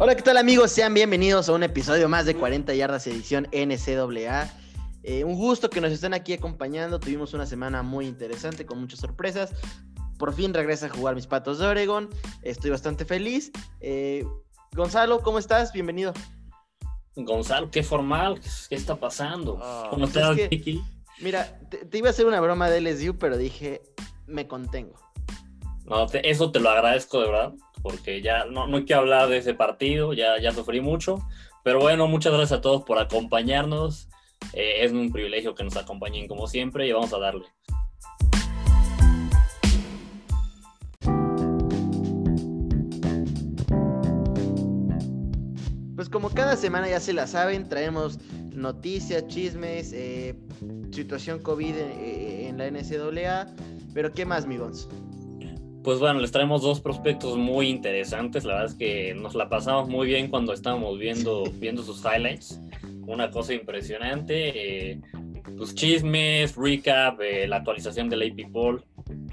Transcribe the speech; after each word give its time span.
Hola, 0.00 0.14
¿qué 0.14 0.22
tal 0.22 0.36
amigos? 0.36 0.70
Sean 0.70 0.94
bienvenidos 0.94 1.48
a 1.48 1.52
un 1.52 1.62
episodio 1.64 2.08
más 2.08 2.24
de 2.24 2.36
40 2.36 2.72
yardas 2.74 3.06
edición 3.08 3.48
NCAA. 3.52 4.48
Eh, 5.02 5.24
un 5.24 5.34
gusto 5.34 5.70
que 5.70 5.80
nos 5.80 5.90
estén 5.92 6.14
aquí 6.14 6.32
acompañando. 6.34 7.00
Tuvimos 7.00 7.34
una 7.34 7.46
semana 7.46 7.82
muy 7.82 8.06
interesante 8.06 8.64
con 8.64 8.78
muchas 8.78 9.00
sorpresas. 9.00 9.50
Por 10.18 10.32
fin 10.34 10.54
regresa 10.54 10.86
a 10.86 10.90
jugar 10.90 11.14
mis 11.16 11.26
patos 11.26 11.58
de 11.58 11.66
Oregon. 11.66 12.08
Estoy 12.42 12.70
bastante 12.70 13.04
feliz. 13.04 13.50
Eh, 13.80 14.24
Gonzalo, 14.72 15.20
¿cómo 15.20 15.38
estás? 15.40 15.72
Bienvenido. 15.72 16.12
Gonzalo, 17.16 17.68
qué 17.72 17.82
formal, 17.82 18.40
¿qué 18.68 18.76
está 18.76 18.94
pasando? 18.94 19.58
Ah, 19.60 19.88
¿Cómo 19.90 20.04
pues 20.06 20.14
estás, 20.14 20.36
Kiki? 20.48 20.80
Mira, 21.20 21.58
te, 21.68 21.78
te 21.78 21.98
iba 21.98 22.06
a 22.06 22.10
hacer 22.10 22.26
una 22.26 22.40
broma 22.40 22.70
de 22.70 22.80
LSU, 22.80 23.18
pero 23.18 23.36
dije, 23.36 23.82
me 24.28 24.46
contengo. 24.46 24.94
No, 25.84 26.06
te- 26.06 26.30
eso 26.30 26.52
te 26.52 26.60
lo 26.60 26.70
agradezco 26.70 27.20
de 27.20 27.26
verdad, 27.26 27.54
porque 27.82 28.22
ya 28.22 28.44
no, 28.44 28.66
no 28.66 28.78
hay 28.78 28.84
que 28.84 28.94
hablar 28.94 29.28
de 29.28 29.38
ese 29.38 29.54
partido, 29.54 30.12
ya, 30.12 30.40
ya 30.40 30.52
sufrí 30.52 30.80
mucho. 30.80 31.22
Pero 31.64 31.80
bueno, 31.80 32.06
muchas 32.06 32.32
gracias 32.32 32.58
a 32.58 32.62
todos 32.62 32.82
por 32.84 32.98
acompañarnos. 32.98 34.08
Eh, 34.52 34.84
es 34.84 34.92
un 34.92 35.12
privilegio 35.12 35.54
que 35.54 35.64
nos 35.64 35.76
acompañen 35.76 36.28
como 36.28 36.46
siempre 36.46 36.86
y 36.86 36.92
vamos 36.92 37.12
a 37.12 37.18
darle. 37.18 37.46
Pues 45.94 46.08
como 46.08 46.30
cada 46.30 46.56
semana 46.56 46.88
ya 46.88 47.00
se 47.00 47.12
la 47.12 47.26
saben, 47.26 47.68
traemos 47.68 48.18
noticias, 48.52 49.26
chismes, 49.26 49.92
eh, 49.92 50.36
situación 50.92 51.40
COVID 51.40 51.74
eh, 51.74 52.48
en 52.48 52.56
la 52.56 52.70
NCAA. 52.70 53.54
Pero 53.94 54.12
¿qué 54.12 54.24
más, 54.24 54.46
mi? 54.46 54.58
Pues 55.88 56.00
bueno, 56.00 56.20
les 56.20 56.32
traemos 56.32 56.60
dos 56.60 56.82
prospectos 56.82 57.38
muy 57.38 57.70
interesantes. 57.70 58.44
La 58.44 58.56
verdad 58.56 58.70
es 58.72 58.76
que 58.76 59.14
nos 59.14 59.34
la 59.34 59.48
pasamos 59.48 59.88
muy 59.88 60.06
bien 60.06 60.28
cuando 60.28 60.52
estábamos 60.52 60.98
viendo, 60.98 61.44
viendo 61.54 61.82
sus 61.82 62.04
highlights. 62.04 62.60
Una 63.06 63.30
cosa 63.30 63.54
impresionante. 63.54 64.90
eh, 64.90 65.00
pues 65.56 65.74
chismes, 65.74 66.56
recap, 66.56 67.18
eh, 67.22 67.48
la 67.48 67.56
actualización 67.56 68.10
del 68.10 68.20
AP 68.20 68.52
Poll. 68.52 68.84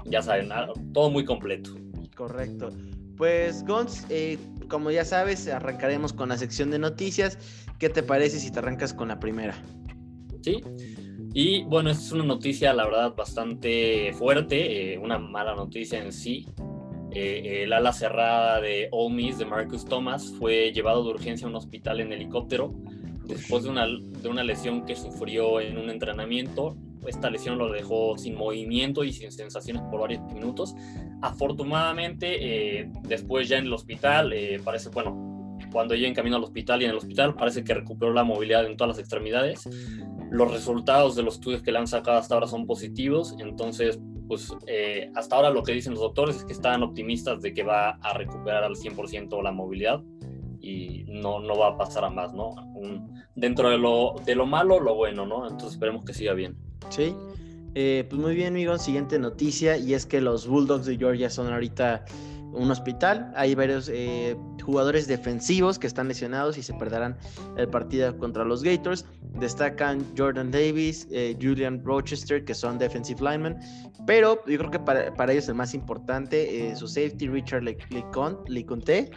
Ya 0.06 0.22
saben, 0.22 0.50
ah, 0.50 0.72
todo 0.94 1.10
muy 1.10 1.26
completo. 1.26 1.74
Correcto. 2.14 2.70
Pues, 3.18 3.62
Gonz, 3.66 4.06
eh, 4.08 4.38
como 4.70 4.90
ya 4.90 5.04
sabes, 5.04 5.46
arrancaremos 5.48 6.14
con 6.14 6.30
la 6.30 6.38
sección 6.38 6.70
de 6.70 6.78
noticias. 6.78 7.36
¿Qué 7.78 7.90
te 7.90 8.02
parece 8.02 8.40
si 8.40 8.50
te 8.50 8.60
arrancas 8.60 8.94
con 8.94 9.08
la 9.08 9.20
primera? 9.20 9.54
¿sí? 10.42 10.62
Y 11.38 11.64
bueno, 11.64 11.90
esta 11.90 12.02
es 12.02 12.12
una 12.12 12.24
noticia, 12.24 12.72
la 12.72 12.86
verdad, 12.86 13.14
bastante 13.14 14.10
fuerte, 14.14 14.94
eh, 14.94 14.98
una 14.98 15.18
mala 15.18 15.54
noticia 15.54 16.02
en 16.02 16.10
sí. 16.10 16.46
Eh, 17.12 17.64
el 17.64 17.74
ala 17.74 17.92
cerrada 17.92 18.58
de 18.62 18.88
Ole 18.90 19.14
Miss, 19.14 19.36
de 19.36 19.44
Marcus 19.44 19.84
Thomas, 19.84 20.32
fue 20.38 20.72
llevado 20.72 21.04
de 21.04 21.10
urgencia 21.10 21.46
a 21.46 21.50
un 21.50 21.56
hospital 21.56 22.00
en 22.00 22.14
helicóptero 22.14 22.72
después 23.26 23.64
de 23.64 23.68
una, 23.68 23.86
de 23.86 24.28
una 24.30 24.42
lesión 24.44 24.86
que 24.86 24.96
sufrió 24.96 25.60
en 25.60 25.76
un 25.76 25.90
entrenamiento. 25.90 26.74
Esta 27.06 27.28
lesión 27.28 27.58
lo 27.58 27.70
dejó 27.70 28.16
sin 28.16 28.34
movimiento 28.34 29.04
y 29.04 29.12
sin 29.12 29.30
sensaciones 29.30 29.82
por 29.90 30.00
varios 30.00 30.22
minutos. 30.32 30.74
Afortunadamente, 31.20 32.80
eh, 32.80 32.90
después 33.02 33.46
ya 33.46 33.58
en 33.58 33.66
el 33.66 33.74
hospital, 33.74 34.32
eh, 34.32 34.58
parece, 34.64 34.88
bueno, 34.88 35.58
cuando 35.70 35.94
ya 35.94 36.08
en 36.08 36.14
camino 36.14 36.36
al 36.36 36.44
hospital 36.44 36.80
y 36.80 36.86
en 36.86 36.92
el 36.92 36.96
hospital, 36.96 37.34
parece 37.34 37.62
que 37.62 37.74
recuperó 37.74 38.14
la 38.14 38.24
movilidad 38.24 38.64
en 38.64 38.78
todas 38.78 38.96
las 38.96 38.98
extremidades. 38.98 39.68
Los 40.30 40.50
resultados 40.50 41.16
de 41.16 41.22
los 41.22 41.34
estudios 41.34 41.62
que 41.62 41.72
le 41.72 41.78
han 41.78 41.86
sacado 41.86 42.18
hasta 42.18 42.34
ahora 42.34 42.46
son 42.46 42.66
positivos, 42.66 43.34
entonces, 43.38 44.00
pues 44.26 44.52
eh, 44.66 45.10
hasta 45.14 45.36
ahora 45.36 45.50
lo 45.50 45.62
que 45.62 45.72
dicen 45.72 45.92
los 45.92 46.02
doctores 46.02 46.36
es 46.36 46.44
que 46.44 46.52
están 46.52 46.82
optimistas 46.82 47.40
de 47.40 47.54
que 47.54 47.62
va 47.62 47.90
a 47.90 48.12
recuperar 48.14 48.64
al 48.64 48.74
100% 48.74 49.42
la 49.42 49.52
movilidad 49.52 50.02
y 50.60 51.04
no, 51.08 51.38
no 51.38 51.56
va 51.56 51.68
a 51.68 51.76
pasar 51.76 52.04
a 52.04 52.10
más, 52.10 52.34
¿no? 52.34 52.54
Dentro 53.34 53.70
de 53.70 53.78
lo, 53.78 54.16
de 54.24 54.34
lo 54.34 54.46
malo, 54.46 54.80
lo 54.80 54.94
bueno, 54.94 55.26
¿no? 55.26 55.44
Entonces 55.44 55.72
esperemos 55.72 56.04
que 56.04 56.12
siga 56.12 56.32
bien. 56.32 56.56
Sí. 56.90 57.14
Eh, 57.74 58.06
pues 58.08 58.20
muy 58.20 58.34
bien, 58.34 58.48
amigo. 58.48 58.78
Siguiente 58.78 59.18
noticia, 59.18 59.76
y 59.76 59.94
es 59.94 60.06
que 60.06 60.20
los 60.20 60.46
Bulldogs 60.46 60.86
de 60.86 60.96
Georgia 60.96 61.28
son 61.28 61.52
ahorita 61.52 62.04
un 62.52 62.70
hospital. 62.70 63.32
Hay 63.36 63.54
varios 63.54 63.90
eh, 63.92 64.36
jugadores 64.64 65.06
defensivos 65.06 65.78
que 65.78 65.86
están 65.86 66.08
lesionados 66.08 66.56
y 66.58 66.62
se 66.62 66.72
perderán 66.74 67.16
el 67.56 67.68
partido 67.68 68.16
contra 68.18 68.44
los 68.44 68.62
Gators. 68.62 69.04
Destacan 69.38 70.04
Jordan 70.16 70.50
Davis, 70.50 71.06
eh, 71.10 71.36
Julian 71.40 71.82
Rochester, 71.84 72.44
que 72.44 72.54
son 72.54 72.78
defensive 72.78 73.20
linemen. 73.20 73.58
Pero 74.06 74.42
yo 74.46 74.58
creo 74.58 74.70
que 74.70 74.78
para, 74.78 75.12
para 75.14 75.32
ellos 75.32 75.48
el 75.48 75.54
más 75.56 75.74
importante, 75.74 76.70
eh, 76.70 76.76
su 76.76 76.88
safety, 76.88 77.28
Richard 77.28 77.62
Leconte, 78.48 79.10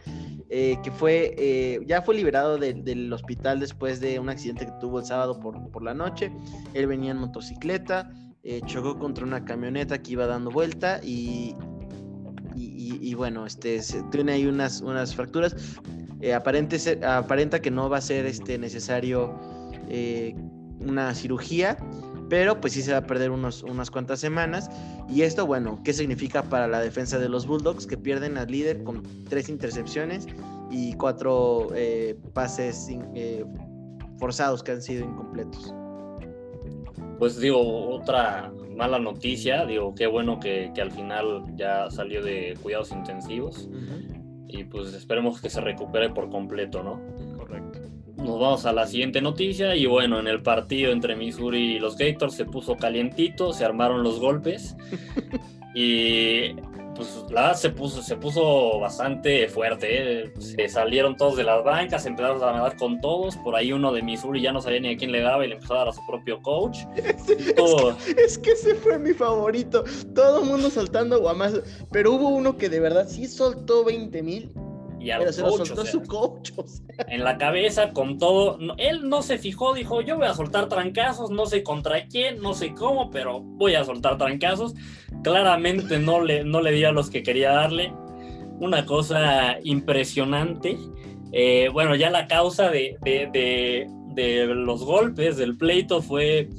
eh, 0.50 0.78
que 0.84 0.92
fue, 0.92 1.80
ya 1.88 2.02
fue 2.02 2.16
liberado 2.16 2.58
de- 2.58 2.74
del 2.74 3.14
hospital 3.14 3.60
después 3.60 4.00
de 4.02 4.20
un 4.20 4.30
accidente 4.30 4.66
que 4.66 4.72
tuvo 4.82 5.00
el 5.00 5.06
sábado 5.06 5.40
por, 5.40 5.70
por 5.72 5.84
la 5.84 5.94
noche. 5.94 6.32
Él 6.74 6.88
venía 6.88 7.12
en 7.12 7.18
motocicleta, 7.18 8.12
chocó 8.66 8.98
contra 8.98 9.24
una 9.26 9.46
camioneta 9.46 10.02
que 10.02 10.14
iba 10.14 10.26
dando 10.26 10.50
vuelta 10.50 11.00
y, 11.04 11.54
y, 13.02 13.14
bueno, 13.14 13.46
este, 13.46 13.82
se- 13.82 14.02
tiene 14.12 14.34
ahí 14.34 14.46
unas, 14.48 14.82
unas 14.82 15.14
fracturas. 15.16 15.56
Eh, 16.22 16.34
aparente 16.34 16.78
aparenta 17.06 17.62
que 17.62 17.72
no 17.72 17.90
va 17.90 17.98
a 17.98 18.02
ser 18.02 18.26
este, 18.26 18.58
necesario 18.58 19.34
eh, 19.90 20.36
una 20.80 21.14
cirugía, 21.14 21.78
pero 22.30 22.60
pues 22.62 22.74
sí 22.74 22.82
se 22.82 22.92
va 22.92 23.00
a 23.00 23.08
perder 23.08 23.32
unos, 23.32 23.64
unas 23.64 23.90
cuantas 23.90 24.20
semanas. 24.20 24.70
Y 25.10 25.22
esto, 25.24 25.46
bueno, 25.46 25.82
¿qué 25.84 25.94
significa 25.94 26.44
para 26.44 26.68
la 26.68 26.80
defensa 26.80 27.18
de 27.20 27.30
los 27.30 27.48
Bulldogs? 27.48 27.88
Que 27.88 27.98
pierden 27.98 28.38
al 28.38 28.48
líder 28.52 28.84
con 28.84 29.04
tres 29.30 29.50
intercepciones 29.50 30.28
y 30.72 30.94
cuatro 30.94 31.70
eh, 31.74 32.18
pases 32.34 32.88
forzados 34.20 34.62
que 34.62 34.72
han 34.74 34.82
sido 34.82 35.06
incompletos. 35.06 35.74
Pues 37.18 37.38
digo, 37.40 37.90
otra 37.96 38.52
mala 38.80 38.98
noticia, 38.98 39.66
digo, 39.66 39.94
qué 39.94 40.08
bueno 40.08 40.40
que, 40.40 40.72
que 40.74 40.82
al 40.82 40.92
final 40.92 41.44
ya 41.56 41.92
salió 41.92 42.24
de 42.24 42.58
cuidados 42.64 42.94
intensivos 42.94 43.70
y 44.48 44.64
pues 44.64 44.94
esperemos 44.94 45.42
que 45.42 45.50
se 45.50 45.60
recupere 45.60 46.10
por 46.10 46.30
completo, 46.30 46.82
¿no? 46.82 47.02
Correcto. 47.38 47.80
Nos 48.16 48.40
vamos 48.40 48.66
a 48.66 48.72
la 48.72 48.88
siguiente 48.88 49.22
noticia 49.22 49.76
y 49.76 49.86
bueno, 49.86 50.18
en 50.18 50.28
el 50.28 50.42
partido 50.42 50.94
entre 50.94 51.18
Missouri 51.18 51.76
y 51.76 51.80
los 51.80 51.98
Gators 51.98 52.36
se 52.36 52.46
puso 52.46 52.78
calientito, 52.78 53.52
se 53.52 53.66
armaron 53.66 54.02
los 54.02 54.20
golpes 54.22 54.78
y 55.76 56.56
pues 57.00 57.24
la 57.32 57.54
se 57.54 57.70
puso, 57.70 58.04
se 58.04 58.18
puso 58.18 58.78
bastante 58.78 59.48
fuerte, 59.48 60.24
¿eh? 60.26 60.34
se 60.38 60.68
salieron 60.68 61.16
todos 61.16 61.38
de 61.38 61.46
las 61.46 61.64
bancas, 61.64 62.06
empezaron 62.06 62.44
a 62.44 62.52
nadar 62.52 62.76
con 62.76 63.00
todos, 63.00 63.38
por 63.38 63.56
ahí 63.56 63.72
uno 63.72 63.94
de 63.94 64.02
Missouri 64.02 64.42
ya 64.42 64.52
no 64.52 64.62
sabía 64.62 64.82
ni 64.82 64.94
a 64.94 64.98
quién 64.98 65.14
le 65.14 65.22
daba 65.22 65.46
y 65.46 65.48
le 65.48 65.56
empezó 65.56 65.76
a 65.76 65.78
dar 65.78 65.88
a 65.88 65.94
su 65.94 66.06
propio 66.06 66.42
coach. 66.42 66.80
Es 68.18 68.38
que 68.38 68.52
ese 68.52 68.76
fue 68.76 69.00
mi 69.00 69.14
favorito. 69.14 69.84
Todo 70.14 70.42
el 70.42 70.50
mundo 70.50 70.70
soltando 70.70 71.20
guamazos. 71.20 71.64
Pero 71.92 72.14
hubo 72.14 72.30
uno 72.30 72.58
que 72.58 72.70
de 72.70 72.80
verdad 72.80 73.08
sí 73.08 73.28
soltó 73.28 73.86
20 73.86 74.22
mil. 74.24 74.52
Y 75.00 75.12
al 75.12 75.20
Pero 75.20 75.34
se 75.34 75.42
lo 75.42 75.48
coach, 75.50 75.62
o 75.62 75.66
soltó 75.66 75.84
sea, 75.84 75.92
su 75.92 76.02
coach. 76.04 76.52
o 76.58 76.68
sea. 76.68 76.86
en 77.08 77.24
la 77.24 77.38
cabeza 77.38 77.92
con 77.92 78.18
todo. 78.18 78.58
No, 78.58 78.74
él 78.78 79.08
no 79.10 79.22
se 79.22 79.38
fijó, 79.38 79.74
dijo, 79.74 80.02
yo 80.02 80.18
voy 80.18 80.28
a 80.28 80.34
soltar 80.34 80.68
trancazos, 80.70 81.32
no 81.32 81.46
sé 81.46 81.64
contra 81.64 82.06
quién, 82.08 82.42
no 82.42 82.54
sé 82.54 82.74
cómo, 82.74 83.10
pero 83.10 83.40
voy 83.42 83.76
a 83.76 83.84
soltar 83.84 84.18
trancazos. 84.18 84.74
Claramente 85.24 86.00
no 86.00 86.22
le, 86.22 86.44
no 86.44 86.62
le 86.62 86.72
dio 86.72 86.90
a 86.90 86.92
los 86.92 87.10
que 87.10 87.24
quería 87.24 87.52
darle. 87.52 87.94
Una 88.60 88.86
cosa 88.86 89.58
impresionante. 89.64 90.78
Eh, 91.32 91.70
bueno, 91.72 91.96
ya 91.96 92.10
la 92.10 92.28
causa 92.28 92.70
de, 92.70 92.98
de- 93.04 93.30
de- 93.32 93.88
de 94.16 94.48
los 94.48 94.84
golpes, 94.84 95.38
del 95.38 95.56
pleito, 95.56 96.02
fue 96.02 96.50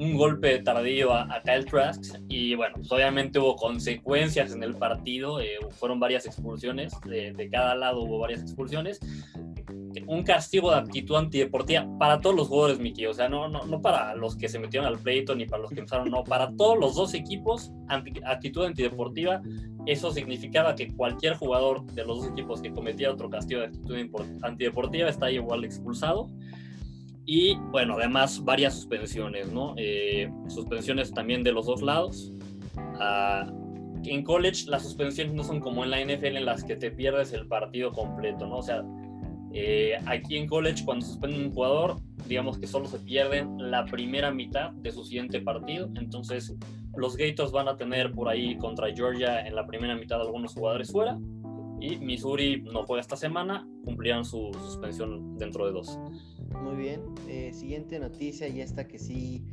un 0.00 0.16
golpe 0.16 0.58
tardío 0.60 1.12
a, 1.12 1.22
a 1.32 1.42
Kyle 1.42 1.66
Trask 1.66 2.16
y 2.28 2.54
bueno, 2.54 2.76
pues 2.76 2.90
obviamente 2.90 3.38
hubo 3.38 3.54
consecuencias 3.54 4.52
en 4.52 4.62
el 4.62 4.74
partido, 4.74 5.40
eh, 5.40 5.58
fueron 5.72 6.00
varias 6.00 6.24
expulsiones, 6.24 6.98
de, 7.02 7.48
cada 7.52 7.74
lado 7.74 8.02
hubo 8.02 8.18
varias 8.18 8.40
expulsiones, 8.40 8.98
un 10.06 10.22
castigo 10.22 10.70
de 10.70 10.78
actitud 10.78 11.16
antideportiva 11.16 11.86
para 11.98 12.18
todos 12.20 12.34
los 12.34 12.48
jugadores, 12.48 12.78
Miki, 12.78 13.04
o 13.06 13.12
sea, 13.12 13.28
no, 13.28 13.48
no, 13.48 13.66
no 13.66 13.82
para 13.82 14.14
los 14.14 14.36
que 14.36 14.48
se 14.48 14.58
metieron 14.58 14.86
al 14.88 14.98
pleito 14.98 15.34
ni 15.34 15.44
para 15.44 15.62
los 15.62 15.70
que 15.70 15.80
empezaron, 15.80 16.10
no, 16.10 16.24
para 16.24 16.50
todos 16.56 16.78
los 16.78 16.94
dos 16.94 17.12
equipos, 17.12 17.70
anti- 17.88 18.22
actitud 18.24 18.64
antideportiva, 18.64 19.42
eso 19.86 20.10
significaba 20.12 20.74
que 20.74 20.88
cualquier 20.94 21.34
jugador 21.34 21.84
de 21.92 22.04
los 22.04 22.20
dos 22.22 22.28
equipos 22.32 22.62
que 22.62 22.72
cometiera 22.72 23.12
otro 23.12 23.28
castigo 23.28 23.60
de 23.60 23.66
actitud 23.66 23.96
antideportiva 24.42 25.08
está 25.10 25.30
igual 25.30 25.64
expulsado. 25.64 26.28
Y 27.26 27.56
bueno, 27.70 27.96
además 27.98 28.44
varias 28.44 28.74
suspensiones, 28.74 29.52
¿no? 29.52 29.74
Eh, 29.76 30.30
suspensiones 30.48 31.12
también 31.12 31.42
de 31.42 31.52
los 31.52 31.66
dos 31.66 31.82
lados. 31.82 32.32
Ah, 33.00 33.46
en 34.04 34.24
college 34.24 34.66
las 34.68 34.82
suspensiones 34.82 35.34
no 35.34 35.44
son 35.44 35.60
como 35.60 35.84
en 35.84 35.90
la 35.90 36.00
NFL 36.00 36.36
en 36.36 36.44
las 36.44 36.64
que 36.64 36.76
te 36.76 36.90
pierdes 36.90 37.32
el 37.32 37.46
partido 37.46 37.92
completo, 37.92 38.46
¿no? 38.46 38.58
O 38.58 38.62
sea, 38.62 38.82
eh, 39.52 39.98
aquí 40.06 40.36
en 40.36 40.46
college 40.46 40.84
cuando 40.84 41.04
suspenden 41.04 41.46
un 41.46 41.52
jugador, 41.52 41.96
digamos 42.28 42.58
que 42.58 42.66
solo 42.66 42.86
se 42.86 42.98
pierden 43.00 43.70
la 43.70 43.84
primera 43.84 44.30
mitad 44.30 44.70
de 44.72 44.90
su 44.92 45.04
siguiente 45.04 45.40
partido. 45.40 45.90
Entonces 45.96 46.56
los 46.96 47.16
Gators 47.16 47.52
van 47.52 47.68
a 47.68 47.76
tener 47.76 48.12
por 48.12 48.28
ahí 48.28 48.56
contra 48.56 48.94
Georgia 48.94 49.46
en 49.46 49.54
la 49.54 49.66
primera 49.66 49.94
mitad 49.96 50.20
algunos 50.20 50.54
jugadores 50.54 50.90
fuera 50.90 51.18
Y 51.80 51.96
Missouri 51.96 52.62
no 52.62 52.84
juega 52.84 53.00
esta 53.00 53.16
semana, 53.16 53.66
cumplirán 53.84 54.24
su 54.24 54.50
suspensión 54.52 55.36
dentro 55.36 55.66
de 55.66 55.72
dos. 55.72 55.98
Muy 56.58 56.76
bien. 56.76 57.00
Eh, 57.28 57.52
siguiente 57.52 57.98
noticia, 57.98 58.48
y 58.48 58.60
esta 58.60 58.86
que 58.86 58.98
sí 58.98 59.44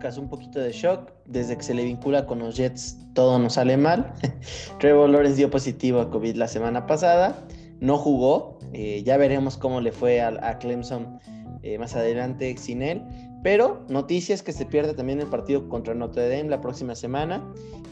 causó 0.00 0.20
un 0.20 0.28
poquito 0.28 0.58
de 0.58 0.72
shock. 0.72 1.12
Desde 1.26 1.56
que 1.56 1.62
se 1.62 1.74
le 1.74 1.84
vincula 1.84 2.26
con 2.26 2.38
los 2.38 2.56
Jets, 2.56 2.98
todo 3.14 3.38
nos 3.38 3.54
sale 3.54 3.76
mal. 3.76 4.12
Trevor 4.78 5.10
Lawrence 5.10 5.36
dio 5.36 5.50
positivo 5.50 6.00
a 6.00 6.10
COVID 6.10 6.36
la 6.36 6.48
semana 6.48 6.86
pasada. 6.86 7.46
No 7.80 7.96
jugó. 7.98 8.58
Eh, 8.72 9.02
ya 9.04 9.16
veremos 9.16 9.56
cómo 9.56 9.80
le 9.80 9.92
fue 9.92 10.20
a, 10.20 10.58
Clemson 10.58 11.18
eh, 11.62 11.78
más 11.78 11.94
adelante 11.94 12.56
sin 12.58 12.82
él. 12.82 13.02
Pero 13.42 13.84
noticias 13.88 14.42
que 14.42 14.52
se 14.52 14.66
pierde 14.66 14.94
también 14.94 15.20
el 15.20 15.28
partido 15.28 15.68
contra 15.68 15.94
Notre 15.94 16.28
Dame 16.28 16.50
la 16.50 16.60
próxima 16.60 16.94
semana. 16.94 17.42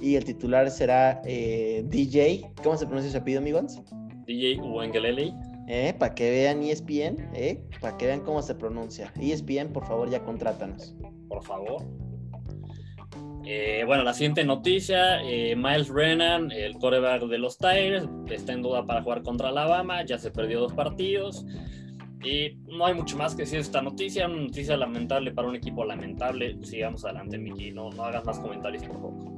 Y 0.03 0.17
el 0.17 0.25
titular 0.25 0.71
será 0.71 1.23
DJ. 1.25 2.51
¿Cómo 2.63 2.77
se 2.77 2.87
pronuncia 2.87 3.13
su 3.13 3.19
apellido, 3.19 3.41
amigos? 3.41 3.81
DJ 4.27 4.61
Uengelele. 4.61 5.56
Eh, 5.69 5.95
para 5.99 6.15
que 6.15 6.31
vean 6.31 6.63
ESPN, 6.63 7.29
eh, 7.35 7.65
para 7.81 7.97
que 7.97 8.07
vean 8.07 8.21
cómo 8.21 8.41
se 8.43 8.55
pronuncia. 8.55 9.13
ESPN, 9.21 9.73
por 9.73 9.85
favor, 9.85 10.09
ya 10.09 10.23
contrátanos. 10.23 10.95
Por 11.29 11.43
favor. 11.43 11.83
Eh, 13.45 13.85
bueno, 13.87 14.03
la 14.03 14.13
siguiente 14.13 14.45
noticia, 14.45 15.21
Miles 15.23 15.89
Brennan, 15.89 16.51
el 16.51 16.75
coreback 16.79 17.23
de 17.27 17.39
los 17.39 17.59
Tigers, 17.59 18.09
está 18.29 18.53
en 18.53 18.63
duda 18.63 18.87
para 18.87 19.03
jugar 19.03 19.23
contra 19.23 19.49
Alabama, 19.49 20.05
ya 20.05 20.19
se 20.19 20.31
perdió 20.31 20.61
dos 20.61 20.73
partidos. 20.73 21.45
Y 22.25 22.59
no 22.67 22.87
hay 22.87 22.95
mucho 22.95 23.17
más 23.17 23.35
que 23.35 23.43
decir 23.43 23.59
de 23.59 23.63
esta 23.63 23.83
noticia, 23.83 24.27
una 24.27 24.43
noticia 24.43 24.77
lamentable 24.77 25.31
para 25.33 25.49
un 25.49 25.55
equipo 25.55 25.85
lamentable. 25.85 26.57
Sigamos 26.63 27.05
adelante, 27.05 27.39
Miki, 27.39 27.73
no, 27.73 27.91
no 27.91 28.05
hagas 28.05 28.25
más 28.25 28.41
comentarios, 28.41 28.83
por 28.85 28.95
favor. 28.95 29.36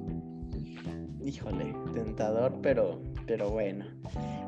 Híjole, 1.29 1.75
tentador, 1.93 2.55
pero, 2.63 2.99
pero 3.27 3.51
bueno. 3.51 3.85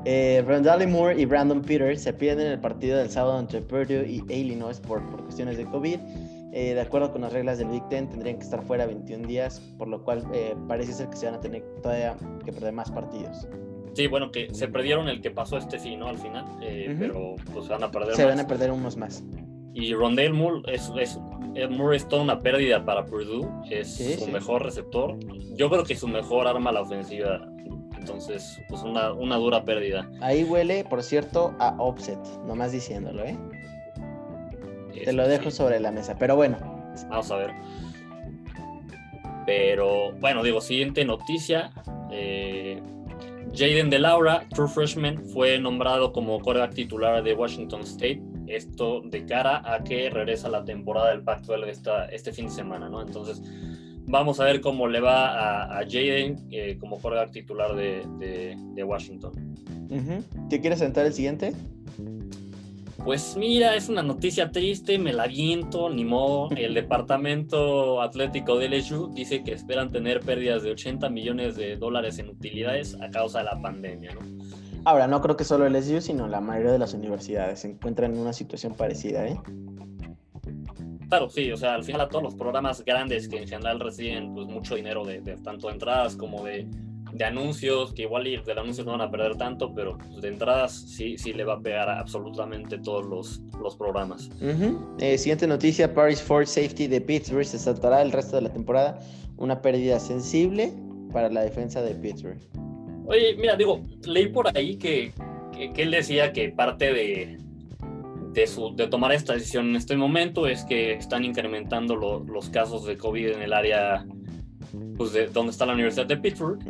Eh, 0.07 0.43
Randall 0.47 0.89
Moore 0.89 1.21
y 1.21 1.27
Brandon 1.27 1.61
Peters 1.61 2.01
se 2.01 2.15
pierden 2.15 2.47
el 2.47 2.59
partido 2.59 2.97
del 2.97 3.11
sábado 3.11 3.39
entre 3.39 3.61
Purdue 3.61 4.07
y 4.09 4.25
Illinois 4.33 4.81
por, 4.81 5.05
por 5.11 5.23
cuestiones 5.25 5.59
de 5.59 5.67
COVID. 5.67 5.99
Eh, 6.55 6.73
de 6.73 6.81
acuerdo 6.81 7.13
con 7.13 7.21
las 7.21 7.35
reglas 7.35 7.59
del 7.59 7.69
Big 7.69 7.87
Ten, 7.91 8.09
tendrían 8.09 8.39
que 8.39 8.45
estar 8.45 8.63
fuera 8.63 8.87
21 8.87 9.29
días, 9.29 9.61
por 9.77 9.89
lo 9.89 10.03
cual 10.03 10.27
eh, 10.33 10.57
parece 10.69 10.95
ser 10.95 11.11
que 11.11 11.17
se 11.17 11.27
van 11.27 11.35
a 11.35 11.41
tener 11.41 11.63
todavía 11.83 12.17
que 12.47 12.51
perder 12.51 12.73
más 12.73 12.91
partidos. 12.91 13.47
Sí, 13.93 14.07
bueno, 14.07 14.31
que 14.33 14.49
se 14.55 14.67
perdieron 14.67 15.07
el 15.11 15.21
que 15.21 15.31
pasó 15.31 15.59
este 15.59 15.79
sí, 15.79 15.97
¿no? 15.97 16.07
Al 16.09 16.17
final, 16.17 16.47
eh, 16.63 16.97
pero 16.99 17.37
pues 17.53 17.69
van 17.69 17.83
a 17.83 17.91
perder 17.91 18.17
Se 18.17 18.25
van 18.25 18.41
a 18.41 18.47
perder 18.47 18.71
unos 18.71 18.97
más. 18.97 19.23
Y 19.73 19.95
Rondale 19.95 20.33
Moore 20.33 20.63
es, 20.73 20.91
es, 20.99 21.19
Moore 21.71 21.97
es 21.97 22.09
toda 22.09 22.23
una 22.23 22.41
pérdida 22.41 22.85
para 22.85 23.05
Purdue, 23.07 23.49
es 23.71 23.97
su 24.19 24.27
mejor 24.29 24.65
receptor. 24.65 25.17
Yo 25.57 25.71
creo 25.71 25.85
que 25.85 25.93
es 25.93 26.01
su 26.01 26.09
mejor 26.09 26.49
arma 26.49 26.71
a 26.71 26.73
la 26.73 26.81
ofensiva, 26.81 27.41
entonces, 27.97 28.61
pues 28.69 28.83
una, 28.83 29.13
una 29.13 29.37
dura 29.37 29.65
pérdida. 29.65 30.11
Ahí 30.21 30.43
huele, 30.43 30.85
por 30.85 31.03
cierto, 31.03 31.55
a 31.59 31.77
offset, 31.79 32.19
nomás 32.47 32.73
diciéndolo, 32.73 33.25
¿eh? 33.25 33.37
Te 35.05 35.13
lo 35.13 35.29
dejo 35.29 35.51
sobre 35.51 35.81
la 35.81 35.93
mesa, 35.93 36.17
pero 36.19 36.37
bueno. 36.37 36.59
Vamos 37.09 37.31
a 37.31 37.37
ver. 37.37 37.51
Pero 39.47 40.13
bueno, 40.13 40.43
digo, 40.43 40.61
siguiente 40.61 41.05
noticia. 41.05 41.73
Eh, 42.11 42.83
Jaden 43.55 43.91
de 43.91 43.99
Laura, 43.99 44.47
true 44.55 44.69
freshman, 44.69 45.25
fue 45.27 45.59
nombrado 45.59 46.13
como 46.13 46.41
coreback 46.41 46.75
titular 46.75 47.23
de 47.23 47.35
Washington 47.35 47.83
State. 47.83 48.21
Esto 48.57 49.01
de 49.03 49.25
cara 49.27 49.63
a 49.65 49.83
que 49.85 50.11
regresa 50.11 50.49
la 50.49 50.65
temporada 50.65 51.11
del 51.11 51.23
Pacto 51.23 51.55
esta, 51.65 52.07
este 52.07 52.33
fin 52.33 52.47
de 52.47 52.53
semana, 52.53 52.89
¿no? 52.89 53.03
Entonces, 53.03 53.43
vamos 54.07 54.41
a 54.41 54.45
ver 54.45 54.61
cómo 54.61 54.89
le 54.89 55.01
va 55.01 55.79
a, 55.79 55.85
Jaden 55.85 56.37
eh, 56.51 56.77
como 56.79 57.01
coreback 57.01 57.31
titular 57.31 57.75
de, 57.75 58.85
Washington. 58.85 59.33
¿Te 60.49 60.61
quieres 60.61 60.79
sentar 60.79 61.07
el 61.07 61.13
siguiente? 61.13 61.53
Pues 63.05 63.35
mira, 63.37 63.77
es 63.77 63.89
una 63.89 64.03
noticia 64.03 64.51
triste, 64.51 64.99
me 64.99 65.13
la 65.13 65.27
viento, 65.27 65.89
ni 65.89 66.05
modo. 66.05 66.51
El 66.55 66.75
departamento 66.83 68.03
atlético 68.03 68.59
de 68.59 68.69
LSU 68.69 69.11
dice 69.15 69.43
que 69.43 69.53
esperan 69.53 69.91
tener 69.91 70.21
pérdidas 70.21 70.63
de 70.63 70.73
80 70.73 71.09
millones 71.09 71.57
de 71.57 71.77
dólares 71.77 72.19
en 72.19 72.29
utilidades 72.29 72.99
a 73.01 73.11
causa 73.11 73.39
de 73.39 73.45
la 73.45 73.61
pandemia, 73.61 74.13
¿no? 74.15 74.21
Ahora, 74.85 75.07
no 75.07 75.21
creo 75.21 75.37
que 75.37 75.45
solo 75.45 75.69
LSU, 75.69 76.01
sino 76.01 76.27
la 76.27 76.41
mayoría 76.41 76.73
de 76.73 76.79
las 76.79 76.95
universidades 76.95 77.61
se 77.61 77.69
encuentran 77.69 78.15
en 78.15 78.21
una 78.21 78.33
situación 78.33 78.75
parecida, 78.75 79.27
¿eh? 79.27 79.41
Claro, 81.09 81.29
sí, 81.29 81.51
o 81.51 81.57
sea, 81.57 81.75
al 81.75 81.85
final 81.85 82.03
a 82.03 82.09
todos 82.09 82.23
los 82.23 82.35
programas 82.35 82.85
grandes 82.85 83.29
que 83.29 83.39
en 83.39 83.49
general 83.49 83.81
reciben 83.81 84.33
pues, 84.33 84.47
mucho 84.47 84.77
dinero 84.77 85.05
de, 85.05 85.21
de 85.21 85.37
tanto 85.39 85.69
entradas 85.71 86.15
como 86.15 86.45
de 86.45 86.69
de 87.13 87.25
anuncios, 87.25 87.93
que 87.93 88.03
igual 88.03 88.25
del 88.25 88.59
anuncio 88.59 88.85
no 88.85 88.93
van 88.93 89.01
a 89.03 89.11
perder 89.11 89.37
tanto, 89.37 89.75
pero 89.75 89.99
pues, 89.99 90.21
de 90.21 90.29
entradas 90.29 90.73
sí, 90.73 91.17
sí 91.19 91.33
le 91.33 91.45
va 91.45 91.55
a 91.55 91.61
pegar 91.61 91.89
a 91.89 91.99
absolutamente 91.99 92.79
todos 92.79 93.07
los, 93.07 93.41
los 93.61 93.77
programas. 93.77 94.31
Eh, 94.99 95.19
siguiente 95.19 95.47
noticia, 95.47 95.93
Paris 95.93 96.23
Ford 96.23 96.47
Safety 96.47 96.87
de 96.87 97.01
Pittsburgh 97.01 97.45
se 97.45 97.59
saltará 97.59 98.03
el 98.03 98.13
resto 98.13 98.37
de 98.37 98.43
la 98.43 98.53
temporada. 98.53 99.01
Una 99.37 99.61
pérdida 99.61 99.99
sensible 99.99 100.73
para 101.13 101.31
la 101.31 101.43
defensa 101.43 101.83
de 101.83 101.95
Pittsburgh. 101.95 102.39
Oye, 103.07 103.37
mira, 103.37 103.57
digo, 103.57 103.85
leí 104.05 104.29
por 104.29 104.57
ahí 104.57 104.77
que, 104.77 105.13
que, 105.53 105.83
él 105.83 105.91
decía 105.91 106.33
que 106.33 106.51
parte 106.51 106.93
de, 106.93 107.39
de, 108.33 108.47
su, 108.47 108.75
de, 108.77 108.87
tomar 108.87 109.13
esta 109.13 109.35
decisión 109.35 109.71
en 109.71 109.77
este 109.77 109.97
momento 109.97 110.47
es 110.47 110.65
que 110.65 110.93
están 110.93 111.25
incrementando 111.25 111.97
los 111.97 112.51
casos 112.51 112.85
de 112.85 112.97
COVID 112.97 113.31
en 113.31 113.43
el 113.43 113.53
área 113.53 114.07
pues 114.97 115.13
de 115.13 115.27
donde 115.29 115.51
está 115.51 115.67
la 115.67 115.73
Universidad 115.73 116.07
de 116.07 116.17
Pittsburgh. 116.17 116.61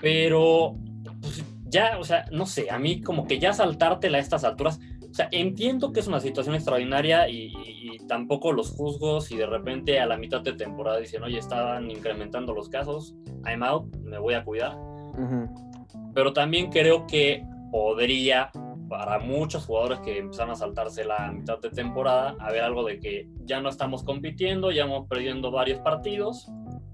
Pero 0.00 0.76
pues, 1.20 1.44
ya, 1.68 1.98
o 1.98 2.04
sea, 2.04 2.24
no 2.32 2.46
sé, 2.46 2.70
a 2.70 2.78
mí 2.78 3.00
como 3.00 3.26
que 3.26 3.38
ya 3.38 3.52
saltártela 3.52 4.18
a 4.18 4.20
estas 4.20 4.44
alturas, 4.44 4.80
o 5.10 5.14
sea, 5.14 5.28
entiendo 5.32 5.92
que 5.92 6.00
es 6.00 6.06
una 6.06 6.20
situación 6.20 6.54
extraordinaria 6.54 7.28
y, 7.28 7.52
tampoco 8.06 8.52
los 8.52 8.70
juzgos 8.70 9.32
y 9.32 9.36
de 9.36 9.46
repente 9.46 9.98
a 9.98 10.06
la 10.06 10.16
mitad 10.16 10.40
de 10.40 10.52
temporada 10.52 11.00
dicen, 11.00 11.24
oye, 11.24 11.38
estaban 11.38 11.90
incrementando 11.90 12.54
los 12.54 12.68
casos, 12.68 13.16
I'm 13.44 13.64
out, 13.64 13.96
me 13.96 14.18
voy 14.18 14.34
a 14.34 14.44
cuidar. 14.44 14.78
Pero 16.14 16.32
también 16.32 16.70
creo 16.70 17.06
que 17.06 17.44
podría 17.70 18.50
para 18.88 19.18
muchos 19.18 19.66
jugadores 19.66 20.00
que 20.00 20.18
empezaron 20.18 20.52
a 20.52 20.56
saltarse 20.56 21.04
la 21.04 21.32
mitad 21.32 21.58
de 21.60 21.70
temporada, 21.70 22.36
haber 22.38 22.62
algo 22.62 22.84
de 22.84 23.00
que 23.00 23.28
ya 23.44 23.60
no 23.60 23.68
estamos 23.68 24.04
compitiendo, 24.04 24.70
ya 24.70 24.84
hemos 24.84 25.08
perdiendo 25.08 25.50
varios 25.50 25.80
partidos, 25.80 26.48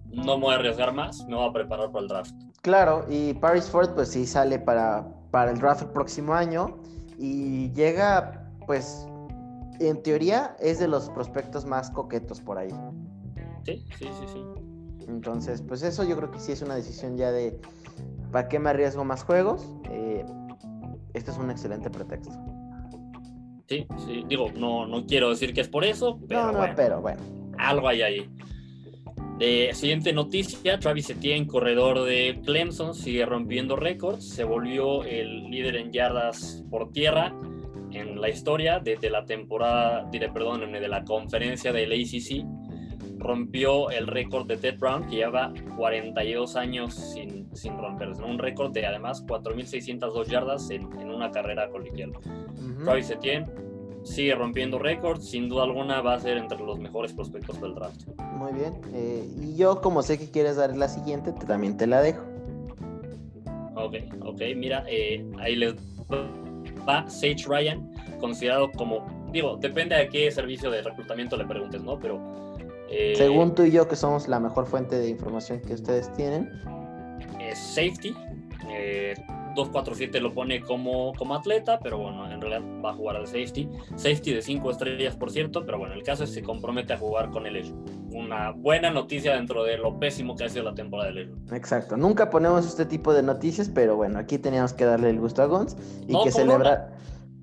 no 0.07 0.39
me 0.39 0.45
voy 0.45 0.55
a 0.55 0.57
arriesgar 0.57 0.93
más, 0.93 1.27
me 1.27 1.37
voy 1.37 1.49
a 1.49 1.53
preparar 1.53 1.91
para 1.91 2.03
el 2.03 2.09
draft. 2.09 2.35
Claro, 2.63 3.05
y 3.11 3.35
Paris 3.35 3.69
Ford 3.69 3.91
pues 3.95 4.09
sí 4.09 4.27
sale 4.27 4.59
para, 4.59 5.07
para 5.31 5.51
el 5.51 5.59
draft 5.59 5.83
el 5.83 5.89
próximo 5.89 6.35
año 6.35 6.79
y 7.19 7.71
llega 7.73 8.49
pues 8.67 9.07
en 9.81 10.03
teoría 10.03 10.57
es 10.61 10.79
de 10.79 10.89
los 10.89 11.11
prospectos 11.11 11.65
más 11.67 11.91
coquetos 11.91 12.41
por 12.41 12.59
ahí. 12.59 12.71
Sí, 13.65 13.85
sí, 13.99 14.07
sí, 14.07 14.27
sí. 14.33 14.62
Entonces, 15.09 15.63
pues 15.63 15.83
eso 15.83 16.05
yo 16.05 16.17
creo 16.17 16.31
que 16.31 16.39
sí 16.39 16.53
es 16.53 16.63
una 16.63 16.75
decisión 16.75 17.17
ya 17.17 17.31
de 17.31 17.59
¿para 18.31 18.49
qué 18.49 18.59
me 18.59 18.71
arriesgo 18.71 19.05
más 19.05 19.25
juegos? 19.25 19.67
Eh, 19.91 20.25
este 21.15 21.31
es 21.31 21.39
un 21.39 21.51
excelente 21.51 21.91
pretexto. 21.91 22.35
Sí, 23.69 23.87
sí, 24.07 24.25
digo, 24.29 24.51
no, 24.57 24.87
no 24.87 25.07
quiero 25.07 25.31
decir 25.31 25.55
que 25.55 25.61
es 25.61 25.69
por 25.69 25.85
eso, 25.85 26.19
pero, 26.29 26.53
no, 26.53 26.65
pero 26.75 27.01
bueno. 27.01 27.23
Algo 27.59 27.89
hay 27.89 28.03
ahí. 28.03 28.31
Eh, 29.41 29.71
siguiente 29.75 30.13
noticia, 30.13 30.79
Travis 30.79 31.11
Etienne, 31.11 31.47
corredor 31.47 32.05
de 32.05 32.41
Clemson, 32.45 32.95
sigue 32.95 33.25
rompiendo 33.25 33.77
récords, 33.77 34.29
se 34.29 34.45
volvió 34.45 35.05
el 35.05 35.51
líder 35.51 35.77
en 35.77 35.91
yardas 35.91 36.65
por 36.71 36.93
tierra 36.93 37.35
en 37.93 38.21
la 38.21 38.29
historia 38.29 38.79
desde 38.79 39.11
la 39.11 39.25
temporada, 39.25 40.09
diré, 40.11 40.31
perdón, 40.31 40.73
de 40.73 40.89
la 40.89 41.05
conferencia 41.05 41.73
del 41.73 41.93
ACC, 41.93 42.47
rompió 43.23 43.91
el 43.91 44.07
récord 44.07 44.47
de 44.47 44.57
Ted 44.57 44.79
Brown, 44.79 45.09
que 45.09 45.17
lleva 45.17 45.53
42 45.77 46.57
años 46.57 46.95
sin, 46.95 47.49
sin 47.55 47.79
romperse, 47.79 48.23
un 48.23 48.39
récord 48.39 48.73
de 48.73 48.85
además 48.85 49.25
4.602 49.27 50.27
yardas 50.27 50.71
en, 50.71 50.85
una 50.85 51.31
carrera 51.31 51.69
colegial. 51.71 52.13
Travis 52.85 53.11
Etienne 53.11 53.47
sigue 54.03 54.35
rompiendo 54.35 54.79
récords, 54.79 55.29
sin 55.29 55.49
duda 55.49 55.65
alguna 55.65 56.01
va 56.01 56.15
a 56.15 56.21
ser 56.21 56.37
entre 56.37 56.59
los 56.59 56.79
mejores 56.79 57.13
prospectos 57.13 57.61
del 57.61 57.75
draft. 57.75 58.03
Muy 58.37 58.53
bien, 58.53 58.75
eh, 58.93 59.25
y 59.41 59.57
yo 59.57 59.81
como 59.81 60.03
sé 60.03 60.19
que 60.19 60.31
quieres 60.31 60.57
dar 60.57 60.77
la 60.77 60.89
siguiente, 60.89 61.33
también 61.47 61.77
te 61.77 61.87
la 61.87 62.03
dejo. 62.03 62.23
Ok, 63.77 63.95
ok, 64.25 64.41
mira, 64.57 64.85
eh, 64.89 65.25
ahí 65.39 65.57
les 65.57 65.75
va 66.89 67.09
Sage 67.09 67.45
Ryan, 67.47 67.91
considerado 68.21 68.71
como, 68.73 69.07
digo, 69.33 69.57
depende 69.57 69.97
de 69.97 70.09
qué 70.09 70.31
servicio 70.31 70.71
de 70.71 70.83
reclutamiento 70.83 71.37
le 71.37 71.45
preguntes, 71.45 71.83
¿no? 71.83 71.99
Pero... 71.99 72.43
Eh, 72.93 73.15
Según 73.17 73.55
tú 73.55 73.65
y 73.65 73.71
yo, 73.71 73.89
que 73.89 73.97
somos 73.97 74.29
la 74.29 74.39
mejor 74.39 74.67
fuente 74.67 74.99
de 74.99 75.09
información 75.09 75.61
que 75.61 75.75
ustedes 75.75 76.13
tienen. 76.13 76.51
Es 77.41 77.59
safety, 77.59 78.15
247 79.55 80.21
lo 80.21 80.33
pone 80.33 80.63
como, 80.63 81.13
como 81.15 81.35
atleta, 81.35 81.79
pero 81.81 81.99
bueno, 81.99 82.31
en 82.31 82.41
realidad 82.41 82.63
va 82.85 82.91
a 82.91 82.95
jugar 82.95 83.21
de 83.21 83.27
safety. 83.27 83.69
Safety 83.97 84.35
de 84.35 84.43
5 84.43 84.71
estrellas, 84.71 85.17
por 85.17 85.31
cierto, 85.31 85.65
pero 85.65 85.79
bueno, 85.79 85.95
el 85.95 86.03
caso 86.03 86.25
es 86.25 86.31
que 86.31 86.37
se 86.37 86.43
compromete 86.43 86.93
a 86.93 86.99
jugar 86.99 87.31
con 87.31 87.47
el 87.47 87.75
Una 88.11 88.51
buena 88.51 88.91
noticia 88.91 89.35
dentro 89.35 89.65
de 89.65 89.79
lo 89.79 89.99
pésimo 89.99 90.37
que 90.37 90.45
ha 90.45 90.49
sido 90.49 90.65
la 90.65 90.75
temporada 90.75 91.11
del 91.11 91.19
Ello. 91.19 91.37
Exacto, 91.53 91.97
nunca 91.97 92.31
ponemos 92.31 92.67
este 92.67 92.87
tipo 92.87 93.13
de 93.13 93.23
noticias, 93.23 93.69
pero 93.69 93.97
bueno, 93.97 94.19
aquí 94.19 94.39
teníamos 94.39 94.73
que 94.73 94.85
darle 94.85 95.11
el 95.11 95.21
gusto 95.21 95.43
a 95.43 95.47
Gons 95.47 95.77
y 96.07 96.23
que 96.23 96.31
celebrar. 96.31 96.93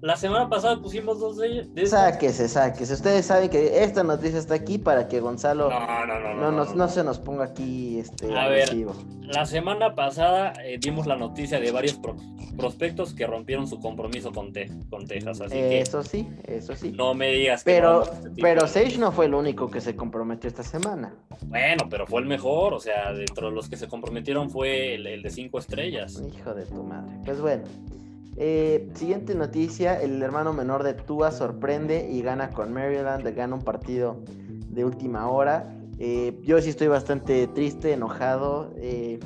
La 0.01 0.15
semana 0.15 0.50
pasada 0.50 0.82
pusimos 0.82 1.20
dos 1.20 1.38
de 1.38 1.48
ellas. 1.48 1.89
Sáquese, 1.89 2.48
sáquese. 2.48 2.94
Ustedes 2.94 3.25
saben 3.25 3.50
que 3.50 3.84
esta 3.84 4.03
noticia 4.03 4.39
está 4.39 4.53
aquí 4.53 4.77
para 4.77 5.08
que 5.08 5.20
Gonzalo 5.20 5.70
no, 5.70 6.88
se 6.88 7.03
nos 7.03 7.20
ponga 7.20 7.46
aquí 7.46 8.00
este, 8.00 8.34
A 8.36 8.48
ver, 8.48 8.70
la 9.22 9.46
semana 9.46 9.96
pasada 9.96 10.53
eh, 10.63 10.77
dimos 10.79 11.06
la 11.06 11.18
noticia 11.18 11.60
de 11.60 11.72
varios 11.72 12.00
prospectos 12.58 13.13
que 13.13 13.27
rompieron 13.27 13.68
su 13.68 13.79
compromiso 13.79 14.32
con, 14.32 14.53
con 14.89 15.06
Texas. 15.06 15.41
Así 15.41 15.58
eso 15.58 16.01
sí, 16.03 16.27
eso 16.46 16.75
sí. 16.75 16.91
No 16.91 17.13
me 17.13 17.32
digas 17.32 17.63
que 17.63 17.72
Pero, 17.72 18.03
este 18.03 18.29
pero 18.41 18.68
Sage 18.68 18.98
no 18.98 19.12
fue 19.12 19.25
el 19.25 19.34
único 19.34 19.70
que 19.70 19.82
se 19.82 19.96
comprometió 19.96 20.48
esta 20.48 20.63
semana. 20.63 21.13
Bueno, 21.46 21.88
pero 21.89 22.08
fue 22.08 22.22
el 22.22 22.27
mejor. 22.27 22.74
O 22.74 22.79
sea, 22.79 23.12
dentro 23.13 23.50
de 23.50 23.56
los 23.56 23.70
que 23.70 23.75
se 23.75 23.88
comprometieron 23.88 24.50
fue 24.50 24.96
el, 24.96 25.08
el 25.08 25.22
de 25.22 25.29
cinco 25.29 25.60
estrellas. 25.60 26.22
Hijo 26.34 26.53
de 26.53 26.65
tu 26.65 26.84
madre. 26.84 27.12
Pues 27.25 27.41
bueno. 27.41 27.63
Eh, 28.36 28.89
siguiente 28.93 29.36
noticia, 29.36 30.01
el 30.01 30.21
hermano 30.21 30.53
menor 30.53 30.83
de 30.83 30.93
Tua 30.93 31.31
sorprende 31.31 32.09
y 32.09 32.21
gana 32.21 32.51
con 32.51 32.74
Maryland, 32.74 33.27
gana 33.36 33.55
un 33.55 33.63
partido 33.63 34.17
de 34.69 34.86
última 34.86 35.29
hora. 35.29 35.75
Eh, 35.98 36.39
yo 36.43 36.62
sí 36.62 36.69
estoy 36.69 36.88
bastante 36.88 37.48
triste, 37.48 37.91
enojado, 37.91 38.71
eh, 38.77 39.19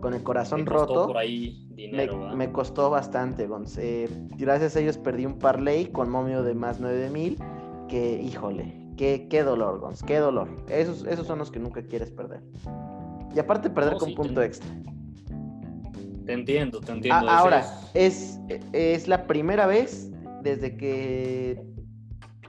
con 0.00 0.14
el 0.14 0.22
corazón 0.22 0.64
roto. 0.64 1.12
me, 2.36 2.52
costó 2.52 2.90
bastante, 2.90 3.48
gracias 4.36 4.76
a 4.76 4.80
ellos 4.80 4.98
perdí 4.98 5.26
un 5.26 5.38
parlay 5.38 5.86
con 5.86 6.08
momio 6.08 6.44
de 6.44 6.54
más 6.54 6.78
9000, 6.78 7.38
que 7.88 8.22
híjole, 8.22 8.92
qué, 8.96 9.26
qué 9.28 9.42
dolor, 9.42 9.80
Gons, 9.80 10.04
qué 10.04 10.18
dolor. 10.18 10.48
Esos, 10.68 11.04
esos 11.04 11.26
son 11.26 11.40
los 11.40 11.50
que 11.50 11.58
nunca 11.58 11.82
quieres 11.82 12.12
perder. 12.12 12.42
Y 13.34 13.40
aparte 13.40 13.70
perder 13.70 13.96
con 13.96 14.14
punto 14.14 14.42
extra. 14.42 14.70
Te 16.28 16.34
entiendo, 16.34 16.82
te 16.82 16.92
entiendo. 16.92 17.26
ahora, 17.26 17.66
es, 17.94 18.38
es 18.74 19.08
la 19.08 19.26
primera 19.26 19.66
vez 19.66 20.10
desde 20.42 20.76
que 20.76 21.58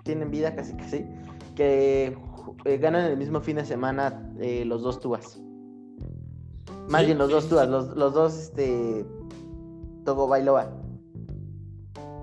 tienen 0.04 0.30
vida, 0.32 0.54
casi 0.54 0.76
que 0.76 0.84
sí, 0.84 1.06
que 1.56 2.18
eh, 2.66 2.78
ganan 2.78 3.06
el 3.06 3.16
mismo 3.16 3.40
fin 3.40 3.56
de 3.56 3.64
semana 3.64 4.34
eh, 4.42 4.66
los 4.66 4.82
dos 4.82 5.00
tubas. 5.00 5.42
Más 6.90 7.06
bien 7.06 7.18
los 7.18 7.32
dos 7.32 7.48
tubas, 7.48 7.70
los, 7.70 7.96
dos, 7.96 8.38
este, 8.38 9.06
Togo 10.04 10.28
Bailoa. 10.28 10.74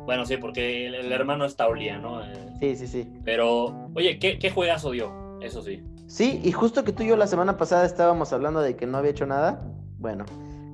Bueno, 0.04 0.26
sí, 0.26 0.36
porque 0.36 0.88
el, 0.88 1.10
hermano 1.10 1.46
es 1.46 1.56
Taulia, 1.56 1.96
¿no? 1.96 2.22
Eh, 2.22 2.34
sí, 2.60 2.76
sí, 2.76 2.86
sí. 2.86 3.08
Pero, 3.24 3.88
oye, 3.94 4.18
¿qué, 4.18 4.38
¿qué 4.38 4.50
juegazo 4.50 4.90
dio? 4.90 5.40
Eso 5.40 5.62
sí. 5.62 5.82
Sí, 6.06 6.38
y 6.44 6.52
justo 6.52 6.84
que 6.84 6.92
tú 6.92 7.02
y 7.02 7.06
yo 7.06 7.16
la 7.16 7.26
semana 7.26 7.56
pasada 7.56 7.86
estábamos 7.86 8.34
hablando 8.34 8.60
de 8.60 8.76
que 8.76 8.86
no 8.86 8.98
había 8.98 9.12
hecho 9.12 9.24
nada. 9.24 9.62
Bueno, 9.98 10.26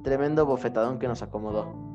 tremendo 0.03 0.47
bofetadón 0.47 0.99
que 0.99 1.09
nos 1.09 1.23
acomodó. 1.23 1.93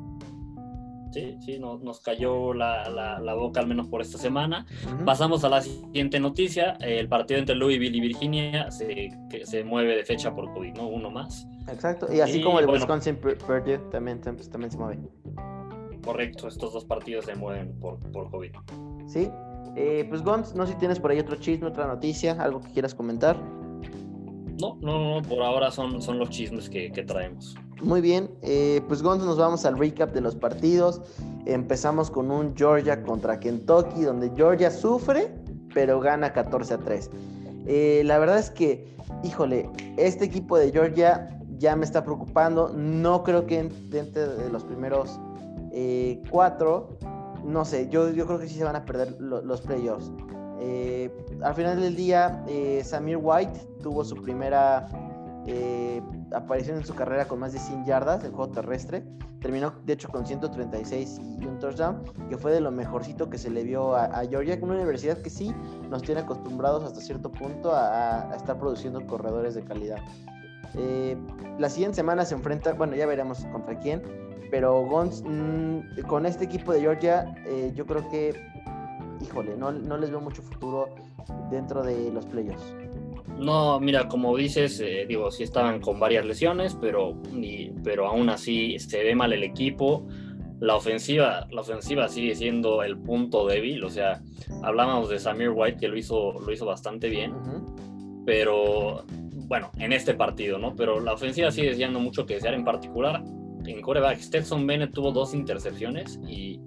Sí, 1.11 1.37
sí, 1.39 1.59
nos 1.59 1.99
cayó 2.01 2.53
la, 2.53 3.33
boca 3.35 3.59
al 3.59 3.67
menos 3.67 3.87
por 3.87 4.01
esta 4.01 4.17
semana. 4.17 4.65
Pasamos 5.05 5.43
a 5.43 5.49
la 5.49 5.61
siguiente 5.61 6.19
noticia. 6.19 6.73
El 6.81 7.07
partido 7.07 7.39
entre 7.39 7.55
Louisville 7.55 7.97
y 7.97 8.01
Virginia 8.01 8.71
se, 8.71 9.09
que 9.29 9.45
se 9.45 9.63
mueve 9.63 9.95
de 9.95 10.03
fecha 10.03 10.35
por 10.35 10.53
COVID, 10.53 10.73
¿no? 10.75 10.87
Uno 10.87 11.09
más. 11.09 11.47
Exacto. 11.69 12.07
Y 12.13 12.19
así 12.19 12.41
como 12.41 12.59
el 12.59 12.69
Wisconsin 12.69 13.15
Purdue 13.15 13.79
también, 13.89 14.21
también 14.21 14.71
se 14.71 14.77
mueve. 14.77 14.99
Correcto, 16.03 16.47
estos 16.47 16.73
dos 16.73 16.85
partidos 16.85 17.25
se 17.25 17.35
mueven 17.35 17.79
por, 17.79 17.99
por 18.11 18.29
COVID. 18.29 18.51
Sí. 19.07 19.29
Eh, 19.75 20.05
pues 20.09 20.23
Gons, 20.23 20.55
no 20.55 20.65
sé 20.65 20.73
si 20.73 20.79
tienes 20.79 20.99
por 20.99 21.11
ahí 21.11 21.19
otro 21.19 21.35
chisme, 21.35 21.67
otra 21.67 21.87
noticia, 21.87 22.33
algo 22.41 22.61
que 22.61 22.71
quieras 22.71 22.95
comentar. 22.95 23.37
No, 24.59 24.77
no, 24.81 25.21
no, 25.21 25.21
por 25.21 25.41
ahora 25.43 25.69
son, 25.69 26.01
son 26.01 26.17
los 26.17 26.29
chismes 26.29 26.69
que, 26.69 26.91
que 26.91 27.03
traemos. 27.03 27.55
Muy 27.81 28.01
bien, 28.01 28.31
eh, 28.41 28.81
pues 28.87 29.03
Gonzo, 29.03 29.25
nos 29.25 29.37
vamos 29.37 29.63
al 29.65 29.77
recap 29.77 30.11
de 30.11 30.21
los 30.21 30.35
partidos. 30.35 31.01
Empezamos 31.45 32.09
con 32.09 32.31
un 32.31 32.55
Georgia 32.55 33.03
contra 33.03 33.39
Kentucky, 33.39 34.01
donde 34.01 34.31
Georgia 34.35 34.71
sufre, 34.71 35.31
pero 35.75 35.99
gana 35.99 36.33
14 36.33 36.73
a 36.73 36.77
3. 36.79 37.11
Eh, 37.67 38.01
la 38.03 38.17
verdad 38.17 38.39
es 38.39 38.49
que, 38.49 38.95
híjole, 39.23 39.69
este 39.97 40.25
equipo 40.25 40.57
de 40.57 40.71
Georgia 40.71 41.39
ya 41.59 41.75
me 41.75 41.85
está 41.85 42.03
preocupando. 42.03 42.69
No 42.75 43.23
creo 43.23 43.45
que 43.45 43.69
dentro 43.89 44.35
de 44.35 44.49
los 44.49 44.63
primeros 44.63 45.19
eh, 45.71 46.19
cuatro, 46.31 46.97
no 47.45 47.63
sé, 47.63 47.89
yo, 47.89 48.09
yo 48.09 48.25
creo 48.25 48.39
que 48.39 48.47
sí 48.47 48.57
se 48.57 48.63
van 48.63 48.75
a 48.75 48.85
perder 48.85 49.21
los 49.21 49.61
playoffs. 49.61 50.11
al 51.43 51.53
final 51.53 51.79
del 51.79 51.95
día, 51.95 52.43
Samir 52.83 53.19
White 53.21 53.59
tuvo 53.83 54.03
su 54.03 54.15
primera 54.15 54.87
aparición 56.33 56.77
en 56.77 56.85
su 56.85 56.93
carrera 56.95 57.27
con 57.27 57.39
más 57.39 57.53
de 57.53 57.59
100 57.59 57.85
yardas 57.85 58.23
en 58.23 58.31
juego 58.31 58.51
terrestre. 58.51 59.03
Terminó, 59.41 59.73
de 59.85 59.93
hecho, 59.93 60.09
con 60.09 60.25
136 60.25 61.21
y 61.39 61.45
un 61.45 61.59
touchdown, 61.59 62.03
que 62.29 62.37
fue 62.37 62.51
de 62.51 62.59
lo 62.59 62.71
mejorcito 62.71 63.29
que 63.29 63.37
se 63.37 63.49
le 63.49 63.63
vio 63.63 63.95
a, 63.95 64.25
Georgia, 64.25 64.57
una 64.61 64.73
universidad 64.73 65.21
que 65.21 65.29
sí 65.29 65.53
nos 65.89 66.01
tiene 66.01 66.21
acostumbrados 66.21 66.83
hasta 66.83 66.99
cierto 67.01 67.31
punto 67.31 67.71
a, 67.73 68.33
estar 68.35 68.57
produciendo 68.57 69.05
corredores 69.05 69.55
de 69.55 69.63
calidad. 69.63 69.99
Eh, 70.75 71.15
la 71.59 71.69
siguiente 71.69 71.95
semana 71.95 72.25
se 72.25 72.35
enfrenta, 72.35 72.73
bueno, 72.73 72.95
ya 72.95 73.05
veremos 73.05 73.45
contra 73.51 73.77
quién, 73.79 74.01
pero 74.51 74.85
Gons, 74.85 75.23
mm, 75.25 76.01
con 76.07 76.25
este 76.25 76.45
equipo 76.45 76.73
de 76.73 76.81
Georgia, 76.81 77.35
eh, 77.45 77.71
yo 77.75 77.85
creo 77.85 78.07
que, 78.09 78.33
híjole, 79.21 79.55
no, 79.55 79.71
no 79.71 79.97
les 79.97 80.09
veo 80.09 80.19
mucho 80.19 80.41
futuro 80.41 80.89
dentro 81.49 81.83
de 81.83 82.11
los 82.11 82.25
playoffs. 82.25 82.73
No, 83.39 83.79
mira, 83.79 84.07
como 84.07 84.35
dices, 84.35 84.79
eh, 84.79 85.05
digo, 85.07 85.31
sí 85.31 85.43
estaban 85.43 85.79
con 85.79 85.99
varias 85.99 86.25
lesiones, 86.25 86.75
pero, 86.79 87.21
pero 87.83 88.07
aún 88.07 88.29
así 88.29 88.79
se 88.79 89.03
ve 89.03 89.15
mal 89.15 89.33
el 89.33 89.43
equipo. 89.43 90.07
La 90.59 90.75
ofensiva, 90.75 91.47
la 91.51 91.61
ofensiva 91.61 92.07
sigue 92.07 92.35
siendo 92.35 92.81
el 92.83 92.97
punto 92.97 93.45
débil. 93.45 93.83
O 93.83 93.89
sea, 93.89 94.21
hablábamos 94.63 95.09
de 95.09 95.19
Samir 95.19 95.51
White 95.51 95.77
que 95.79 95.87
lo 95.87 95.97
hizo, 95.97 96.33
lo 96.33 96.51
hizo 96.51 96.65
bastante 96.65 97.09
bien, 97.09 97.33
pero 98.25 99.05
bueno, 99.47 99.71
en 99.77 99.93
este 99.93 100.15
partido, 100.15 100.57
¿no? 100.57 100.75
Pero 100.75 100.99
la 100.99 101.13
ofensiva 101.13 101.51
sigue 101.51 101.75
siendo 101.75 101.99
mucho 101.99 102.25
que 102.25 102.35
desear, 102.35 102.55
en 102.55 102.65
particular 102.65 103.21
en 103.67 103.81
coreback. 103.81 104.19
Stetson 104.19 104.65
Bennett 104.65 104.93
tuvo 104.93 105.11
dos 105.11 105.33
intercepciones 105.33 106.19
y 106.27 106.59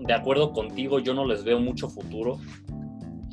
de 0.00 0.12
acuerdo 0.12 0.52
contigo, 0.52 0.98
yo 0.98 1.14
no 1.14 1.24
les 1.24 1.44
veo 1.44 1.58
mucho 1.60 1.88
futuro. 1.88 2.38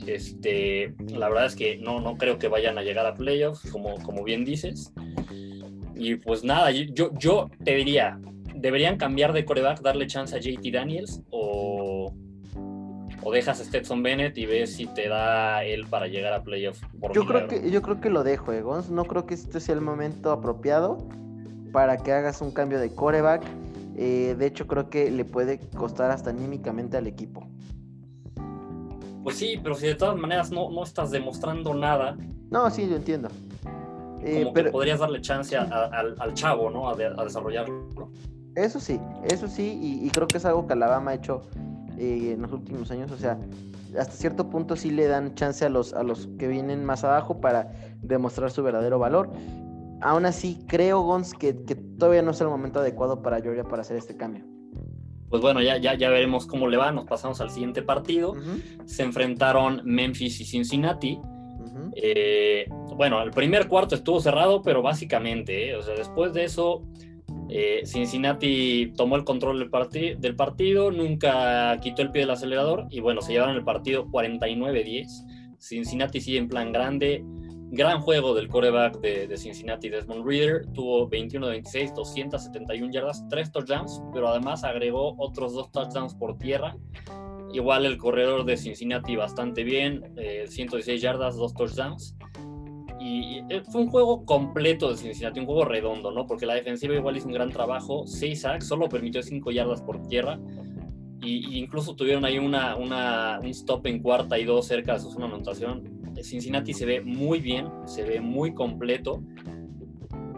Este, 0.08 0.94
la 1.10 1.30
verdad 1.30 1.46
es 1.46 1.56
que 1.56 1.78
no, 1.78 2.00
no 2.02 2.18
creo 2.18 2.40
que 2.40 2.48
vayan 2.48 2.78
a 2.78 2.82
llegar 2.82 3.06
a 3.06 3.14
playoffs, 3.14 3.70
como, 3.72 3.96
como 4.04 4.24
bien 4.24 4.46
dices. 4.46 4.92
Y 5.96 6.16
pues 6.16 6.44
nada, 6.44 6.72
yo, 6.72 7.12
yo 7.18 7.50
te 7.64 7.76
diría, 7.76 8.20
¿deberían 8.56 8.98
cambiar 8.98 9.34
de 9.34 9.46
coreback, 9.46 9.82
darle 9.82 10.08
chance 10.08 10.36
a 10.36 10.40
JT 10.40 10.72
Daniels 10.72 11.22
o, 11.30 12.14
o 13.22 13.32
dejas 13.32 13.60
a 13.60 13.64
Stetson 13.64 14.02
Bennett 14.02 14.38
y 14.38 14.46
ves 14.46 14.74
si 14.74 14.88
te 14.88 15.08
da 15.08 15.64
él 15.64 15.86
para 15.88 16.08
llegar 16.08 16.34
a 16.34 16.44
playoffs? 16.44 16.82
Yo 17.14 17.26
creo, 17.26 17.48
que, 17.48 17.70
yo 17.70 17.82
creo 17.82 18.02
que 18.02 18.10
lo 18.10 18.24
dejo, 18.24 18.54
eh, 18.54 18.64
No 18.90 19.06
creo 19.06 19.26
que 19.26 19.36
este 19.36 19.60
sea 19.60 19.76
el 19.76 19.82
momento 19.82 20.32
apropiado 20.32 20.98
para 21.72 21.98
que 21.98 22.12
hagas 22.12 22.42
un 22.42 22.52
cambio 22.52 22.80
de 22.80 22.94
coreback. 22.94 23.44
Eh, 23.98 24.36
de 24.38 24.46
hecho, 24.46 24.68
creo 24.68 24.90
que 24.90 25.12
le 25.12 25.26
puede 25.26 25.60
costar 25.76 26.12
hasta 26.12 26.30
anímicamente 26.30 26.98
al 26.98 27.08
equipo. 27.08 27.48
Pues 29.24 29.38
sí, 29.38 29.60
pero 29.62 29.76
si 29.76 29.88
de 29.88 29.96
todas 29.96 30.18
maneras 30.18 30.52
no, 30.52 30.70
no 30.72 30.84
estás 30.84 31.12
demostrando 31.12 31.74
nada. 31.74 32.18
No, 32.50 32.70
sí, 32.70 32.88
yo 32.90 32.96
entiendo. 32.96 33.30
Eh, 34.24 34.42
como 34.42 34.54
pero... 34.54 34.66
que 34.66 34.72
podrías 34.72 35.00
darle 35.00 35.22
chance 35.22 35.56
al 35.56 36.34
chavo, 36.34 36.70
¿no? 36.70 36.90
A, 36.90 36.96
desarrollarlo. 36.96 38.12
Eso 38.56 38.80
sí, 38.80 39.00
eso 39.30 39.48
sí, 39.48 39.80
y, 40.04 40.10
creo 40.10 40.28
que 40.28 40.38
es 40.38 40.46
algo 40.46 40.68
que 40.68 40.74
Alabama 40.74 41.12
ha 41.12 41.14
hecho 41.14 41.42
eh, 41.98 42.34
en 42.34 42.42
los 42.42 42.52
últimos 42.52 42.92
años. 42.92 43.12
O 43.12 43.18
sea, 43.18 43.40
hasta 43.98 44.14
cierto 44.14 44.50
punto 44.50 44.76
sí 44.76 44.92
le 44.92 45.08
dan 45.08 45.36
chance 45.36 45.64
a 45.66 45.70
los, 45.70 45.94
a 45.94 46.04
los 46.04 46.28
que 46.38 46.48
vienen 46.48 46.84
más 46.84 47.04
abajo 47.04 47.40
para 47.40 47.72
demostrar 48.02 48.52
su 48.52 48.64
verdadero 48.64 49.00
valor. 49.00 49.30
Aún 50.02 50.26
así, 50.26 50.60
creo, 50.68 51.02
Gons, 51.02 51.34
que, 51.34 51.64
que 51.64 51.76
todavía 51.76 52.24
no 52.24 52.32
es 52.32 52.42
el 52.42 52.48
momento 52.48 52.80
adecuado 52.80 53.22
para 53.22 53.40
Georgia 53.40 53.64
para 53.64 53.84
hacer 53.84 53.98
este 53.98 54.18
cambio 54.18 54.44
pues 55.32 55.42
bueno, 55.42 55.62
ya, 55.62 55.78
ya, 55.78 55.96
ya 55.96 56.10
veremos 56.10 56.46
cómo 56.46 56.68
le 56.68 56.76
va. 56.76 56.92
Nos 56.92 57.06
pasamos 57.06 57.40
al 57.40 57.50
siguiente 57.50 57.82
partido. 57.82 58.36
Se 58.86 59.02
enfrentaron 59.02 59.82
Memphis 59.86 60.42
y 60.42 60.46
Cincinnati. 60.46 61.18
Eh, 61.96 62.68
bueno, 62.96 63.22
el 63.24 63.32
primer 63.32 63.68
cuarto 63.68 63.96
estuvo 63.96 64.20
cerrado, 64.20 64.62
pero 64.62 64.82
básicamente, 64.82 65.70
eh, 65.70 65.76
o 65.76 65.82
sea, 65.82 65.96
después 65.96 66.34
de 66.34 66.44
eso, 66.44 66.84
eh, 67.50 67.82
Cincinnati 67.86 68.92
tomó 68.96 69.16
el 69.16 69.24
control 69.24 69.60
del, 69.60 70.20
del, 70.20 70.36
partido, 70.36 70.92
nunca 70.92 71.80
quitó 71.82 72.02
el 72.02 72.12
pie 72.12 72.22
del 72.22 72.32
acelerador 72.32 72.88
y 72.90 73.00
bueno, 73.00 73.22
se 73.22 73.32
llevaron 73.32 73.56
el 73.56 73.64
partido 73.64 74.06
49-10. 74.08 75.08
Cincinnati 75.60 76.20
sigue 76.20 76.40
en 76.40 76.50
plan 76.50 76.74
grande, 76.74 77.24
Gran 77.74 78.02
juego 78.02 78.36
del 78.36 78.50
coreback 78.50 79.00
de, 79.00 79.38
Cincinnati, 79.38 79.88
Desmond 79.88 80.28
Reader. 80.28 80.66
Tuvo 80.74 81.08
21 81.08 81.46
de 81.46 81.52
26, 81.54 81.94
271 81.96 82.92
yardas, 82.92 83.26
3 83.30 83.50
touchdowns, 83.50 84.04
pero 84.14 84.28
además 84.28 84.66
agregó 84.66 85.16
otros 85.18 85.54
2 85.54 85.72
touchdowns 85.72 86.14
por 86.14 86.38
tierra. 86.38 86.76
Igual 87.54 87.86
el 87.86 87.98
corredor 87.98 88.44
de 88.44 88.58
Cincinnati 88.58 89.16
bastante 89.16 89.64
bien, 89.64 90.04
116 90.48 90.90
eh, 90.90 91.02
yardas, 91.02 91.38
2 91.38 91.54
touchdowns. 91.54 92.18
Y 93.00 93.40
eh, 93.50 93.64
fue 93.72 93.84
un 93.84 93.90
juego 93.90 94.26
completo 94.26 94.92
de 94.92 94.98
Cincinnati, 94.98 95.40
un 95.40 95.46
juego 95.46 95.64
redondo, 95.64 96.12
¿no? 96.12 96.28
Porque 96.28 96.46
la 96.46 96.56
defensiva 96.56 96.94
igual 96.94 97.16
hizo 97.16 97.28
un 97.28 97.34
gran 97.34 97.52
trabajo, 97.52 98.06
6 98.06 98.42
sacks, 98.42 98.68
solo 98.68 98.90
permitió 98.90 99.24
5 99.24 99.50
yardas 99.50 99.82
por 99.82 100.06
tierra. 100.10 100.38
Y, 101.22 101.58
incluso 101.58 101.96
tuvieron 101.96 102.26
ahí 102.26 102.38
una, 102.38 102.76
una, 102.76 103.40
un 103.42 103.48
stop 103.48 103.88
en 103.88 104.02
cuarta 104.02 104.38
y 104.38 104.44
dos 104.44 104.68
cerca 104.68 104.96
de 104.96 105.00
su 105.00 105.10
zona 105.10 105.28
anotación 105.28 106.01
Cincinnati 106.24 106.74
se 106.74 106.86
ve 106.86 107.02
muy 107.02 107.40
bien, 107.40 107.68
se 107.86 108.04
ve 108.04 108.22
muy 108.22 108.54
completo. 108.54 109.24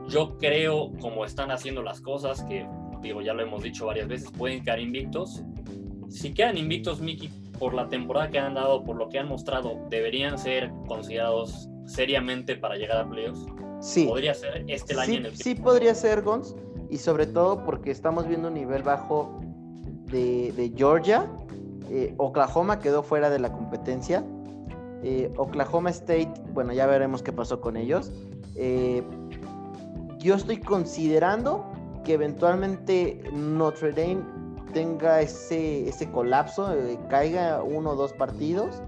Yo 0.10 0.38
creo, 0.38 0.92
como 1.00 1.26
están 1.26 1.52
haciendo 1.52 1.82
las 1.82 2.02
cosas, 2.02 2.44
que 2.44 2.68
digo, 3.02 3.22
ya 3.22 3.34
lo 3.34 3.44
hemos 3.44 3.64
dicho 3.64 3.86
varias 3.86 4.08
veces, 4.08 4.32
pueden 4.32 4.64
quedar 4.64 4.80
invictos. 4.80 5.44
Si 6.10 6.34
quedan 6.34 6.58
invictos, 6.58 7.02
Mickey, 7.02 7.30
por 7.60 7.74
la 7.74 7.88
temporada 7.88 8.30
que 8.30 8.40
han 8.40 8.54
dado, 8.54 8.84
por 8.84 8.96
lo 8.96 9.10
que 9.10 9.20
han 9.20 9.28
mostrado, 9.28 9.80
deberían 9.90 10.38
ser 10.38 10.72
considerados 10.88 11.70
seriamente 11.86 12.56
para 12.56 12.76
llegar 12.76 12.98
a 12.98 13.10
playoffs. 13.10 13.46
Sí. 13.82 14.06
Podría 14.06 14.34
ser 14.34 14.64
este 14.68 14.94
el 14.94 15.00
año 15.00 15.14
en 15.16 15.26
el 15.26 15.32
que... 15.32 15.38
Sí, 15.38 15.56
podría 15.56 15.94
ser, 15.94 16.22
Gons. 16.22 16.56
Y 16.90 16.98
sobre 16.98 17.26
todo 17.26 17.64
porque 17.64 17.92
estamos 17.92 18.28
viendo 18.28 18.48
un 18.48 18.54
nivel 18.54 18.84
bajo 18.84 19.40
de, 20.12 20.72
Georgia. 20.76 21.30
Eh, 21.90 22.14
Oklahoma 22.18 22.80
quedó 22.80 23.04
fuera 23.04 23.30
de 23.30 23.40
la 23.40 23.52
competencia. 23.52 24.24
Eh, 25.04 25.32
Oklahoma 25.36 25.90
State, 25.90 26.32
bueno, 26.54 26.72
ya 26.74 26.86
veremos 26.86 27.22
qué 27.22 27.34
pasó 27.34 27.60
con 27.60 27.76
ellos. 27.76 28.12
Eh, 28.56 29.04
yo 30.20 30.36
estoy 30.36 30.58
considerando 30.58 31.66
que 32.06 32.14
eventualmente 32.14 33.22
Notre 33.34 33.92
Dame 33.92 34.24
tenga 34.74 35.22
ese, 35.22 35.88
ese 35.90 36.10
colapso, 36.10 36.74
eh, 36.74 36.98
caiga 37.10 37.62
uno 37.62 37.92
o 37.92 37.96
dos 37.96 38.14
partidos, 38.14 38.82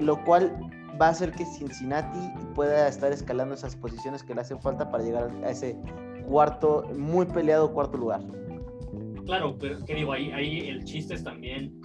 lo 0.00 0.24
cual 0.24 0.56
va 1.00 1.08
a 1.08 1.10
hacer 1.10 1.32
que 1.32 1.44
Cincinnati 1.44 2.30
pueda 2.54 2.88
estar 2.88 3.12
escalando 3.12 3.54
esas 3.54 3.76
posiciones 3.76 4.22
que 4.22 4.34
le 4.34 4.40
hacen 4.40 4.60
falta 4.60 4.90
para 4.90 5.02
llegar 5.02 5.30
a 5.44 5.50
ese 5.50 5.76
cuarto, 6.26 6.84
muy 6.96 7.26
peleado 7.26 7.72
cuarto 7.72 7.98
lugar. 7.98 8.22
Claro, 9.26 9.56
pero 9.58 9.84
¿qué 9.84 9.96
digo? 9.96 10.12
Ahí, 10.12 10.30
ahí 10.32 10.68
el 10.68 10.84
chiste 10.84 11.14
es 11.14 11.24
también 11.24 11.80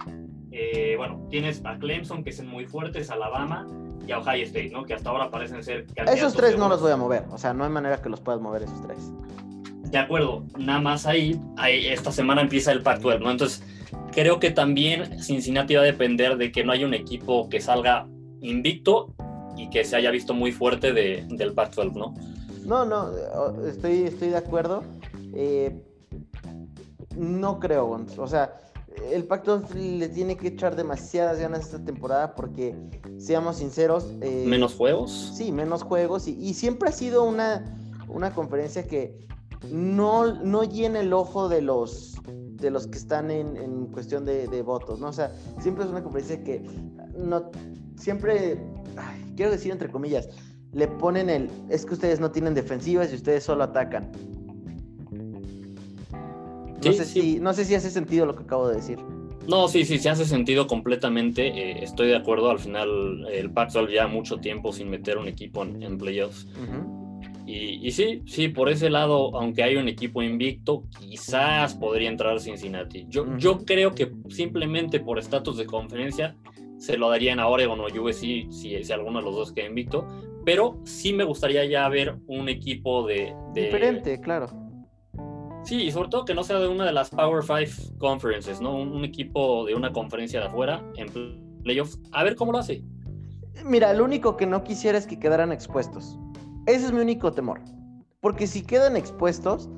eh, 0.58 0.94
bueno, 0.96 1.26
tienes 1.28 1.60
a 1.66 1.78
Clemson, 1.78 2.24
que 2.24 2.30
es 2.30 2.42
muy 2.42 2.64
fuertes, 2.64 3.10
Alabama 3.10 3.68
y 4.06 4.12
a 4.12 4.18
Ohio 4.20 4.42
State, 4.44 4.70
¿no? 4.70 4.84
Que 4.84 4.94
hasta 4.94 5.10
ahora 5.10 5.30
parecen 5.30 5.62
ser... 5.62 5.86
Esos 6.06 6.34
tres 6.34 6.56
no 6.56 6.68
los 6.70 6.80
voy 6.80 6.92
a 6.92 6.96
mover, 6.96 7.24
o 7.30 7.36
sea, 7.36 7.52
no 7.52 7.64
hay 7.64 7.70
manera 7.70 8.00
que 8.00 8.08
los 8.08 8.22
puedas 8.22 8.40
mover 8.40 8.62
esos 8.62 8.80
tres. 8.80 9.12
De 9.90 9.98
acuerdo, 9.98 10.44
nada 10.58 10.80
más 10.80 11.04
ahí, 11.04 11.38
ahí 11.58 11.86
esta 11.88 12.10
semana 12.10 12.40
empieza 12.40 12.72
el 12.72 12.82
Pac-12, 12.82 13.20
¿no? 13.20 13.30
Entonces, 13.30 13.62
creo 14.12 14.40
que 14.40 14.50
también 14.50 15.22
Cincinnati 15.22 15.74
va 15.74 15.82
a 15.82 15.84
depender 15.84 16.38
de 16.38 16.50
que 16.50 16.64
no 16.64 16.72
haya 16.72 16.86
un 16.86 16.94
equipo 16.94 17.50
que 17.50 17.60
salga 17.60 18.08
invicto 18.40 19.14
y 19.58 19.68
que 19.68 19.84
se 19.84 19.96
haya 19.96 20.10
visto 20.10 20.32
muy 20.32 20.52
fuerte 20.52 20.94
de, 20.94 21.26
del 21.28 21.52
Pac-12, 21.52 21.92
¿no? 21.92 22.14
No, 22.64 22.86
no, 22.86 23.10
estoy, 23.66 24.04
estoy 24.04 24.30
de 24.30 24.38
acuerdo. 24.38 24.84
Eh, 25.34 25.82
no 27.14 27.60
creo, 27.60 27.90
o 28.16 28.26
sea, 28.26 28.54
el 29.12 29.24
Pacto 29.24 29.62
le 29.74 30.08
tiene 30.08 30.36
que 30.36 30.48
echar 30.48 30.76
demasiadas 30.76 31.38
ganas 31.38 31.66
esta 31.66 31.84
temporada 31.84 32.34
porque, 32.34 32.74
seamos 33.18 33.56
sinceros... 33.56 34.12
Eh, 34.20 34.44
¿Menos 34.46 34.74
juegos? 34.74 35.32
Sí, 35.34 35.52
menos 35.52 35.82
juegos. 35.82 36.26
Y, 36.28 36.54
siempre 36.54 36.88
ha 36.88 36.92
sido 36.92 37.24
una, 37.24 37.78
una 38.08 38.32
conferencia 38.32 38.86
que 38.86 39.26
no, 39.70 40.34
no 40.42 40.64
llena 40.64 41.00
el 41.00 41.12
ojo 41.12 41.48
de 41.48 41.62
los, 41.62 42.16
de 42.26 42.70
los 42.70 42.86
que 42.86 42.98
están 42.98 43.30
en, 43.30 43.86
cuestión 43.86 44.24
de, 44.24 44.62
votos, 44.62 45.00
¿no? 45.00 45.08
O 45.08 45.12
sea, 45.12 45.32
siempre 45.60 45.84
es 45.84 45.90
una 45.90 46.02
conferencia 46.02 46.42
que 46.42 46.62
no... 47.16 47.50
Siempre, 47.96 48.60
quiero 49.36 49.50
decir 49.50 49.72
entre 49.72 49.90
comillas, 49.90 50.28
le 50.72 50.88
ponen 50.88 51.30
el... 51.30 51.50
Es 51.68 51.86
que 51.86 51.94
ustedes 51.94 52.20
no 52.20 52.30
tienen 52.30 52.54
defensivas 52.54 53.12
y 53.12 53.16
ustedes 53.16 53.44
solo 53.44 53.64
atacan. 53.64 54.12
No, 56.86 56.92
sé 56.92 57.04
Si, 57.04 57.40
no 57.40 57.52
sé 57.52 57.64
si 57.64 57.74
hace 57.74 57.90
sentido 57.90 58.26
lo 58.26 58.34
que 58.36 58.42
acabo 58.42 58.68
de 58.68 58.76
decir. 58.76 58.98
No, 59.48 59.68
sí, 59.68 59.84
sí, 59.84 59.98
sí 59.98 60.08
hace 60.08 60.24
sentido 60.24 60.66
completamente. 60.66 61.46
Eh, 61.46 61.84
estoy 61.84 62.08
de 62.08 62.16
acuerdo. 62.16 62.50
Al 62.50 62.58
final, 62.58 63.26
el 63.30 63.50
Pac-12 63.50 63.92
ya 63.92 64.06
mucho 64.06 64.38
tiempo 64.38 64.72
sin 64.72 64.90
meter 64.90 65.18
un 65.18 65.28
equipo 65.28 65.62
en, 65.62 65.98
playoffs. 65.98 66.48
y, 67.46 67.90
sí, 67.92 68.22
sí, 68.26 68.48
por 68.48 68.68
ese 68.68 68.90
lado, 68.90 69.36
aunque 69.36 69.62
hay 69.62 69.76
un 69.76 69.88
equipo 69.88 70.22
invicto, 70.22 70.84
quizás 70.98 71.74
podría 71.74 72.08
entrar 72.08 72.40
Cincinnati. 72.40 73.06
Yo, 73.08 73.36
yo 73.38 73.64
creo 73.64 73.92
que 73.92 74.10
simplemente 74.28 74.98
por 74.98 75.18
estatus 75.18 75.56
de 75.56 75.66
conferencia 75.66 76.36
se 76.78 76.98
lo 76.98 77.08
darían 77.08 77.38
a 77.38 77.46
Oregon 77.46 77.80
o 77.80 77.86
USC 77.86 78.50
si, 78.50 78.82
si 78.82 78.92
alguno 78.92 79.20
de 79.20 79.24
los 79.24 79.34
dos 79.34 79.52
queda 79.52 79.66
invicto. 79.66 80.06
Pero 80.44 80.78
sí 80.84 81.12
me 81.12 81.24
gustaría 81.24 81.64
ya 81.64 81.88
ver 81.88 82.16
un 82.26 82.48
equipo 82.48 83.06
de... 83.06 83.34
de 83.52 83.62
Diferente, 83.62 84.20
claro 84.20 84.65
Sí, 85.66 85.82
y 85.82 85.90
sobre 85.90 86.08
todo 86.08 86.24
que 86.24 86.32
no 86.32 86.44
sea 86.44 86.60
de 86.60 86.68
una 86.68 86.84
de 86.84 86.92
las 86.92 87.10
Power 87.10 87.42
Five 87.42 87.98
Conferences, 87.98 88.60
¿no? 88.60 88.76
Un, 88.76 89.04
equipo 89.04 89.66
de 89.66 89.74
una 89.74 89.92
conferencia 89.92 90.38
de 90.38 90.46
afuera 90.46 90.80
en 90.94 91.08
playoffs. 91.64 91.98
A 92.12 92.22
ver 92.22 92.36
cómo 92.36 92.52
lo 92.52 92.58
hace. 92.58 92.84
Mira, 93.64 93.92
lo 93.92 94.04
único 94.04 94.36
que 94.36 94.46
no 94.46 94.62
quisiera 94.62 94.96
es 94.96 95.08
que 95.08 95.18
quedaran 95.18 95.50
expuestos. 95.50 96.16
Ese 96.66 96.86
es 96.86 96.92
mi 96.92 97.00
único 97.00 97.32
temor. 97.32 97.60
Porque 98.20 98.46
si 98.46 98.62
quedan 98.62 98.96
expuestos, 98.96 99.68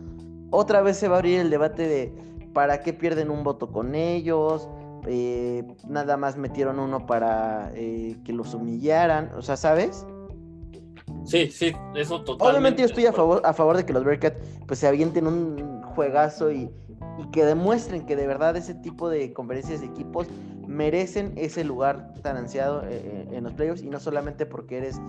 otra 0.51 0.83
vez 0.83 0.99
se 0.99 1.09
va 1.09 1.17
a 1.17 1.19
abrir 1.21 1.41
el 1.41 1.49
debate 1.49 1.89
de 1.89 2.13
para 2.53 2.83
qué 2.83 2.93
pierden 2.93 3.31
un 3.31 3.43
voto 3.43 3.73
con 3.73 3.95
ellos. 3.95 4.69
Eh, 5.07 5.65
nada 5.87 6.19
más 6.19 6.37
metieron 6.37 6.81
uno 6.81 7.07
para 7.07 7.73
eh, 7.75 8.15
que 8.27 8.35
los 8.35 8.53
humillaran. 8.53 9.31
O 9.39 9.41
sea, 9.41 9.57
¿sabes? 9.57 10.07
Sí, 11.25 11.51
sí, 11.51 11.73
eso 11.95 12.23
totalmente. 12.23 12.45
Obviamente 12.45 12.83
yo 12.83 12.87
estoy 12.87 13.07
a 13.07 13.13
favor, 13.13 13.41
a 13.45 13.55
favor 13.55 13.77
de 13.77 13.87
que 13.87 13.93
los 13.95 14.05
Bearcats 14.05 14.37
pues 14.67 14.81
se 14.81 14.87
avienten 14.87 15.27
un 15.27 15.78
juegazo 15.99 16.53
y, 16.53 16.71
que 17.33 17.45
demuestren 17.45 18.07
que 18.07 18.15
de 18.15 18.29
verdad 18.29 18.57
ese 18.57 18.75
tipo 18.75 19.11
de 19.11 19.33
conferencias 19.33 19.81
de 19.81 19.87
equipos 19.87 20.29
merecen 20.69 21.33
ese 21.37 21.65
lugar 21.65 22.15
tan 22.23 22.37
ansiado 22.37 22.85
eh, 22.85 23.03
eh, 23.03 23.29
en 23.33 23.43
los 23.43 23.53
playoffs 23.55 23.83
y 23.83 23.91
no 23.91 23.99
solamente 23.99 24.47
porque 24.47 24.79
eres 24.79 25.01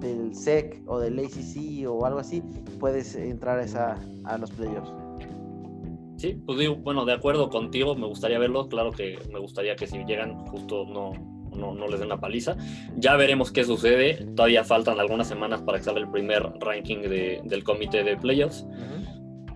del 0.00 0.34
SEC 0.34 0.82
o 0.86 0.98
del 0.98 1.18
ACC 1.18 1.88
o 1.88 2.04
algo 2.04 2.18
así, 2.18 2.42
puedes 2.78 3.14
entrar 3.14 3.58
a, 3.58 3.64
esa, 3.64 3.98
a 4.24 4.36
los 4.36 4.50
playoffs. 4.50 4.92
Sí, 6.18 6.34
pues 6.44 6.58
digo, 6.58 6.76
bueno, 6.76 7.06
de 7.06 7.14
acuerdo 7.14 7.48
contigo, 7.48 7.94
me 7.94 8.06
gustaría 8.06 8.38
verlo, 8.38 8.68
claro 8.68 8.90
que 8.90 9.18
me 9.32 9.38
gustaría 9.38 9.76
que 9.76 9.86
si 9.86 10.04
llegan 10.04 10.46
justo 10.46 10.84
no, 10.84 11.12
no, 11.56 11.74
no 11.74 11.88
les 11.88 12.00
den 12.00 12.10
la 12.10 12.20
paliza. 12.20 12.56
Ya 12.96 13.16
veremos 13.16 13.50
qué 13.50 13.64
sucede. 13.64 14.26
Todavía 14.36 14.64
faltan 14.64 15.00
algunas 15.00 15.26
semanas 15.26 15.62
para 15.62 15.78
que 15.78 15.84
salga 15.84 16.00
el 16.00 16.10
primer 16.10 16.42
ranking 16.60 16.98
del 16.98 17.64
comité 17.64 18.04
de 18.04 18.16
playoffs. 18.16 18.66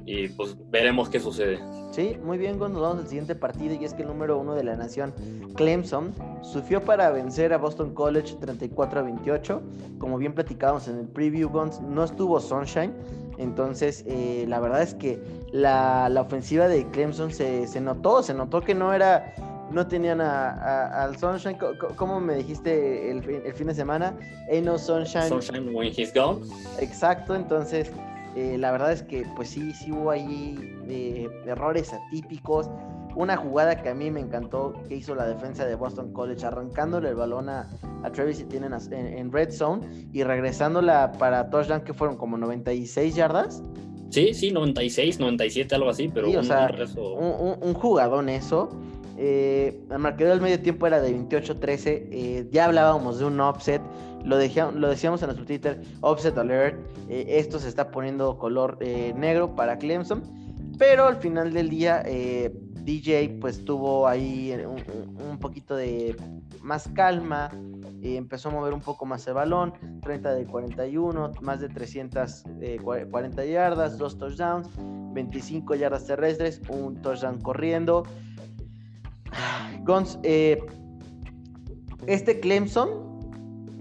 Y 0.08 0.28
pues 0.28 0.56
veremos 0.70 1.10
qué 1.10 1.20
sucede. 1.20 1.60
Sí, 1.90 2.16
muy 2.24 2.38
bien, 2.38 2.58
nos 2.58 2.72
vamos 2.72 3.00
al 3.00 3.08
siguiente 3.08 3.34
partido 3.34 3.74
y 3.74 3.84
es 3.84 3.92
que 3.92 4.00
el 4.00 4.08
número 4.08 4.38
uno 4.38 4.54
de 4.54 4.64
la 4.64 4.74
nación, 4.74 5.12
Clemson, 5.54 6.14
sufrió 6.40 6.80
para 6.82 7.10
vencer 7.10 7.52
a 7.52 7.58
Boston 7.58 7.92
College 7.92 8.36
34 8.40 9.00
a 9.00 9.02
28. 9.02 9.62
Como 9.98 10.16
bien 10.16 10.32
platicábamos 10.32 10.88
en 10.88 11.00
el 11.00 11.08
preview, 11.08 11.50
Guns, 11.50 11.82
no 11.82 12.04
estuvo 12.04 12.40
Sunshine. 12.40 12.94
Entonces, 13.36 14.02
eh, 14.06 14.46
la 14.48 14.60
verdad 14.60 14.80
es 14.80 14.94
que 14.94 15.20
la, 15.52 16.08
la 16.08 16.22
ofensiva 16.22 16.68
de 16.68 16.86
Clemson 16.86 17.30
se, 17.30 17.66
se, 17.66 17.78
notó, 17.78 18.22
se 18.22 18.32
notó 18.32 18.62
que 18.62 18.74
no 18.74 18.94
era 18.94 19.34
no 19.70 19.86
tenían 19.86 20.22
a, 20.22 21.04
al 21.04 21.18
Sunshine. 21.18 21.58
¿Cómo 21.96 22.18
me 22.18 22.36
dijiste 22.36 23.10
el, 23.10 23.52
fin 23.52 23.66
de 23.66 23.74
semana? 23.74 24.16
Ain't 24.50 24.64
no 24.64 24.78
Sunshine. 24.78 25.28
Sunshine 25.28 25.74
when 25.74 25.92
he's 25.92 26.14
gone. 26.14 26.40
Exacto, 26.80 27.34
entonces 27.34 27.90
eh, 28.36 28.56
la 28.58 28.70
verdad 28.72 28.92
es 28.92 29.02
que 29.02 29.24
pues 29.36 29.50
sí, 29.50 29.72
sí 29.72 29.92
hubo 29.92 30.10
ahí 30.10 30.56
eh, 30.88 31.28
errores 31.46 31.92
atípicos. 31.92 32.68
Una 33.14 33.36
jugada 33.36 33.82
que 33.82 33.88
a 33.88 33.94
mí 33.94 34.10
me 34.10 34.20
encantó 34.20 34.74
que 34.86 34.96
hizo 34.96 35.14
la 35.14 35.26
defensa 35.26 35.66
de 35.66 35.74
Boston 35.74 36.12
College, 36.12 36.46
arrancándole 36.46 37.08
el 37.08 37.16
balón 37.16 37.48
a, 37.48 37.68
Travis 38.12 38.40
y 38.40 38.44
tienen 38.44 38.72
en, 38.92 39.32
red 39.32 39.50
zone 39.50 40.08
y 40.12 40.22
regresándola 40.22 41.10
para 41.18 41.50
touchdown 41.50 41.80
que 41.80 41.92
fueron 41.92 42.16
como 42.16 42.38
96 42.38 43.16
yardas. 43.16 43.62
Sí, 44.10 44.32
sí, 44.34 44.52
96, 44.52 45.18
97, 45.18 45.74
algo 45.74 45.90
así, 45.90 46.08
pero 46.08 46.28
un, 46.28 46.36
un, 46.36 47.56
un, 47.60 47.74
jugadón 47.74 48.28
eso. 48.28 48.70
Eh, 49.18 49.84
el 49.90 49.98
marcador 49.98 50.40
medio 50.40 50.60
tiempo 50.60 50.86
era 50.86 51.00
de 51.00 51.12
28-13. 51.14 52.08
Eh, 52.10 52.48
ya 52.50 52.66
hablábamos 52.66 53.18
de 53.18 53.24
un 53.24 53.40
offset. 53.40 53.82
Lo, 54.24 54.36
decíamos 54.36 55.22
en 55.22 55.26
nuestro 55.26 55.44
Twitter, 55.44 55.80
offset 56.00 56.36
alert. 56.38 56.78
Eh, 57.08 57.26
esto 57.38 57.58
se 57.58 57.68
está 57.68 57.90
poniendo 57.90 58.38
color 58.38 58.78
negro 58.80 59.54
para 59.54 59.78
Clemson. 59.78 60.22
Pero 60.78 61.06
al 61.06 61.16
final 61.16 61.52
del 61.52 61.68
día, 61.68 62.04
DJ 62.88 63.36
pues 63.38 63.66
tuvo 63.66 64.08
ahí 64.08 64.54
un, 65.30 65.38
poquito 65.38 65.76
de 65.76 66.16
más 66.62 66.88
calma. 66.94 67.50
empezó 68.02 68.48
a 68.48 68.52
mover 68.52 68.72
un 68.72 68.80
poco 68.80 69.04
más 69.04 69.26
el 69.26 69.34
balón, 69.34 69.74
30 70.00 70.34
de 70.34 70.46
41, 70.46 71.32
más 71.42 71.60
de 71.60 71.68
340 71.68 73.42
eh, 73.44 73.50
yardas, 73.50 73.98
dos 73.98 74.16
touchdowns, 74.16 74.70
25 75.12 75.74
yardas 75.74 76.06
terrestres, 76.06 76.62
un 76.70 77.02
touchdown 77.02 77.42
corriendo. 77.42 78.04
Gons, 79.84 80.18
eh, 80.22 80.60
este 82.06 82.40
Clemson 82.40 82.88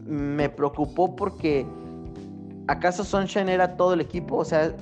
me 0.06 0.50
preocupó 0.50 1.16
porque 1.16 1.66
¿acaso 2.68 3.04
Sunshine 3.04 3.50
era 3.50 3.76
todo 3.78 3.94
el 3.94 4.02
equipo? 4.02 4.38
O 4.38 4.46
sea, 4.46 4.74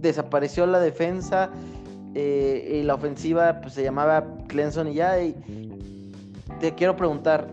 desapareció 0.00 0.66
la 0.66 0.80
defensa 0.80 1.50
eh, 2.14 2.78
y 2.80 2.82
la 2.82 2.94
ofensiva 2.94 3.60
pues, 3.60 3.74
se 3.74 3.82
llamaba 3.82 4.24
Clemson 4.48 4.88
y 4.88 4.94
ya. 4.94 5.16
Te 6.58 6.74
quiero 6.74 6.96
preguntar, 6.96 7.48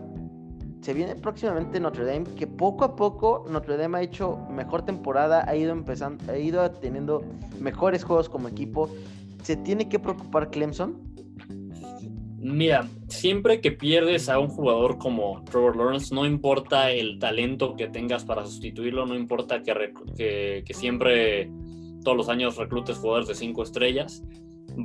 se 0.82 0.92
viene 0.92 1.14
próximamente 1.14 1.80
Notre 1.80 2.04
Dame, 2.04 2.24
que 2.36 2.46
poco 2.46 2.84
a 2.84 2.96
poco 2.96 3.44
Notre 3.50 3.76
Dame 3.76 3.98
ha 3.98 4.02
hecho 4.02 4.38
mejor 4.50 4.82
temporada, 4.82 5.44
ha 5.48 5.56
ido 5.56 5.72
empezando, 5.72 6.30
ha 6.30 6.36
ido 6.36 6.68
teniendo 6.70 7.22
mejores 7.60 8.04
juegos 8.04 8.28
como 8.28 8.48
equipo. 8.48 8.88
¿Se 9.42 9.56
tiene 9.56 9.88
que 9.88 9.98
preocupar 9.98 10.50
Clemson? 10.50 11.07
Mira, 12.40 12.86
siempre 13.08 13.60
que 13.60 13.72
pierdes 13.72 14.28
a 14.28 14.38
un 14.38 14.48
jugador 14.48 14.98
como 14.98 15.42
Trevor 15.44 15.76
Lawrence, 15.76 16.14
no 16.14 16.24
importa 16.24 16.92
el 16.92 17.18
talento 17.18 17.74
que 17.74 17.88
tengas 17.88 18.24
para 18.24 18.46
sustituirlo, 18.46 19.06
no 19.06 19.16
importa 19.16 19.60
que, 19.64 20.62
que, 20.64 20.74
siempre 20.74 21.50
todos 22.04 22.16
los 22.16 22.28
años 22.28 22.56
reclutes 22.56 22.96
jugadores 22.98 23.26
de 23.26 23.34
cinco 23.34 23.64
estrellas, 23.64 24.22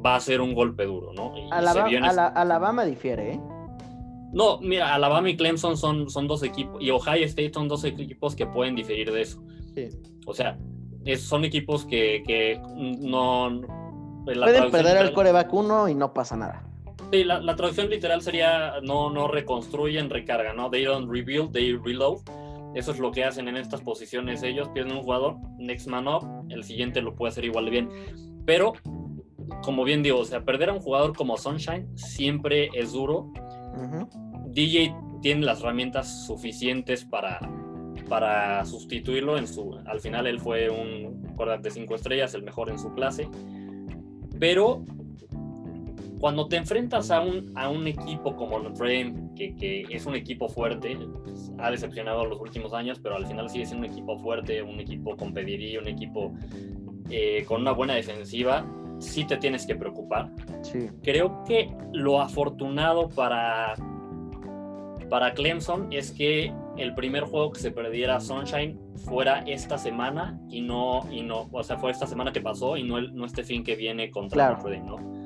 va 0.04 0.16
a 0.16 0.20
ser 0.20 0.42
un 0.42 0.56
golpe 0.56 0.86
duro, 0.86 1.14
¿no? 1.14 1.32
Alabama, 1.52 2.28
Alabama 2.34 2.86
difiere, 2.86 3.34
¿eh? 3.34 3.42
No, 4.32 4.58
mira, 4.60 4.96
Alabama 4.96 5.30
y 5.30 5.38
Clemson 5.38 5.78
son, 5.78 6.10
son 6.10 6.28
dos 6.28 6.42
equipos, 6.42 6.82
y 6.82 6.90
Ohio 6.90 7.24
State 7.26 7.54
son 7.54 7.68
dos 7.68 7.84
equipos 7.84 8.36
que 8.36 8.48
pueden 8.48 8.76
diferir 8.76 9.12
de 9.12 9.22
eso. 9.22 9.44
Sí. 9.76 9.90
O 10.26 10.34
sea, 10.34 10.58
son 11.20 11.46
equipos 11.46 11.86
que, 11.86 12.24
que 12.26 12.60
no... 13.00 13.62
Pueden 14.26 14.72
perder 14.72 15.06
el 15.06 15.14
coreback 15.14 15.54
uno 15.54 15.88
y 15.88 15.94
no 15.94 16.14
pasa 16.14 16.36
nada. 16.36 16.73
Sí, 17.14 17.24
la, 17.24 17.56
traducción 17.56 17.92
literal 17.92 18.24
sería 18.24 18.82
no, 18.82 19.12
no 19.12 19.28
reconstruyen, 19.28 20.10
recargan, 20.10 20.56
¿no? 20.56 20.72
They 20.72 20.84
don't 20.86 21.08
rebuild, 21.08 21.52
they 21.52 21.74
reload. 21.74 22.22
Eso 22.74 22.92
es 22.92 22.98
lo 22.98 23.12
que 23.12 23.24
hacen 23.24 23.48
en 23.48 23.56
estas 23.56 23.82
posiciones 23.82 24.42
ellos. 24.42 24.70
Pierden 24.70 24.98
un 24.98 25.04
jugador, 25.04 25.38
next 25.60 25.86
man 25.86 26.08
up, 26.08 26.26
el 26.50 26.64
siguiente 26.64 27.04
lo 27.04 27.14
puede 27.14 27.30
hacer 27.30 27.46
igual 27.46 27.66
de 27.66 27.70
bien. 27.72 27.90
Pero, 28.48 28.74
como 29.62 29.84
bien 29.84 30.02
digo, 30.02 30.18
o 30.18 30.26
sea, 30.26 30.44
perder 30.44 30.72
a 30.72 30.74
un 30.74 30.80
jugador 30.80 31.16
como 31.16 31.38
Sunshine 31.38 31.88
siempre 31.96 32.72
es 32.74 32.94
duro. 32.94 33.32
DJ 34.48 34.96
tiene 35.22 35.46
las 35.46 35.62
herramientas 35.62 36.26
suficientes 36.26 37.06
para, 37.06 37.40
para 38.10 38.66
sustituirlo. 38.66 39.38
En 39.38 39.48
su, 39.48 39.80
al 39.86 40.00
final 40.00 40.26
él 40.26 40.40
fue 40.40 40.68
un 40.68 41.28
quarterback 41.36 41.62
de 41.62 41.70
cinco 41.70 41.94
estrellas, 41.94 42.34
el 42.34 42.42
mejor 42.42 42.72
en 42.72 42.80
su 42.80 42.92
clase. 42.96 43.30
Pero 44.40 44.84
cuando 46.24 46.48
te 46.48 46.56
enfrentas 46.56 47.12
a 47.12 47.20
un, 47.20 47.52
a 47.54 47.68
un 47.68 47.86
equipo 47.86 48.34
como 48.38 48.58
Notre 48.58 49.04
Dame, 49.04 49.30
que, 49.36 49.54
que 49.58 49.86
es 49.90 50.06
un 50.06 50.16
equipo 50.16 50.48
fuerte, 50.48 50.98
pues, 51.22 51.52
ha 51.60 51.70
decepcionado 51.70 52.26
los 52.26 52.40
últimos 52.40 52.74
años, 52.74 52.98
pero 53.04 53.18
al 53.18 53.28
final 53.28 53.50
sigue 53.50 53.66
siendo 53.66 53.86
un 53.86 53.92
equipo 53.92 54.18
fuerte, 54.18 54.64
un 54.64 54.80
equipo 54.80 55.18
con 55.18 55.34
pediría, 55.34 55.82
un 55.82 55.90
equipo 55.90 56.34
eh, 57.10 57.44
con 57.46 57.60
una 57.60 57.74
buena 57.74 57.96
defensiva, 57.96 58.66
sí 59.00 59.26
te 59.26 59.36
tienes 59.36 59.68
que 59.68 59.76
preocupar. 59.76 60.32
Sí. 60.62 60.88
Creo 61.02 61.44
que 61.44 61.76
lo 61.92 62.22
afortunado 62.22 63.10
para, 63.10 63.74
para 65.10 65.34
Clemson 65.34 65.92
es 65.92 66.14
que 66.14 66.54
el 66.78 66.96
primer 66.96 67.26
juego 67.26 67.52
que 67.52 67.60
se 67.60 67.72
perdiera 67.72 68.22
Sunshine 68.22 68.80
fuera 68.96 69.40
esta 69.46 69.78
semana 69.78 70.40
y 70.50 70.62
no, 70.62 71.02
y 71.12 71.22
no 71.22 71.50
o 71.52 71.64
sea, 71.64 71.78
fue 71.78 71.92
esta 71.92 72.08
semana 72.08 72.32
que 72.32 72.40
pasó 72.40 72.78
y 72.78 72.84
no, 72.84 72.98
el, 72.98 73.14
no 73.14 73.26
este 73.26 73.44
fin 73.44 73.62
que 73.62 73.76
viene 73.76 74.10
contra 74.10 74.52
Notre 74.52 74.78
Dame, 74.78 74.90
¿no? 74.90 75.23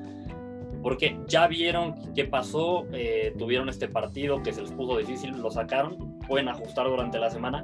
Porque 0.82 1.18
ya 1.28 1.48
vieron 1.48 1.96
qué 2.14 2.26
pasó, 2.26 2.86
eh, 2.94 3.34
tuvieron 3.38 3.70
este 3.70 3.88
partido 3.88 4.42
que 4.42 4.54
se 4.54 4.62
les 4.62 4.72
puso 4.72 4.98
difícil, 4.98 5.32
lo 5.42 5.52
sacaron, 5.52 6.20
pueden 6.28 6.50
ajustar 6.50 6.88
durante 6.88 7.20
la 7.20 7.30
semana. 7.30 7.64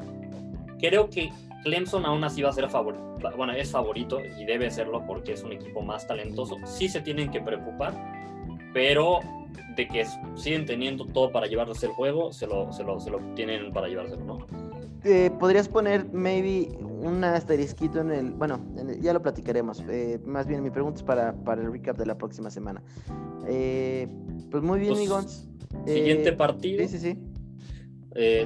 Creo 0.80 1.10
que 1.10 1.32
Clemson 1.64 2.06
aún 2.06 2.24
así 2.24 2.42
va 2.42 2.50
a 2.50 2.54
ser 2.54 2.70
favorito, 2.70 3.04
bueno, 3.38 3.54
es 3.54 3.72
favorito 3.72 4.20
y 4.20 4.46
debe 4.46 4.70
serlo 4.70 5.06
porque 5.06 5.34
es 5.34 5.44
un 5.44 5.54
equipo 5.54 5.82
más 5.82 6.06
talentoso. 6.08 6.58
Sí 6.66 6.90
se 6.90 7.02
tienen 7.02 7.32
que 7.32 7.40
preocupar, 7.40 7.94
pero 8.74 9.20
de 9.76 9.88
que 9.88 10.06
siguen 10.36 10.66
teniendo 10.66 11.06
todo 11.06 11.32
para 11.32 11.48
llevarse 11.48 11.86
el 11.86 11.94
juego, 11.94 12.32
se 12.34 12.48
lo, 12.48 12.72
se 12.72 12.84
lo, 12.84 13.00
se 13.00 13.10
lo 13.10 13.20
tienen 13.36 13.72
para 13.72 13.88
llevárselo, 13.88 14.24
¿no? 14.24 14.63
Eh, 15.06 15.32
podrías 15.38 15.68
poner 15.68 16.06
maybe 16.14 16.70
un 16.80 17.24
asterisquito 17.24 18.00
en 18.00 18.12
el. 18.12 18.32
Bueno, 18.32 18.60
ya 19.02 19.12
lo 19.12 19.22
platicaremos. 19.22 19.84
Eh, 19.90 20.20
más 20.26 20.48
bien, 20.48 20.64
mi 20.64 20.70
pregunta 20.70 21.00
es 21.00 21.04
para, 21.04 21.34
para, 21.34 21.62
el 21.62 21.72
recap 21.72 21.98
de 21.98 22.06
la 22.06 22.18
próxima 22.18 22.50
semana. 22.50 22.82
Eh, 23.48 24.08
pues 24.50 24.64
muy 24.64 24.80
bien, 24.80 24.94
pues, 24.94 25.50
Siguiente 25.86 26.32
partido. 26.32 26.88
Sí, 26.88 26.98
sí, 26.98 27.00
sí. 27.00 27.18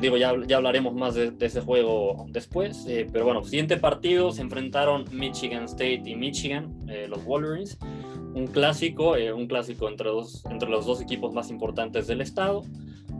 digo, 0.02 0.18
ya, 0.18 0.34
ya 0.48 0.58
hablaremos 0.58 0.96
más 0.96 1.14
de, 1.14 1.34
ese 1.40 1.62
juego 1.62 2.26
después. 2.30 2.88
pero 3.12 3.26
bueno, 3.26 3.44
siguiente 3.44 3.78
partido 3.78 4.32
se 4.32 4.42
enfrentaron 4.42 5.06
Michigan 5.12 5.66
State 5.66 6.04
y 6.06 6.16
Michigan, 6.16 6.74
los 7.08 7.24
Wolverines. 7.24 7.78
Un 8.34 8.48
clásico, 8.48 9.16
un 9.36 9.48
clásico 9.48 9.90
entre, 9.90 10.10
dos, 10.10 10.44
entre 10.50 10.70
los 10.70 10.86
dos 10.86 11.02
equipos 11.02 11.34
más 11.34 11.52
importantes 11.52 12.08
del 12.08 12.22
estado. 12.22 12.64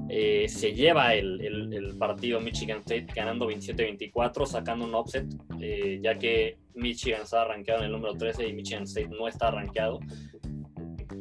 Eh, 0.10 0.48
se 0.48 0.74
lleva 0.74 1.14
el, 1.14 1.96
partido 2.00 2.40
Michigan 2.40 2.80
State 2.80 3.08
ganando 3.14 3.50
27-24, 3.50 4.46
sacando 4.46 4.86
un 4.86 4.96
offset, 4.96 5.26
eh, 5.60 6.00
ya 6.02 6.18
que 6.18 6.58
Michigan 6.76 7.22
está 7.24 7.42
arranqueado 7.42 7.82
en 7.82 7.88
el 7.88 7.92
número 7.92 8.14
13 8.14 8.48
y 8.48 8.54
Michigan 8.54 8.84
State 8.84 9.10
no 9.10 9.28
está 9.28 9.50
arranqueado. 9.50 10.00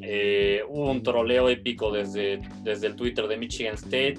Eh, 0.02 0.62
hubo 0.68 0.90
un 0.90 1.02
troleo 1.02 1.48
épico 1.48 1.90
desde, 1.90 2.40
desde 2.62 2.86
el 2.88 2.96
Twitter 2.96 3.26
de 3.26 3.36
Michigan 3.36 3.74
State. 3.74 4.18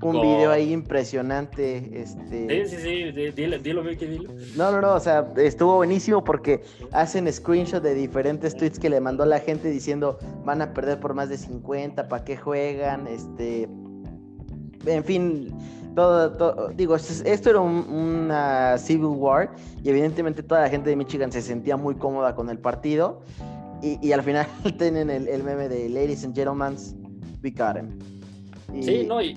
Un 0.00 0.20
video 0.20 0.50
ahí 0.50 0.72
impresionante. 0.72 1.88
Este... 1.92 2.66
Sí, 2.66 2.76
sí, 2.76 2.82
sí, 2.82 3.30
dilo, 3.30 3.58
dilo, 3.60 3.82
dilo. 3.84 4.34
No, 4.56 4.72
no, 4.72 4.80
no, 4.80 4.94
o 4.94 5.00
sea, 5.00 5.32
estuvo 5.36 5.76
buenísimo 5.76 6.24
porque 6.24 6.62
hacen 6.90 7.32
screenshot 7.32 7.80
de 7.80 7.94
diferentes 7.94 8.56
tweets 8.56 8.80
que 8.80 8.90
le 8.90 9.00
mandó 9.00 9.24
la 9.26 9.38
gente 9.38 9.70
diciendo 9.70 10.18
van 10.44 10.60
a 10.60 10.74
perder 10.74 10.98
por 10.98 11.14
más 11.14 11.28
de 11.28 11.38
50, 11.38 12.08
¿para 12.08 12.24
qué 12.24 12.36
juegan? 12.36 13.06
Este, 13.06 13.68
en 14.86 15.04
fin, 15.04 15.54
todo, 15.94 16.68
digo, 16.68 16.96
esto 16.96 17.50
era 17.50 17.60
una 17.60 18.78
Civil 18.78 19.06
War 19.06 19.54
y 19.82 19.90
evidentemente 19.90 20.42
toda 20.42 20.62
la 20.62 20.68
gente 20.68 20.90
de 20.90 20.96
Michigan 20.96 21.30
se 21.30 21.42
sentía 21.42 21.76
muy 21.76 21.94
cómoda 21.96 22.34
con 22.34 22.48
el 22.48 22.58
partido 22.58 23.22
y, 23.82 24.12
al 24.12 24.22
final 24.22 24.46
tienen 24.78 25.10
el, 25.10 25.42
meme 25.42 25.68
de 25.68 25.88
Ladies 25.88 26.24
and 26.24 26.34
Gentlemen, 26.34 26.76
we 27.42 27.50
got 27.50 27.76
him. 27.76 27.98
Sí, 28.80 29.04
no, 29.06 29.20
y, 29.20 29.36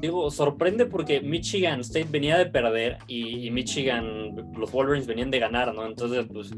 digo, 0.00 0.30
sorprende 0.30 0.86
porque 0.86 1.20
Michigan 1.20 1.80
State 1.80 2.08
venía 2.10 2.36
de 2.36 2.46
perder 2.46 2.98
y, 3.06 3.46
y, 3.46 3.50
Michigan, 3.50 4.34
los 4.58 4.72
Wolverines 4.72 5.06
venían 5.06 5.30
de 5.30 5.38
ganar, 5.38 5.72
¿no? 5.74 5.86
Entonces, 5.86 6.26
pues 6.30 6.50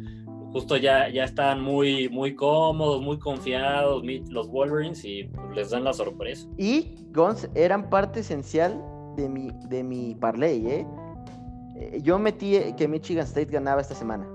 justo 0.53 0.77
ya, 0.77 1.09
ya 1.09 1.25
están 1.25 1.61
muy, 1.61 2.09
muy 2.09 2.35
cómodos, 2.35 3.03
muy 3.03 3.19
confiados 3.19 4.03
los 4.31 4.49
Wolverines 4.49 5.05
y 5.05 5.29
les 5.55 5.71
dan 5.71 5.85
la 5.85 5.93
sorpresa. 5.93 6.49
Y 6.57 6.95
Gons 7.13 7.49
eran 7.55 7.91
parte 7.91 8.21
esencial 8.21 8.83
de 9.17 9.29
mi, 9.29 9.51
de 9.69 9.83
mi 9.83 10.15
parlay, 10.15 10.67
¿eh? 10.67 10.87
¿eh? 11.77 12.01
Yo 12.03 12.19
metí 12.19 12.57
que 12.77 12.89
Michigan 12.89 13.25
State 13.25 13.51
ganaba 13.53 13.81
esta 13.81 13.95
semana. 13.95 14.27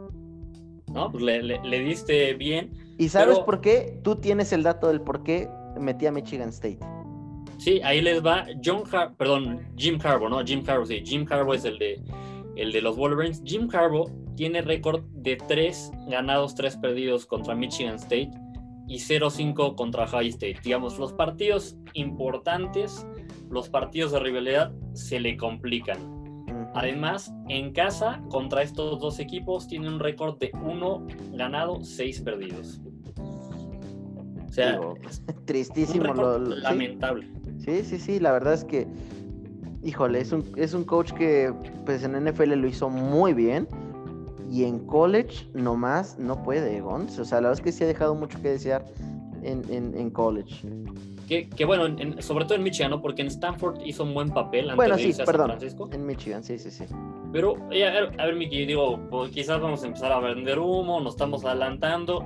No, 0.92 1.12
pues 1.12 1.24
le, 1.24 1.80
diste 1.80 2.34
bien. 2.36 2.72
¿Y 3.00 3.10
sabes 3.10 3.40
por 3.40 3.62
qué? 3.62 4.00
Tú 4.04 4.18
tienes 4.18 4.54
el 4.54 4.62
dato 4.62 4.90
del 4.90 5.02
por 5.02 5.24
qué 5.24 5.50
metí 5.80 6.06
a 6.06 6.12
Michigan 6.12 6.50
State. 6.50 6.80
Sí, 7.58 7.82
ahí 7.84 8.02
les 8.02 8.24
va 8.24 8.46
John 8.64 8.84
Har 8.92 9.16
perdón, 9.16 9.62
Jim 9.76 9.98
Harbaugh, 10.04 10.30
¿no? 10.30 10.44
Jim 10.44 10.64
Harbaugh, 10.68 10.86
sí. 10.86 11.02
Jim 11.04 11.26
Harbaugh 11.30 11.56
es 11.56 11.66
el 11.66 11.80
de, 11.80 12.00
el 12.56 12.72
de 12.72 12.82
los 12.82 12.96
Wolverines. 12.96 13.42
Jim 13.44 13.68
Harbaugh 13.74 14.12
tiene 14.36 14.62
récord 14.62 15.04
de 15.12 15.38
3 15.38 15.92
ganados, 16.10 16.56
3 16.56 16.78
perdidos 16.78 17.26
contra 17.26 17.56
Michigan 17.56 17.96
State 17.96 18.32
y 18.88 18.98
0-5 18.98 19.76
contra 19.76 20.08
High 20.08 20.30
State. 20.30 20.58
Digamos, 20.64 21.00
los 21.00 21.14
partidos 21.14 21.78
importantes, 21.94 23.06
los 23.50 23.70
partidos 23.70 24.12
de 24.12 24.20
rivalidad 24.20 24.74
se 24.94 25.20
le 25.20 25.38
complican. 25.38 25.98
Además, 26.76 27.34
en 27.50 27.72
casa, 27.72 28.22
contra 28.30 28.64
estos 28.64 29.00
dos 29.00 29.20
equipos, 29.20 29.68
tiene 29.68 29.88
un 29.88 30.00
récord 30.00 30.40
de 30.40 30.52
1 30.54 31.08
ganado, 31.34 31.84
6 31.84 32.22
perdidos. 32.22 32.82
O 33.18 34.52
sea, 34.52 34.80
tristísimo. 35.46 36.14
Lo, 36.14 36.40
lamentable. 36.40 37.28
Sí, 37.60 37.84
sí, 37.84 38.00
sí, 38.00 38.20
la 38.20 38.32
verdad 38.32 38.54
es 38.54 38.66
que, 38.66 38.88
híjole, 39.84 40.20
es 40.20 40.32
un, 40.32 40.44
es 40.58 40.74
un 40.74 40.84
coach 40.84 41.12
que 41.14 41.54
pues 41.86 42.04
en 42.04 42.12
NFL 42.24 42.54
lo 42.54 42.68
hizo 42.68 42.90
muy 42.90 43.34
bien 43.34 43.68
y 44.50 44.64
en 44.66 44.80
college 44.86 45.48
nomás 45.54 46.18
no 46.20 46.44
puede, 46.44 46.82
Gons. 46.82 47.18
O 47.20 47.26
sea, 47.26 47.42
la 47.42 47.50
verdad 47.50 47.60
es 47.60 47.64
que 47.66 47.72
sí 47.72 47.84
ha 47.84 47.88
dejado 47.88 48.16
mucho 48.16 48.42
que 48.42 48.50
desear 48.50 48.86
en, 49.44 49.64
en, 49.98 50.10
college. 50.10 50.66
Que, 51.28 51.50
que 51.50 51.66
bueno, 51.66 51.86
en- 51.86 52.22
sobre 52.22 52.46
todo 52.46 52.56
en 52.56 52.64
Michigan, 52.64 52.92
¿no? 52.92 53.02
Porque 53.02 53.22
en 53.22 53.28
Stanford 53.30 53.82
hizo 53.86 54.04
un 54.04 54.14
buen 54.14 54.30
papel 54.30 54.66
antes 54.66 54.76
Bueno, 54.78 54.96
de 54.96 55.02
sí, 55.02 55.08
irse 55.10 55.24
a 55.24 55.26
San 55.26 55.34
perdón. 55.34 55.48
Francisco. 55.50 55.90
En 55.92 56.06
Michigan, 56.06 56.44
sí, 56.44 56.58
sí, 56.60 56.70
sí. 56.72 56.86
Pero, 57.32 57.56
a 57.58 57.68
ver, 57.70 58.12
a 58.20 58.26
ver, 58.26 58.36
Miki, 58.36 58.66
digo, 58.66 59.00
pues, 59.10 59.32
quizás 59.32 59.60
vamos 59.60 59.84
a 59.84 59.88
empezar 59.88 60.12
a 60.12 60.20
vender 60.20 60.60
humo, 60.60 61.00
nos 61.02 61.14
estamos 61.16 61.44
adelantando. 61.46 62.24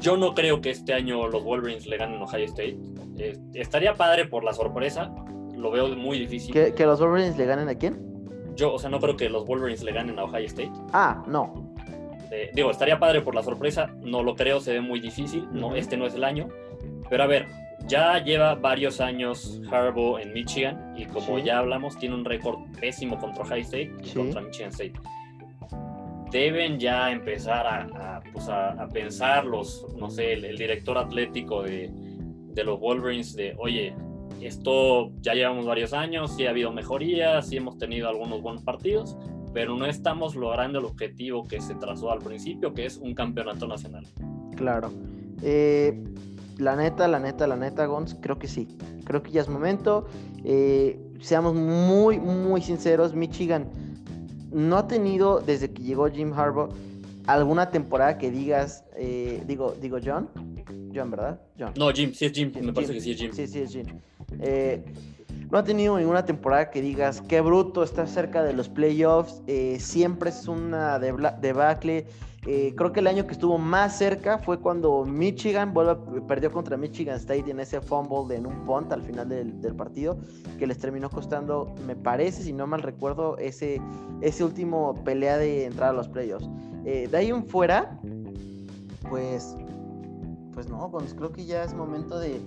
Yo 0.00 0.16
no 0.16 0.34
creo 0.34 0.60
que 0.60 0.70
este 0.70 0.92
año 0.94 1.28
los 1.28 1.42
Wolverines 1.44 1.86
le 1.86 1.96
ganen 1.96 2.20
a 2.20 2.24
Ohio 2.24 2.44
State. 2.46 2.78
Eh, 3.18 3.38
estaría 3.54 3.94
padre 3.94 4.26
por 4.26 4.44
la 4.44 4.52
sorpresa, 4.52 5.12
lo 5.56 5.70
veo 5.70 5.88
muy 5.96 6.18
difícil. 6.18 6.52
¿Que, 6.52 6.74
que 6.74 6.86
los 6.86 7.00
Wolverines 7.00 7.36
le 7.36 7.44
ganen 7.46 7.68
a 7.68 7.74
quién? 7.74 8.09
Yo, 8.60 8.74
o 8.74 8.78
sea, 8.78 8.90
no 8.90 9.00
creo 9.00 9.16
que 9.16 9.30
los 9.30 9.46
Wolverines 9.46 9.82
le 9.82 9.90
ganen 9.92 10.18
a 10.18 10.24
Ohio 10.24 10.44
State. 10.44 10.70
Ah, 10.92 11.24
no. 11.26 11.72
Eh, 12.30 12.50
digo, 12.54 12.70
estaría 12.70 12.98
padre 13.00 13.22
por 13.22 13.34
la 13.34 13.42
sorpresa, 13.42 13.90
no 14.02 14.22
lo 14.22 14.36
creo, 14.36 14.60
se 14.60 14.74
ve 14.74 14.82
muy 14.82 15.00
difícil, 15.00 15.48
no, 15.50 15.74
este 15.74 15.96
no 15.96 16.04
es 16.06 16.14
el 16.14 16.24
año. 16.24 16.48
Pero 17.08 17.22
a 17.22 17.26
ver, 17.26 17.46
ya 17.86 18.22
lleva 18.22 18.54
varios 18.56 19.00
años 19.00 19.60
Harbaugh 19.72 20.18
en 20.18 20.34
Michigan 20.34 20.92
y 20.94 21.06
como 21.06 21.38
Sí. 21.38 21.44
ya 21.44 21.58
hablamos, 21.58 21.98
tiene 21.98 22.14
un 22.14 22.24
récord 22.26 22.58
pésimo 22.78 23.18
contra 23.18 23.42
Ohio 23.44 23.62
State 23.62 23.92
y 24.02 24.04
Sí. 24.08 24.14
contra 24.18 24.42
Michigan 24.42 24.68
State. 24.70 24.92
Deben 26.30 26.78
ya 26.78 27.10
empezar 27.10 27.66
a, 27.66 28.16
a, 28.16 28.20
pues, 28.32 28.48
a- 28.48 28.72
a 28.80 28.88
pensar 28.88 29.44
los, 29.46 29.86
no 29.96 30.10
sé, 30.10 30.34
el, 30.34 30.44
el 30.44 30.56
director 30.58 30.98
atlético 30.98 31.62
de, 31.62 31.90
de 31.92 32.64
los 32.64 32.78
Wolverines 32.78 33.34
de, 33.34 33.54
oye, 33.58 33.94
esto 34.40 35.10
ya 35.20 35.34
llevamos 35.34 35.66
varios 35.66 35.92
años, 35.92 36.34
sí 36.36 36.46
ha 36.46 36.50
habido 36.50 36.72
mejorías, 36.72 37.48
sí 37.48 37.56
hemos 37.56 37.78
tenido 37.78 38.08
algunos 38.08 38.40
buenos 38.42 38.62
partidos, 38.62 39.16
pero 39.52 39.76
no 39.76 39.86
estamos 39.86 40.34
logrando 40.34 40.78
el 40.78 40.84
objetivo 40.84 41.46
que 41.46 41.60
se 41.60 41.74
trazó 41.74 42.10
al 42.10 42.20
principio, 42.20 42.72
que 42.72 42.86
es 42.86 42.96
un 42.96 43.14
campeonato 43.14 43.66
nacional. 43.66 44.06
Claro. 44.56 44.90
Eh, 45.42 46.02
la 46.58 46.76
neta, 46.76 47.08
la 47.08 47.18
neta, 47.18 47.46
la 47.46 47.56
neta, 47.56 47.86
Gons, 47.86 48.16
creo 48.20 48.38
que 48.38 48.46
sí. 48.46 48.68
Creo 49.04 49.22
que 49.22 49.30
ya 49.30 49.40
es 49.40 49.48
momento. 49.48 50.06
Eh, 50.44 51.00
seamos 51.20 51.54
muy, 51.54 52.18
muy 52.18 52.60
sinceros. 52.60 53.14
Michigan 53.14 53.70
no 54.52 54.76
ha 54.76 54.86
tenido, 54.86 55.40
desde 55.40 55.72
que 55.72 55.82
llegó 55.82 56.08
Jim 56.08 56.32
Harbaugh, 56.32 56.70
alguna 57.26 57.70
temporada 57.70 58.18
que 58.18 58.30
digas, 58.30 58.84
eh, 58.96 59.42
digo, 59.46 59.74
digo 59.80 59.98
John. 60.04 60.28
John, 60.94 61.10
¿verdad? 61.10 61.40
John. 61.58 61.72
No, 61.76 61.90
Jim, 61.90 62.12
sí 62.12 62.26
es 62.26 62.32
Jim, 62.32 62.52
Jim, 62.52 62.66
me 62.66 62.72
parece 62.72 62.92
Jim. 62.92 63.00
que 63.00 63.04
sí 63.04 63.10
es 63.10 63.18
Jim. 63.18 63.32
Sí, 63.32 63.46
sí, 63.46 63.58
es 63.60 63.72
Jim. 63.72 63.86
Eh, 64.38 64.84
no 65.50 65.58
ha 65.58 65.64
tenido 65.64 65.98
ninguna 65.98 66.24
temporada 66.24 66.70
que 66.70 66.80
digas, 66.80 67.22
qué 67.22 67.40
bruto, 67.40 67.82
está 67.82 68.06
cerca 68.06 68.42
de 68.42 68.52
los 68.52 68.68
playoffs. 68.68 69.42
eh, 69.46 69.78
siempre 69.80 70.30
es 70.30 70.46
una 70.46 70.98
debacle. 70.98 72.06
Eh, 72.46 72.72
creo 72.74 72.90
que 72.90 73.00
el 73.00 73.06
año 73.06 73.26
que 73.26 73.32
estuvo 73.32 73.58
más 73.58 73.98
cerca 73.98 74.38
fue 74.38 74.58
cuando 74.58 75.04
Michigan 75.04 75.74
vuelve 75.74 76.22
perdió 76.22 76.50
contra 76.50 76.78
Michigan 76.78 77.16
State 77.16 77.50
en 77.50 77.60
ese 77.60 77.82
fumble 77.82 78.34
en 78.34 78.46
un 78.46 78.64
punt 78.64 78.90
al 78.92 79.02
final 79.02 79.28
del, 79.28 79.74
partido, 79.76 80.18
que 80.58 80.66
les 80.66 80.78
terminó 80.78 81.10
costando, 81.10 81.74
me 81.86 81.96
parece, 81.96 82.42
si 82.42 82.54
no 82.54 82.66
mal 82.66 82.82
recuerdo, 82.82 83.36
ese, 83.36 83.82
ese 84.22 84.42
último 84.42 84.94
pelea 85.04 85.36
de 85.36 85.66
entrar 85.66 85.90
a 85.90 85.92
los 85.92 86.08
playoffs. 86.08 86.48
Eh, 86.86 87.08
de 87.10 87.16
ahí 87.16 87.28
en 87.28 87.44
fuera, 87.44 88.00
pues, 89.10 89.54
pues 90.54 90.66
no, 90.70 90.90
creo 91.16 91.32
que 91.32 91.44
ya 91.44 91.62
es 91.62 91.74
momento 91.74 92.18
de, 92.18 92.40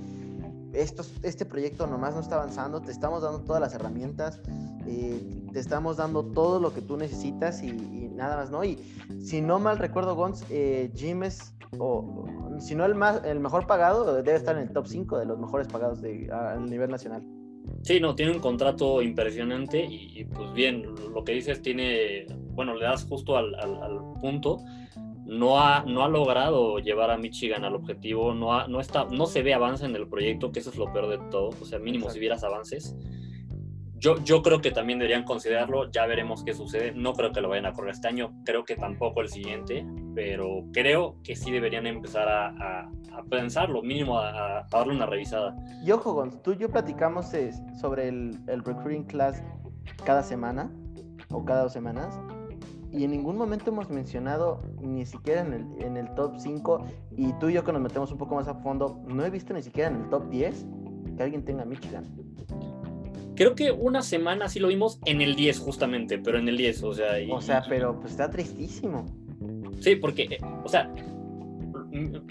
estos, 0.73 1.13
este 1.23 1.45
proyecto 1.45 1.87
nomás 1.87 2.15
no 2.15 2.21
está 2.21 2.35
avanzando, 2.35 2.81
te 2.81 2.91
estamos 2.91 3.21
dando 3.21 3.41
todas 3.41 3.61
las 3.61 3.73
herramientas, 3.73 4.41
eh, 4.87 5.21
te 5.51 5.59
estamos 5.59 5.97
dando 5.97 6.25
todo 6.25 6.59
lo 6.59 6.73
que 6.73 6.81
tú 6.81 6.97
necesitas 6.97 7.63
y, 7.63 7.71
nada 7.71 8.37
más, 8.37 8.51
¿no? 8.51 8.63
Y 8.63 8.77
si 9.21 9.41
no 9.41 9.59
mal 9.59 9.77
recuerdo, 9.77 10.15
Gons, 10.15 10.45
eh, 10.49 10.91
Jim 10.95 11.23
es, 11.23 11.55
o 11.79 12.25
si 12.59 12.75
no 12.75 12.85
el, 12.85 12.95
más, 12.95 13.23
el 13.25 13.39
mejor 13.39 13.67
pagado, 13.67 14.21
debe 14.21 14.35
estar 14.35 14.55
en 14.55 14.63
el 14.63 14.73
top 14.73 14.87
5 14.87 15.17
de 15.17 15.25
los 15.25 15.39
mejores 15.39 15.67
pagados 15.67 16.01
de, 16.01 16.29
a, 16.31 16.55
nivel 16.57 16.89
nacional. 16.89 17.23
Sí, 17.81 17.99
no, 17.99 18.15
tiene 18.15 18.33
un 18.33 18.39
contrato 18.39 19.01
impresionante 19.01 19.83
y, 19.83 20.25
pues 20.25 20.53
bien, 20.53 20.83
lo 21.13 21.23
que 21.23 21.33
dices 21.33 21.61
tiene, 21.61 22.25
bueno, 22.51 22.75
le 22.75 22.85
das 22.85 23.05
justo 23.05 23.37
al, 23.37 23.55
al 23.55 23.99
punto. 24.21 24.59
No 25.25 25.59
ha, 25.59 25.83
no 25.85 26.03
ha 26.03 26.09
logrado 26.09 26.79
llevar 26.79 27.09
a 27.11 27.17
Michigan 27.17 27.63
al 27.63 27.75
objetivo, 27.75 28.33
no, 28.33 28.53
ha, 28.53 28.67
no, 28.67 28.79
está, 28.79 29.05
no 29.05 29.25
se 29.25 29.41
ve 29.41 29.53
avance 29.53 29.85
en 29.85 29.95
el 29.95 30.07
proyecto, 30.07 30.51
que 30.51 30.59
eso 30.59 30.69
es 30.69 30.77
lo 30.77 30.91
peor 30.91 31.07
de 31.07 31.17
todo. 31.29 31.49
O 31.49 31.65
sea, 31.65 31.79
mínimo 31.79 32.05
Exacto. 32.05 32.13
si 32.13 32.19
vieras 32.19 32.43
avances. 32.43 32.95
Yo, 33.97 34.21
yo 34.21 34.41
creo 34.41 34.59
que 34.59 34.71
también 34.71 34.99
deberían 34.99 35.23
considerarlo, 35.23 35.89
ya 35.89 36.05
veremos 36.05 36.43
qué 36.43 36.53
sucede. 36.53 36.91
No 36.91 37.13
creo 37.13 37.31
que 37.31 37.39
lo 37.39 37.47
vayan 37.47 37.67
a 37.67 37.71
correr 37.71 37.91
este 37.91 38.09
año, 38.09 38.33
creo 38.43 38.65
que 38.65 38.75
tampoco 38.75 39.21
el 39.21 39.29
siguiente, 39.29 39.85
pero 40.13 40.65
creo 40.73 41.15
que 41.23 41.37
sí 41.37 41.51
deberían 41.51 41.87
empezar 41.87 42.27
a, 42.27 42.47
a, 42.49 42.91
a 43.13 43.23
pensarlo, 43.29 43.81
mínimo 43.81 44.19
a, 44.19 44.59
a 44.59 44.67
darle 44.69 44.93
una 44.93 45.05
revisada. 45.05 45.55
Y 45.85 45.91
ojo, 45.91 46.11
Gons, 46.15 46.41
tú 46.43 46.51
y 46.51 46.57
yo 46.57 46.69
platicamos 46.69 47.27
sobre 47.79 48.09
el, 48.09 48.37
el 48.47 48.61
recruiting 48.65 49.05
class 49.05 49.41
cada 50.03 50.21
semana 50.21 50.69
o 51.29 51.45
cada 51.45 51.63
dos 51.63 51.71
semanas. 51.71 52.19
Y 52.95 53.03
en 53.05 53.11
ningún 53.11 53.37
momento 53.37 53.71
hemos 53.71 53.89
mencionado, 53.89 54.61
ni 54.79 55.05
siquiera 55.05 55.41
en 55.41 55.53
el, 55.53 55.83
en 55.83 55.97
el 55.97 56.13
top 56.13 56.35
5, 56.37 56.85
y 57.17 57.33
tú 57.39 57.49
y 57.49 57.53
yo 57.53 57.63
que 57.63 57.71
nos 57.73 57.81
metemos 57.81 58.11
un 58.11 58.19
poco 58.19 58.35
más 58.35 58.47
a 58.47 58.53
fondo, 58.55 59.01
no 59.07 59.25
he 59.25 59.29
visto 59.31 59.53
ni 59.53 59.63
siquiera 59.63 59.89
en 59.89 60.03
el 60.03 60.09
top 60.09 60.29
10 60.29 60.65
que 61.17 61.23
alguien 61.23 61.43
tenga 61.43 61.65
Michigan. 61.65 62.05
Creo 63.35 63.55
que 63.55 63.71
una 63.71 64.03
semana 64.03 64.47
sí 64.47 64.59
lo 64.59 64.67
vimos 64.67 64.99
en 65.05 65.21
el 65.21 65.35
10 65.35 65.57
justamente, 65.59 66.19
pero 66.19 66.37
en 66.37 66.47
el 66.47 66.55
10, 66.55 66.83
o 66.83 66.93
sea... 66.93 67.19
y- 67.19 67.31
O 67.31 67.41
sea, 67.41 67.63
pero 67.67 67.99
pues 67.99 68.11
está 68.11 68.29
tristísimo. 68.29 69.05
Sí, 69.79 69.95
porque, 69.95 70.23
eh, 70.29 70.37
o 70.63 70.69
sea, 70.69 70.93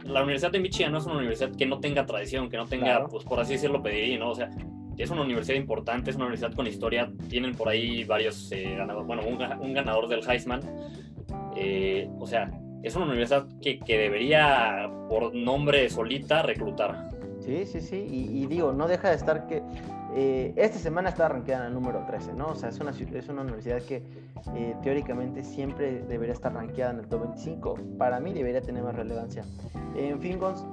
la 0.05 0.23
Universidad 0.23 0.53
de 0.53 0.61
Michigan 0.61 0.93
no 0.93 0.99
es 0.99 1.07
una 1.07 1.17
universidad 1.19 1.51
que 1.57 1.67
no 1.67 1.81
tenga 1.81 2.07
tradición, 2.07 2.49
que 2.49 2.57
no 2.57 2.67
tenga, 2.67 2.85
Claro. 2.87 3.09
pues 3.09 3.25
por 3.25 3.41
así 3.41 3.55
decirlo, 3.55 3.83
pedirí, 3.83 4.17
¿no? 4.17 4.31
O 4.31 4.35
sea, 4.37 4.51
es 4.99 5.11
una 5.11 5.23
universidad 5.23 5.57
importante, 5.57 6.11
es 6.11 6.17
una 6.17 6.27
universidad 6.27 6.55
con 6.55 6.67
historia, 6.67 7.11
tienen 7.29 7.55
por 7.55 7.69
ahí 7.69 8.05
varios 8.05 8.51
eh, 8.53 8.75
ganadores, 8.77 9.07
bueno, 9.07 9.23
un, 9.27 9.41
un 9.61 9.73
ganador 9.73 10.09
del 10.09 10.21
Heisman, 10.29 10.61
eh, 11.57 12.09
o 12.19 12.27
sea, 12.27 12.51
es 12.83 12.97
una 12.97 13.07
universidad 13.07 13.47
que, 13.61 13.79
que 13.79 13.99
debería, 13.99 14.91
por 15.09 15.35
nombre 15.35 15.89
solita, 15.89 16.43
reclutar. 16.43 17.11
Sí, 17.41 17.65
sí, 17.67 17.81
sí. 17.81 18.07
Y, 18.09 18.43
y 18.43 18.47
digo, 18.47 18.73
no 18.73 18.87
deja 18.87 19.09
de 19.11 19.17
estar 19.17 19.47
que. 19.47 19.63
eh, 20.15 20.53
esta 20.57 20.79
semana 20.79 21.09
está 21.09 21.29
rankeada 21.29 21.63
en 21.63 21.69
el 21.69 21.75
número 21.75 22.05
13, 22.07 22.35
¿no? 22.35 22.49
O 22.49 22.55
sea, 22.55 22.69
es 22.69 22.79
una, 22.81 22.91
es 22.93 23.29
una 23.29 23.43
universidad 23.43 23.83
que 23.83 24.03
eh, 24.55 24.77
teóricamente 24.83 25.43
siempre 25.43 26.03
debería 26.03 26.35
estar 26.35 26.53
rankeada 26.53 26.93
en 26.93 27.01
el 27.01 27.09
top 27.09 27.23
25. 27.23 27.75
Para 27.99 28.21
mí 28.21 28.33
debería 28.33 28.61
tener 28.61 28.83
más 28.83 28.95
relevancia. 28.95 29.45
En 29.97 30.21
fin, 30.21 30.39
Gons, 30.39 30.65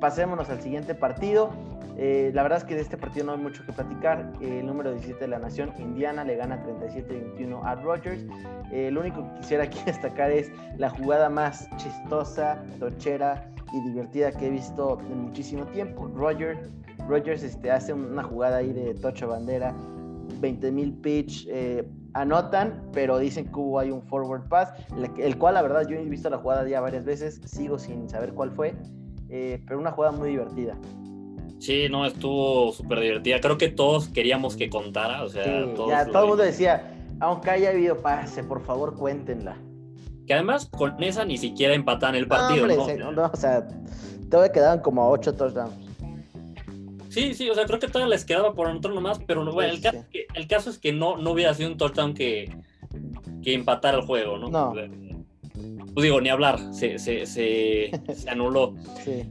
pasémonos 0.00 0.48
al 0.50 0.60
siguiente 0.60 0.94
partido. 0.94 1.50
Eh, 1.96 2.30
la 2.32 2.42
verdad 2.42 2.58
es 2.58 2.64
que 2.64 2.74
de 2.74 2.80
este 2.80 2.96
partido 2.96 3.26
no 3.26 3.32
hay 3.32 3.38
mucho 3.38 3.64
que 3.66 3.72
platicar. 3.72 4.32
El 4.40 4.66
número 4.66 4.90
17 4.92 5.20
de 5.20 5.28
la 5.28 5.38
nación, 5.38 5.72
Indiana, 5.78 6.24
le 6.24 6.36
gana 6.36 6.64
37-21 6.64 7.60
a 7.62 7.74
Rogers. 7.74 8.24
Eh, 8.72 8.90
lo 8.90 9.00
único 9.00 9.22
que 9.22 9.40
quisiera 9.40 9.64
aquí 9.64 9.78
destacar 9.86 10.30
es 10.30 10.50
la 10.78 10.90
jugada 10.90 11.28
más 11.28 11.68
chistosa, 11.76 12.64
tochera 12.78 13.52
y 13.72 13.80
divertida 13.88 14.32
que 14.32 14.46
he 14.46 14.50
visto 14.50 14.98
en 15.10 15.24
muchísimo 15.24 15.66
tiempo. 15.66 16.10
Roger, 16.14 16.58
Rogers 17.06 17.42
este, 17.42 17.70
hace 17.70 17.92
una 17.92 18.22
jugada 18.22 18.58
ahí 18.58 18.72
de 18.72 18.94
tocho 18.94 19.28
bandera, 19.28 19.74
20 20.40 20.72
mil 20.72 20.94
pitch, 20.94 21.46
eh, 21.50 21.86
anotan, 22.14 22.82
pero 22.92 23.18
dicen 23.18 23.46
que 23.46 23.58
hubo 23.58 23.78
ahí 23.78 23.90
un 23.90 24.02
forward 24.02 24.48
pass, 24.48 24.72
el 25.18 25.38
cual 25.38 25.54
la 25.54 25.62
verdad 25.62 25.86
yo 25.86 25.96
he 25.96 26.04
visto 26.04 26.30
la 26.30 26.38
jugada 26.38 26.66
ya 26.66 26.80
varias 26.80 27.04
veces, 27.04 27.40
sigo 27.44 27.78
sin 27.78 28.08
saber 28.08 28.32
cuál 28.32 28.50
fue, 28.50 28.74
eh, 29.30 29.60
pero 29.66 29.78
una 29.78 29.92
jugada 29.92 30.16
muy 30.16 30.30
divertida. 30.30 30.76
Sí, 31.58 31.88
no, 31.90 32.06
estuvo 32.06 32.72
súper 32.72 33.00
divertida. 33.00 33.40
Creo 33.40 33.58
que 33.58 33.68
todos 33.68 34.08
queríamos 34.08 34.56
que 34.56 34.70
contara, 34.70 35.22
o 35.22 35.28
sea, 35.28 35.44
Sí, 35.44 35.72
todos 35.76 35.90
ya 35.90 36.06
todo 36.06 36.22
el 36.22 36.28
mundo 36.30 36.42
decía, 36.42 36.94
aunque 37.20 37.50
haya 37.50 37.70
habido 37.70 37.98
pase, 37.98 38.42
por 38.42 38.62
favor 38.64 38.94
cuéntenla. 38.96 39.56
Que 40.26 40.34
además 40.34 40.66
con 40.66 41.02
esa 41.02 41.24
ni 41.24 41.36
siquiera 41.36 41.74
empatan 41.74 42.14
el 42.14 42.22
No, 42.22 42.28
partido, 42.28 42.62
hombre, 42.62 42.76
¿no? 42.76 42.84
se- 42.86 42.96
no, 42.96 43.30
o 43.32 43.36
sea, 43.36 43.66
todavía 44.30 44.52
quedaban 44.52 44.80
como 44.80 45.08
8 45.10 45.34
touchdowns. 45.34 45.74
Sí, 47.08 47.34
sí, 47.34 47.50
o 47.50 47.54
sea, 47.54 47.66
creo 47.66 47.80
que 47.80 47.88
todavía 47.88 48.14
les 48.14 48.24
quedaba 48.24 48.54
por 48.54 48.68
anotar 48.68 48.92
nomás, 48.92 49.18
pero 49.26 49.44
no, 49.44 49.52
bueno, 49.52 49.70
el, 49.72 49.78
Sí, 49.78 49.82
caso 49.82 49.96
sí. 49.98 50.02
es 50.04 50.08
que, 50.08 50.26
el 50.38 50.46
caso 50.46 50.70
es 50.70 50.78
que 50.78 50.92
no, 50.92 51.16
no 51.16 51.32
hubiera 51.32 51.52
sido 51.54 51.68
un 51.70 51.76
touchdown 51.76 52.14
que, 52.14 52.54
que 53.42 53.52
empatara 53.52 53.98
el 53.98 54.06
juego, 54.06 54.38
¿no? 54.38 54.48
No. 54.48 54.72
Pues 56.00 56.06
digo, 56.06 56.20
ni 56.22 56.30
hablar, 56.30 56.58
se, 56.72 56.98
se, 56.98 57.26
se, 57.26 57.90
se 58.14 58.30
anuló. 58.30 58.74
Sí, 59.04 59.22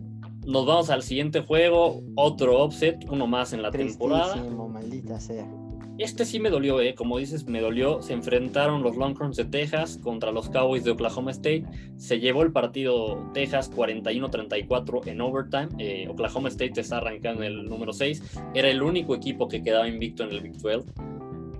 Nos 0.45 0.67
vamos 0.67 0.91
al 0.91 1.01
siguiente 1.01 1.41
juego, 1.41 2.03
otro 2.13 2.59
offset, 2.59 3.09
uno 3.09 3.25
más 3.25 3.53
en 3.53 3.63
la 3.63 3.71
temporada. 3.71 4.33
tristísimo, 4.33 4.69
maldita 4.69 5.19
sea. 5.19 5.49
Este 5.97 6.25
sí 6.25 6.39
me 6.39 6.51
dolió, 6.51 6.79
¿eh? 6.79 6.93
como 6.93 7.17
dices, 7.17 7.47
me 7.47 7.59
dolió. 7.59 8.03
Se 8.03 8.13
enfrentaron 8.13 8.83
los 8.83 8.95
Longhorns 8.97 9.35
de 9.35 9.45
Texas 9.45 9.97
contra 9.97 10.31
los 10.31 10.47
Cowboys 10.51 10.83
de 10.83 10.91
Oklahoma 10.91 11.31
State. 11.31 11.65
Se 11.97 12.19
llevó 12.19 12.43
el 12.43 12.51
partido 12.51 13.31
Texas 13.33 13.71
41-34 13.75 15.07
en 15.07 15.21
overtime. 15.21 15.69
Eh, 15.79 16.07
Oklahoma 16.07 16.49
State 16.49 16.79
está 16.79 16.97
arrancando 16.97 17.41
en 17.41 17.51
el 17.51 17.65
número 17.65 17.93
6. 17.93 18.37
Era 18.53 18.69
el 18.69 18.83
único 18.83 19.15
equipo 19.15 19.47
que 19.47 19.63
quedaba 19.63 19.87
invicto 19.87 20.23
en 20.23 20.29
el 20.29 20.41
Big 20.41 20.55
12. 20.55 20.85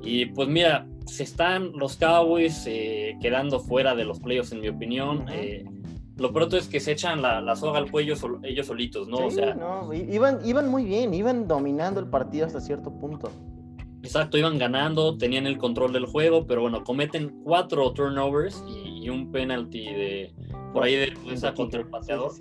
Y 0.03 0.27
pues 0.27 0.47
mira, 0.47 0.87
se 1.09 1.23
están 1.23 1.71
los 1.73 1.97
Cowboys 1.97 2.63
eh, 2.67 3.17
quedando 3.21 3.59
fuera 3.59 3.95
de 3.95 4.05
los 4.05 4.19
playoffs, 4.19 4.51
en 4.51 4.61
mi 4.61 4.69
opinión. 4.69 5.25
Eh, 5.29 5.65
lo 6.17 6.33
pronto 6.33 6.57
es 6.57 6.67
que 6.67 6.79
se 6.79 6.91
echan 6.91 7.21
la, 7.21 7.55
soga 7.55 7.79
al 7.79 7.89
cuello 7.89 8.15
ellos 8.43 8.67
solitos, 8.67 9.07
¿no? 9.07 9.27
o 9.27 9.31
sea, 9.31 9.55
no, 9.55 9.93
iban, 9.93 10.39
iban 10.45 10.69
muy 10.69 10.83
bien, 10.83 11.13
iban 11.13 11.47
dominando 11.47 11.99
el 11.99 12.07
partido 12.07 12.45
hasta 12.45 12.59
cierto 12.59 12.91
punto. 12.91 13.31
Exacto, 14.03 14.37
iban 14.37 14.57
ganando, 14.57 15.17
tenían 15.17 15.45
el 15.45 15.57
control 15.57 15.91
del 15.91 16.05
juego, 16.05 16.45
pero 16.45 16.61
bueno, 16.61 16.83
cometen 16.83 17.41
cuatro 17.43 17.91
turnovers 17.93 18.63
y, 18.67 19.09
un 19.09 19.31
penalty 19.31 19.85
de 19.85 20.33
por 20.71 20.83
ahí 20.83 20.95
de 20.95 21.07
defensa 21.07 21.53
contra 21.53 21.79
el 21.79 21.87
pateador 21.87 22.31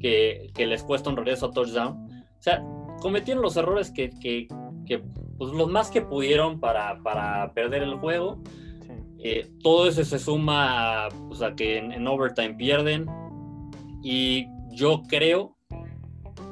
Que, 0.00 0.50
que, 0.54 0.66
les 0.66 0.82
cuesta 0.82 1.10
un 1.10 1.16
regreso 1.16 1.46
a 1.46 1.50
touchdown. 1.50 2.08
O 2.38 2.42
sea, 2.42 2.64
cometieron 3.00 3.42
los 3.42 3.56
errores 3.56 3.90
que, 3.90 4.10
que, 4.10 4.48
que 4.86 5.02
pues 5.38 5.52
los 5.52 5.70
más 5.70 5.90
que 5.90 6.02
pudieron 6.02 6.60
para, 6.60 7.02
para 7.02 7.52
perder 7.52 7.82
el 7.82 7.96
juego. 7.96 8.38
Eh, 9.18 9.50
todo 9.62 9.88
eso 9.88 10.04
se 10.04 10.18
suma 10.18 11.08
pues, 11.28 11.40
a 11.42 11.54
que 11.54 11.78
en, 11.78 12.06
overtime 12.06 12.54
pierden. 12.54 13.06
Y 14.02 14.46
yo 14.70 15.02
creo 15.08 15.56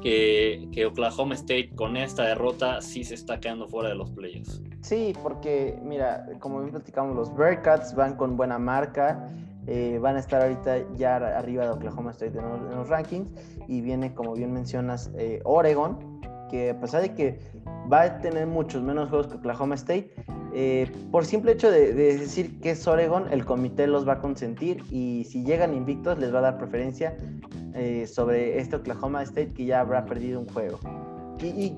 que, 0.01 0.67
que, 0.71 0.85
Oklahoma 0.87 1.35
State 1.35 1.71
con 1.75 1.95
esta 1.95 2.23
derrota 2.23 2.81
sí 2.81 3.03
se 3.03 3.13
está 3.13 3.39
quedando 3.39 3.67
fuera 3.67 3.89
de 3.89 3.95
los 3.95 4.09
playoffs. 4.09 4.61
Sí, 4.81 5.13
porque 5.21 5.79
mira, 5.83 6.25
como 6.39 6.59
bien 6.59 6.71
platicamos, 6.71 7.15
los 7.15 7.33
Bearcats 7.35 7.95
van 7.95 8.15
con 8.15 8.35
buena 8.35 8.57
marca. 8.57 9.29
Eh, 9.65 9.97
van 10.01 10.17
a 10.17 10.19
estar 10.19 10.41
ahorita 10.41 10.93
ya 10.95 11.15
arriba 11.15 11.63
de 11.63 11.71
Oklahoma 11.71 12.11
State 12.11 12.37
en 12.37 12.75
los, 12.75 12.89
rankings 12.89 13.29
y 13.69 13.79
viene, 13.79 14.13
como 14.13 14.33
bien 14.33 14.51
mencionas, 14.51 15.09
eh, 15.17 15.39
Oregon, 15.45 16.12
que 16.53 16.69
a 16.69 16.79
pesar 16.79 17.01
de 17.01 17.15
que 17.15 17.39
va 17.91 18.03
a 18.03 18.21
tener 18.21 18.45
muchos 18.45 18.83
menos 18.83 19.09
juegos 19.09 19.25
que 19.25 19.37
Oklahoma 19.37 19.73
State. 19.73 20.13
Eh, 20.53 20.87
por 21.11 21.25
simple 21.25 21.53
hecho 21.53 21.71
de, 21.71 21.93
decir 21.95 22.59
que 22.59 22.71
es 22.71 22.87
Oregon, 22.87 23.25
el 23.31 23.43
comité 23.43 23.87
los 23.87 24.07
va 24.07 24.13
a 24.13 24.19
consentir 24.19 24.83
y 24.91 25.23
si 25.23 25.43
llegan 25.43 25.73
invictos 25.73 26.19
les 26.19 26.31
va 26.31 26.39
a 26.39 26.41
dar 26.43 26.57
preferencia 26.59 27.17
eh, 27.73 28.05
sobre 28.05 28.59
este 28.59 28.75
Oklahoma 28.75 29.23
State 29.23 29.53
que 29.53 29.65
ya 29.65 29.79
habrá 29.79 30.05
perdido 30.05 30.39
un 30.41 30.47
juego. 30.47 30.79
Y, 31.41 31.71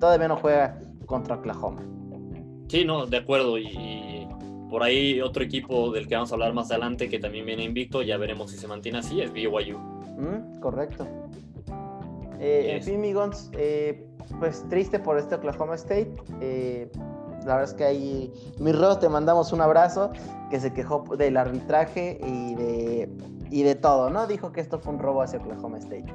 todavía 0.00 0.26
no 0.26 0.36
juega 0.36 0.80
contra 1.06 1.36
Oklahoma. 1.36 1.80
Sí, 2.66 2.84
no, 2.84 3.06
de 3.06 3.18
acuerdo. 3.18 3.56
Y, 3.56 4.26
por 4.68 4.82
ahí 4.82 5.20
otro 5.20 5.44
equipo 5.44 5.92
del 5.92 6.08
que 6.08 6.16
vamos 6.16 6.32
a 6.32 6.34
hablar 6.34 6.52
más 6.54 6.72
adelante 6.72 7.08
que 7.08 7.20
también 7.20 7.46
viene 7.46 7.62
invicto, 7.62 8.02
ya 8.02 8.16
veremos 8.16 8.50
si 8.50 8.58
se 8.58 8.66
mantiene 8.66 8.98
así, 8.98 9.20
es 9.20 9.32
BYU. 9.32 9.78
Mm, 9.78 10.60
correcto. 10.60 11.06
Eh, 12.40 12.76
en 12.76 12.82
fin, 12.82 13.00
Migons, 13.00 13.50
eh, 13.54 14.07
pues 14.38 14.64
triste 14.68 14.98
por 14.98 15.18
este 15.18 15.34
Oklahoma 15.34 15.74
State. 15.74 16.12
Eh, 16.40 16.90
la 17.40 17.56
verdad 17.56 17.64
es 17.64 17.74
que 17.74 17.84
ahí, 17.84 18.32
mi 18.58 18.72
Ross, 18.72 19.00
te 19.00 19.08
mandamos 19.08 19.52
un 19.52 19.60
abrazo, 19.60 20.10
que 20.50 20.60
se 20.60 20.72
quejó 20.72 21.04
del 21.16 21.36
arbitraje 21.36 22.20
y 22.26 22.54
de, 22.54 23.08
y 23.50 23.62
de 23.62 23.74
todo, 23.74 24.10
¿no? 24.10 24.26
Dijo 24.26 24.52
que 24.52 24.60
esto 24.60 24.78
fue 24.78 24.94
un 24.94 24.98
robo 24.98 25.22
hacia 25.22 25.38
Oklahoma 25.38 25.78
State. 25.78 26.12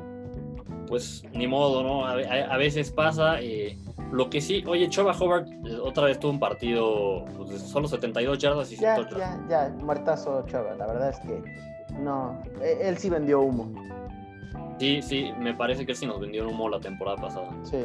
Pues 0.88 1.24
ni 1.34 1.48
modo, 1.48 1.82
¿no? 1.82 2.06
A, 2.06 2.58
veces 2.58 2.92
pasa. 2.92 3.40
Eh, 3.42 3.78
lo 4.12 4.30
que 4.30 4.42
sí, 4.42 4.64
oye, 4.68 4.88
Choba 4.90 5.14
Hobart 5.20 5.48
eh, 5.66 5.78
otra 5.82 6.06
vez 6.06 6.20
tuvo 6.20 6.34
un 6.34 6.40
partido, 6.40 7.26
pues, 7.36 7.62
solo 7.62 7.88
72 7.88 8.38
yardas 8.38 8.72
y 8.72 8.76
ya, 8.76 8.98
Ya, 9.18 9.44
ya, 9.50 9.76
muertazo 9.80 10.46
Choba, 10.46 10.76
la 10.76 10.86
verdad 10.86 11.10
es 11.10 11.20
que 11.22 11.42
no, 12.00 12.40
e, 12.62 12.88
él 12.88 12.98
sí 12.98 13.10
vendió 13.10 13.42
humo. 13.42 13.72
Sí, 14.80 15.02
sí, 15.02 15.32
me 15.40 15.54
parece 15.54 15.86
que 15.86 15.96
sí 15.96 16.06
nos 16.06 16.20
vendió 16.20 16.48
humo 16.48 16.68
la 16.68 16.80
temporada 16.80 17.18
pasada. 17.18 17.50
Sí. 17.64 17.78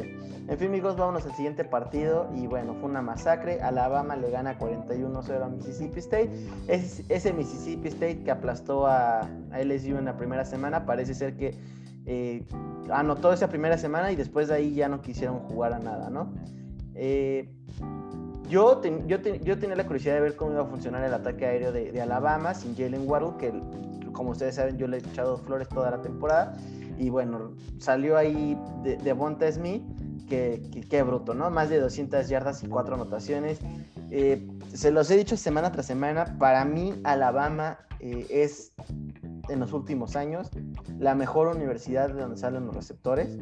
En 0.47 0.57
fin, 0.57 0.67
amigos, 0.69 0.97
vámonos 0.97 1.25
al 1.25 1.33
siguiente 1.35 1.63
partido. 1.63 2.29
Y 2.35 2.47
bueno, 2.47 2.73
fue 2.75 2.89
una 2.89 3.01
masacre. 3.01 3.61
Alabama 3.61 4.15
le 4.15 4.31
gana 4.31 4.57
41-0 4.57 5.43
a 5.43 5.47
Mississippi 5.47 5.99
State. 5.99 6.29
ese 6.67 7.33
Mississippi 7.33 7.87
State 7.89 8.23
que 8.23 8.31
aplastó 8.31 8.87
a, 8.87 9.29
LSU 9.51 9.97
en 9.97 10.05
la 10.05 10.17
primera 10.17 10.45
semana, 10.45 10.85
parece 10.85 11.13
ser 11.13 11.37
que 11.37 11.55
eh, 12.05 12.43
anotó 12.91 13.31
esa 13.31 13.47
primera 13.49 13.77
semana 13.77 14.11
y 14.11 14.15
después 14.15 14.47
de 14.47 14.55
ahí 14.55 14.73
ya 14.73 14.89
no 14.89 15.01
quisieron 15.01 15.39
jugar 15.39 15.73
a 15.73 15.79
nada, 15.79 16.09
¿no? 16.09 16.33
Eh, 16.95 17.49
yo, 18.49 18.81
yo, 19.05 19.21
tenía 19.21 19.75
la 19.75 19.85
curiosidad 19.85 20.15
de 20.15 20.21
ver 20.21 20.35
cómo 20.35 20.53
iba 20.53 20.63
a 20.63 20.65
funcionar 20.65 21.03
el 21.03 21.13
ataque 21.13 21.45
aéreo 21.45 21.71
de, 21.71 22.01
Alabama 22.01 22.55
sin 22.55 22.75
Jalen 22.75 23.07
Waddle, 23.07 23.37
que 23.37 23.53
como 24.13 24.31
ustedes 24.31 24.55
saben 24.55 24.77
yo 24.77 24.87
le 24.87 24.97
he 24.97 24.99
echado 24.99 25.37
flores 25.37 25.69
toda 25.69 25.91
la 25.91 26.01
temporada. 26.01 26.57
Y 26.97 27.09
bueno, 27.09 27.53
salió 27.77 28.17
ahí 28.17 28.57
de, 28.83 28.97
de 28.97 29.51
Smith, 29.51 29.83
que, 30.27 30.61
que, 30.89 31.03
bruto, 31.03 31.33
¿no? 31.33 31.49
Más 31.49 31.69
de 31.69 31.79
200 31.79 32.27
yardas 32.27 32.63
y 32.63 32.67
4 32.67 32.95
anotaciones. 32.95 33.59
Eh, 34.11 34.47
se 34.73 34.91
los 34.91 35.09
he 35.09 35.17
dicho 35.17 35.37
semana 35.37 35.71
tras 35.71 35.85
semana, 35.85 36.37
para 36.37 36.65
mí 36.65 36.99
Alabama 37.03 37.79
eh, 37.99 38.27
es 38.29 38.73
en 39.49 39.59
los 39.59 39.73
últimos 39.73 40.15
años 40.15 40.49
la 40.99 41.15
mejor 41.15 41.47
universidad 41.47 42.09
de 42.09 42.21
donde 42.21 42.37
salen 42.37 42.65
los 42.65 42.75
receptores. 42.75 43.37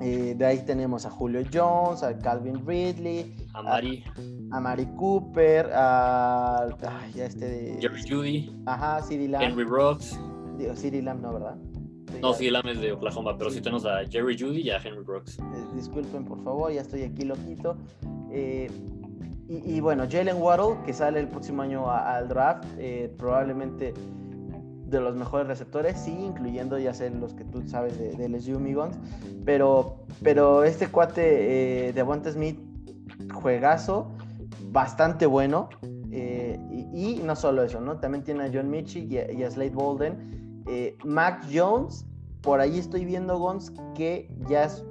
Eh, 0.00 0.34
de 0.36 0.46
ahí 0.46 0.64
tenemos 0.64 1.06
a 1.06 1.10
Julio 1.10 1.42
Jones, 1.52 2.02
a 2.02 2.16
Calvin 2.18 2.64
Ridley, 2.66 3.47
a 3.58 3.62
Mari, 3.62 4.04
a, 4.52 4.60
Mari 4.60 4.86
Cooper, 4.96 5.68
a, 5.74 6.68
este 7.16 7.48
de, 7.48 7.78
Jerry 7.80 8.02
Judy, 8.08 8.56
ajá, 8.66 9.02
CD 9.02 9.26
Lamb, 9.26 9.42
Henry 9.42 9.64
Brooks, 9.64 10.18
digo 10.56 10.76
CD 10.76 11.02
Lamb 11.02 11.20
no, 11.20 11.32
¿verdad? 11.32 11.56
no, 12.22 12.32
sí, 12.34 12.50
Lamb 12.50 12.68
es 12.68 12.80
de 12.80 12.92
Oklahoma, 12.92 13.36
pero 13.36 13.50
sí. 13.50 13.60
tenemos 13.60 13.84
a 13.84 14.06
Jerry 14.06 14.38
Judy 14.38 14.60
y 14.60 14.70
a 14.70 14.78
Henry 14.78 15.02
Brooks. 15.02 15.38
Eh, 15.40 15.42
disculpen, 15.74 16.24
por 16.24 16.42
favor, 16.42 16.72
ya 16.72 16.82
estoy 16.82 17.02
aquí 17.02 17.24
loquito. 17.24 17.76
Eh, 18.30 18.70
y, 19.48 19.80
bueno, 19.80 20.04
Jalen 20.08 20.36
Waddle, 20.40 20.76
que 20.84 20.92
sale 20.92 21.20
el 21.20 21.28
próximo 21.28 21.62
año 21.62 21.90
al 21.90 22.28
draft, 22.28 22.64
eh, 22.76 23.10
probablemente 23.16 23.94
de 23.94 25.00
los 25.00 25.16
mejores 25.16 25.48
receptores, 25.48 25.98
sí, 25.98 26.12
incluyendo 26.12 26.78
ya 26.78 26.92
sé 26.92 27.10
los 27.10 27.34
que 27.34 27.44
tú 27.44 27.66
sabes 27.66 27.98
de, 27.98 28.14
de 28.14 28.28
LSU 28.28 28.60
Migons, 28.60 28.98
pero, 29.44 30.04
pero 30.22 30.64
este 30.64 30.88
cuate 30.88 31.92
de 31.92 32.02
Bonte 32.02 32.30
Smith, 32.32 32.58
juegazo, 33.32 34.10
bastante 34.70 35.26
bueno, 35.26 35.68
y, 36.10 37.20
no 37.24 37.36
solo 37.36 37.62
eso, 37.62 37.80
¿no? 37.80 37.98
También 37.98 38.24
tiene 38.24 38.44
a 38.44 38.50
John 38.52 38.70
Mitchell 38.70 39.12
y 39.12 39.42
a 39.42 39.50
Slade 39.50 39.70
Bolden, 39.70 40.38
eh, 40.70 40.98
Mac 41.02 41.46
Jones, 41.50 42.04
por 42.42 42.60
ahí 42.60 42.78
estoy 42.78 43.06
viendo, 43.06 43.38
Gons, 43.38 43.72
que 43.94 44.30
ya 44.48 44.64
es 44.64 44.84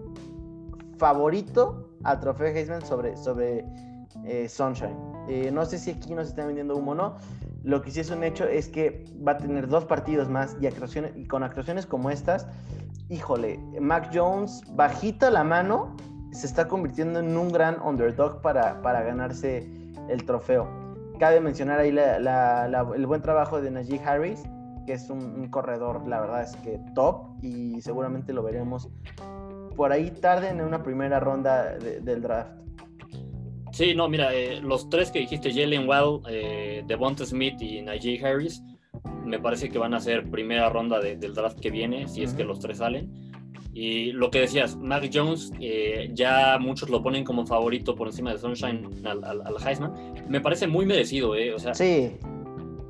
favorito 0.97 1.88
al 2.04 2.19
trofeo 2.19 2.47
Heisman 2.47 2.84
sobre, 2.84 3.15
sobre 3.15 3.63
eh, 4.26 4.50
Sunshine. 4.50 4.97
Eh, 5.30 5.52
no 5.52 5.65
sé 5.65 5.78
si 5.78 5.91
aquí 5.91 6.15
nos 6.15 6.30
están 6.30 6.47
vendiendo 6.47 6.76
humo 6.76 6.91
o 6.91 6.95
no. 6.95 7.15
Lo 7.63 7.82
que 7.84 7.91
sí 7.91 8.00
es 8.00 8.10
un 8.10 8.23
hecho 8.23 8.45
es 8.45 8.69
que 8.69 9.06
va 9.26 9.34
a 9.34 9.38
tener 9.38 9.67
dos 9.67 9.86
partidos 9.86 10.30
más 10.30 10.58
y, 10.60 10.65
actuaciones, 10.65 11.12
y 11.15 11.26
con 11.28 11.43
actuaciones 11.43 11.86
como 11.86 12.10
estas, 12.10 12.47
híjole, 13.10 13.60
Mac 13.80 14.10
Jones, 14.12 14.63
bajita 14.71 15.30
la 15.30 15.43
mano, 15.43 15.95
se 16.38 16.45
está 16.45 16.67
convirtiendo 16.67 17.19
en 17.19 17.36
un 17.36 17.52
gran 17.52 17.82
underdog 17.82 18.41
para, 18.41 18.82
para 18.82 19.02
ganarse 19.02 19.67
el 20.08 20.23
trofeo. 20.23 20.67
Cabe 21.19 21.41
mencionar 21.41 21.80
ahí 21.80 21.89
el 21.89 23.08
buen 23.08 23.21
trabajo 23.21 23.60
de 23.60 23.71
Najee 23.71 24.00
Harris, 24.06 24.43
que 24.86 24.93
es 24.93 25.10
un, 25.10 25.47
corredor, 25.50 26.08
la 26.08 26.21
verdad 26.21 26.43
es 26.43 26.56
que 26.58 26.80
top 26.93 27.43
y 27.43 27.82
seguramente 27.82 28.34
lo 28.34 28.43
veremos 28.43 28.88
por 29.76 29.91
ahí 29.91 30.12
tarde 30.12 30.50
en 30.50 30.62
una 30.62 30.84
primera 30.84 31.19
ronda 31.19 31.76
del 31.78 32.21
draft. 32.21 32.52
Sí, 33.71 33.93
no, 33.95 34.08
mira, 34.08 34.34
eh, 34.34 34.62
los 34.62 34.89
tres 34.89 35.12
que 35.12 35.19
dijiste, 35.19 35.52
Jalen 35.52 35.88
Well, 35.89 36.21
eh, 36.30 36.84
Devonta 36.88 37.26
Smith 37.26 37.62
y 37.62 37.82
Najee 37.82 38.23
Harris, 38.26 38.63
me 39.26 39.39
parece 39.39 39.69
que 39.69 39.78
van 39.78 39.93
a 39.93 40.00
ser 40.00 40.30
primera 40.30 40.69
ronda 40.69 41.00
del 41.00 41.34
draft 41.34 41.60
que 41.60 41.69
viene, 41.69 42.08
si 42.08 42.23
es 42.23 42.34
que 42.34 42.43
los 42.43 42.60
tres 42.60 42.78
salen. 42.78 43.26
Y 43.79 44.11
lo 44.11 44.31
que 44.31 44.39
decías, 44.39 44.75
Mac 44.75 45.07
Jones, 45.13 45.53
eh, 45.59 46.09
ya 46.11 46.57
muchos 46.59 46.89
lo 46.89 47.03
ponen 47.03 47.23
como 47.23 47.45
favorito 47.45 47.93
por 47.93 48.07
encima 48.07 48.31
de 48.31 48.39
Sunshine 48.39 48.89
al, 49.05 49.23
al, 49.23 49.39
al 49.45 49.55
Heisman. 49.63 49.93
Me 50.27 50.41
parece 50.41 50.65
muy 50.65 50.87
merecido, 50.87 51.35
¿eh? 51.35 51.53
O 51.53 51.59
sea, 51.59 51.75
sí. 51.75 52.13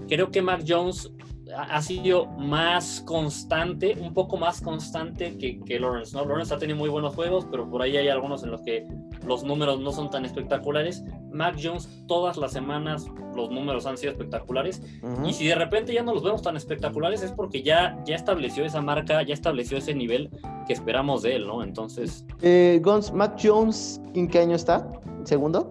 creo 0.07 0.31
que 0.31 0.41
Mac 0.41 0.63
Jones 0.65 1.11
ha 1.55 1.81
sido 1.81 2.27
más 2.27 3.01
constante, 3.05 3.95
un 3.99 4.13
poco 4.13 4.37
más 4.37 4.61
constante 4.61 5.37
que, 5.37 5.59
que, 5.61 5.79
Lawrence, 5.79 6.15
¿no? 6.15 6.25
Lawrence 6.25 6.53
ha 6.53 6.57
tenido 6.57 6.77
muy 6.77 6.89
buenos 6.89 7.15
juegos, 7.15 7.47
pero 7.49 7.69
por 7.69 7.81
ahí 7.81 7.97
hay 7.97 8.09
algunos 8.09 8.43
en 8.43 8.51
los 8.51 8.61
que 8.61 8.87
los 9.25 9.43
números 9.43 9.79
no 9.79 9.91
son 9.91 10.09
tan 10.09 10.25
espectaculares. 10.25 11.03
Mac 11.31 11.57
Jones, 11.61 11.89
todas 12.07 12.37
las 12.37 12.51
semanas 12.53 13.05
los 13.35 13.49
números 13.49 13.85
han 13.85 13.97
sido 13.97 14.11
espectaculares. 14.11 14.81
Y 15.25 15.33
si 15.33 15.47
de 15.47 15.55
repente 15.55 15.93
ya 15.93 16.03
no 16.03 16.13
los 16.13 16.23
vemos 16.23 16.41
tan 16.41 16.57
espectaculares, 16.57 17.21
es 17.21 17.31
porque 17.31 17.61
ya, 17.61 17.97
ya 18.05 18.15
estableció 18.15 18.65
esa 18.65 18.81
marca, 18.81 19.21
ya 19.23 19.33
estableció 19.33 19.77
ese 19.77 19.93
nivel 19.93 20.29
que 20.65 20.73
esperamos 20.73 21.21
de 21.21 21.35
él, 21.35 21.47
¿no? 21.47 21.63
Entonces. 21.63 22.25
Eh, 22.41 22.79
Gons, 22.83 23.13
Mac 23.13 23.39
Jones, 23.41 24.01
¿en 24.13 24.27
qué 24.27 24.39
año 24.39 24.55
está? 24.55 24.91
¿Segundo? 25.23 25.69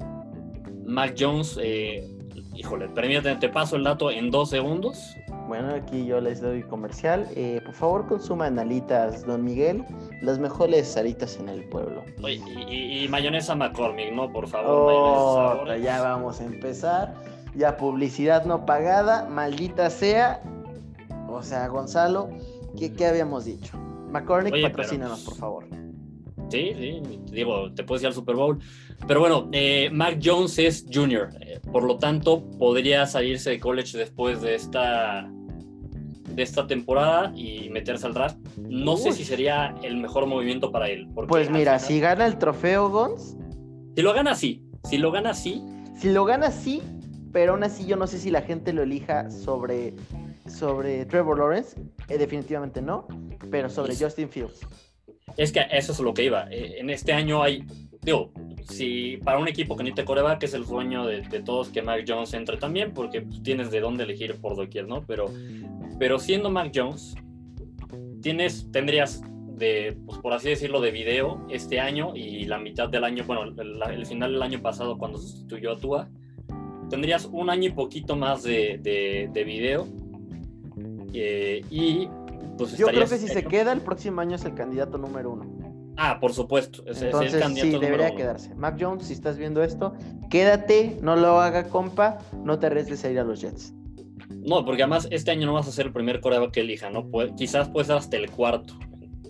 Mac 0.87 1.16
Jones, 1.18 1.59
eh, 1.61 2.09
híjole, 2.55 2.89
permíteme, 2.89 3.37
te 3.37 3.49
paso 3.49 3.77
el 3.77 3.85
dato 3.85 4.11
en 4.11 4.31
dos 4.31 4.51
segundos. 4.51 5.14
Bueno, 5.47 5.74
aquí 5.74 6.05
yo 6.05 6.20
les 6.20 6.40
doy 6.40 6.62
comercial. 6.62 7.28
Eh, 7.36 7.61
por 7.64 7.74
favor, 7.74 8.07
consuman 8.07 8.59
alitas, 8.59 9.24
don 9.24 9.44
Miguel. 9.44 9.84
Las 10.20 10.38
mejores 10.38 10.97
alitas 10.97 11.38
en 11.38 11.49
el 11.49 11.64
pueblo. 11.68 12.05
y, 12.26 13.07
mayonesa 13.09 13.55
McCormick, 13.55 14.12
¿no? 14.12 14.32
Por 14.32 14.49
favor. 14.49 15.68
Oh, 15.68 15.76
ya 15.76 16.03
vamos 16.03 16.40
a 16.40 16.44
empezar. 16.44 17.14
Ya 17.55 17.76
publicidad 17.76 18.44
no 18.44 18.66
pagada, 18.66 19.26
maldita 19.28 19.88
sea. 19.90 20.42
O 21.28 21.42
sea, 21.42 21.68
Gonzalo, 21.68 22.28
¿qué, 22.78 22.92
qué 22.92 23.07
habíamos 23.07 23.44
dicho? 23.44 23.78
McCormick, 24.11 24.53
Oye, 24.53 24.62
patrocínanos, 24.62 25.20
por 25.20 25.36
favor. 25.36 25.64
Sí, 26.49 26.72
sí, 26.76 27.03
te 27.26 27.34
digo, 27.34 27.72
te 27.72 27.82
puedes 27.82 28.03
ir 28.03 28.09
al 28.09 28.14
Super 28.14 28.36
Bowl. 28.36 28.59
Pero 29.07 29.20
bueno, 29.20 29.49
eh, 29.53 29.90
Mac 29.92 30.18
Jones 30.22 30.59
es 30.59 30.86
junior, 30.92 31.30
por 31.73 31.85
lo 31.85 31.99
tanto 31.99 32.43
podría 32.59 33.07
salirse 33.07 33.51
de 33.51 33.61
college 33.61 33.99
después 33.99 34.41
de 34.43 34.55
esta 34.55 35.31
de 36.29 36.43
esta 36.43 36.67
temporada 36.67 37.33
y 37.35 37.71
meterse 37.71 38.07
al 38.07 38.12
draft. 38.12 38.37
No 38.59 38.99
sé 38.99 39.12
si 39.12 39.25
sería 39.25 39.75
el 39.83 39.97
mejor 39.97 40.27
movimiento 40.27 40.71
para 40.71 40.89
él. 40.91 41.09
Pues 41.29 41.51
mira, 41.51 41.79
final- 41.79 41.81
si 41.81 42.01
gana 42.01 42.27
el 42.27 42.37
trofeo 42.37 42.91
Gons, 42.91 43.37
si 43.95 44.03
lo 44.03 44.12
gana 44.12 44.35
sí, 44.35 44.62
si 44.85 44.99
lo 44.99 45.11
gana 45.11 45.33
sí, 45.33 45.62
si 45.97 46.11
lo 46.12 46.27
gana 46.27 46.51
sí, 46.51 46.83
pero 47.33 47.53
aún 47.53 47.64
así 47.64 47.87
yo 47.87 47.97
no 47.97 48.07
sé 48.07 48.19
si 48.19 48.31
la 48.31 48.43
gente 48.43 48.75
lo 48.75 48.83
elija 48.83 49.31
sobre, 49.31 49.95
sobre 50.47 51.07
Trevor 51.07 51.39
Lawrence, 51.39 51.81
eh, 52.09 52.19
definitivamente 52.19 52.83
no, 52.83 53.07
pero 53.51 53.71
sobre. 53.71 53.97
Justin 53.97 54.29
Fields. 54.29 54.61
es 55.39 55.53
que 55.53 55.61
eso 55.71 55.93
es 55.93 56.01
lo 56.01 56.12
que 56.12 56.25
iba. 56.25 56.49
Eh, 56.51 56.81
en 56.81 56.91
este 56.91 57.14
año 57.14 57.43
hay, 57.43 57.64
digo, 58.07 58.30
si 58.70 59.18
para 59.18 59.38
un 59.38 59.48
equipo 59.48 59.76
que 59.76 59.84
ni 59.84 59.92
te 59.92 60.04
coreback 60.04 60.44
es 60.44 60.54
el 60.54 60.64
sueño 60.64 61.04
de, 61.07 61.20
de 61.22 61.42
todos 61.42 61.68
que 61.68 61.82
Mac 61.82 62.04
Jones 62.09 62.32
entre 62.32 62.57
también, 62.57 62.94
porque 62.94 63.20
pues, 63.20 63.42
tienes 63.42 63.70
de 63.70 63.80
dónde 63.80 64.04
elegir 64.04 64.34
por 64.36 64.57
doquier, 64.57 64.88
¿no? 64.88 65.02
Pero, 65.02 65.26
pero 65.98 66.18
siendo 66.18 66.48
Mac 66.48 66.72
Jones, 66.74 67.14
tienes, 68.22 68.70
tendrías 68.72 69.22
de, 69.57 69.96
pues, 70.07 70.18
por 70.20 70.32
así 70.32 70.48
decirlo, 70.48 70.80
de 70.80 70.90
video 70.90 71.44
este 71.50 71.80
año 71.80 72.14
y 72.14 72.44
la 72.44 72.59
mitad 72.59 72.88
del 72.88 73.04
año, 73.04 73.24
bueno, 73.26 73.42
el, 73.44 73.82
el 73.92 74.07
final 74.07 74.32
del 74.32 74.42
año 74.42 74.62
pasado 74.62 74.96
cuando 74.98 75.18
sustituyó 75.18 75.72
a 75.72 75.76
Tua, 75.78 76.09
tendrías 76.88 77.24
un 77.26 77.50
año 77.50 77.68
y 77.68 77.72
poquito 77.72 78.14
más 78.16 78.42
de, 78.44 78.78
de, 78.82 79.28
de 79.32 79.44
video. 79.44 79.86
eh, 81.12 81.62
y 81.70 82.09
pues 82.57 82.76
Yo 82.78 82.86
creo 82.86 83.09
que 83.09 83.18
si 83.18 83.28
se 83.28 83.44
queda, 83.44 83.72
el 83.72 83.80
próximo 83.80 84.20
año 84.20 84.36
es 84.36 84.44
el 84.44 84.54
candidato 84.54 84.96
número 84.96 85.32
uno. 85.32 85.55
Ah, 85.97 86.18
por 86.20 86.32
supuesto. 86.32 86.82
Es, 86.86 86.97
es 86.99 87.03
el 87.03 87.07
Entonces 87.09 87.40
candidato 87.40 87.72
sí, 87.72 87.78
debería 87.78 88.07
uno. 88.09 88.16
quedarse. 88.16 88.55
Mac 88.55 88.76
Jones, 88.78 89.07
si 89.07 89.12
estás 89.14 89.38
viendo 89.38 89.62
esto, 89.62 89.94
quédate, 90.30 90.99
no 91.03 91.16
lo 91.16 91.40
haga 91.40 91.64
compa, 91.68 92.18
no 92.44 92.59
te 92.59 92.66
arriesgues 92.66 93.05
a 93.05 93.11
ir 93.11 93.18
a 93.18 93.24
los 93.24 93.40
Jets. 93.40 93.72
No, 94.30 94.64
porque 94.64 94.82
además 94.82 95.09
este 95.11 95.30
año 95.30 95.47
no 95.47 95.55
vas 95.55 95.66
a 95.68 95.72
ser 95.72 95.86
el 95.86 95.92
primer 95.92 96.20
coreback 96.20 96.51
que 96.53 96.61
elija, 96.61 96.90
¿no? 96.90 97.09
Quizás 97.36 97.68
puedes 97.68 97.86
ser 97.88 97.97
hasta 97.97 98.16
el 98.16 98.30
cuarto, 98.30 98.74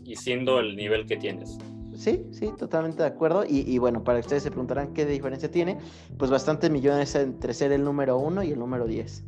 y 0.05 0.17
siendo 0.17 0.59
el 0.61 0.77
nivel 0.77 1.07
que 1.07 1.17
tienes. 1.17 1.57
Sí, 1.97 2.27
sí, 2.33 2.51
totalmente 2.59 3.03
de 3.03 3.09
acuerdo. 3.09 3.45
Y, 3.49 3.61
y 3.61 3.79
bueno, 3.79 4.05
para 4.05 4.19
ustedes 4.19 4.43
se 4.43 4.51
preguntarán 4.51 4.93
qué 4.93 5.07
diferencia 5.07 5.51
tiene, 5.51 5.79
pues 6.19 6.31
bastantes 6.31 6.71
millones 6.71 7.15
entre 7.15 7.55
ser 7.55 7.73
el 7.73 7.83
número 7.85 8.19
uno 8.19 8.43
y 8.43 8.51
el 8.53 8.59
número 8.59 8.87
10. 8.87 9.25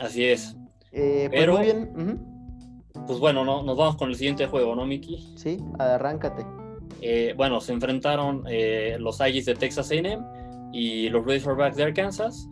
Así 0.00 0.24
es. 0.24 0.56
Eh, 0.92 1.26
pues 1.28 1.40
Pero- 1.40 1.56
muy 1.56 1.64
bien, 1.64 1.90
Pues 3.06 3.18
bueno, 3.18 3.44
no, 3.44 3.62
nos 3.62 3.76
vamos 3.76 3.96
con 3.96 4.08
el 4.10 4.16
siguiente 4.16 4.46
juego, 4.46 4.74
¿no, 4.74 4.86
Miki? 4.86 5.34
sí, 5.36 5.58
arráncate. 5.78 6.46
Eh, 7.00 7.34
bueno, 7.36 7.60
se 7.60 7.72
enfrentaron 7.72 8.44
eh, 8.48 8.96
los 8.98 9.20
Aggies 9.20 9.44
de 9.44 9.54
Texas 9.54 9.90
A&M 9.90 10.18
y 10.72 11.08
los 11.10 11.26
Razorbacks 11.26 11.76
de 11.76 11.82
Arkansas. 11.82 12.48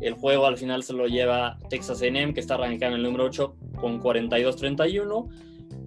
El 0.00 0.14
juego 0.14 0.46
al 0.46 0.56
final 0.56 0.84
se 0.84 0.92
lo 0.92 1.06
lleva 1.06 1.58
Texas 1.68 2.00
A&M, 2.02 2.32
que 2.32 2.40
está 2.40 2.54
arrancando 2.54 2.96
en 2.96 3.00
el 3.00 3.02
número 3.02 3.24
8 3.24 3.56
con 3.80 4.00
42-31. 4.00 5.28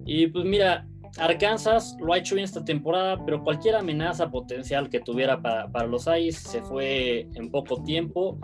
Y 0.04 0.26
pues 0.26 0.44
mira, 0.44 0.86
Arkansas 1.16 1.96
lo 2.00 2.12
ha 2.12 2.18
hecho 2.18 2.34
bien 2.34 2.44
esta 2.44 2.64
temporada, 2.64 3.24
pero 3.24 3.42
cualquier 3.42 3.76
amenaza 3.76 4.30
potencial 4.30 4.90
que 4.90 5.00
tuviera 5.00 5.40
para, 5.40 5.70
para 5.70 5.86
los 5.86 6.06
Aggies 6.08 6.36
se 6.36 6.60
fue 6.60 7.28
en 7.34 7.50
poco 7.50 7.82
tiempo. 7.82 8.38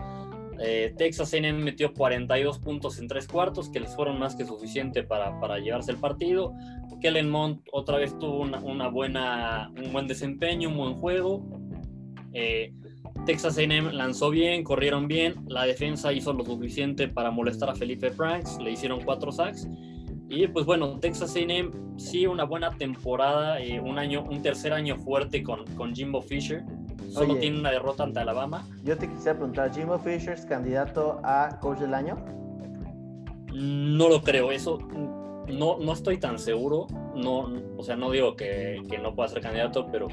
Eh, 0.61 0.95
Texas 0.97 1.33
A&M 1.35 1.53
metió 1.63 1.95
42 1.95 2.59
puntos 2.59 2.99
en 2.99 3.07
tres 3.07 3.29
cuartos, 3.29 3.71
que 3.71 3.81
les 3.81 3.95
fueron 3.95 4.19
más 4.19 4.35
que 4.35 4.45
suficiente 4.45 5.03
para, 5.03 5.39
para 5.41 5.59
llevarse 5.59 5.93
el 5.93 5.99
partido. 5.99 6.55
Kellen 7.01 7.31
Mond 7.31 7.61
otra 7.73 7.99
vez 7.99 8.19
tuvo 8.19 8.41
una, 8.41 8.59
una 8.59 8.89
buena, 8.89 9.71
un 9.77 9.93
buen 9.93 10.09
desempeño, 10.09 10.69
un 10.69 10.77
buen 10.77 10.95
juego. 10.95 11.47
Eh, 12.33 12.73
Texas 13.25 13.59
A&M 13.59 13.93
lanzó 13.93 14.31
bien, 14.31 14.65
corrieron 14.65 15.07
bien, 15.09 15.35
la 15.47 15.65
defensa 15.65 16.13
hizo 16.13 16.33
lo 16.33 16.45
suficiente 16.45 17.09
para 17.09 17.31
molestar 17.31 17.71
a 17.71 17.75
Felipe 17.75 18.11
Franks, 18.11 18.59
le 18.59 18.73
hicieron 18.73 19.01
cuatro 19.05 19.33
sacks. 19.33 19.69
Y 20.29 20.47
pues 20.49 20.67
bueno, 20.67 20.99
Texas 21.01 21.35
A&M 21.37 21.71
sí 21.97 22.27
una 22.27 22.45
buena 22.45 22.71
temporada, 22.71 23.61
eh, 23.61 23.81
un 23.81 23.99
año, 23.99 24.25
un 24.25 24.43
tercer 24.43 24.73
año 24.73 24.97
fuerte 24.97 25.43
con, 25.43 25.65
con 25.75 25.95
Jimbo 25.95 26.21
Fisher. 26.21 26.65
Solo 27.19 27.33
Oye. 27.33 27.41
tiene 27.41 27.59
una 27.59 27.71
derrota 27.71 28.05
ante 28.05 28.21
Alabama. 28.21 28.64
Yo 28.85 28.97
te 28.97 29.09
quisiera 29.09 29.35
preguntar, 29.35 29.75
¿Jimbo 29.75 29.99
Fisher 29.99 30.35
es 30.35 30.47
candidato 30.47 31.21
a 31.25 31.59
coach 31.61 31.79
del 31.79 31.95
año? 31.95 32.16
No 33.53 34.09
lo 34.09 34.23
creo, 34.23 34.53
eso 34.53 34.79
no, 35.49 35.79
no 35.79 35.93
estoy 35.93 36.19
tan 36.19 36.39
seguro. 36.39 36.87
No, 37.14 37.51
o 37.77 37.83
sea, 37.83 37.97
no 37.97 38.11
digo 38.11 38.37
que, 38.37 38.83
que 38.89 38.99
no 38.99 39.14
pueda 39.14 39.29
ser 39.29 39.43
candidato, 39.43 39.89
pero, 39.91 40.07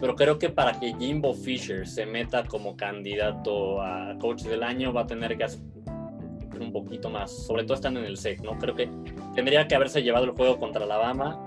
pero 0.00 0.16
creo 0.16 0.38
que 0.38 0.48
para 0.48 0.78
que 0.80 0.94
Jimbo 0.94 1.34
Fisher 1.34 1.86
se 1.86 2.06
meta 2.06 2.44
como 2.44 2.76
candidato 2.76 3.82
a 3.82 4.16
coach 4.18 4.44
del 4.44 4.62
año 4.62 4.92
va 4.92 5.02
a 5.02 5.06
tener 5.06 5.36
que 5.36 5.44
hacer 5.44 5.60
un 6.58 6.72
poquito 6.72 7.10
más, 7.10 7.30
sobre 7.46 7.64
todo 7.64 7.74
estando 7.74 8.00
en 8.00 8.06
el 8.06 8.16
SEC, 8.16 8.42
¿no? 8.42 8.58
Creo 8.58 8.74
que 8.74 8.88
tendría 9.34 9.66
que 9.66 9.74
haberse 9.74 10.02
llevado 10.02 10.24
el 10.24 10.30
juego 10.32 10.58
contra 10.58 10.84
Alabama 10.84 11.38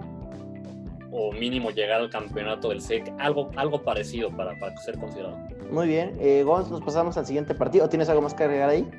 o 1.14 1.32
mínimo 1.32 1.70
llegar 1.70 2.02
al 2.02 2.10
campeonato 2.10 2.70
del 2.70 2.82
SEC, 2.82 3.14
algo, 3.20 3.52
algo 3.56 3.84
parecido 3.84 4.32
para, 4.36 4.58
para 4.60 4.76
ser 4.78 4.98
considerado. 4.98 5.38
Muy 5.72 5.88
bien, 5.88 6.18
eh, 6.20 6.44
Gonz, 6.44 6.72
nos 6.72 6.82
pasamos 6.82 7.16
al 7.18 7.26
siguiente 7.28 7.54
partido. 7.54 7.86
¿O 7.86 7.90
¿Tienes 7.90 8.10
algo 8.10 8.24
más 8.24 8.34
que 8.34 8.44
agregar 8.44 8.70
ahí? 8.70 8.90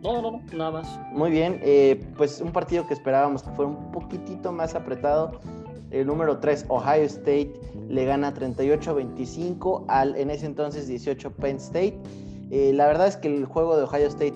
No, 0.00 0.22
no, 0.22 0.30
no, 0.30 0.42
nada 0.52 0.70
más. 0.70 1.00
Muy 1.10 1.30
bien, 1.30 1.60
eh, 1.62 2.00
pues 2.16 2.40
un 2.40 2.52
partido 2.52 2.86
que 2.86 2.94
esperábamos 2.94 3.42
que 3.42 3.50
fuera 3.50 3.72
un 3.72 3.90
poquitito 3.90 4.52
más 4.52 4.74
apretado. 4.76 5.40
El 5.90 6.06
número 6.06 6.38
3, 6.38 6.66
Ohio 6.68 7.04
State, 7.04 7.52
le 7.88 8.04
gana 8.04 8.32
38-25 8.32 9.84
al 9.88 10.16
en 10.16 10.30
ese 10.30 10.46
entonces 10.46 10.86
18 10.86 11.32
Penn 11.32 11.56
State. 11.56 11.98
Eh, 12.50 12.72
la 12.72 12.86
verdad 12.86 13.08
es 13.08 13.16
que 13.16 13.28
el 13.28 13.46
juego 13.46 13.76
de 13.76 13.82
Ohio 13.82 14.06
State 14.06 14.34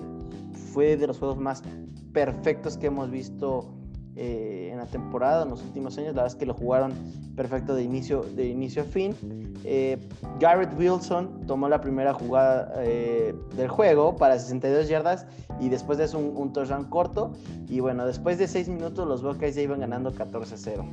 fue 0.73 0.97
de 0.97 1.07
los 1.07 1.19
juegos 1.19 1.37
más 1.37 1.63
perfectos 2.11 2.77
que 2.77 2.87
hemos 2.87 3.09
visto 3.09 3.78
eh, 4.15 4.69
en 4.71 4.77
la 4.77 4.85
temporada, 4.85 5.43
en 5.43 5.49
los 5.49 5.61
últimos 5.63 5.97
años. 5.97 6.15
La 6.15 6.23
verdad 6.23 6.35
es 6.35 6.35
que 6.35 6.45
lo 6.45 6.53
jugaron 6.53 6.93
perfecto 7.35 7.75
de 7.75 7.83
inicio, 7.83 8.23
de 8.35 8.47
inicio 8.47 8.81
a 8.81 8.85
fin. 8.85 9.15
Eh, 9.63 9.97
Garrett 10.39 10.77
Wilson 10.77 11.45
tomó 11.47 11.69
la 11.69 11.79
primera 11.81 12.13
jugada 12.13 12.73
eh, 12.77 13.33
del 13.55 13.67
juego 13.67 14.15
para 14.15 14.37
62 14.37 14.89
yardas 14.89 15.25
y 15.59 15.69
después 15.69 15.97
de 15.97 16.05
eso 16.05 16.17
un, 16.17 16.35
un 16.35 16.53
touchdown 16.53 16.85
corto. 16.85 17.31
Y 17.67 17.79
bueno, 17.79 18.05
después 18.05 18.37
de 18.37 18.47
6 18.47 18.69
minutos 18.69 19.07
los 19.07 19.21
Buckeyes 19.21 19.55
ya 19.55 19.61
iban 19.61 19.79
ganando 19.79 20.11
14-0. 20.11 20.85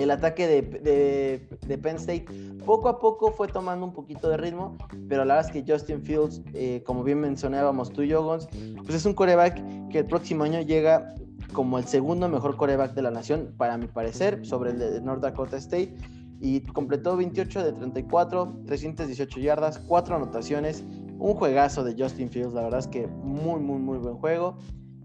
El 0.00 0.10
ataque 0.10 0.46
de, 0.46 1.46
de, 1.66 1.78
Penn 1.78 1.96
State 1.96 2.24
poco 2.64 2.88
a 2.88 2.98
poco 2.98 3.32
fue 3.32 3.48
tomando 3.48 3.84
un 3.84 3.92
poquito 3.92 4.30
de 4.30 4.38
ritmo, 4.38 4.78
pero 5.08 5.26
la 5.26 5.34
verdad 5.34 5.54
es 5.54 5.64
que 5.64 5.70
Justin 5.70 6.00
Fields, 6.02 6.40
eh, 6.54 6.82
como 6.86 7.04
bien 7.04 7.20
mencionábamos 7.20 7.92
tú 7.92 8.00
y 8.02 8.08
yo, 8.08 8.24
Gons, 8.24 8.48
pues 8.78 8.94
es 8.94 9.04
un 9.04 9.12
coreback 9.12 9.88
que 9.90 9.98
el 9.98 10.06
próximo 10.06 10.44
año 10.44 10.62
llega 10.62 11.14
como 11.50 11.78
el 11.78 11.84
segundo 11.84 12.28
mejor 12.28 12.56
coreback 12.56 12.94
de 12.94 13.02
la 13.02 13.10
nación, 13.10 13.54
para 13.56 13.76
mi 13.76 13.86
parecer, 13.86 14.44
sobre 14.44 14.70
el 14.70 14.78
de 14.78 15.00
North 15.00 15.22
Dakota 15.22 15.56
State. 15.56 15.94
Y 16.40 16.60
completó 16.60 17.16
28 17.16 17.64
de 17.64 17.72
34, 17.72 18.62
318 18.66 19.40
yardas, 19.40 19.78
4 19.78 20.16
anotaciones, 20.16 20.84
un 21.18 21.34
juegazo 21.34 21.84
de 21.84 21.94
Justin 22.02 22.30
Fields, 22.30 22.54
la 22.54 22.62
verdad 22.62 22.80
es 22.80 22.86
que 22.86 23.06
muy, 23.06 23.60
muy, 23.60 23.78
muy 23.78 23.98
buen 23.98 24.16
juego. 24.16 24.56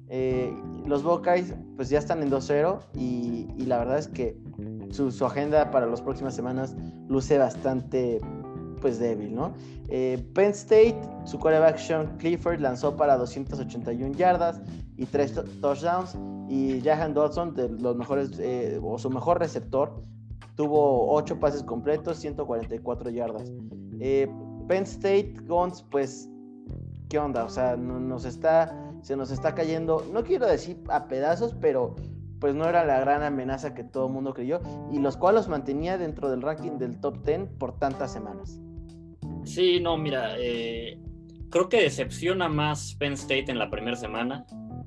Eh, 0.07 0.55
los 0.85 1.03
Buckeyes 1.03 1.53
pues 1.75 1.89
ya 1.89 1.99
están 1.99 2.21
en 2.21 2.31
2-0 2.31 2.79
y, 2.93 3.47
la 3.65 3.79
verdad 3.79 3.97
es 3.97 4.07
que 4.07 4.37
su, 4.91 5.11
su, 5.11 5.25
agenda 5.25 5.71
para 5.71 5.87
las 5.87 6.01
próximas 6.01 6.35
semanas 6.35 6.75
luce 7.09 7.37
bastante 7.37 8.21
pues 8.85 8.99
débil, 8.99 9.33
¿no? 9.33 9.51
Eh, 9.89 10.23
Penn 10.35 10.51
State, 10.51 10.95
su 11.23 11.39
quarterback 11.39 11.79
Sean 11.79 12.17
Clifford 12.19 12.59
lanzó 12.59 12.95
para 12.95 13.17
281 13.17 14.13
yardas 14.13 14.61
y 14.95 15.07
3 15.07 15.59
touchdowns 15.59 16.15
y 16.47 16.81
Jahan 16.81 17.15
Dodson, 17.15 17.55
de 17.55 17.67
los 17.67 17.95
mejores, 17.95 18.37
eh, 18.37 18.79
o 18.83 18.99
su 18.99 19.09
mejor 19.09 19.39
receptor, 19.39 20.03
tuvo 20.53 21.11
8 21.15 21.39
pases 21.39 21.63
completos, 21.63 22.17
144 22.17 23.09
yardas. 23.09 23.51
Eh, 23.99 24.31
Penn 24.67 24.83
State, 24.83 25.33
Guns, 25.47 25.83
pues, 25.89 26.29
¿qué 27.09 27.17
onda? 27.17 27.43
O 27.43 27.49
sea, 27.49 27.75
no, 27.75 27.99
nos 27.99 28.23
está, 28.25 28.71
se 29.01 29.15
nos 29.15 29.31
está 29.31 29.55
cayendo, 29.55 30.05
no 30.13 30.23
quiero 30.23 30.45
decir 30.45 30.79
a 30.89 31.07
pedazos, 31.07 31.55
pero 31.59 31.95
pues 32.39 32.53
no 32.53 32.69
era 32.69 32.85
la 32.85 32.99
gran 32.99 33.23
amenaza 33.23 33.73
que 33.73 33.83
todo 33.83 34.05
el 34.05 34.13
mundo 34.13 34.35
creyó 34.35 34.59
y 34.91 34.99
los 34.99 35.17
cuales 35.17 35.41
los 35.41 35.49
mantenía 35.49 35.97
dentro 35.97 36.29
del 36.29 36.43
ranking 36.43 36.77
del 36.77 36.99
top 36.99 37.25
10 37.25 37.49
por 37.57 37.79
tantas 37.79 38.11
semanas. 38.11 38.59
Sí, 39.45 39.79
no, 39.79 39.97
mira, 39.97 40.35
eh, 40.37 40.99
creo 41.49 41.69
que 41.69 41.81
decepciona 41.81 42.49
más 42.49 42.95
Penn 42.95 43.13
State 43.13 43.45
en 43.49 43.59
la 43.59 43.69
primera 43.69 43.95
semana 43.95 44.45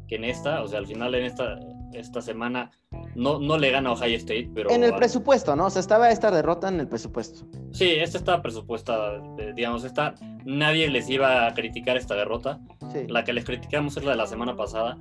que 0.08 0.16
en 0.16 0.24
esta, 0.24 0.62
o 0.62 0.68
sea, 0.68 0.78
al 0.78 0.86
final 0.86 1.14
en 1.14 1.24
esta, 1.24 1.60
esta 1.92 2.20
semana 2.20 2.70
no, 3.14 3.38
no 3.38 3.58
le 3.58 3.70
gana 3.70 3.90
a 3.90 3.92
Ohio 3.92 4.16
State, 4.16 4.50
pero... 4.54 4.70
En 4.70 4.82
el 4.82 4.94
presupuesto, 4.94 5.54
¿no? 5.54 5.66
O 5.66 5.70
sea, 5.70 5.80
estaba 5.80 6.10
esta 6.10 6.30
derrota 6.30 6.68
en 6.68 6.80
el 6.80 6.88
presupuesto. 6.88 7.46
Sí, 7.72 7.90
esta 7.90 8.18
estaba 8.18 8.42
presupuestada, 8.42 9.22
digamos, 9.54 9.84
esta, 9.84 10.14
nadie 10.44 10.88
les 10.88 11.08
iba 11.10 11.46
a 11.46 11.54
criticar 11.54 11.96
esta 11.96 12.14
derrota. 12.14 12.58
Sí. 12.92 13.06
La 13.06 13.22
que 13.24 13.34
les 13.34 13.44
criticamos 13.44 13.96
es 13.96 14.04
la 14.04 14.12
de 14.12 14.16
la 14.16 14.26
semana 14.26 14.56
pasada. 14.56 14.96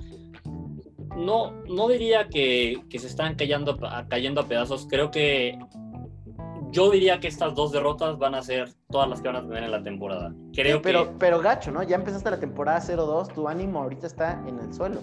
no, 1.16 1.52
no 1.64 1.88
diría 1.88 2.28
que, 2.28 2.82
se 2.90 3.06
están 3.06 3.34
cayendo, 3.34 3.78
cayendo 4.08 4.42
a 4.42 4.46
pedazos. 4.46 4.86
Creo 4.88 5.10
que 5.10 5.58
yo 6.70 6.90
diría 6.90 7.20
que 7.20 7.28
estas 7.28 7.54
dos 7.54 7.72
derrotas 7.72 8.18
van 8.18 8.34
a 8.34 8.42
ser 8.42 8.70
todas 8.90 9.08
las 9.08 9.20
que 9.20 9.28
van 9.28 9.36
a 9.36 9.42
tener 9.42 9.64
en 9.64 9.70
la 9.70 9.82
temporada. 9.82 10.34
Creo 10.52 10.82
pero, 10.82 11.14
pero 11.18 11.40
gacho, 11.40 11.70
¿no? 11.70 11.82
Ya 11.82 11.96
empezaste 11.96 12.30
la 12.30 12.40
temporada 12.40 12.80
0-2, 12.80 13.32
tu 13.32 13.48
ánimo 13.48 13.82
ahorita 13.82 14.06
está 14.06 14.42
en 14.46 14.58
el 14.58 14.72
suelo. 14.72 15.00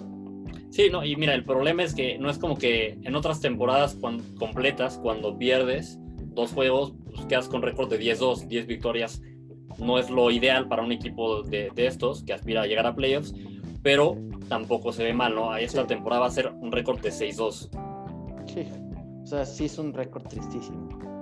Sí, 0.70 0.88
no, 0.90 1.04
y 1.04 1.16
mira, 1.16 1.34
el 1.34 1.44
problema 1.44 1.82
es 1.82 1.94
que 1.94 2.18
no 2.18 2.28
es 2.28 2.38
como 2.38 2.56
que 2.56 2.98
en 3.02 3.14
otras 3.14 3.40
temporadas 3.40 3.96
completas, 4.38 4.98
cuando 5.02 5.36
pierdes 5.38 5.98
dos 6.34 6.52
juegos, 6.52 6.92
pues 7.14 7.26
quedas 7.26 7.48
con 7.48 7.62
récord 7.62 7.88
de 7.88 7.98
10-2, 7.98 8.46
10 8.46 8.66
victorias. 8.66 9.22
No 9.78 9.98
es 9.98 10.10
lo 10.10 10.30
ideal 10.30 10.68
para 10.68 10.82
un 10.82 10.92
equipo 10.92 11.42
de, 11.42 11.72
estos 11.76 12.22
que 12.24 12.32
aspira 12.32 12.62
a 12.62 12.66
llegar 12.66 12.86
a 12.86 12.94
playoffs, 12.94 13.34
pero 13.82 14.16
tampoco 14.48 14.92
se 14.92 15.04
ve 15.04 15.12
mal, 15.12 15.34
¿no? 15.34 15.56
Esta 15.56 15.86
temporada 15.86 16.22
va 16.22 16.26
a 16.28 16.30
ser 16.30 16.48
un 16.48 16.72
récord 16.72 17.00
de 17.00 17.10
6-2. 17.10 17.70
Sí, 18.46 18.66
o 19.22 19.26
sea, 19.26 19.44
sí 19.44 19.64
es 19.64 19.78
un 19.78 19.92
récord 19.92 20.24
tristísimo. 20.24 21.15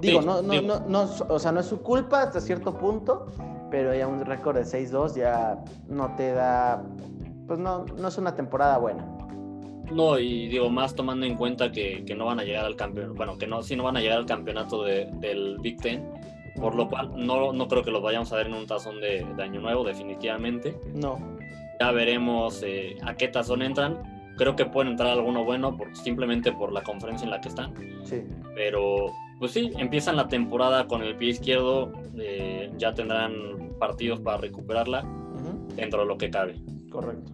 Digo, 0.00 0.22
no, 0.22 0.42
no, 0.42 0.60
no, 0.62 0.80
no, 0.80 1.08
o 1.28 1.38
sea, 1.38 1.52
no 1.52 1.60
es 1.60 1.66
su 1.66 1.80
culpa 1.82 2.22
hasta 2.22 2.40
cierto 2.40 2.76
punto, 2.76 3.26
pero 3.70 3.94
ya 3.94 4.06
un 4.06 4.24
récord 4.24 4.56
de 4.56 4.64
6-2 4.64 5.16
ya 5.16 5.62
no 5.88 6.14
te 6.16 6.32
da, 6.32 6.82
pues 7.46 7.58
no, 7.58 7.84
no 7.84 8.08
es 8.08 8.18
una 8.18 8.34
temporada 8.34 8.78
buena. 8.78 9.06
No, 9.92 10.18
y 10.18 10.48
digo, 10.48 10.70
más 10.70 10.94
tomando 10.94 11.26
en 11.26 11.36
cuenta 11.36 11.72
que, 11.72 12.04
que 12.04 12.14
no 12.14 12.26
van 12.26 12.38
a 12.38 12.44
llegar 12.44 12.64
al 12.64 12.76
campeonato, 12.76 13.14
bueno, 13.14 13.38
que 13.38 13.46
no, 13.46 13.62
sí 13.62 13.74
no 13.76 13.82
van 13.82 13.96
a 13.96 14.00
llegar 14.00 14.18
al 14.18 14.26
campeonato 14.26 14.84
de, 14.84 15.08
del 15.14 15.58
Big 15.58 15.78
Ten, 15.78 16.08
por 16.60 16.74
lo 16.74 16.88
cual 16.88 17.12
no, 17.16 17.52
no 17.52 17.68
creo 17.68 17.82
que 17.82 17.90
los 17.90 18.02
vayamos 18.02 18.32
a 18.32 18.36
ver 18.36 18.46
en 18.46 18.54
un 18.54 18.66
tazón 18.66 19.00
de, 19.00 19.26
de 19.36 19.42
año 19.42 19.60
nuevo, 19.60 19.84
definitivamente. 19.84 20.78
No. 20.94 21.18
Ya 21.80 21.90
veremos 21.92 22.62
eh, 22.62 22.96
a 23.02 23.14
qué 23.14 23.28
tazón 23.28 23.62
entran. 23.62 24.34
Creo 24.36 24.54
que 24.54 24.66
pueden 24.66 24.92
entrar 24.92 25.10
alguno 25.10 25.44
bueno 25.44 25.76
por, 25.76 25.94
simplemente 25.96 26.52
por 26.52 26.72
la 26.72 26.82
conferencia 26.82 27.24
en 27.24 27.30
la 27.30 27.40
que 27.40 27.48
están. 27.48 27.74
Sí. 28.04 28.22
Pero 28.54 29.06
pues 29.40 29.52
sí, 29.52 29.72
empiezan 29.78 30.16
la 30.16 30.28
temporada 30.28 30.86
con 30.86 31.02
el 31.02 31.16
pie 31.16 31.30
izquierdo, 31.30 31.90
eh, 32.18 32.70
ya 32.76 32.92
tendrán 32.92 33.72
partidos 33.78 34.20
para 34.20 34.36
recuperarla 34.36 35.02
dentro 35.74 36.00
de 36.00 36.06
lo 36.06 36.18
que 36.18 36.28
cabe. 36.28 36.60
Correcto. 36.90 37.32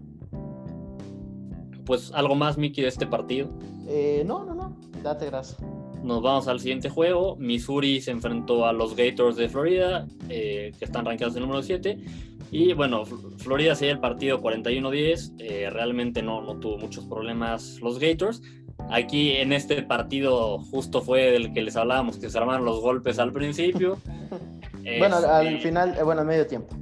Pues 1.85 2.13
algo 2.13 2.37
más, 2.37 2.59
Miki, 2.59 2.81
de 2.81 2.89
este 2.89 3.09
partido. 3.09 3.51
Eh, 3.89 4.23
no, 4.25 4.45
no, 4.45 4.55
no, 4.55 4.77
date 5.03 5.27
gracias. 5.27 5.61
Nos 6.05 6.23
vamos 6.23 6.47
al 6.47 6.61
siguiente 6.61 6.89
juego. 6.89 7.35
Missouri 7.37 8.01
se 8.01 8.13
enfrentó 8.13 8.67
a 8.67 8.73
los 8.73 8.95
Gators 8.95 9.35
de 9.35 9.49
Florida, 9.49 10.07
eh, 10.29 10.73
que 10.79 10.85
están 10.85 11.05
rankeados 11.05 11.35
en 11.35 11.43
número 11.43 11.61
7. 11.61 11.99
Y 12.53 12.73
bueno, 12.75 13.05
Florida 13.05 13.75
sería 13.75 13.95
el 13.95 14.01
partido 14.01 14.41
41-10. 14.41 15.73
realmente 15.73 16.23
no, 16.23 16.41
no 16.41 16.61
tuvo 16.61 16.79
muchos 16.79 17.05
problemas 17.07 17.81
los 17.81 17.99
Gators. 17.99 18.43
Aquí 18.91 19.33
en 19.33 19.53
este 19.53 19.83
partido 19.83 20.59
justo 20.71 21.03
fue 21.03 21.33
del 21.33 21.53
que 21.53 21.63
les 21.63 21.77
hablábamos, 21.77 22.19
que 22.19 22.31
se 22.31 22.39
armaron 22.39 22.65
los 22.65 22.81
golpes 22.81 23.19
al 23.19 23.33
principio. 23.33 23.99
bueno, 24.99 25.17
al 25.17 25.47
este, 25.49 25.69
final, 25.69 25.97
eh, 25.99 26.03
bueno, 26.03 26.25
medio 26.25 26.47
tiempo. 26.47 26.77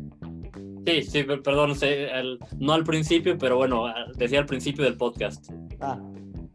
Sí, 0.87 1.03
sí, 1.03 1.23
perdón, 1.23 1.73
no 2.59 2.73
al 2.75 2.85
principio, 2.85 3.39
pero 3.39 3.57
bueno, 3.57 3.87
decía 4.17 4.41
al 4.41 4.47
principio 4.47 4.85
del 4.85 4.97
podcast. 4.97 5.51
Ah. 5.81 5.99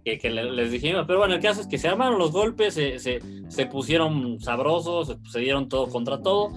Que, 0.06 0.30
les 0.30 0.72
dijimos, 0.72 1.06
pero 1.06 1.20
bueno, 1.20 1.36
el 1.36 1.42
caso 1.42 1.62
es 1.62 1.68
que 1.68 1.78
se 1.78 1.88
armaron 1.88 2.18
los 2.18 2.32
golpes, 2.32 2.74
se, 2.74 3.66
pusieron 3.68 4.40
sabrosos, 4.40 5.18
se 5.30 5.40
dieron 5.40 5.68
todo 5.68 5.88
contra 5.88 6.22
todo. 6.22 6.52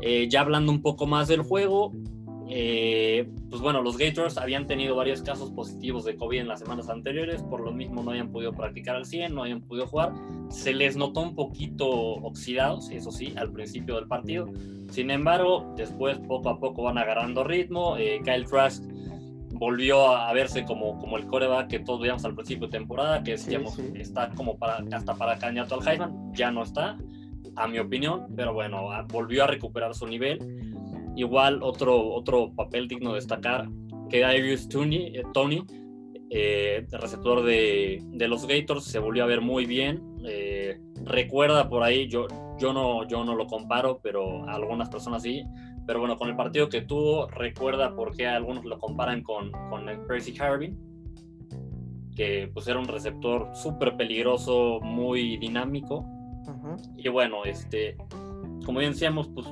Eh, 0.00 0.28
ya 0.28 0.40
hablando 0.40 0.70
un 0.70 0.80
poco 0.80 1.06
más 1.06 1.28
del 1.28 1.42
juego, 1.42 1.92
eh, 2.50 3.28
pues 3.50 3.60
bueno, 3.60 3.82
los 3.82 3.98
Gators 3.98 4.38
habían 4.38 4.66
tenido 4.66 4.96
varios 4.96 5.22
casos 5.22 5.50
positivos 5.50 6.04
de 6.04 6.16
COVID 6.16 6.40
en 6.40 6.48
las 6.48 6.60
semanas 6.60 6.88
anteriores, 6.88 7.42
por 7.42 7.60
lo 7.60 7.72
mismo 7.72 8.02
no 8.02 8.10
habían 8.10 8.30
podido 8.30 8.52
practicar 8.52 8.96
al 8.96 9.04
100, 9.04 9.34
no 9.34 9.42
habían 9.42 9.60
podido 9.60 9.86
jugar. 9.86 10.12
Se 10.50 10.72
les 10.74 10.96
notó 10.96 11.20
un 11.20 11.34
poquito 11.34 11.88
oxidados, 11.88 12.90
eso 12.90 13.10
sí, 13.10 13.34
al 13.36 13.52
principio 13.52 13.96
del 13.96 14.06
partido. 14.06 14.48
Sin 14.90 15.10
embargo, 15.10 15.72
después 15.76 16.18
poco 16.20 16.48
a 16.48 16.58
poco 16.58 16.84
van 16.84 16.96
agarrando 16.96 17.44
ritmo. 17.44 17.96
Eh, 17.98 18.20
Kyle 18.24 18.46
Trask 18.46 18.82
volvió 19.52 20.16
a 20.16 20.32
verse 20.32 20.64
como, 20.64 20.98
como 20.98 21.18
el 21.18 21.26
coreback 21.26 21.68
que 21.68 21.78
todos 21.80 22.00
veíamos 22.00 22.24
al 22.24 22.34
principio 22.34 22.68
de 22.68 22.78
temporada, 22.78 23.22
que 23.22 23.32
decíamos 23.32 23.78
está 23.94 24.30
como 24.30 24.56
para, 24.56 24.84
hasta 24.92 25.14
para 25.14 25.38
candidato 25.38 25.74
al 25.74 25.86
Heisman, 25.86 26.32
ya 26.32 26.50
no 26.50 26.62
está, 26.62 26.96
a 27.56 27.66
mi 27.66 27.78
opinión, 27.78 28.26
pero 28.36 28.54
bueno, 28.54 28.88
volvió 29.08 29.44
a 29.44 29.46
recuperar 29.48 29.94
su 29.94 30.06
nivel 30.06 30.38
Igual 31.18 31.64
otro, 31.64 32.14
otro 32.14 32.54
papel 32.54 32.86
digno 32.86 33.10
de 33.10 33.16
destacar 33.16 33.68
que 34.08 34.20
Darius 34.20 34.68
Tony, 34.68 35.08
eh, 35.16 35.24
Tony 35.34 35.64
eh, 36.30 36.86
receptor 36.92 37.42
de, 37.42 38.00
de, 38.12 38.28
los 38.28 38.46
Gators, 38.46 38.84
se 38.84 39.00
volvió 39.00 39.24
a 39.24 39.26
ver 39.26 39.40
muy 39.40 39.66
bien. 39.66 40.00
Eh, 40.24 40.78
recuerda 41.04 41.68
por 41.68 41.82
ahí, 41.82 42.06
yo, 42.06 42.28
yo, 42.60 42.72
no, 42.72 43.04
yo 43.08 43.24
no 43.24 43.34
lo 43.34 43.48
comparo, 43.48 43.98
pero 44.00 44.48
algunas 44.48 44.90
personas 44.90 45.24
sí. 45.24 45.42
Pero 45.88 45.98
bueno, 45.98 46.16
con 46.16 46.28
el 46.28 46.36
partido 46.36 46.68
que 46.68 46.82
tuvo, 46.82 47.26
recuerda 47.26 47.96
por 47.96 48.16
qué 48.16 48.28
algunos 48.28 48.64
lo 48.64 48.78
comparan 48.78 49.24
con, 49.24 49.50
con 49.70 49.88
el 49.88 49.98
Percy 50.02 50.38
Harvey, 50.38 50.72
que 52.14 52.48
pues 52.54 52.68
era 52.68 52.78
un 52.78 52.86
receptor 52.86 53.50
súper 53.54 53.96
peligroso, 53.96 54.78
muy 54.82 55.36
dinámico. 55.38 56.06
Y 56.96 57.08
bueno, 57.08 57.44
este, 57.44 57.96
como 58.64 58.80
bien 58.80 58.92
decíamos, 58.92 59.28
pues 59.28 59.46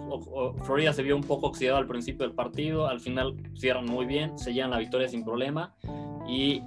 Florida 0.64 0.92
se 0.92 1.02
vio 1.02 1.16
un 1.16 1.22
poco 1.22 1.46
oxidado 1.46 1.78
al 1.78 1.86
principio 1.86 2.26
del 2.26 2.34
partido, 2.34 2.86
al 2.86 3.00
final 3.00 3.34
cierran 3.54 3.86
muy 3.86 4.06
bien, 4.06 4.38
se 4.38 4.52
llevan 4.52 4.70
la 4.70 4.78
victoria 4.78 5.08
sin 5.08 5.24
problema 5.24 5.74
y 6.28 6.62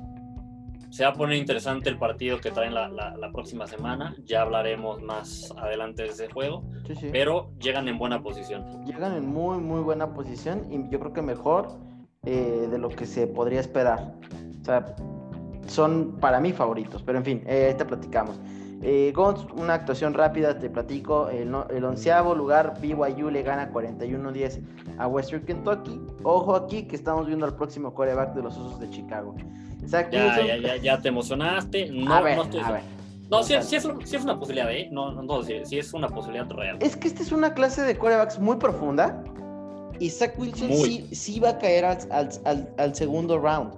se 0.90 1.04
va 1.04 1.12
a 1.12 1.14
poner 1.14 1.38
interesante 1.38 1.90
el 1.90 1.98
partido 1.98 2.40
que 2.40 2.52
traen 2.52 2.74
la, 2.74 2.90
la, 2.90 3.32
próxima 3.32 3.68
semana. 3.68 4.16
Ya 4.26 4.42
hablaremos 4.42 5.02
más 5.02 5.54
adelante 5.58 6.04
de 6.04 6.10
ese 6.10 6.30
juego, 6.30 6.64
pero 7.12 7.52
llegan 7.60 7.88
en 7.88 8.00
buena 8.00 8.22
posición. 8.24 8.86
Llegan 8.86 9.14
en 9.14 9.28
muy, 9.28 9.60
muy 9.60 9.82
buena 9.82 10.14
posición 10.14 10.66
y 10.72 10.92
yo 10.92 11.00
creo 11.00 11.14
que 11.14 11.22
mejor 11.22 11.78
eh, 12.26 12.68
de 12.70 12.78
lo 12.80 12.90
que 12.90 13.06
se 13.06 13.28
podría 13.28 13.60
esperar. 13.60 14.16
O 14.62 14.66
sea, 14.66 14.96
son 15.68 16.18
para 16.20 16.40
mí 16.40 16.54
favoritos, 16.54 17.04
pero 17.04 17.20
en 17.20 17.24
fin, 17.24 17.44
eh, 17.46 17.76
te 17.78 17.86
platicamos. 17.86 18.40
Eh, 18.82 19.14
una 19.58 19.74
actuación 19.74 20.14
rápida, 20.14 20.58
te 20.58 20.70
platico. 20.70 21.30
El, 21.30 21.54
el 21.70 21.84
onceavo 21.84 22.34
lugar, 22.34 22.76
BYU 22.80 23.30
le 23.30 23.44
gana 23.44 23.72
41-10 23.72 24.62
a 24.98 25.08
Western 25.08 25.44
Kentucky. 25.46 26.00
Ojo 26.24 26.56
aquí 26.56 26.84
que 26.84 26.96
estamos 26.96 27.28
viendo 27.28 27.46
al 27.46 27.56
próximo 27.56 27.94
coreback 27.94 28.34
de 28.36 28.44
los 28.44 28.58
Osos 28.58 28.80
de 28.80 28.90
Chicago. 28.90 29.36
ya, 29.86 30.10
ya, 30.10 30.58
ya, 30.58 30.76
ya, 30.78 31.02
te 31.02 31.10
emocionaste. 31.10 31.92
No, 31.92 32.14
a 32.14 32.22
ver, 32.22 32.38
no 32.38 32.44
estoy... 32.44 32.62
a 32.62 32.72
ver. 32.72 33.00
No, 33.30 33.44
sí, 33.44 33.54
es, 33.54 33.86
una 34.24 34.40
posibilidad, 34.40 34.72
¿eh? 34.74 34.90
No, 34.92 35.12
no, 35.12 35.44
sí, 35.44 35.78
es 35.78 35.94
una 35.94 36.08
posibilidad 36.08 36.50
real. 36.50 36.78
Es 36.82 36.98
que 36.98 37.08
esta 37.08 37.22
es 37.22 37.32
una 37.32 37.54
clase 37.54 37.84
de 37.84 37.96
corebacks 37.96 38.40
muy 38.40 38.58
profunda. 38.58 39.24
Y 40.00 40.10
Zach 40.10 40.40
Wilson 40.40 40.72
sí, 41.12 41.40
va 41.40 41.50
a 41.50 41.58
caer 41.60 41.86
al, 41.86 42.96
segundo 42.96 43.38
round. 43.38 43.74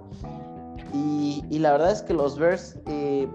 Y, 0.94 1.44
y, 1.50 1.58
la 1.58 1.72
verdad 1.72 1.90
es 1.90 2.02
que 2.02 2.14
los 2.14 2.38
Bears 2.38 2.78
eh, 2.86 3.26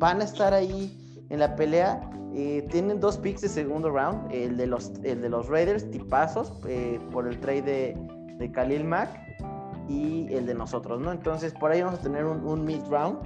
van 0.00 0.22
a 0.22 0.24
estar 0.24 0.52
ahí 0.52 0.90
en 1.28 1.38
la 1.38 1.54
pelea. 1.54 2.00
Eh, 2.34 2.66
tienen 2.70 2.98
dos 3.00 3.18
picks 3.18 3.42
de 3.42 3.48
segundo 3.48 3.90
round, 3.90 4.32
el 4.32 4.56
de 4.56 4.66
los, 4.66 4.92
el 5.04 5.20
de 5.20 5.28
los 5.28 5.48
Raiders, 5.48 5.88
tipazos, 5.90 6.52
eh, 6.66 6.98
por 7.12 7.28
el 7.28 7.38
trade 7.38 7.62
de, 7.62 7.96
de, 8.38 8.50
Khalil 8.50 8.84
Mack 8.84 9.10
y 9.88 10.32
el 10.32 10.46
de 10.46 10.54
nosotros, 10.54 11.00
¿no? 11.00 11.12
Entonces 11.12 11.52
por 11.52 11.70
ahí 11.70 11.82
vamos 11.82 12.00
a 12.00 12.02
tener 12.02 12.24
un, 12.24 12.64
mid 12.64 12.80
round. 12.88 13.18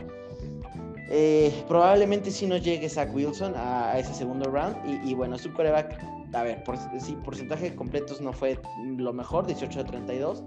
Eh, 1.10 1.64
probablemente 1.68 2.30
si 2.30 2.46
no 2.46 2.56
llegue 2.56 2.88
Zach 2.88 3.14
Wilson 3.14 3.52
a, 3.56 3.96
ese 3.98 4.14
segundo 4.14 4.50
round 4.50 4.76
y, 5.04 5.14
bueno, 5.14 5.38
su 5.38 5.52
coreback, 5.52 6.02
a 6.32 6.42
ver, 6.42 6.64
por, 6.64 6.76
sí, 6.98 7.16
porcentaje 7.24 7.74
completos 7.76 8.20
no 8.20 8.32
fue 8.32 8.58
lo 8.96 9.12
mejor, 9.12 9.46
18 9.46 9.80
de 9.80 9.84
32, 9.84 10.42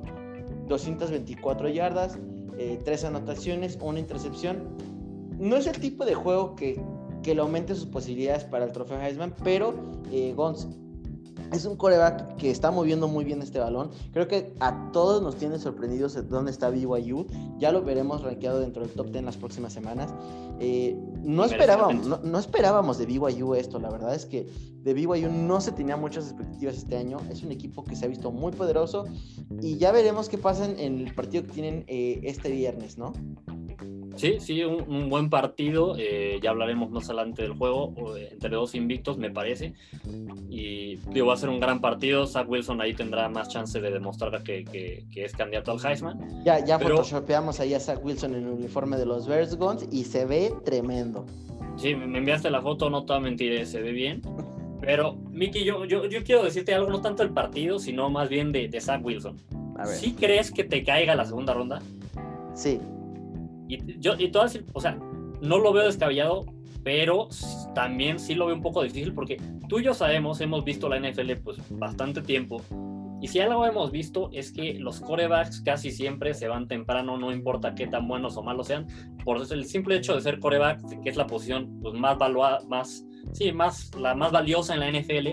224 0.67 1.69
yardas, 1.69 2.17
3 2.83 3.03
anotaciones, 3.05 3.77
una 3.79 3.99
intercepción 3.99 4.96
no 5.37 5.55
es 5.55 5.67
el 5.67 5.79
tipo 5.79 6.05
de 6.05 6.15
juego 6.15 6.55
que, 6.55 6.81
que 7.23 7.35
le 7.35 7.41
aumente 7.41 7.75
sus 7.75 7.85
posibilidades 7.85 8.43
para 8.43 8.65
el 8.65 8.71
trofeo 8.71 8.99
Heisman, 8.99 9.33
pero 9.43 9.73
eh, 10.11 10.33
Gons 10.35 10.67
es 11.51 11.65
un 11.65 11.77
coreback 11.77 12.35
que 12.35 12.51
está 12.51 12.71
moviendo 12.71 13.07
muy 13.07 13.23
bien 13.23 13.41
este 13.41 13.59
balón. 13.59 13.91
Creo 14.11 14.27
que 14.27 14.53
a 14.59 14.91
todos 14.91 15.21
nos 15.21 15.35
tiene 15.35 15.59
sorprendidos 15.59 16.13
de 16.13 16.23
dónde 16.23 16.51
está 16.51 16.69
BYU. 16.69 17.27
Ya 17.57 17.71
lo 17.71 17.83
veremos 17.83 18.21
rankeado 18.21 18.59
dentro 18.59 18.83
del 18.83 18.91
top 18.91 19.11
10 19.11 19.23
las 19.23 19.37
próximas 19.37 19.73
semanas. 19.73 20.13
Eh, 20.59 20.97
no, 21.23 21.45
esperábamos, 21.45 22.23
no, 22.23 22.39
esperábamos 22.39 22.97
de 22.97 23.05
BYU 23.05 23.55
esto. 23.55 23.79
La 23.79 23.89
verdad 23.89 24.13
es 24.13 24.25
que 24.25 24.47
de 24.83 24.93
BYU 24.93 25.29
no 25.31 25.61
se 25.61 25.71
tenía 25.71 25.95
muchas 25.95 26.25
expectativas 26.25 26.75
este 26.75 26.97
año. 26.97 27.19
Es 27.29 27.43
un 27.43 27.51
equipo 27.51 27.83
que 27.83 27.95
se 27.95 28.05
ha 28.05 28.07
visto 28.07 28.31
muy 28.31 28.51
poderoso. 28.51 29.05
Y 29.61 29.77
ya 29.77 29.91
veremos 29.91 30.29
qué 30.29 30.37
pasa 30.37 30.65
en 30.65 30.99
el 30.99 31.13
partido 31.13 31.43
que 31.45 31.53
tienen 31.53 31.85
eh, 31.87 32.19
este 32.23 32.49
viernes, 32.49 32.97
¿no? 32.97 33.13
Sí, 34.17 34.39
sí, 34.39 34.63
un, 34.63 35.09
buen 35.09 35.29
partido. 35.29 35.95
Eh, 35.97 36.39
ya 36.41 36.49
hablaremos 36.49 36.89
más 36.89 37.05
adelante 37.05 37.43
del 37.43 37.53
juego, 37.53 37.93
entre 38.31 38.49
dos 38.49 38.75
invictos, 38.75 39.17
me 39.17 39.29
parece. 39.29 39.73
Y 40.49 40.95
digo, 41.11 41.27
va 41.27 41.35
a 41.35 41.37
ser 41.37 41.49
un 41.49 41.59
gran 41.59 41.79
partido. 41.79 42.25
Zach 42.25 42.49
Wilson 42.49 42.81
ahí 42.81 42.93
tendrá 42.93 43.29
más 43.29 43.49
chance 43.49 43.79
de 43.79 43.91
demostrar 43.91 44.43
que, 44.43 44.65
que, 44.65 45.23
es 45.23 45.33
candidato 45.33 45.71
al 45.71 45.79
Heisman. 45.85 46.43
Ya, 46.43 46.63
ya 46.63 46.79
photoshopeamos 46.79 47.59
ahí 47.59 47.73
a 47.73 47.79
Zach 47.79 48.03
Wilson 48.03 48.35
en 48.35 48.47
el 48.47 48.49
uniforme 48.49 48.97
de 48.97 49.05
los 49.05 49.27
Bears 49.27 49.55
Guns 49.55 49.87
y 49.91 50.03
se 50.03 50.25
ve 50.25 50.51
tremendo. 50.65 51.25
Sí, 51.77 51.93
me 51.93 52.17
enviaste 52.17 52.49
la 52.49 52.61
foto, 52.61 52.89
no 52.89 53.05
te 53.05 53.13
voy 53.13 53.17
a 53.17 53.19
mentir, 53.23 53.65
se 53.67 53.81
ve 53.81 53.91
bien. 53.91 54.21
Pero, 54.81 55.15
Miki, 55.31 55.63
yo, 55.63 55.85
yo, 55.85 56.05
yo 56.05 56.23
quiero 56.23 56.43
decirte 56.43 56.73
algo, 56.73 56.89
no 56.89 57.01
tanto 57.01 57.23
del 57.23 57.33
partido, 57.33 57.77
sino 57.77 58.09
más 58.09 58.29
bien 58.29 58.51
de, 58.51 58.67
de 58.67 58.81
Zach 58.81 59.03
Wilson. 59.03 59.37
A 59.77 59.85
ver. 59.85 59.95
¿Sí 59.95 60.13
crees 60.13 60.51
que 60.51 60.63
te 60.63 60.83
caiga 60.83 61.13
la 61.15 61.25
segunda 61.25 61.53
ronda? 61.53 61.81
Sí. 62.55 62.79
Y 63.67 63.99
yo, 63.99 64.15
y 64.17 64.29
todo 64.29 64.45
o 64.73 64.79
sea, 64.79 64.97
no 65.41 65.59
lo 65.59 65.73
veo 65.73 65.85
descabellado, 65.85 66.45
pero 66.83 67.27
también 67.75 68.19
sí 68.19 68.33
lo 68.33 68.45
veo 68.45 68.55
un 68.55 68.61
poco 68.61 68.81
difícil 68.81 69.13
porque 69.13 69.41
tú 69.67 69.79
y 69.79 69.83
yo 69.83 69.93
sabemos, 69.93 70.39
hemos 70.41 70.63
visto 70.63 70.87
la 70.87 70.99
NFL 70.99 71.33
pues 71.43 71.57
bastante 71.71 72.21
tiempo. 72.21 72.61
Y 73.19 73.27
si 73.27 73.39
algo 73.39 73.65
hemos 73.65 73.91
visto 73.91 74.29
es 74.31 74.51
que 74.51 74.75
los 74.75 74.99
corebacks 74.99 75.61
casi 75.61 75.91
siempre 75.91 76.33
se 76.33 76.47
van 76.47 76.67
temprano, 76.67 77.17
no 77.17 77.31
importa 77.31 77.73
qué 77.73 77.87
tan 77.87 78.07
buenos 78.07 78.37
o 78.37 78.43
malos 78.43 78.67
sean, 78.67 78.85
por 79.25 79.41
el 79.51 79.65
simple 79.65 79.97
hecho 79.97 80.13
de 80.15 80.21
ser 80.21 80.39
coreback, 80.39 81.01
que 81.01 81.09
es 81.09 81.17
la 81.17 81.25
posición 81.25 81.79
pues, 81.81 81.95
más 81.95 82.17
valuada, 82.17 82.61
más, 82.67 83.05
sí, 83.33 83.51
más, 83.51 83.93
la 83.95 84.13
más 84.13 84.31
valiosa 84.31 84.75
en 84.75 84.79
la 84.81 84.91
NFL, 84.91 85.29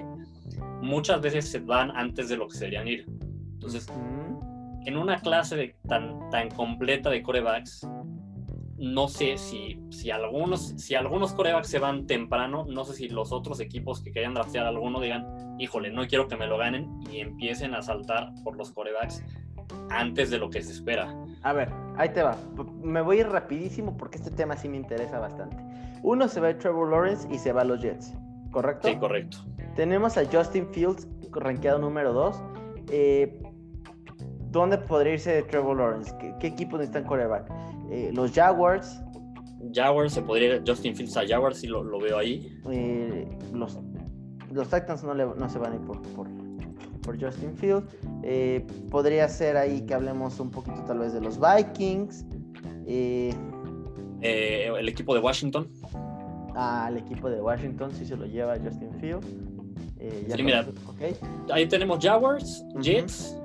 muchas 0.83 1.21
veces 1.21 1.51
se 1.51 1.61
van 1.61 1.95
antes 1.95 2.29
de 2.31 2.37
lo 2.37 2.49
que 2.49 2.55
se 2.57 2.65
deberían 2.65 2.89
ir. 2.89 3.07
Entonces, 3.53 3.87
en 4.87 4.97
una 4.97 5.19
clase 5.21 5.77
tan, 5.87 6.31
tan 6.31 6.51
completa 6.51 7.11
de 7.11 7.23
corebacks, 7.23 7.87
no 8.77 9.09
sé 9.09 9.39
si, 9.39 9.81
si, 9.91 10.11
algunos, 10.11 10.75
si 10.77 10.95
algunos 10.95 11.33
corebacks 11.33 11.69
se 11.69 11.79
van 11.79 12.07
temprano, 12.07 12.67
no 12.69 12.85
sé 12.85 12.95
si 12.95 13.09
los 13.09 13.33
otros 13.33 13.61
equipos 13.61 14.03
que 14.03 14.11
quieran 14.11 14.35
draftear 14.35 14.67
a 14.67 14.71
alguno 14.71 15.01
digan, 15.01 15.57
híjole, 15.59 15.91
no 15.91 16.07
quiero 16.07 16.29
que 16.29 16.37
me 16.37 16.47
lo 16.47 16.59
ganen 16.59 16.89
y 17.11 17.21
empiecen 17.21 17.75
a 17.75 17.83
saltar 17.83 18.33
por 18.43 18.57
los 18.57 18.73
corebacks 18.73 19.25
antes 19.91 20.31
de 20.31 20.39
lo 20.39 20.51
que 20.51 20.63
se 20.63 20.73
espera. 20.73 21.15
A 21.43 21.53
ver, 21.53 21.71
ahí 21.97 22.09
te 22.11 22.23
va. 22.23 22.37
Me 22.83 23.01
voy 23.01 23.19
a 23.19 23.21
ir 23.21 23.29
rapidísimo 23.29 23.97
porque 23.97 24.19
este 24.19 24.31
tema 24.31 24.57
sí 24.57 24.69
me 24.69 24.77
interesa 24.77 25.19
bastante. 25.19 25.57
Uno 26.03 26.29
se 26.29 26.41
va 26.41 26.49
a 26.49 26.59
Trevor 26.59 26.91
Lawrence 26.91 27.27
y 27.33 27.39
se 27.39 27.53
va 27.53 27.63
a 27.63 27.65
los 27.65 27.81
Jets, 27.81 28.15
¿correcto? 28.51 28.89
Sí, 28.89 28.97
correcto. 28.97 29.39
Tenemos 29.75 30.17
a 30.19 30.25
Justin 30.31 30.69
Fields, 30.73 31.09
rankeado 31.33 31.79
número 31.79 32.13
2. 32.13 32.43
Eh, 32.91 33.41
¿Dónde 34.51 34.79
podría 34.79 35.15
irse 35.15 35.43
Trevor 35.45 35.79
Lawrence? 35.79 36.15
¿Qué, 36.39 36.47
equipo 36.47 36.77
necesitan 36.77 37.05
coreback? 37.05 37.51
Eh, 37.91 38.11
los 38.13 38.33
Jaguars. 38.33 39.01
Jaguars, 39.73 40.13
se 40.13 40.23
podría 40.23 40.63
Justin 40.67 40.95
Fields 40.95 41.17
a 41.17 41.27
Jaguars, 41.27 41.59
si 41.59 41.67
lo, 41.67 41.99
veo 41.99 42.19
ahí. 42.19 42.61
Eh, 42.71 43.27
los, 43.53 43.79
los 44.53 44.69
Titans 44.69 45.03
no, 45.05 45.15
no, 45.15 45.49
se 45.49 45.59
van 45.59 45.73
a 45.73 45.75
ir 45.77 45.81
por, 45.83 46.03
por, 46.03 47.21
Justin 47.21 47.57
Fields. 47.57 47.87
Eh, 48.23 48.67
podría 48.91 49.29
ser 49.29 49.57
ahí 49.57 49.83
que 49.83 49.95
hablemos 49.95 50.41
un 50.41 50.51
poquito 50.51 50.83
tal 50.87 50.99
vez 50.99 51.13
de 51.13 51.21
los 51.21 51.39
Vikings. 51.39 52.25
el 52.87 53.35
equipo 54.89 55.15
de 55.15 55.21
Washington. 55.21 55.69
Ah, 56.57 56.87
el 56.91 56.99
equipo 56.99 57.29
de 57.29 57.41
Washington 57.41 57.91
sí 57.93 58.07
se 58.07 58.17
lo 58.17 58.27
lleva 58.27 58.57
Justin 58.57 58.93
Fields. 59.01 59.27
sí, 60.35 60.43
mira, 60.43 60.67
ahí 61.53 61.67
tenemos 61.67 62.05
Jaguars, 62.05 62.65
Jets 62.81 63.39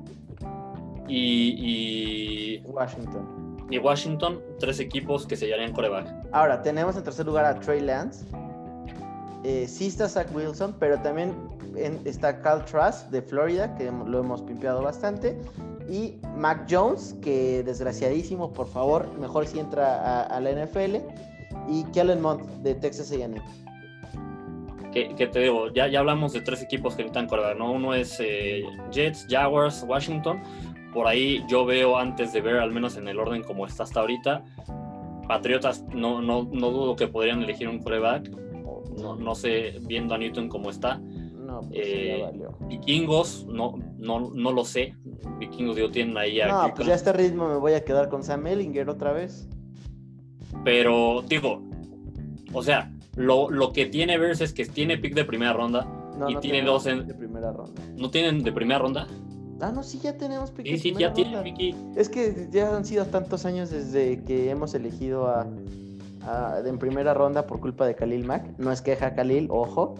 y, 1.10 2.62
Washington 2.66 3.39
y 3.70 3.78
Washington, 3.78 4.42
tres 4.60 4.80
equipos 4.80 5.26
que 5.26 5.36
se 5.36 5.46
llevarían 5.46 5.74
coreback. 5.74 6.08
Ahora, 6.32 6.62
tenemos 6.62 6.96
en 6.96 7.04
tercer 7.04 7.26
lugar 7.26 7.46
a 7.46 7.60
Trey 7.60 7.82
Lance. 7.82 8.26
Eh, 9.44 9.68
sí 9.68 9.88
está 9.88 10.10
Zach 10.10 10.28
Wilson, 10.34 10.76
pero 10.80 11.00
también 11.00 11.34
está 12.06 12.42
Cal 12.42 12.66
Trask 12.66 13.10
de 13.10 13.22
Florida, 13.22 13.76
que 13.76 13.92
lo 13.92 14.20
hemos 14.20 14.42
pimpeado 14.42 14.82
bastante. 14.82 15.38
Y 15.88 16.18
Mac 16.36 16.68
Jones, 16.70 17.16
que 17.22 17.64
desgraciadísimo, 17.64 18.52
por 18.54 18.68
favor, 18.68 19.08
mejor 19.18 19.48
si 19.48 19.60
entra 19.60 20.24
a, 20.24 20.40
la 20.40 20.52
NFL. 20.52 20.98
Y 21.68 21.84
Kellen 21.94 22.22
Mond 22.22 22.64
de 22.64 22.76
Texas 22.76 23.12
AM. 23.12 23.36
Que, 24.92 25.28
te 25.28 25.40
digo, 25.40 25.72
ya, 25.72 25.88
ya 25.88 26.00
hablamos 26.00 26.34
de 26.34 26.42
tres 26.42 26.64
equipos 26.64 26.96
que 26.96 27.04
necesitan 27.04 27.28
coreback, 27.28 27.58
¿no? 27.58 27.72
Uno 27.72 27.94
es 27.94 28.18
eh, 28.20 28.64
Jets, 28.92 29.28
Jaguars, 29.30 29.86
Washington 29.88 30.42
por 30.94 31.08
ahí 31.08 31.44
yo 31.48 31.66
veo 31.66 31.98
antes 31.98 32.34
de 32.34 32.42
ver, 32.42 32.58
al 32.58 32.72
menos 32.72 32.98
en 32.98 33.08
el 33.08 33.20
orden 33.20 33.44
como 33.44 33.66
está 33.66 33.84
hasta 33.84 34.00
ahorita, 34.00 34.44
Patriotas 35.30 35.86
no, 35.94 36.24
no, 36.24 36.50
no 36.52 36.72
dudo 36.72 36.96
que 36.96 37.08
podrían 37.08 37.44
elegir 37.44 37.70
un 37.70 37.78
coreback. 37.78 38.30
No, 38.98 39.16
no 39.16 39.36
sé, 39.36 39.80
viendo 39.84 40.16
a 40.16 40.18
Newton 40.18 40.50
como 40.50 40.72
está. 40.72 40.98
No, 40.98 41.62
pues 41.62 41.72
eh, 41.74 42.32
Vikingos, 42.68 43.46
no, 43.46 43.76
no, 44.00 44.32
no 44.34 44.52
lo 44.52 44.66
sé. 44.66 44.96
Vikingos, 45.38 45.76
digo, 45.76 45.92
tienen 45.92 46.18
ahí 46.18 46.42
a. 46.42 46.48
No, 46.48 46.74
pues 46.74 46.88
ya 46.88 46.94
a 46.94 46.96
este 46.96 47.14
ritmo 47.14 47.48
me 47.48 47.58
voy 47.58 47.74
a 47.74 47.86
quedar 47.86 48.10
con 48.10 48.24
Sam 48.24 48.48
Ellinger 48.48 48.90
otra 48.90 49.14
vez. 49.14 49.48
Pero, 50.64 51.24
digo, 51.28 51.62
o 52.52 52.64
sea, 52.64 52.92
lo, 53.16 53.52
lo 53.52 53.72
que 53.72 53.86
tiene 53.86 54.18
Verse 54.18 54.44
es 54.44 54.52
que 54.52 54.66
tiene 54.66 54.98
pick 54.98 55.14
de 55.14 55.26
primera 55.26 55.54
ronda 55.54 55.88
y 56.28 56.38
tiene 56.38 56.64
dos 56.64 56.88
en. 56.88 57.06
De 57.06 57.14
primera 57.14 57.54
ronda. 57.54 57.84
¿No 57.96 58.10
tienen 58.10 58.44
de 58.44 58.52
primera 58.52 58.80
ronda? 58.80 59.08
Ah, 59.62 59.72
no, 59.74 59.84
sí, 59.84 60.00
ya 60.00 60.18
tenemos 60.18 60.54
Sí, 60.64 60.78
sí, 60.78 60.94
ya 60.98 61.14
tiene 61.14 61.76
Es 61.96 62.10
que 62.10 62.48
ya 62.52 62.76
han 62.76 62.86
sido 62.86 63.06
tantos 63.06 63.46
años 63.46 63.70
desde 63.70 64.24
que 64.24 64.50
hemos 64.50 64.74
elegido 64.74 65.28
a, 65.28 65.48
en 66.66 66.78
primera 66.80 67.14
ronda 67.14 67.46
por 67.46 67.60
culpa 67.60 67.86
de 67.86 67.96
Khalil 67.96 68.26
Mack. 68.26 68.58
No 68.58 68.72
es 68.72 68.82
queja 68.82 69.14
Khalil, 69.16 69.48
ojo, 69.50 69.96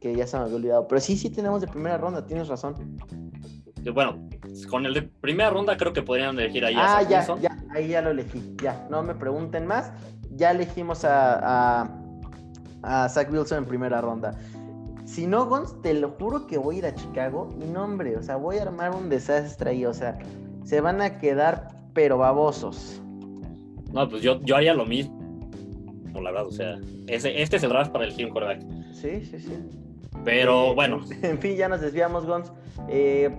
que 0.00 0.14
ya 0.14 0.26
se 0.26 0.36
me 0.36 0.44
había 0.44 0.56
olvidado. 0.56 0.88
Pero 0.88 1.00
sí, 1.00 1.16
sí 1.16 1.30
tenemos 1.30 1.60
de 1.60 1.68
primera 1.68 1.98
ronda, 1.98 2.24
tienes 2.24 2.48
razón. 2.48 2.74
Bueno, 3.92 4.28
con 4.68 4.84
el 4.86 4.94
de 4.94 5.02
primera 5.02 5.50
ronda 5.50 5.76
creo 5.76 5.92
que 5.92 6.02
podrían 6.02 6.38
elegir 6.38 6.64
ahí 6.64 6.74
ah, 6.76 7.02
ya, 7.02 7.24
ya, 7.40 7.56
ahí 7.74 7.88
ya 7.88 8.02
lo 8.02 8.10
elegí. 8.10 8.54
Ya, 8.62 8.86
no 8.90 9.02
me 9.02 9.14
pregunten 9.14 9.66
más. 9.66 9.90
Ya 10.32 10.50
elegimos 10.50 11.04
a, 11.04 11.82
a, 11.82 11.90
a 12.82 13.08
Zach 13.08 13.30
Wilson 13.32 13.58
en 13.58 13.64
primera 13.64 14.00
ronda. 14.00 14.38
Si 15.10 15.26
no, 15.26 15.44
Gons, 15.46 15.74
te 15.82 15.92
lo 15.92 16.10
juro 16.10 16.46
que 16.46 16.56
voy 16.56 16.76
a 16.76 16.78
ir 16.78 16.86
a 16.86 16.94
Chicago 16.94 17.52
y 17.60 17.64
no, 17.64 17.82
hombre, 17.82 18.16
o 18.16 18.22
sea, 18.22 18.36
voy 18.36 18.58
a 18.58 18.62
armar 18.62 18.94
un 18.94 19.08
desastre 19.08 19.70
ahí, 19.70 19.84
o 19.84 19.92
sea, 19.92 20.16
se 20.62 20.80
van 20.80 21.00
a 21.02 21.18
quedar 21.18 21.66
pero 21.94 22.16
babosos. 22.16 23.02
No, 23.92 24.08
pues 24.08 24.22
yo, 24.22 24.40
yo 24.42 24.54
haría 24.54 24.72
lo 24.72 24.86
mismo, 24.86 25.50
la 26.14 26.30
verdad, 26.30 26.46
o 26.46 26.52
sea, 26.52 26.78
ese, 27.08 27.42
este 27.42 27.56
es 27.56 27.62
el 27.64 27.70
draft 27.70 27.90
para 27.90 28.04
el 28.04 28.24
un 28.24 28.30
quarterback. 28.30 28.62
Sí, 28.92 29.24
sí, 29.24 29.40
sí. 29.40 29.58
Pero 30.24 30.76
bueno. 30.76 31.00
En 31.22 31.40
fin, 31.40 31.56
ya 31.56 31.68
nos 31.68 31.80
desviamos, 31.80 32.24
Gons. 32.24 32.52
Eh, 32.88 33.34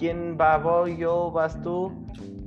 ¿Quién 0.00 0.36
va? 0.40 0.58
¿Voy 0.58 0.96
yo? 0.96 1.30
¿Vas 1.30 1.62
tú? 1.62 1.92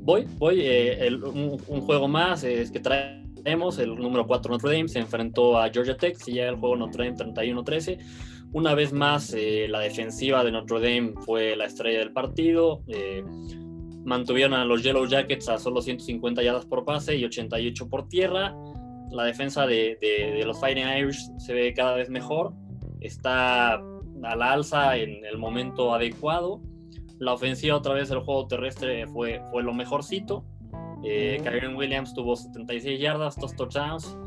Voy, 0.02 0.28
voy. 0.38 0.60
Eh, 0.60 1.10
un, 1.24 1.58
juego 1.82 2.10
más 2.10 2.44
es 2.44 2.72
que 2.72 2.82
traemos 2.82 3.80
el 3.80 3.96
número 3.96 4.28
4 4.28 4.52
Notre 4.52 4.76
Dame 4.76 4.90
se 4.90 5.00
enfrentó 5.00 5.58
a 5.58 5.70
Georgia 5.70 5.96
Tech, 5.96 6.18
si 6.18 6.34
llega 6.34 6.50
el 6.50 6.58
juego 6.58 6.76
Notre 6.76 7.10
Dame 7.10 7.34
31-13. 7.34 8.35
Una 8.56 8.74
vez 8.74 8.94
más, 8.94 9.34
eh, 9.34 9.68
la 9.68 9.82
defensiva 9.82 10.42
de 10.42 10.50
Notre 10.50 10.80
Dame 10.80 11.12
fue 11.26 11.58
la 11.58 11.66
estrella 11.66 12.00
del 12.00 12.14
partido. 12.14 12.84
Eh, 12.88 13.22
mantuvieron 14.06 14.54
a 14.54 14.64
los 14.64 14.82
Yellow 14.82 15.06
Jackets 15.06 15.50
a 15.50 15.58
solo 15.58 15.82
150 15.82 16.42
yardas 16.42 16.66
por 16.66 16.86
pase 16.86 17.18
y 17.18 17.26
88 17.26 17.90
por 17.90 18.08
tierra. 18.08 18.56
La 19.12 19.26
defensa 19.26 19.68
de, 19.68 20.42
los 20.46 20.58
Fighting 20.62 20.88
Irish 20.88 21.20
se 21.38 21.54
ve 21.54 21.74
cada 21.74 21.98
vez 21.98 22.10
mejor. 22.10 22.54
Está 23.02 23.74
a 23.74 24.36
la 24.38 24.54
alza 24.54 24.96
en 24.96 25.26
el 25.26 25.38
momento 25.38 25.94
adecuado. 25.94 26.62
La 27.20 27.34
ofensiva 27.34 27.76
otra 27.76 27.94
vez 27.94 28.10
el 28.10 28.20
juego 28.20 28.48
terrestre 28.48 29.06
fue, 29.08 29.42
fue 29.52 29.64
lo 29.64 29.74
mejorcito. 29.74 30.46
Eh, 31.04 31.42
Kyron 31.44 31.76
Williams 31.76 32.14
tuvo 32.14 32.38
76 32.38 33.02
yardas, 33.02 33.36
dos 33.36 33.54
touchdowns. 33.54 34.18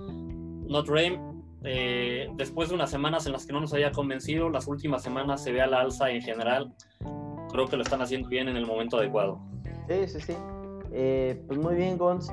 Notre 0.69 1.03
Dame 1.03 1.28
eh, 1.65 2.29
después 2.37 2.69
de 2.69 2.75
unas 2.75 2.91
semanas 2.91 3.27
en 3.27 3.33
las 3.33 3.47
que 3.47 3.53
no 3.53 3.61
nos 3.61 3.73
había 3.73 3.91
convencido, 3.93 4.49
las 4.51 4.67
últimas 4.69 5.03
semanas 5.03 5.43
se 5.43 5.53
ve 5.53 5.61
a 5.61 5.67
la 5.67 5.81
alza 5.81 6.11
en 6.11 6.23
general. 6.23 6.73
Creo 7.51 7.67
que 7.67 7.77
lo 7.77 7.83
están 7.83 8.03
haciendo 8.03 8.29
bien 8.29 8.49
en 8.49 8.57
el 8.57 8.67
momento 8.67 8.99
adecuado. 8.99 9.41
Sí, 9.89 10.07
sí, 10.07 10.21
sí. 10.21 10.35
Eh, 10.93 11.43
pues 11.47 11.59
muy 11.59 11.75
bien, 11.75 11.99
Gons. 11.99 12.31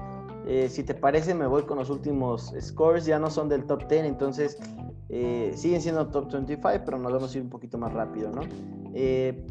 Eh, 0.48 0.70
si 0.70 0.84
te 0.84 0.94
parece, 0.94 1.34
me 1.34 1.48
voy 1.48 1.64
con 1.64 1.78
los 1.78 1.90
últimos 1.90 2.54
scores. 2.60 3.06
Ya 3.06 3.18
no 3.18 3.30
son 3.30 3.50
del 3.50 3.66
top 3.66 3.88
10, 3.88 4.06
entonces 4.06 4.60
siguen 5.08 5.82
siendo 5.82 6.08
top 6.08 6.32
25, 6.32 6.84
pero 6.84 6.98
nos 6.98 7.14
vamos 7.14 7.34
a 7.34 7.38
ir 7.38 7.44
un 7.44 7.50
poquito 7.50 7.78
más 7.78 7.94
rápido, 7.94 8.32
¿no? 8.32 8.42
Eh, 8.98 9.46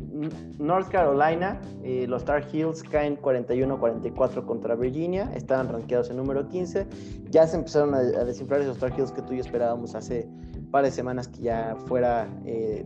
North 0.58 0.88
Carolina, 0.88 1.60
eh, 1.82 2.06
los 2.08 2.24
Tar 2.24 2.46
Heels 2.50 2.82
caen 2.82 3.20
41-44 3.20 4.46
contra 4.46 4.74
Virginia, 4.74 5.30
estaban 5.34 5.68
rankeados 5.68 6.08
en 6.08 6.16
número 6.16 6.48
15. 6.48 6.86
Ya 7.28 7.46
se 7.46 7.56
empezaron 7.56 7.94
a, 7.94 8.00
desinflar 8.00 8.62
esos 8.62 8.78
Tar 8.78 8.98
Heels 8.98 9.12
que 9.12 9.20
tú 9.20 9.34
y 9.34 9.36
yo 9.36 9.42
esperábamos 9.42 9.94
hace 9.94 10.26
par 10.70 10.84
de 10.84 10.90
semanas 10.90 11.28
que 11.28 11.42
ya 11.42 11.76
fuera, 11.86 12.26
eh, 12.46 12.84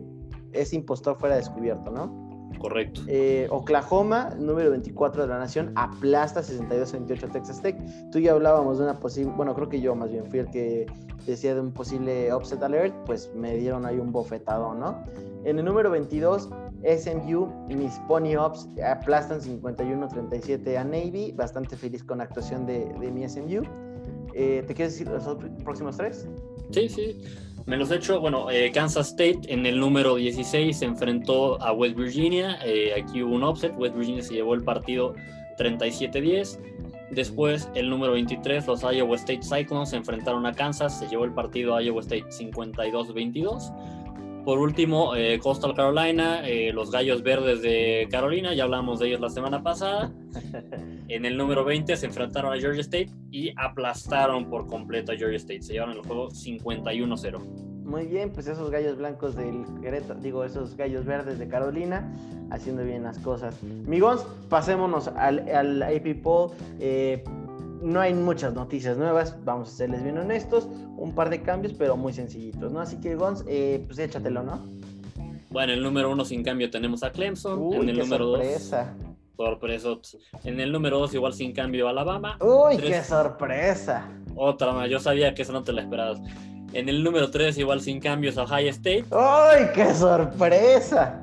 ese 0.51 0.75
impostor 0.75 1.17
fuera 1.17 1.37
descubierto, 1.37 1.89
¿no? 1.89 2.28
Correcto. 2.57 3.01
Eh, 3.07 3.47
Oklahoma, 3.51 4.31
número 4.37 4.71
24 4.71 5.23
de 5.23 5.27
la 5.27 5.39
nación, 5.39 5.71
aplasta 5.75 6.41
62-28 6.41 7.23
a 7.23 7.31
Texas 7.31 7.61
Tech. 7.61 7.77
Tú 8.11 8.19
ya 8.19 8.33
hablábamos 8.33 8.77
de 8.77 8.83
una 8.85 8.99
posible, 8.99 9.31
bueno, 9.35 9.53
creo 9.55 9.69
que 9.69 9.79
yo 9.79 9.95
más 9.95 10.11
bien 10.11 10.25
fui 10.25 10.39
el 10.39 10.49
que 10.49 10.85
decía 11.25 11.53
de 11.53 11.61
un 11.61 11.71
posible 11.71 12.33
upset 12.33 12.61
alert, 12.61 12.93
pues 13.05 13.31
me 13.35 13.55
dieron 13.55 13.85
ahí 13.85 13.97
un 13.97 14.11
bofetado, 14.11 14.73
¿no? 14.73 15.03
En 15.45 15.57
el 15.59 15.65
número 15.65 15.89
22, 15.89 16.49
SMU, 16.83 17.47
mis 17.67 17.93
Pony 18.07 18.35
Ops 18.37 18.67
aplastan 18.83 19.39
51-37 19.39 20.77
a 20.77 20.83
Navy, 20.83 21.31
bastante 21.31 21.77
feliz 21.77 22.03
con 22.03 22.17
la 22.17 22.25
actuación 22.25 22.65
de, 22.65 22.85
de 22.99 23.11
mi 23.11 23.27
SMU. 23.27 23.63
Eh, 24.33 24.63
¿Te 24.67 24.73
quieres 24.73 24.93
decir 24.93 25.07
los 25.07 25.27
próximos 25.63 25.97
tres? 25.97 26.27
Sí, 26.71 26.87
sí. 26.87 27.21
Me 27.69 27.77
los 27.77 27.91
he 27.91 27.97
hecho, 27.97 28.19
bueno, 28.19 28.49
eh, 28.49 28.71
Kansas 28.71 29.09
State 29.09 29.41
en 29.43 29.63
el 29.67 29.79
número 29.79 30.15
16 30.15 30.75
se 30.75 30.85
enfrentó 30.85 31.61
a 31.61 31.71
West 31.71 31.95
Virginia, 31.95 32.57
eh, 32.65 32.99
aquí 32.99 33.21
hubo 33.21 33.35
un 33.35 33.43
offset, 33.43 33.77
West 33.77 33.95
Virginia 33.95 34.23
se 34.23 34.33
llevó 34.33 34.55
el 34.55 34.63
partido 34.63 35.13
37-10. 35.59 36.59
Después, 37.11 37.69
el 37.75 37.91
número 37.91 38.13
23, 38.13 38.65
los 38.65 38.81
Iowa 38.81 39.15
State 39.17 39.43
Cyclones 39.43 39.89
se 39.89 39.97
enfrentaron 39.97 40.47
a 40.47 40.53
Kansas, 40.53 40.97
se 40.97 41.07
llevó 41.09 41.25
el 41.25 41.33
partido 41.35 41.75
a 41.75 41.83
Iowa 41.83 42.01
State 42.01 42.25
52-22. 42.31 43.71
Por 44.49 44.57
último, 44.57 45.15
eh, 45.15 45.37
Coastal 45.37 45.75
Carolina, 45.75 46.41
los 46.73 46.89
Gallos 46.89 47.21
Verdes 47.21 47.61
de 47.61 48.07
Carolina, 48.09 48.55
ya 48.55 48.63
hablamos 48.63 48.97
de 48.97 49.09
ellos 49.09 49.21
la 49.21 49.29
semana 49.29 49.61
pasada. 49.61 50.11
En 51.07 51.23
el 51.25 51.37
número 51.37 51.63
20 51.63 51.95
se 51.95 52.07
enfrentaron 52.07 52.51
a 52.51 52.57
Georgia 52.59 52.81
State 52.81 53.11
y 53.29 53.51
aplastaron 53.57 54.49
por 54.49 54.65
completo 54.65 55.11
a 55.11 55.15
Georgia 55.15 55.37
State. 55.37 55.61
Se 55.61 55.73
llevaron 55.73 55.97
el 55.97 56.01
juego 56.01 56.29
51-0. 56.29 57.39
Muy 57.83 58.07
bien, 58.07 58.31
pues 58.31 58.47
esos 58.47 58.71
gallos 58.71 58.97
blancos 58.97 59.35
del 59.35 59.65
Querétaro, 59.83 60.19
digo, 60.19 60.43
esos 60.43 60.75
gallos 60.75 61.05
verdes 61.05 61.37
de 61.37 61.47
Carolina, 61.47 62.11
haciendo 62.49 62.83
bien 62.83 63.03
las 63.03 63.19
cosas. 63.19 63.61
Migons, 63.63 64.25
pasémonos 64.49 65.09
al, 65.09 65.47
al 65.49 65.83
AP 65.83 66.23
Poll. 66.23 66.51
Eh, 66.79 67.23
no 67.81 67.99
hay 67.99 68.13
muchas 68.13 68.53
noticias 68.53 68.97
nuevas, 68.97 69.35
vamos 69.43 69.69
a 69.69 69.71
serles 69.71 70.03
bien 70.03 70.17
honestos. 70.17 70.67
Un 70.97 71.13
par 71.13 71.29
de 71.29 71.41
cambios, 71.41 71.73
pero 71.73 71.95
muy 71.97 72.13
sencillitos, 72.13 72.71
¿no? 72.71 72.81
Así 72.81 72.97
que, 72.99 73.15
Gons, 73.15 73.43
eh, 73.47 73.83
pues 73.87 73.99
échatelo, 73.99 74.43
¿no? 74.43 74.59
Bueno, 75.49 75.73
el 75.73 75.81
número 75.81 76.11
uno 76.11 76.25
sin 76.25 76.43
cambio 76.43 76.69
tenemos 76.69 77.03
a 77.03 77.11
Clemson. 77.11 77.73
en 77.73 77.89
el 77.89 77.97
número 77.97 78.31
sorpresa. 78.31 78.93
dos 78.97 79.09
Sorpresa. 79.39 79.87
En 80.43 80.59
el 80.59 80.69
número 80.69 80.99
2, 80.99 81.13
igual 81.13 81.33
sin 81.33 81.53
cambio, 81.53 81.87
Alabama. 81.87 82.37
¡Uy, 82.41 82.75
qué 82.75 83.01
sorpresa! 83.01 84.05
Otra 84.35 84.73
más, 84.73 84.89
yo 84.89 84.99
sabía 84.99 85.33
que 85.33 85.43
eso 85.43 85.53
no 85.53 85.63
te 85.63 85.71
la 85.71 85.81
esperabas. 85.81 86.19
En 86.73 86.89
el 86.89 87.01
número 87.01 87.31
3, 87.31 87.57
igual 87.57 87.79
sin 87.79 88.01
cambios, 88.01 88.37
Ohio 88.37 88.69
State. 88.69 89.05
¡Uy, 89.09 89.67
qué 89.73 89.93
sorpresa! 89.93 91.21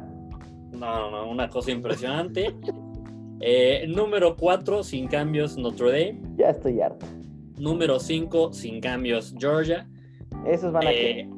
No, 0.70 1.10
no, 1.10 1.28
una 1.28 1.50
cosa 1.50 1.70
impresionante. 1.70 2.54
Eh, 3.40 3.86
número 3.88 4.36
4, 4.36 4.82
sin 4.82 5.08
cambios, 5.08 5.56
Notre 5.56 5.90
Dame. 5.90 6.20
Ya 6.36 6.50
estoy 6.50 6.80
harto. 6.80 7.06
Número 7.58 7.98
5, 7.98 8.52
sin 8.52 8.80
cambios, 8.80 9.34
Georgia. 9.38 9.88
Esos 10.46 10.72
van 10.72 10.86
a 10.86 10.92
eh, 10.92 11.28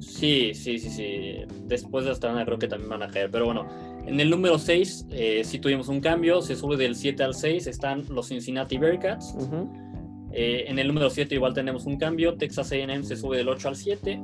Sí, 0.00 0.52
sí, 0.54 0.78
sí, 0.78 0.90
sí. 0.90 1.36
Después 1.66 2.04
de 2.04 2.12
esta 2.12 2.44
creo 2.44 2.58
que 2.58 2.68
también 2.68 2.90
van 2.90 3.02
a 3.02 3.08
caer. 3.08 3.30
Pero 3.30 3.46
bueno, 3.46 3.66
en 4.06 4.20
el 4.20 4.28
número 4.28 4.58
6 4.58 5.06
eh, 5.10 5.42
sí 5.44 5.58
tuvimos 5.58 5.88
un 5.88 6.00
cambio, 6.00 6.42
se 6.42 6.56
sube 6.56 6.76
del 6.76 6.94
7 6.94 7.22
al 7.22 7.34
6, 7.34 7.66
están 7.66 8.04
los 8.10 8.28
Cincinnati 8.28 8.76
Bearcats. 8.76 9.34
Eh, 10.32 10.64
en 10.66 10.78
el 10.78 10.88
número 10.88 11.10
7 11.10 11.34
igual 11.34 11.54
tenemos 11.54 11.86
un 11.86 11.96
cambio, 11.96 12.34
Texas 12.34 12.72
AM 12.72 13.02
se 13.02 13.16
sube 13.16 13.36
del 13.36 13.48
8 13.48 13.68
al 13.68 13.76
7. 13.76 14.20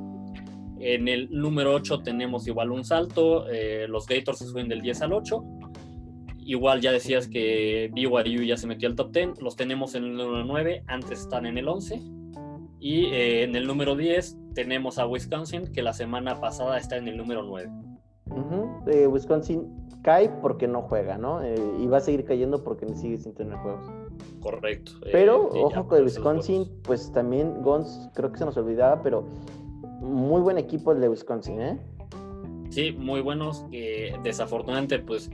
En 0.79 1.07
el 1.07 1.29
número 1.31 1.73
8 1.73 1.99
tenemos 1.99 2.47
igual 2.47 2.71
un 2.71 2.83
salto, 2.83 3.47
eh, 3.49 3.85
los 3.87 4.07
Gators 4.07 4.39
se 4.39 4.45
suben 4.45 4.67
del 4.67 4.81
10 4.81 5.01
al 5.03 5.13
8. 5.13 5.43
Igual 6.43 6.81
ya 6.81 6.91
decías 6.91 7.27
que 7.27 7.89
BYU 7.93 8.43
ya 8.43 8.57
se 8.57 8.67
metió 8.67 8.89
al 8.89 8.95
top 8.95 9.11
10, 9.11 9.41
los 9.41 9.55
tenemos 9.55 9.95
en 9.95 10.05
el 10.05 10.15
número 10.15 10.43
9, 10.43 10.83
antes 10.87 11.21
están 11.21 11.45
en 11.45 11.57
el 11.57 11.67
11. 11.67 12.01
Y 12.79 13.05
en 13.13 13.55
el 13.55 13.67
número 13.67 13.95
10 13.95 14.37
tenemos 14.55 14.97
a 14.97 15.05
Wisconsin, 15.05 15.71
que 15.71 15.83
la 15.83 15.93
semana 15.93 16.39
pasada 16.39 16.79
está 16.79 16.97
en 16.97 17.07
el 17.07 17.15
número 17.15 17.43
9. 17.43 17.69
Wisconsin 19.07 19.67
cae 20.01 20.29
porque 20.41 20.67
no 20.67 20.81
juega, 20.81 21.17
¿no? 21.17 21.43
Eh, 21.43 21.55
y 21.79 21.87
va 21.87 21.97
a 21.97 22.01
seguir 22.01 22.25
cayendo 22.25 22.63
porque 22.63 22.87
sigue 22.95 23.17
sin 23.17 23.33
tener 23.33 23.55
juegos. 23.57 23.85
Correcto. 24.39 24.93
Pero, 25.11 25.53
eh, 25.53 25.61
ojo 25.63 25.87
con 25.87 26.03
Wisconsin, 26.03 26.65
pues 26.83 27.11
también 27.11 27.61
Gons, 27.61 28.09
creo 28.13 28.31
que 28.31 28.39
se 28.39 28.45
nos 28.45 28.57
olvidaba, 28.57 29.01
pero 29.03 29.27
muy 29.99 30.41
buen 30.41 30.57
equipo 30.57 30.91
el 30.91 31.01
de 31.01 31.09
Wisconsin, 31.09 31.61
¿eh? 31.61 31.79
Sí, 32.69 32.93
muy 32.93 33.21
buenos. 33.21 33.65
desafortunadamente, 34.23 34.99
pues 34.99 35.29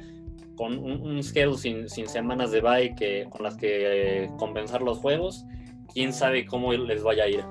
con 0.57 0.77
un, 0.79 1.23
schedule 1.23 1.57
sin, 1.57 1.87
semanas 1.87 2.51
de 2.51 2.61
bye 2.61 2.95
que, 2.95 3.27
con 3.29 3.43
las 3.43 3.55
que 3.55 4.23
eh, 4.23 4.31
compensar 4.37 4.81
los 4.81 4.97
juegos, 4.97 5.45
quién 5.93 6.11
sabe 6.11 6.45
cómo 6.45 6.73
les 6.73 7.03
vaya 7.03 7.23
a 7.23 7.27
ir. 7.29 7.45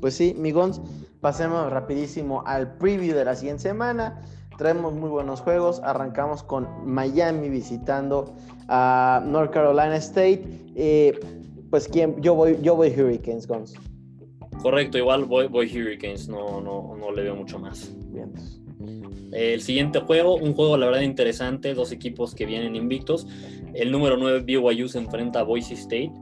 Pues 0.00 0.14
sí, 0.14 0.34
mi 0.38 0.52
Gons, 0.52 0.80
pasemos 1.20 1.70
rapidísimo 1.70 2.42
al 2.46 2.76
preview 2.78 3.14
de 3.14 3.24
la 3.24 3.34
siguiente 3.34 3.62
semana. 3.62 4.22
Traemos 4.56 4.94
muy 4.94 5.10
buenos 5.10 5.40
juegos. 5.40 5.80
Arrancamos 5.82 6.42
con 6.42 6.68
Miami 6.86 7.48
visitando 7.48 8.34
a 8.68 9.22
North 9.26 9.52
Carolina 9.52 9.96
State. 9.96 10.42
Eh, 10.76 11.18
pues 11.70 11.88
¿quién? 11.88 12.20
yo 12.22 12.34
voy, 12.34 12.58
yo 12.62 12.76
voy 12.76 12.88
Hurricanes, 12.88 13.46
Guns. 13.46 13.74
Correcto, 14.60 14.98
igual 14.98 15.24
voy, 15.24 15.48
voy 15.48 15.66
Hurricanes, 15.66 16.28
no, 16.28 16.60
no, 16.60 16.96
no 16.96 17.10
le 17.10 17.22
veo 17.22 17.34
mucho 17.34 17.58
más. 17.58 17.90
Bien. 18.12 18.32
El 19.32 19.62
siguiente 19.62 20.00
juego, 20.00 20.36
un 20.36 20.54
juego 20.54 20.76
la 20.76 20.86
verdad 20.86 21.00
interesante, 21.00 21.72
dos 21.74 21.90
equipos 21.90 22.34
que 22.34 22.44
vienen 22.44 22.76
invictos. 22.76 23.26
El 23.74 23.90
número 23.90 24.16
9 24.16 24.40
BYU 24.40 24.88
se 24.88 24.98
enfrenta 24.98 25.40
a 25.40 25.42
Boise 25.42 25.74
State. 25.74 26.12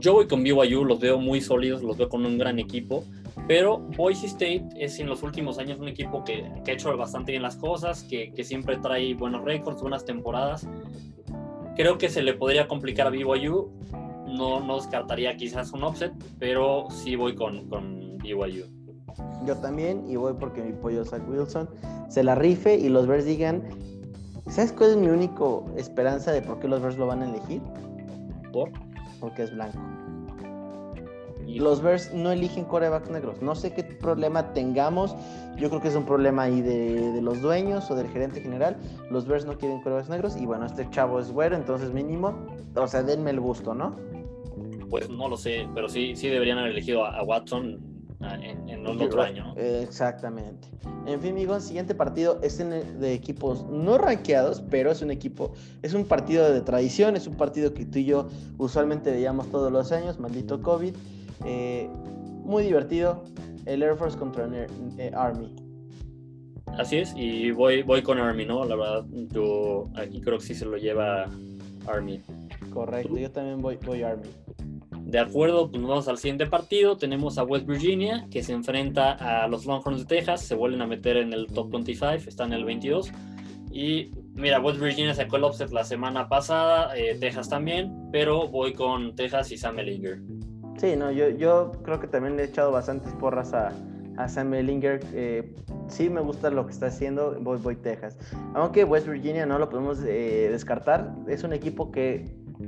Yo 0.00 0.14
voy 0.14 0.26
con 0.26 0.42
BYU, 0.42 0.84
los 0.84 0.98
veo 0.98 1.18
muy 1.18 1.40
sólidos, 1.40 1.82
los 1.82 1.96
veo 1.96 2.08
con 2.08 2.26
un 2.26 2.36
gran 2.36 2.58
equipo. 2.58 3.04
Pero 3.46 3.78
Boise 3.96 4.26
State 4.26 4.66
es 4.76 4.98
en 4.98 5.08
los 5.08 5.22
últimos 5.22 5.58
años 5.58 5.78
un 5.78 5.86
equipo 5.86 6.24
que, 6.24 6.44
ha 6.44 6.70
hecho 6.70 6.96
bastante 6.96 7.32
bien 7.32 7.42
las 7.42 7.56
cosas, 7.56 8.02
que, 8.02 8.32
siempre 8.42 8.78
trae 8.78 9.14
buenos 9.14 9.44
récords, 9.44 9.80
buenas 9.80 10.04
temporadas. 10.04 10.66
Creo 11.76 11.98
que 11.98 12.08
se 12.08 12.22
le 12.22 12.34
podría 12.34 12.66
complicar 12.66 13.06
a 13.06 13.10
BYU. 13.10 13.70
No, 14.26 14.58
no 14.60 14.76
descartaría 14.76 15.36
quizás 15.36 15.72
un 15.72 15.84
offset, 15.84 16.12
pero 16.40 16.88
sí 16.90 17.14
voy 17.14 17.36
con, 17.36 17.68
con 17.68 18.18
BYU. 18.18 18.83
Yo 19.46 19.56
también, 19.56 20.04
y 20.08 20.16
voy 20.16 20.34
porque 20.38 20.62
mi 20.62 20.72
pollo 20.72 21.04
Zach 21.04 21.22
Wilson 21.28 21.68
se 22.08 22.22
la 22.22 22.34
rife 22.34 22.76
y 22.76 22.88
los 22.88 23.06
Bears 23.06 23.24
digan, 23.24 23.62
¿sabes 24.48 24.72
cuál 24.72 24.90
es 24.90 24.96
mi 24.96 25.08
única 25.08 25.44
esperanza 25.76 26.32
de 26.32 26.42
por 26.42 26.58
qué 26.60 26.68
los 26.68 26.80
Bears 26.80 26.98
lo 26.98 27.06
van 27.06 27.22
a 27.22 27.28
elegir? 27.28 27.62
¿Por? 28.52 28.70
Porque 29.20 29.42
es 29.42 29.52
blanco 29.52 29.78
los 31.58 31.82
Bears 31.82 32.12
no 32.12 32.32
eligen 32.32 32.64
corebacks 32.64 33.10
negros. 33.10 33.40
No 33.42 33.54
sé 33.54 33.72
qué 33.72 33.84
problema 33.84 34.52
tengamos. 34.52 35.14
Yo 35.56 35.68
creo 35.68 35.80
que 35.80 35.88
es 35.88 35.96
un 35.96 36.04
problema 36.04 36.42
ahí 36.44 36.60
de, 36.60 37.20
los 37.22 37.40
dueños 37.40 37.90
o 37.90 37.94
del 37.94 38.08
gerente 38.08 38.40
general. 38.40 38.76
Los 39.10 39.26
Bears 39.26 39.46
no 39.46 39.56
quieren 39.56 39.80
corebacks 39.82 40.08
negros. 40.08 40.36
Y 40.36 40.46
bueno, 40.46 40.66
este 40.66 40.88
chavo 40.90 41.20
es 41.20 41.30
güero, 41.30 41.56
entonces 41.56 41.92
mínimo. 41.92 42.34
O 42.74 42.86
sea, 42.86 43.02
denme 43.02 43.30
el 43.30 43.40
gusto, 43.40 43.74
¿no? 43.74 43.96
Pues 44.90 45.08
no 45.08 45.28
lo 45.28 45.36
sé, 45.36 45.68
pero 45.74 45.88
sí, 45.88 46.14
sí 46.14 46.28
deberían 46.28 46.58
haber 46.58 46.72
elegido 46.72 47.04
a, 47.04 47.22
Watson 47.22 47.80
en, 48.32 48.68
en 48.68 48.86
otro 48.86 49.22
año. 49.22 49.54
Exactamente. 49.56 50.68
En 51.06 51.20
fin, 51.20 51.32
amigos, 51.32 51.64
siguiente 51.64 51.94
partido 51.94 52.38
es 52.42 52.58
de 52.58 53.12
equipos 53.12 53.64
no 53.68 53.98
rankeados, 53.98 54.62
pero 54.70 54.90
es 54.90 55.02
un 55.02 55.10
equipo, 55.10 55.52
es 55.82 55.94
un 55.94 56.04
partido 56.04 56.50
de 56.52 56.60
tradición, 56.60 57.16
es 57.16 57.26
un 57.26 57.34
partido 57.34 57.74
que 57.74 57.84
tú 57.84 57.98
y 57.98 58.06
yo 58.06 58.28
usualmente 58.58 59.10
veíamos 59.10 59.50
todos 59.50 59.70
los 59.70 59.92
años, 59.92 60.18
maldito 60.18 60.62
COVID. 60.62 60.94
Eh, 61.44 61.88
muy 62.44 62.64
divertido. 62.64 63.24
El 63.66 63.82
Air 63.82 63.96
Force 63.96 64.18
contra 64.18 64.44
el 64.44 64.66
eh, 64.98 65.10
Army. 65.14 65.54
Así 66.78 66.96
es, 66.96 67.14
y 67.16 67.50
voy, 67.50 67.82
voy 67.82 68.02
con 68.02 68.18
Army, 68.18 68.44
¿no? 68.44 68.64
La 68.64 68.76
verdad, 68.76 69.06
yo 69.30 69.88
aquí 69.94 70.20
creo 70.20 70.38
que 70.38 70.44
sí 70.44 70.54
se 70.54 70.66
lo 70.66 70.76
lleva 70.76 71.30
Army. 71.86 72.20
Correcto, 72.72 73.16
yo 73.16 73.30
también 73.30 73.62
voy, 73.62 73.78
voy 73.86 74.02
Army. 74.02 74.28
De 75.04 75.18
acuerdo, 75.18 75.70
pues 75.70 75.82
vamos 75.82 76.08
al 76.08 76.18
siguiente 76.18 76.46
partido. 76.46 76.96
Tenemos 76.96 77.36
a 77.38 77.44
West 77.44 77.66
Virginia, 77.66 78.26
que 78.30 78.42
se 78.42 78.52
enfrenta 78.52 79.12
a 79.12 79.46
los 79.48 79.66
Longhorns 79.66 80.00
de 80.00 80.16
Texas. 80.16 80.42
Se 80.42 80.54
vuelven 80.54 80.80
a 80.80 80.86
meter 80.86 81.18
en 81.18 81.32
el 81.32 81.46
top 81.46 81.70
25, 81.70 82.28
están 82.28 82.52
en 82.52 82.60
el 82.60 82.64
22. 82.64 83.12
Y 83.70 84.12
mira, 84.34 84.60
West 84.60 84.80
Virginia 84.80 85.14
sacó 85.14 85.36
el 85.36 85.44
offset 85.44 85.70
la 85.72 85.84
semana 85.84 86.28
pasada, 86.28 86.96
eh, 86.96 87.16
Texas 87.18 87.48
también, 87.48 87.92
pero 88.12 88.48
voy 88.48 88.72
con 88.72 89.14
Texas 89.14 89.50
y 89.52 89.58
Sam 89.58 89.78
Ellinger. 89.80 90.20
Sí, 90.78 90.96
no, 90.96 91.10
yo, 91.10 91.28
yo 91.28 91.72
creo 91.82 92.00
que 92.00 92.06
también 92.06 92.36
le 92.36 92.44
he 92.44 92.46
echado 92.46 92.72
bastantes 92.72 93.12
porras 93.14 93.52
a, 93.52 93.72
a 94.16 94.28
Sam 94.28 94.54
Ellinger. 94.54 95.00
Eh, 95.12 95.54
sí 95.88 96.08
me 96.08 96.20
gusta 96.20 96.50
lo 96.50 96.66
que 96.66 96.72
está 96.72 96.86
haciendo, 96.86 97.36
voy, 97.40 97.58
voy 97.58 97.76
Texas. 97.76 98.16
Aunque 98.54 98.84
West 98.84 99.06
Virginia 99.06 99.44
no 99.44 99.58
lo 99.58 99.68
podemos 99.68 99.98
eh, 100.04 100.48
descartar, 100.50 101.12
es 101.26 101.44
un 101.44 101.52
equipo 101.52 101.90
que 101.90 102.24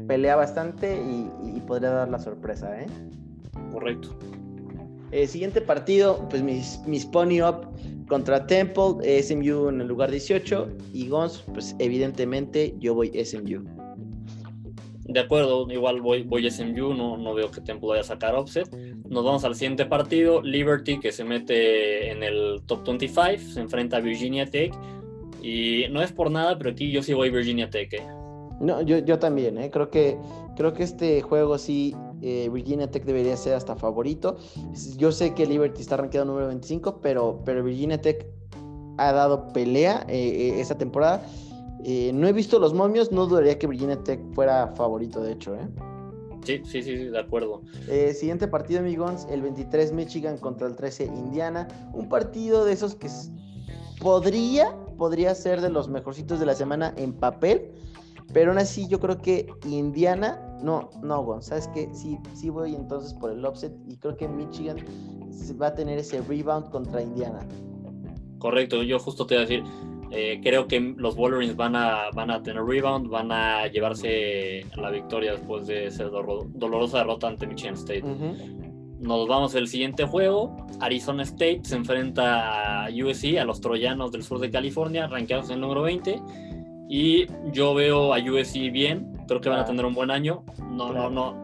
pelea 0.06 0.36
bastante 0.36 0.96
y, 0.96 1.60
podría 1.66 1.90
dar 1.90 2.08
la 2.08 2.18
sorpresa, 2.18 2.80
¿eh? 2.80 2.86
Correcto. 3.72 4.16
Eh, 5.10 5.26
siguiente 5.26 5.60
partido, 5.60 6.28
pues 6.28 6.42
mis, 6.42 6.80
mis 6.86 7.04
Pony 7.04 7.40
Up 7.42 7.68
contra 8.08 8.46
Temple, 8.46 9.22
SMU 9.22 9.68
en 9.68 9.80
el 9.80 9.88
lugar 9.88 10.10
18 10.10 10.68
y 10.92 11.08
Gons, 11.08 11.42
pues 11.52 11.74
evidentemente 11.78 12.74
yo 12.78 12.94
voy 12.94 13.10
SMU. 13.24 13.64
De 15.08 15.20
acuerdo, 15.20 15.70
igual 15.70 16.00
voy, 16.00 16.22
voy 16.22 16.50
SMU, 16.50 16.94
no, 16.94 17.16
no 17.16 17.34
veo 17.34 17.50
que 17.50 17.60
Temple 17.60 17.88
vaya 17.88 18.00
a 18.00 18.04
sacar 18.04 18.34
offset. 18.34 18.68
Nos 19.08 19.24
vamos 19.24 19.44
al 19.44 19.54
siguiente 19.54 19.86
partido, 19.86 20.42
Liberty 20.42 20.98
que 20.98 21.12
se 21.12 21.24
mete 21.24 22.10
en 22.10 22.22
el 22.22 22.62
top 22.66 22.84
25, 22.86 23.52
se 23.52 23.60
enfrenta 23.60 23.98
a 23.98 24.00
Virginia 24.00 24.46
Tech 24.46 24.72
y 25.42 25.84
no 25.90 26.02
es 26.02 26.12
por 26.12 26.30
nada, 26.30 26.58
pero 26.58 26.70
aquí 26.70 26.90
yo 26.90 27.02
sí 27.02 27.14
voy 27.14 27.30
Virginia 27.30 27.70
Tech. 27.70 27.92
¿eh? 27.92 28.25
No, 28.60 28.80
yo, 28.82 28.98
yo 28.98 29.18
también, 29.18 29.58
¿eh? 29.58 29.70
creo 29.70 29.90
que 29.90 30.18
creo 30.56 30.72
que 30.72 30.82
este 30.82 31.20
juego 31.20 31.58
sí 31.58 31.94
eh, 32.22 32.48
Virginia 32.50 32.90
Tech 32.90 33.04
debería 33.04 33.36
ser 33.36 33.54
hasta 33.54 33.76
favorito. 33.76 34.36
Yo 34.96 35.12
sé 35.12 35.34
que 35.34 35.46
Liberty 35.46 35.82
está 35.82 35.98
rankeado 35.98 36.24
número 36.26 36.48
25, 36.48 37.00
pero, 37.00 37.42
pero 37.44 37.62
Virginia 37.62 38.00
Tech 38.00 38.26
ha 38.96 39.12
dado 39.12 39.52
pelea 39.52 40.06
eh, 40.08 40.58
esta 40.58 40.78
temporada. 40.78 41.22
no 42.14 42.26
he 42.26 42.32
visto 42.32 42.58
los 42.58 42.72
momios, 42.72 43.12
no 43.12 43.26
dudaría 43.26 43.58
que 43.58 43.66
Virginia 43.66 44.02
Tech 44.02 44.20
fuera 44.32 44.68
favorito, 44.68 45.22
de 45.22 45.32
hecho. 45.32 45.54
Sí, 46.44 46.62
sí, 46.64 46.82
sí, 46.82 46.94
de 46.96 47.18
acuerdo. 47.18 47.60
siguiente 48.14 48.48
partido, 48.48 48.80
amigos, 48.80 49.26
el 49.30 49.42
23 49.42 49.92
Michigan 49.92 50.38
contra 50.38 50.66
el 50.66 50.76
13 50.76 51.06
Indiana. 51.06 51.68
Un 51.92 52.08
partido 52.08 52.64
de 52.64 52.72
esos 52.72 52.94
que 52.94 53.08
podría, 54.00 54.74
podría 54.96 55.34
ser 55.34 55.60
de 55.60 55.68
los 55.70 55.88
mejorcitos 55.88 56.40
de 56.40 56.46
la 56.46 56.54
semana 56.54 56.94
en 56.96 57.12
papel, 57.12 57.72
pero 58.32 58.50
aún 58.50 58.58
así 58.58 58.86
yo 58.88 59.00
creo 59.00 59.18
que 59.18 59.46
Indiana, 59.66 60.40
no, 60.62 60.90
no, 61.02 61.22
Gon, 61.22 61.42
¿sabes 61.42 61.68
qué? 61.68 61.88
Sí, 61.92 62.18
sí 62.34 62.50
voy 62.50 62.74
entonces 62.74 63.14
por 63.14 63.30
el 63.30 63.44
offset 63.44 63.72
y 63.88 63.96
creo 63.96 64.16
que 64.16 64.28
Michigan 64.28 64.78
va 65.60 65.68
a 65.68 65.74
tener 65.74 65.98
ese 65.98 66.20
rebound 66.22 66.70
contra 66.70 67.02
Indiana. 67.02 67.40
Correcto, 68.38 68.82
yo 68.82 68.98
justo 68.98 69.26
te 69.26 69.34
iba 69.34 69.42
a 69.42 69.46
decir, 69.46 69.64
eh, 70.10 70.40
creo 70.42 70.66
que 70.66 70.80
los 70.96 71.16
Wolverines 71.16 71.56
van 71.56 71.74
a, 71.74 72.10
van 72.14 72.30
a 72.30 72.42
tener 72.42 72.62
rebound, 72.62 73.08
van 73.08 73.32
a 73.32 73.66
llevarse 73.66 74.64
la 74.76 74.90
victoria 74.90 75.32
después 75.32 75.66
de 75.66 75.86
esa 75.86 76.04
dolorosa 76.04 76.98
derrota 76.98 77.28
ante 77.28 77.46
Michigan 77.46 77.74
State. 77.74 78.04
Nos 79.00 79.28
vamos 79.28 79.54
al 79.54 79.68
siguiente 79.68 80.06
juego. 80.06 80.56
Arizona 80.80 81.22
State 81.22 81.60
se 81.64 81.76
enfrenta 81.76 82.84
a 82.84 82.88
USC, 82.88 83.38
a 83.38 83.44
los 83.44 83.60
troyanos 83.60 84.10
del 84.10 84.22
sur 84.22 84.38
de 84.38 84.50
California, 84.50 85.06
rankeados 85.06 85.48
en 85.50 85.56
el 85.56 85.60
número 85.60 85.82
20. 85.82 86.20
Y 86.88 87.26
yo 87.52 87.74
veo 87.74 88.14
a 88.14 88.18
USC 88.18 88.70
bien, 88.70 89.12
creo 89.26 89.40
que 89.40 89.48
van 89.48 89.60
a 89.60 89.64
tener 89.64 89.84
un 89.84 89.94
buen 89.94 90.10
año. 90.10 90.44
No, 90.70 90.92
no, 90.92 91.10
no. 91.10 91.34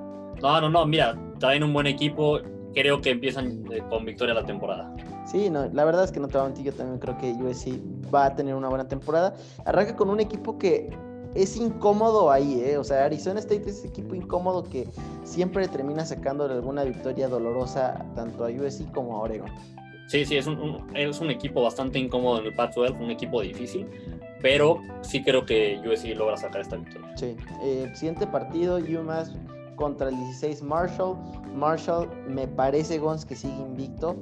No, 0.41 0.61
no, 0.61 0.69
no, 0.69 0.87
mira, 0.87 1.17
traen 1.39 1.63
un 1.63 1.73
buen 1.73 1.87
equipo, 1.87 2.41
creo 2.75 3.01
que 3.01 3.11
empiezan 3.11 3.65
eh, 3.73 3.83
con 3.89 4.05
victoria 4.05 4.35
la 4.35 4.45
temporada. 4.45 4.95
Sí, 5.27 5.51
no, 5.51 5.69
la 5.73 5.85
verdad 5.85 6.05
es 6.05 6.13
que 6.13 6.21
no 6.21 6.29
te 6.29 6.37
va 6.37 6.45
a 6.45 6.47
mentir, 6.47 6.65
yo 6.65 6.73
también 6.73 6.99
creo 6.99 7.17
que 7.17 7.33
USC 7.33 7.81
va 8.13 8.27
a 8.27 8.35
tener 8.35 8.55
una 8.55 8.69
buena 8.69 8.89
temporada. 8.89 9.35
Arranca 9.65 9.95
con 9.97 10.11
un 10.11 10.21
equipo 10.21 10.59
que 10.59 10.91
es 11.35 11.57
incómodo 11.57 12.31
ahí, 12.31 12.61
¿eh? 12.61 12.77
O 12.77 12.85
sea, 12.85 13.05
Arizona 13.05 13.41
State 13.41 13.63
es 13.69 13.79
ese 13.79 13.89
equipo 13.89 14.15
incómodo 14.15 14.65
que 14.65 14.89
siempre 15.25 15.67
termina 15.69 16.05
sacándole 16.05 16.55
alguna 16.55 16.85
victoria 16.85 17.29
dolorosa 17.29 18.05
tanto 18.15 18.45
a 18.45 18.49
USC 18.49 18.91
como 18.93 19.17
a 19.17 19.21
Oregon. 19.21 19.51
Sí, 20.09 20.27
sí, 20.27 20.37
es 20.37 20.47
un, 20.47 20.87
es 20.95 21.21
un 21.21 21.31
equipo 21.31 21.63
bastante 21.63 21.99
incómodo 21.99 22.41
en 22.41 22.47
el 22.47 22.55
Pac-12, 22.55 23.01
un 23.01 23.11
equipo 23.11 23.41
difícil, 23.41 23.87
pero 24.43 24.83
sí 25.03 25.23
creo 25.23 25.47
que 25.47 25.81
USC 25.87 26.17
logra 26.17 26.37
sacar 26.37 26.61
esta 26.61 26.77
victoria. 26.77 27.17
Sí, 27.17 27.37
eh, 27.63 27.91
siguiente 27.95 28.27
partido, 28.27 28.77
UMass 28.77 29.33
contra 29.77 30.09
el 30.09 30.17
16 30.17 30.63
Marshall. 30.63 31.17
Marshall 31.55 32.09
me 32.29 32.47
parece, 32.47 32.99
Gons, 32.99 33.25
que 33.25 33.37
sigue 33.37 33.55
invicto. 33.55 34.17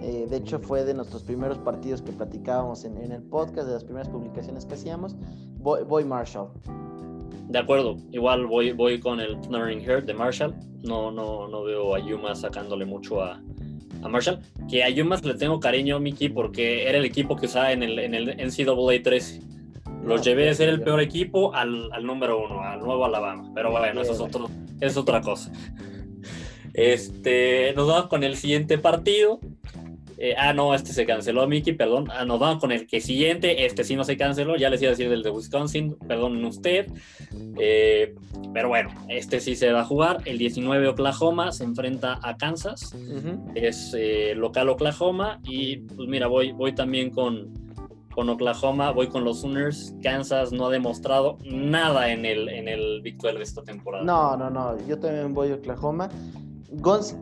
Eh, 0.00 0.26
de 0.28 0.36
hecho, 0.36 0.58
fue 0.58 0.84
de 0.84 0.94
nuestros 0.94 1.22
primeros 1.22 1.58
partidos 1.58 2.02
que 2.02 2.12
platicábamos 2.12 2.84
en, 2.84 2.96
el 3.10 3.22
podcast, 3.22 3.66
de 3.66 3.74
las 3.74 3.84
primeras 3.84 4.08
publicaciones 4.08 4.66
que 4.66 4.74
hacíamos. 4.74 5.16
Voy, 5.58 6.04
Marshall. 6.04 6.48
De 7.48 7.58
acuerdo, 7.58 7.96
igual 8.10 8.46
voy, 8.46 8.72
voy 8.72 9.00
con 9.00 9.20
el 9.20 9.40
Thundering 9.40 9.80
Heart 9.80 10.06
de 10.06 10.14
Marshall. 10.14 10.54
No, 10.82 11.10
no, 11.10 11.48
no 11.48 11.62
veo 11.62 11.94
a 11.94 12.00
Yuma 12.00 12.34
sacándole 12.34 12.84
mucho 12.84 13.22
a, 13.22 13.40
a 14.02 14.08
Marshall. 14.08 14.40
Que 14.68 14.82
a 14.84 14.90
Yuma 14.90 15.16
le 15.22 15.34
tengo 15.34 15.58
cariño, 15.60 15.98
Mickey, 16.00 16.28
porque 16.28 16.88
era 16.88 16.98
el 16.98 17.04
equipo 17.04 17.36
que 17.36 17.46
usaba 17.46 17.72
en 17.72 17.82
el, 17.82 17.98
en 17.98 18.14
el 18.14 18.36
NCAA 18.36 19.02
13. 19.02 19.53
Los 20.04 20.22
llevé 20.22 20.50
a 20.50 20.54
ser 20.54 20.68
el 20.68 20.82
peor 20.82 21.00
equipo 21.00 21.54
al, 21.54 21.90
al, 21.92 22.04
número 22.04 22.44
uno, 22.44 22.60
al 22.60 22.80
nuevo 22.80 23.04
Alabama. 23.04 23.50
Pero 23.54 23.70
bueno, 23.70 24.02
eso 24.02 24.12
es, 24.12 24.20
otro, 24.20 24.50
es 24.80 24.96
otra 24.96 25.20
cosa. 25.20 25.50
Este, 26.74 27.72
nos 27.76 27.86
vamos 27.86 28.08
con 28.08 28.24
el 28.24 28.36
siguiente 28.36 28.78
partido. 28.78 29.40
Eh, 30.18 30.34
ah, 30.38 30.52
no, 30.52 30.74
este 30.74 30.92
se 30.92 31.06
canceló, 31.06 31.46
Mickey, 31.46 31.72
perdón. 31.72 32.08
Ah, 32.10 32.24
nos 32.24 32.38
vamos 32.38 32.60
con 32.60 32.72
el 32.72 32.86
que 32.86 33.00
siguiente. 33.00 33.64
Este 33.64 33.84
sí 33.84 33.96
no 33.96 34.04
se 34.04 34.16
canceló. 34.16 34.56
Ya 34.56 34.70
les 34.70 34.80
iba 34.82 34.88
a 34.88 34.92
decir 34.92 35.08
del 35.08 35.22
de 35.22 35.30
Wisconsin, 35.30 35.96
perdón 36.06 36.44
usted. 36.44 36.86
Eh, 37.58 38.14
pero 38.52 38.68
bueno, 38.68 38.90
este 39.08 39.40
sí 39.40 39.56
se 39.56 39.72
va 39.72 39.80
a 39.80 39.84
jugar. 39.84 40.18
El 40.24 40.38
19 40.38 40.88
Oklahoma 40.88 41.52
se 41.52 41.64
enfrenta 41.64 42.18
a 42.22 42.36
Kansas. 42.36 42.94
Es 43.54 43.94
eh, 43.96 44.34
local 44.36 44.68
Oklahoma. 44.68 45.40
Y 45.44 45.78
pues 45.78 46.08
mira, 46.08 46.26
voy, 46.26 46.52
voy 46.52 46.74
también 46.74 47.10
con, 47.10 47.52
con 48.14 48.28
Oklahoma, 48.28 48.92
voy 48.92 49.08
con 49.08 49.24
los 49.24 49.40
Sooners. 49.40 49.94
Kansas 50.02 50.52
no 50.52 50.66
ha 50.66 50.70
demostrado 50.70 51.38
nada 51.44 52.10
en 52.10 52.24
el, 52.24 52.48
en 52.48 52.68
el 52.68 53.02
Big 53.02 53.18
12 53.18 53.42
esta 53.42 53.62
temporada. 53.62 54.04
No, 54.04 54.36
no, 54.36 54.50
no. 54.50 54.76
Yo 54.86 54.98
también 54.98 55.34
voy 55.34 55.50
a 55.50 55.56
Oklahoma. 55.56 56.08
Gons 56.70 57.16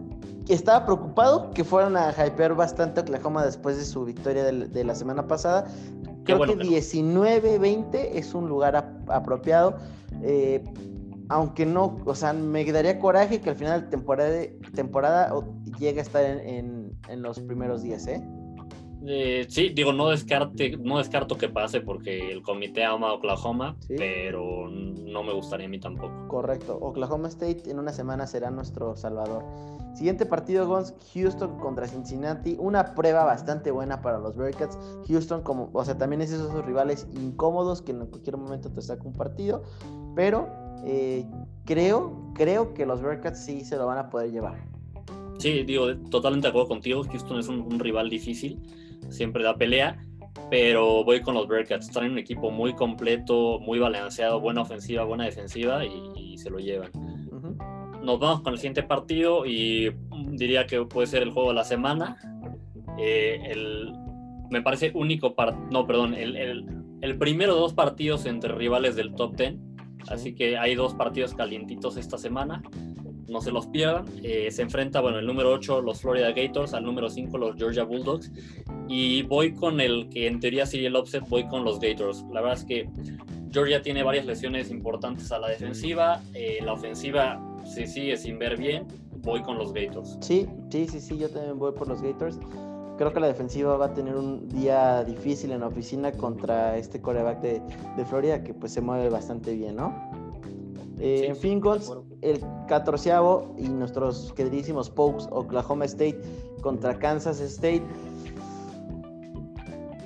estaba 0.49 0.85
preocupado 0.85 1.51
que 1.51 1.65
fueran 1.65 1.97
a 1.97 2.11
hypear 2.11 2.55
bastante 2.55 3.01
Oklahoma 3.01 3.45
después 3.45 3.77
de 3.79 3.85
su 3.85 4.05
victoria 4.05 4.45
de, 4.45 4.85
la 4.85 4.95
semana 4.95 5.27
pasada. 5.27 5.67
Creo 6.25 6.41
que 6.43 6.57
19-20 6.57 8.11
es 8.13 8.35
un 8.35 8.49
lugar 8.49 8.77
apropiado. 9.09 9.77
Eh, 10.23 10.63
aunque 11.29 11.65
no, 11.65 11.99
o 12.05 12.15
sea, 12.15 12.33
me 12.35 12.65
daría 12.71 12.99
coraje 12.99 13.41
que 13.41 13.51
al 13.51 13.57
final 13.57 13.83
de 13.83 13.89
temporada, 13.89 14.39
temporada 14.75 15.33
llegue 15.79 16.01
a 16.01 16.03
estar 16.03 16.23
en, 16.23 16.93
en 17.09 17.23
los 17.23 17.41
primeros 17.41 17.83
días, 17.83 18.07
¿eh? 18.07 18.23
Eh, 19.05 19.47
sí, 19.49 19.71
digo, 19.71 19.93
no, 19.93 20.09
descarte, 20.09 20.77
no 20.77 20.99
descarto 20.99 21.37
que 21.37 21.49
pase 21.49 21.81
porque 21.81 22.31
el 22.31 22.43
comité 22.43 22.85
ama 22.85 23.09
a 23.09 23.15
Oklahoma, 23.15 23.77
pero 23.89 24.69
no 24.69 25.23
me 25.25 25.33
gustaría 25.33 25.67
a 25.67 25.69
mí 25.69 25.81
tampoco. 25.81 26.29
Correcto. 26.29 26.79
Oklahoma 26.81 27.29
State 27.29 27.69
en 27.69 27.79
una 27.81 27.93
semana 27.93 28.27
será 28.27 28.51
nuestro 28.51 28.97
salvador. 28.97 29.45
Siguiente 29.95 30.25
partido, 30.25 30.67
Gons, 30.67 30.95
Houston 31.15 31.59
contra 31.59 31.87
Cincinnati. 31.87 32.57
Una 32.59 32.95
prueba 32.95 33.25
bastante 33.25 33.71
buena 33.71 34.01
para 34.01 34.19
los 34.19 34.37
Bearcats. 34.37 34.79
Houston, 35.09 35.43
como, 35.43 35.71
o 35.73 35.85
sea, 35.85 35.99
también 35.99 36.23
es 36.23 36.31
esos 36.31 36.65
rivales 36.65 37.09
incómodos 37.15 37.83
que 37.83 37.93
en 37.93 38.07
cualquier 38.07 38.37
momento 38.37 38.71
te 38.71 38.81
saca 38.81 39.03
un 39.03 39.13
partido. 39.13 39.65
Pero 40.15 40.49
eh, 40.85 41.27
creo, 41.65 42.33
creo 42.35 42.73
que 42.73 42.87
los 42.87 43.03
Bearcats 43.03 43.45
sí 43.45 43.65
se 43.65 43.77
lo 43.77 43.87
van 43.87 43.99
a 43.99 44.09
poder 44.11 44.31
llevar. 44.31 44.65
Sí, 45.39 45.65
digo, 45.65 45.95
totalmente 46.09 46.47
de 46.47 46.51
acuerdo 46.51 46.69
contigo. 46.69 47.03
Houston 47.03 47.41
es 47.41 47.49
un 47.49 47.79
rival 47.81 48.09
difícil 48.09 48.63
siempre 49.13 49.43
da 49.43 49.57
pelea, 49.57 50.05
pero 50.51 51.05
voy 51.05 51.21
con 51.21 51.35
los 51.35 51.49
Bearcats. 51.49 51.91
Traen 51.91 52.13
un 52.13 52.19
equipo 52.19 52.51
muy 52.51 52.75
completo, 52.75 53.61
muy 53.61 53.79
balanceado, 53.79 54.41
buena 54.41 54.63
ofensiva, 54.63 55.05
buena 55.05 55.25
defensiva 55.25 55.85
y, 55.85 56.37
se 56.39 56.51
lo 56.51 56.59
llevan. 56.59 56.91
Nos 58.03 58.19
vamos 58.19 58.41
con 58.41 58.53
el 58.53 58.59
siguiente 58.59 58.83
partido 58.83 59.47
y 59.47 59.95
diría 60.33 60.67
que 60.67 60.85
puede 60.85 61.07
ser 61.07 61.23
el 61.23 61.31
juego 61.31 61.51
de 61.51 61.55
la 61.55 61.65
semana. 61.65 62.17
Eh, 62.99 63.41
el, 63.51 63.93
me 64.51 64.61
parece 64.61 64.91
único, 64.95 65.35
no, 65.71 65.87
perdón, 65.87 66.15
el, 66.15 66.37
el, 66.37 66.67
el, 67.01 67.19
primero 67.19 67.55
de 67.55 67.61
dos 67.61 67.75
partidos 67.75 68.27
entre 68.27 68.53
rivales 68.55 68.97
del 68.97 69.15
top 69.15 69.37
10. 69.37 69.55
Así 70.09 70.35
que 70.35 70.59
hay 70.59 70.75
dos 70.75 70.95
partidos 70.95 71.33
calientitos 71.35 71.97
esta 71.97 72.19
semana 72.19 72.61
no 73.29 73.41
se 73.41 73.51
los 73.51 73.67
pierdan. 73.67 74.05
Eh, 74.23 74.51
se 74.51 74.63
enfrenta, 74.63 75.01
bueno, 75.01 75.19
el 75.19 75.27
número 75.27 75.53
8 75.53 75.83
los 75.83 76.01
Florida 76.01 76.33
Gators, 76.33 76.75
al 76.75 76.85
número 76.85 77.09
5 77.09 77.37
los 77.39 77.57
Georgia 77.57 77.85
Bulldogs. 77.85 78.31
Y 78.89 79.23
voy 79.23 79.53
con 79.55 79.81
el 79.81 80.09
que 80.09 80.27
en 80.27 80.41
teoría 80.41 80.67
sería 80.67 80.89
el 80.89 80.97
offset, 80.97 81.27
voy 81.29 81.47
con 81.47 81.65
los 81.65 81.81
Gators. 81.81 82.25
La 82.33 82.41
verdad 82.41 82.59
es 82.59 82.65
que 82.65 82.89
Georgia 83.51 83.83
tiene 83.83 84.03
varias 84.03 84.27
lesiones 84.27 84.71
importantes 84.71 85.31
a 85.33 85.39
la 85.39 85.49
defensiva. 85.49 86.23
Eh, 86.35 86.59
la 86.63 86.73
ofensiva 86.73 87.41
se 87.65 87.87
sigue 87.87 88.17
sin 88.17 88.39
ver 88.39 88.57
bien. 88.57 88.87
Voy 89.19 89.41
con 89.43 89.57
los 89.57 89.73
Gators. 89.73 90.19
Sí, 90.21 90.49
sí, 90.71 90.89
sí, 90.89 91.01
sí, 91.01 91.19
yo 91.19 91.29
también 91.29 91.59
voy 91.59 91.73
por 91.73 91.89
los 91.89 92.03
Gators. 92.03 92.39
Creo 92.99 93.13
que 93.13 93.21
la 93.21 93.29
defensiva 93.29 93.77
va 93.77 93.87
a 93.87 93.95
tener 93.95 94.17
un 94.17 94.49
día 94.49 95.03
difícil 95.05 95.53
en 95.53 95.61
la 95.61 95.69
oficina 95.69 96.13
contra 96.13 96.77
este 96.77 97.01
coreback 97.01 97.41
de, 97.41 97.63
de 97.97 98.05
Florida 98.05 98.43
que 98.43 98.53
pues 98.53 98.73
se 98.73 98.81
mueve 98.81 99.09
bastante 99.09 99.55
bien, 99.55 99.77
¿no? 99.77 99.95
Eh, 100.99 101.27
en 101.27 101.37
fin, 101.37 101.61
el 102.23 102.41
catorceavo 102.69 103.55
y 103.59 103.69
nuestros 103.69 104.33
queridísimos 104.35 104.89
Pokes, 104.89 105.27
Oklahoma 105.31 105.85
State 105.85 106.21
contra 106.63 106.99
Kansas 106.99 107.41
State. 107.41 107.83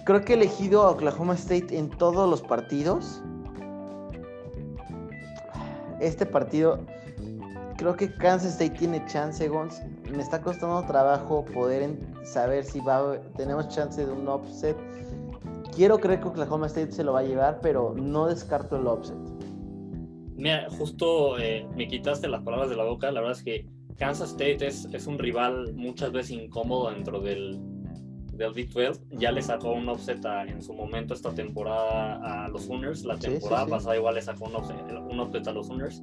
Creo 0.05 0.25
que 0.25 0.33
he 0.33 0.37
elegido 0.37 0.83
a 0.83 0.91
Oklahoma 0.91 1.35
State 1.35 1.77
en 1.77 1.91
todos 1.91 2.29
los 2.29 2.41
partidos. 2.41 3.23
Este 6.01 6.27
partido, 6.27 6.79
creo 7.77 7.97
que 7.97 8.13
Kansas 8.15 8.53
State 8.53 8.79
tiene 8.79 9.05
chance, 9.07 9.47
Gons. 9.49 9.83
me 10.11 10.23
está 10.23 10.41
costando 10.41 10.83
trabajo 10.87 11.45
poder 11.45 11.99
saber 12.25 12.65
si 12.65 12.83
tenemos 13.37 13.69
chance 13.69 14.05
de 14.05 14.13
un 14.13 14.27
offset. 14.29 14.77
Quiero 15.75 15.99
creer 15.99 16.21
que 16.21 16.29
Oklahoma 16.29 16.67
State 16.67 16.93
se 16.93 17.05
lo 17.05 17.13
va 17.13 17.21
a 17.21 17.25
llevar, 17.25 17.61
pero 17.61 17.95
no 17.95 18.27
descarto 18.27 18.77
el 18.77 18.87
offset. 18.87 19.36
Mira, 20.37 20.69
justo 20.71 21.39
eh, 21.39 21.67
me 21.75 21.89
quitaste 21.89 22.29
las 22.29 22.43
palabras 22.43 22.69
de 22.69 22.77
la 22.77 22.85
boca. 22.85 23.11
La 23.11 23.21
verdad 23.21 23.39
es 23.39 23.45
que 23.45 23.67
Kansas 23.97 24.31
State 24.31 24.67
es, 24.67 24.87
es 24.93 25.07
un 25.07 25.19
rival 25.19 25.73
muchas 25.75 26.13
veces 26.13 26.33
incómodo 26.33 26.91
dentro 26.91 27.21
del, 27.21 27.59
del 28.33 28.53
Big 28.53 28.71
12. 28.71 29.01
Ya 29.13 29.33
le 29.33 29.41
sacó 29.41 29.73
un 29.73 29.89
offset 29.89 30.23
en 30.47 30.63
su 30.63 30.75
momento 30.75 31.15
esta 31.15 31.35
temporada 31.35 32.45
a 32.45 32.49
los 32.49 32.65
Sooners. 32.65 33.05
La 33.05 33.19
temporada 33.19 33.67
pasada 33.67 33.97
igual 33.97 34.15
le 34.15 34.23
sacó 34.23 34.45
un 34.45 34.57
offset, 34.57 34.77
un 35.11 35.19
offset 35.19 35.47
a 35.49 35.53
los 35.53 35.69
Sooners. 35.69 36.03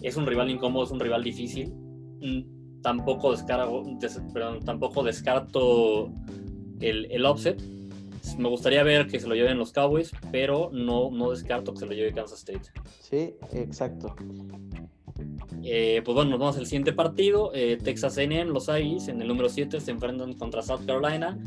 Es 0.00 0.16
un 0.16 0.26
rival 0.26 0.48
incómodo, 0.50 0.84
es 0.84 0.90
un 0.92 1.00
rival 1.00 1.24
difícil. 1.24 1.72
Mm, 2.20 2.80
tampoco, 2.82 3.32
descargo, 3.32 3.82
perdón, 4.32 4.60
tampoco 4.60 5.02
descarto 5.02 6.12
el, 6.80 7.10
el 7.10 7.26
offset 7.26 7.60
me 8.38 8.48
gustaría 8.48 8.82
ver 8.82 9.06
que 9.06 9.20
se 9.20 9.26
lo 9.26 9.34
lleven 9.34 9.58
los 9.58 9.72
Cowboys, 9.72 10.12
pero 10.30 10.70
no, 10.72 11.10
no 11.10 11.30
descarto 11.30 11.72
que 11.72 11.80
se 11.80 11.86
lo 11.86 11.92
lleve 11.92 12.12
Kansas 12.12 12.38
State. 12.38 12.70
Sí, 13.00 13.34
exacto. 13.52 14.14
Eh, 15.62 16.02
pues 16.04 16.14
bueno, 16.14 16.30
nos 16.32 16.40
vamos 16.40 16.56
al 16.56 16.66
siguiente 16.66 16.92
partido. 16.92 17.52
Eh, 17.54 17.78
Texas 17.82 18.16
A&M, 18.18 18.44
los 18.46 18.68
Aggies, 18.68 19.08
en 19.08 19.20
el 19.20 19.28
número 19.28 19.48
7 19.48 19.80
se 19.80 19.90
enfrentan 19.90 20.34
contra 20.34 20.62
South 20.62 20.84
Carolina. 20.86 21.38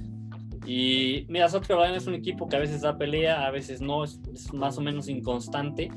Y 0.65 1.26
mira, 1.30 1.49
South 1.49 1.63
Carolina 1.67 1.97
es 1.97 2.07
un 2.07 2.15
equipo 2.15 2.47
que 2.47 2.55
a 2.55 2.59
veces 2.59 2.82
da 2.82 2.97
pelea, 2.97 3.45
a 3.45 3.51
veces 3.51 3.82
no, 3.82 4.03
es, 4.03 4.19
más 4.53 4.78
o 4.78 4.82
menos 4.82 5.09
inconstante. 5.09 5.91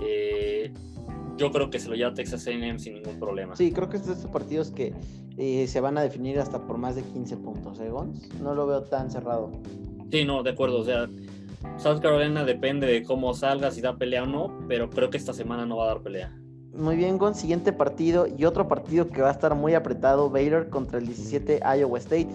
Eh, 0.00 0.72
yo 1.36 1.50
creo 1.50 1.70
que 1.70 1.78
se 1.78 1.88
lo 1.88 1.94
lleva 1.94 2.14
Texas 2.14 2.46
A&M 2.46 2.78
sin 2.78 2.94
ningún 2.94 3.18
problema. 3.18 3.56
Sí, 3.56 3.72
creo 3.72 3.88
que 3.88 3.96
es 3.96 4.06
de 4.06 4.12
estos 4.12 4.30
partidos 4.30 4.70
que 4.70 4.92
se 5.36 5.80
van 5.80 5.98
a 5.98 6.02
definir 6.02 6.38
hasta 6.38 6.66
por 6.66 6.78
más 6.78 6.94
de 6.94 7.02
15 7.02 7.36
puntos, 7.38 7.80
¿eh, 7.80 7.90
No 8.40 8.54
lo 8.54 8.66
veo 8.66 8.82
tan 8.82 9.10
cerrado. 9.10 9.50
Sí, 10.10 10.24
no, 10.24 10.42
de 10.42 10.50
acuerdo. 10.50 10.80
O 10.80 10.84
sea, 10.84 11.08
South 11.78 12.00
Carolina 12.00 12.44
depende 12.44 12.86
de 12.86 13.02
cómo 13.02 13.34
salga, 13.34 13.70
si 13.70 13.80
da 13.80 13.96
pelea 13.96 14.24
o 14.24 14.26
no, 14.26 14.58
pero 14.68 14.90
creo 14.90 15.10
que 15.10 15.16
esta 15.16 15.32
semana 15.32 15.64
no 15.66 15.76
va 15.78 15.84
a 15.84 15.88
dar 15.88 16.02
pelea. 16.02 16.36
Muy 16.74 16.96
bien, 16.96 17.18
Gon. 17.18 17.34
Siguiente 17.34 17.72
partido 17.72 18.26
y 18.26 18.44
otro 18.44 18.66
partido 18.66 19.08
que 19.08 19.20
va 19.20 19.28
a 19.28 19.32
estar 19.32 19.54
muy 19.54 19.74
apretado: 19.74 20.30
Baylor 20.30 20.68
contra 20.70 20.98
el 20.98 21.06
17 21.06 21.60
Iowa 21.78 21.98
State. 21.98 22.28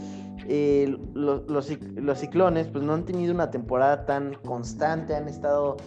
los, 1.14 1.50
los, 1.50 2.20
ciclones 2.20 2.68
pues 2.68 2.84
no 2.84 2.94
han 2.94 3.06
tenido 3.06 3.34
una 3.34 3.50
temporada 3.50 4.06
tan 4.06 4.36
constante, 4.46 5.16
han 5.16 5.28
estado 5.28 5.78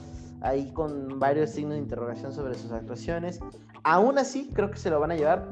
ahí 0.40 0.70
con 0.72 1.18
varios 1.18 1.50
signos 1.50 1.74
de 1.74 1.80
interrogación 1.80 2.32
sobre 2.32 2.54
sus 2.54 2.72
actuaciones. 2.72 3.40
Aún 3.84 4.18
así, 4.18 4.50
creo 4.52 4.70
que 4.70 4.78
se 4.78 4.90
lo 4.90 5.00
van 5.00 5.12
a 5.12 5.16
llevar, 5.16 5.48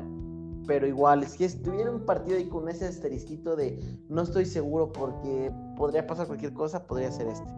pero 0.69 0.87
igual, 0.87 1.27
si 1.27 1.45
estuviera 1.45 1.91
un 1.91 2.05
partido 2.05 2.37
ahí 2.37 2.45
con 2.45 2.69
ese 2.69 2.87
asterisquito 2.87 3.57
de 3.57 3.81
no 4.11 4.21
estoy 4.21 4.45
seguro 4.45 4.93
porque 4.93 5.51
podría 5.79 6.07
pasar 6.07 6.27
cualquier 6.27 6.53
cosa, 6.53 6.87
podría 6.87 7.11
ser 7.11 7.27
este. 7.27 7.51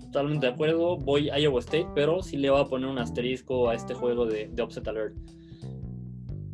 Totalmente 0.00 0.46
de 0.46 0.52
acuerdo, 0.52 0.96
voy 0.96 1.28
a 1.30 1.40
Iowa 1.40 1.58
State, 1.58 1.88
pero 1.92 2.22
sí 2.22 2.36
le 2.36 2.50
voy 2.50 2.60
a 2.60 2.66
poner 2.66 2.88
un 2.88 2.98
asterisco 2.98 3.68
a 3.68 3.74
este 3.74 3.94
juego 3.94 4.26
de, 4.26 4.46
de 4.46 4.62
Upset 4.62 4.86
Alert. 4.86 5.16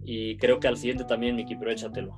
Y 0.03 0.39
creo 0.39 0.59
que 0.61 0.67
al 0.67 0.79
siguiente 0.79 1.05
también, 1.05 1.37
Miki, 1.37 1.57
pero 1.57 1.71
échatelo. 1.71 2.17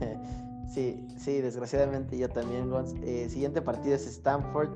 sí, 0.74 1.06
sí, 1.16 1.40
desgraciadamente 1.40 2.18
yo 2.18 2.28
también, 2.28 2.68
Gons. 2.68 2.96
Eh, 3.04 3.28
siguiente 3.28 3.62
partido 3.62 3.94
es 3.94 4.08
Stanford, 4.08 4.70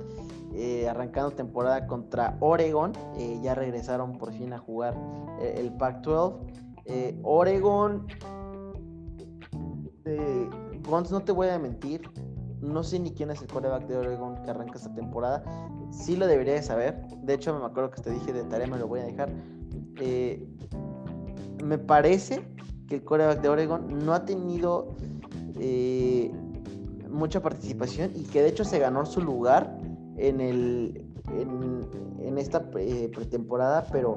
eh, 0.54 0.88
arrancando 0.88 1.32
temporada 1.32 1.88
contra 1.88 2.36
Oregon. 2.38 2.92
Eh, 3.16 3.40
ya 3.42 3.56
regresaron 3.56 4.16
por 4.16 4.32
fin 4.32 4.52
a 4.52 4.59
jugar 4.59 4.94
el 5.40 5.72
Pac-12. 5.72 6.68
Eh, 6.89 7.14
Oregon, 7.22 8.07
eh, 10.07 10.49
no 11.11 11.20
te 11.20 11.32
voy 11.32 11.49
a 11.49 11.59
mentir, 11.59 12.01
no 12.62 12.82
sé 12.82 12.99
ni 12.99 13.12
quién 13.12 13.30
es 13.30 13.43
el 13.43 13.49
coreback 13.49 13.86
de 13.86 13.99
Oregon 13.99 14.43
que 14.43 14.51
arranca 14.51 14.76
esta 14.76 14.95
temporada. 14.95 15.45
Sí 15.91 16.16
lo 16.16 16.26
debería 16.26 16.55
de 16.55 16.62
saber. 16.62 17.07
De 17.22 17.34
hecho, 17.34 17.59
me 17.59 17.66
acuerdo 17.66 17.91
que 17.91 18.01
te 18.01 18.11
dije 18.11 18.32
de 18.32 18.43
tarea, 18.45 18.66
me 18.66 18.78
lo 18.78 18.89
voy 18.89 19.01
a 19.01 19.05
dejar. 19.05 19.30
Eh, 20.01 20.43
me 21.62 21.76
parece 21.76 22.43
que 22.86 22.95
el 22.97 23.05
coreback 23.05 23.43
de 23.43 23.49
Oregon 23.51 23.99
no 24.07 24.14
ha 24.14 24.24
tenido 24.24 24.95
eh, 25.61 26.32
mucha 27.11 27.43
participación 27.43 28.12
y 28.14 28.22
que 28.22 28.41
de 28.41 28.49
hecho 28.49 28.64
se 28.64 28.78
ganó 28.78 29.05
su 29.05 29.20
lugar 29.20 29.78
en 30.16 30.41
esta 32.39 32.70
pretemporada, 32.70 33.86
pero 33.93 34.16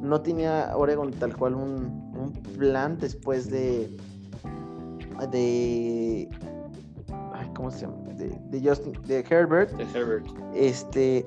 no 0.00 0.20
tenía 0.20 0.76
Oregon 0.76 1.10
tal 1.10 1.36
cual 1.36 1.54
un, 1.54 2.03
plan 2.32 2.98
después 2.98 3.50
de. 3.50 3.90
de. 5.30 6.28
¿Cómo 7.54 7.70
se 7.70 7.82
llama? 7.82 7.96
De, 8.16 8.60
Justin, 8.62 8.92
de 9.06 9.24
Herbert. 9.28 9.72
De 9.72 9.84
Herbert. 9.98 10.26
Este. 10.54 11.24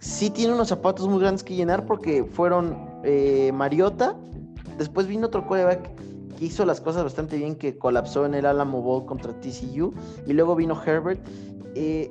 Sí 0.00 0.28
tiene 0.28 0.52
unos 0.52 0.68
zapatos 0.68 1.08
muy 1.08 1.18
grandes 1.18 1.42
que 1.42 1.54
llenar 1.54 1.86
porque 1.86 2.24
fueron 2.24 2.76
eh, 3.04 3.50
Mariota. 3.54 4.14
Después 4.76 5.06
vino 5.06 5.28
otro 5.28 5.46
quarterback 5.46 5.88
que 6.38 6.44
hizo 6.44 6.66
las 6.66 6.80
cosas 6.80 7.04
bastante 7.04 7.36
bien, 7.36 7.54
que 7.56 7.78
colapsó 7.78 8.26
en 8.26 8.34
el 8.34 8.44
Alamo 8.44 8.82
Bowl 8.82 9.06
contra 9.06 9.32
TCU. 9.32 9.94
Y 10.26 10.32
luego 10.34 10.56
vino 10.56 10.80
Herbert. 10.84 11.20
Eh, 11.74 12.10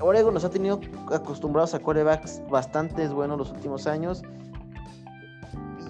Oregon 0.00 0.34
nos 0.34 0.44
ha 0.44 0.50
tenido 0.50 0.80
acostumbrados 1.12 1.74
a 1.74 1.78
quarterbacks 1.78 2.42
bastante 2.50 3.06
buenos 3.08 3.38
los 3.38 3.50
últimos 3.50 3.86
años 3.86 4.22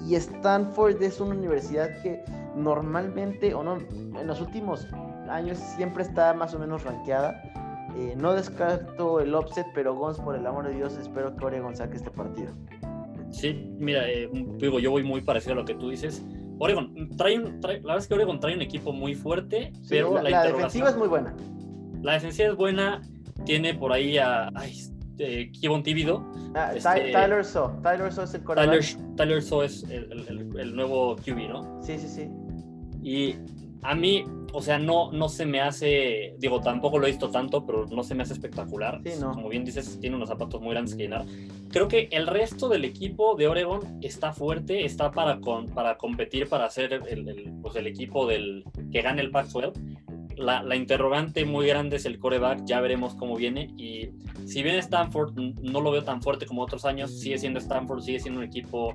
y 0.06 0.14
Stanford 0.14 1.02
es 1.02 1.20
una 1.20 1.34
universidad 1.34 2.00
que 2.02 2.22
normalmente, 2.54 3.54
o 3.54 3.62
no, 3.62 3.78
en 3.78 4.26
los 4.26 4.40
últimos 4.40 4.86
años 5.28 5.58
siempre 5.58 6.04
está 6.04 6.32
más 6.32 6.54
o 6.54 6.58
menos 6.58 6.84
rankeada. 6.84 7.42
Eh, 7.96 8.14
no 8.16 8.34
descarto 8.34 9.20
el 9.20 9.34
offset, 9.34 9.66
pero 9.74 9.94
Gons, 9.94 10.20
por 10.20 10.36
el 10.36 10.46
amor 10.46 10.68
de 10.68 10.74
Dios, 10.74 10.96
espero 10.96 11.34
que 11.34 11.44
Oregon 11.44 11.74
saque 11.74 11.96
este 11.96 12.10
partido. 12.10 12.52
Sí, 13.30 13.74
mira, 13.78 14.08
eh, 14.08 14.30
digo, 14.58 14.78
yo 14.78 14.90
voy 14.90 15.02
muy 15.02 15.22
parecido 15.22 15.54
a 15.54 15.56
lo 15.56 15.64
que 15.64 15.74
tú 15.74 15.90
dices. 15.90 16.24
Oregon, 16.58 17.10
trae, 17.16 17.38
la 17.38 17.68
verdad 17.70 17.98
es 17.98 18.06
que 18.06 18.14
Oregon 18.14 18.38
trae 18.38 18.54
un 18.54 18.62
equipo 18.62 18.92
muy 18.92 19.14
fuerte, 19.14 19.72
pero 19.88 20.22
la, 20.22 20.44
defensiva 20.44 20.90
es 20.90 20.96
muy 20.96 21.08
buena. 21.08 21.34
La 22.02 22.12
defensiva 22.12 22.48
es 22.48 22.56
buena, 22.56 23.02
tiene 23.44 23.74
por 23.74 23.92
ahí 23.92 24.18
a 24.18 24.50
eh, 25.18 25.50
Kevon 25.60 25.82
Tíbido. 25.82 26.24
Ah, 26.54 26.72
este, 26.74 27.12
Tyler 27.12 27.44
So. 27.44 27.78
Tyler 27.82 28.12
So 28.12 28.22
es 28.22 28.34
el 28.34 28.44
Tyler, 28.44 28.84
Tyler 29.16 29.42
So 29.42 29.62
es 29.62 29.82
el, 29.84 30.52
el, 30.58 30.76
nuevo 30.76 31.16
QB, 31.16 31.48
¿no? 31.48 31.82
Sí, 31.82 31.98
sí, 31.98 32.08
sí. 32.08 32.28
Y 33.02 33.36
a 33.82 33.94
mí, 33.94 34.24
o 34.52 34.60
sea, 34.60 34.78
no, 34.78 35.12
no 35.12 35.28
se 35.28 35.46
me 35.46 35.60
hace, 35.60 36.34
digo, 36.38 36.60
tampoco 36.60 36.98
lo 36.98 37.06
he 37.06 37.10
visto 37.10 37.30
tanto, 37.30 37.64
pero 37.64 37.86
no 37.86 38.02
se 38.02 38.14
me 38.14 38.22
hace 38.22 38.32
espectacular. 38.32 39.00
Sí, 39.04 39.12
no. 39.20 39.32
Como 39.32 39.48
bien 39.48 39.64
dices, 39.64 39.98
tiene 40.00 40.16
unos 40.16 40.28
zapatos 40.28 40.60
muy 40.60 40.72
grandes 40.72 40.94
que 40.94 41.04
llenar. 41.04 41.24
Creo 41.70 41.88
que 41.88 42.08
el 42.10 42.26
resto 42.26 42.68
del 42.68 42.84
equipo 42.84 43.36
de 43.36 43.46
Oregon 43.48 43.98
está 44.02 44.32
fuerte, 44.32 44.84
está 44.84 45.12
para, 45.12 45.40
con, 45.40 45.66
para 45.68 45.96
competir, 45.96 46.48
para 46.48 46.68
ser 46.70 46.92
el, 46.92 47.52
pues 47.62 47.76
el 47.76 47.86
equipo 47.86 48.26
del, 48.26 48.64
que 48.90 49.02
gane 49.02 49.22
el 49.22 49.30
Pac-12 49.30 49.72
la, 50.36 50.76
interrogante 50.76 51.44
muy 51.44 51.66
grande 51.66 51.96
es 51.96 52.06
el 52.06 52.18
coreback, 52.18 52.64
ya 52.64 52.80
veremos 52.80 53.14
cómo 53.14 53.36
viene. 53.36 53.70
Y 53.76 54.10
si 54.46 54.62
bien 54.62 54.76
Stanford 54.76 55.34
no 55.36 55.80
lo 55.80 55.90
veo 55.90 56.04
tan 56.04 56.22
fuerte 56.22 56.46
como 56.46 56.62
otros 56.62 56.84
años, 56.84 57.18
sigue 57.18 57.38
siendo 57.38 57.58
Stanford, 57.58 58.02
sigue 58.02 58.20
siendo 58.20 58.40
un 58.40 58.46
equipo 58.46 58.94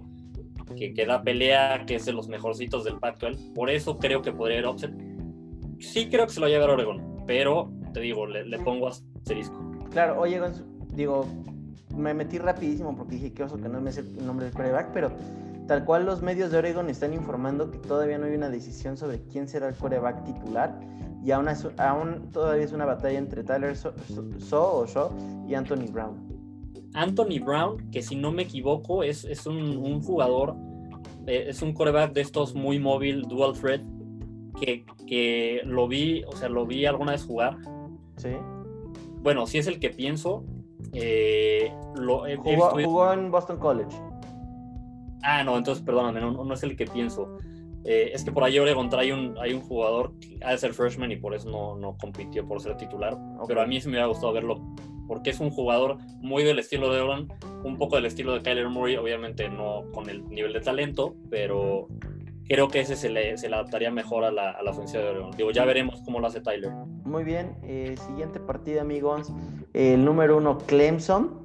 que, 0.76 0.94
que 0.94 1.06
da 1.06 1.22
pelea, 1.22 1.86
que 1.86 1.96
es 1.96 2.06
de 2.06 2.14
los 2.14 2.28
mejorcitos 2.28 2.84
del 2.84 3.00
Pac-12. 3.00 3.54
Por 3.54 3.70
eso 3.70 3.98
creo 3.98 4.22
que 4.22 4.32
podría 4.32 4.60
ir 4.60 4.66
offset. 4.66 4.92
Sí 5.80 6.10
creo 6.10 6.28
que 6.28 6.34
se 6.34 6.40
lo 6.40 6.50
va 6.50 6.66
a 6.66 6.74
Oregon, 6.74 7.24
pero 7.26 7.72
te 7.94 8.00
digo, 8.00 8.28
le, 8.28 8.58
pongo 8.60 8.88
asterisco. 8.88 9.58
Claro, 9.92 10.20
oye, 10.20 10.40
digo, 10.94 11.26
me 11.96 12.14
metí 12.14 12.38
rapidísimo 12.38 12.96
porque 12.96 13.16
dije 13.16 13.34
que 13.34 13.44
oso 13.44 13.58
que 13.58 13.68
no 13.68 13.82
me 13.82 13.92
sé 13.92 14.02
el 14.02 14.26
nombre 14.26 14.46
del 14.46 14.56
coreback, 14.56 14.92
pero 14.94 15.12
tal 15.68 15.86
cual 15.86 16.06
los 16.06 16.22
medios 16.22 16.52
de 16.52 16.58
Oregon 16.58 16.90
están 16.90 17.14
informando 17.14 17.72
que 17.72 17.78
todavía 17.78 18.18
no 18.18 18.26
hay 18.26 18.36
una 18.36 18.50
decisión 18.50 18.98
sobre 18.98 19.22
quién 19.24 19.48
será 19.48 19.70
el 19.70 19.76
coreback 19.76 20.24
titular 20.24 20.80
y 21.24 21.32
aún, 21.32 21.48
aún 21.78 22.32
todavía 22.32 22.66
es 22.66 22.72
una 22.72 22.86
batalla 22.86 23.20
entre 23.20 23.44
Tyler 23.44 23.76
So, 23.76 23.96
y 25.48 25.54
Anthony 25.54 25.92
Brown. 25.92 26.18
Anthony 26.94 27.40
Brown, 27.44 27.90
que 27.92 28.02
si 28.02 28.16
no 28.16 28.32
me 28.32 28.44
equivoco 28.44 29.04
es, 29.04 29.24
es 29.24 29.46
un, 29.46 30.02
jugador, 30.02 30.56
eh, 31.28 31.46
es 31.48 31.62
un 31.62 31.74
coreback 31.74 32.14
de 32.14 32.22
estos 32.22 32.56
muy 32.56 32.80
móvil, 32.80 33.22
dual 33.24 33.54
threat, 33.54 33.82
que, 34.60 34.86
que, 35.08 35.62
lo 35.64 35.88
vi, 35.88 36.24
o 36.26 36.36
sea, 36.36 36.50
lo 36.50 36.66
vi 36.66 36.86
alguna 36.86 37.14
vez 37.14 37.24
jugar. 37.24 37.58
Sí. 38.18 38.32
Bueno, 39.22 39.46
si 39.48 39.60
es 39.60 39.68
el 39.68 39.80
que 39.80 39.90
pienso. 39.90 40.44
Eh, 40.94 41.72
lo, 41.96 42.26
jugó, 42.84 43.14
en 43.14 43.32
Boston 43.32 43.58
College. 43.58 43.96
Ah, 45.24 45.44
no, 45.44 45.58
entonces 45.58 45.84
perdóname, 45.84 46.22
no, 46.22 46.32
no 46.44 46.54
es 46.54 46.64
el 46.64 46.76
que 46.76 46.86
pienso. 46.86 47.38
Eh, 47.84 48.12
es 48.14 48.24
que 48.24 48.32
por 48.32 48.44
ahí 48.44 48.60
Oregon 48.60 48.90
trae 48.90 49.12
un, 49.12 49.36
hay 49.40 49.54
un 49.54 49.62
jugador 49.62 50.14
que 50.20 50.38
ha 50.44 50.52
de 50.52 50.58
ser 50.58 50.74
freshman 50.74 51.12
y 51.12 51.16
por 51.16 51.34
eso 51.34 51.50
no, 51.50 51.76
no 51.76 51.98
compitió 51.98 52.48
por 52.48 52.62
ser 52.62 52.78
titular. 52.78 53.18
Pero 53.48 53.62
a 53.62 53.66
mí 53.66 53.82
sí 53.82 53.88
me 53.88 53.94
hubiera 53.94 54.08
gustado 54.08 54.34
verlo 54.34 54.62
porque 55.08 55.32
es 55.32 55.42
un 55.42 55.50
jugador 55.50 55.98
muy 56.22 56.44
del 56.44 56.58
estilo 56.60 56.94
de 56.94 57.02
Oregon, 57.02 57.28
un 57.66 57.78
poco 57.78 57.98
del 57.98 58.06
estilo 58.06 58.34
de 58.34 58.42
Kyler 58.42 58.70
Murray, 58.70 58.96
obviamente 58.96 59.50
no 59.50 59.84
con 59.94 60.10
el 60.10 60.26
nivel 60.30 60.54
de 60.54 60.62
talento, 60.62 61.16
pero 61.30 61.90
creo 62.48 62.70
que 62.70 62.80
ese 62.80 62.96
se 62.96 63.10
le, 63.10 63.38
se 63.38 63.50
le 63.50 63.56
adaptaría 63.56 63.92
mejor 63.92 64.24
a 64.24 64.32
la, 64.32 64.52
a 64.52 64.64
la 64.64 64.72
ofensiva 64.72 65.04
de 65.04 65.10
Oregon. 65.10 65.32
Digo, 65.32 65.52
ya 65.52 65.66
veremos 65.66 66.02
cómo 66.06 66.22
lo 66.22 66.28
hace 66.28 66.40
Tyler. 66.40 66.72
Muy 67.04 67.26
bien, 67.26 67.58
eh, 67.64 67.96
siguiente 68.08 68.40
partido, 68.40 68.80
amigos. 68.80 69.34
El 69.74 70.06
número 70.06 70.38
uno, 70.38 70.60
Clemson, 70.60 71.42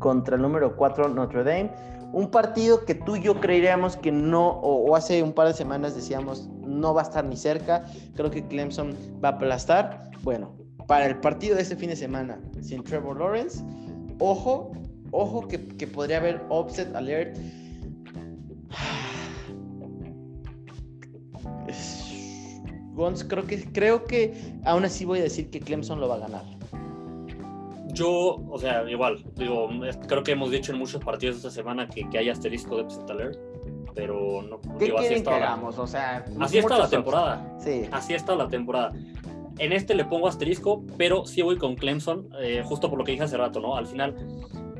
contra 0.00 0.34
el 0.34 0.42
número 0.42 0.74
cuatro, 0.74 1.08
Notre 1.08 1.44
Dame. 1.44 1.70
Un 2.12 2.30
partido 2.30 2.84
que 2.84 2.94
tú 2.94 3.16
y 3.16 3.22
yo 3.22 3.40
creeríamos 3.40 3.96
que 3.96 4.10
no, 4.10 4.48
o, 4.48 4.96
hace 4.96 5.22
un 5.22 5.32
par 5.32 5.46
de 5.46 5.54
semanas 5.54 5.94
decíamos, 5.94 6.48
no 6.60 6.92
va 6.92 7.02
a 7.02 7.04
estar 7.04 7.24
ni 7.24 7.36
cerca. 7.36 7.84
Creo 8.14 8.30
que 8.30 8.46
Clemson 8.46 8.96
va 9.22 9.30
a 9.30 9.32
aplastar. 9.32 10.10
Bueno, 10.22 10.56
para 10.86 11.06
el 11.06 11.20
partido 11.20 11.56
de 11.56 11.62
este 11.62 11.76
fin 11.76 11.90
de 11.90 11.96
semana, 11.96 12.40
sin 12.60 12.82
Trevor 12.82 13.18
Lawrence, 13.18 13.64
ojo, 14.18 14.72
ojo 15.12 15.46
que, 15.46 15.68
que 15.68 15.86
podría 15.86 16.16
haber 16.16 16.42
offset 16.48 16.94
alert. 16.96 17.38
Gons, 22.94 23.24
creo 23.24 23.46
que, 23.46 23.62
creo 23.72 24.04
que 24.04 24.58
aún 24.64 24.84
así 24.84 25.04
voy 25.04 25.20
a 25.20 25.22
decir 25.22 25.50
que 25.50 25.60
Clemson 25.60 26.00
lo 26.00 26.08
va 26.08 26.16
a 26.16 26.18
ganar. 26.18 26.59
Yo, 28.00 28.36
o 28.50 28.58
sea, 28.58 28.88
igual, 28.90 29.22
digo, 29.36 29.68
creo 30.08 30.22
que 30.22 30.32
hemos 30.32 30.50
dicho 30.50 30.72
en 30.72 30.78
muchos 30.78 31.04
partidos 31.04 31.36
esta 31.36 31.50
semana 31.50 31.86
que, 31.86 32.08
que 32.08 32.18
hay 32.18 32.28
asterisco 32.30 32.76
de 32.76 32.82
upset 32.84 33.08
alert, 33.10 33.38
pero 33.94 34.42
no. 34.42 34.58
¿Qué 34.78 34.86
digo, 34.86 34.96
quieren 34.98 35.18
está 35.18 35.32
que 35.34 35.40
la- 35.40 35.46
hagamos? 35.52 35.78
O 35.78 35.86
sea, 35.86 36.24
Así 36.40 36.58
está 36.58 36.78
la 36.78 36.88
temporada. 36.88 37.56
Sí. 37.58 37.82
Así 37.92 38.14
está 38.14 38.34
la 38.34 38.48
temporada. 38.48 38.92
En 39.58 39.72
este 39.72 39.94
le 39.94 40.06
pongo 40.06 40.26
asterisco, 40.28 40.82
pero 40.96 41.26
sí 41.26 41.42
voy 41.42 41.58
con 41.58 41.74
Clemson, 41.76 42.28
eh, 42.40 42.62
justo 42.64 42.88
por 42.88 42.98
lo 42.98 43.04
que 43.04 43.12
dije 43.12 43.24
hace 43.24 43.36
rato, 43.36 43.60
¿no? 43.60 43.76
Al 43.76 43.86
final, 43.86 44.14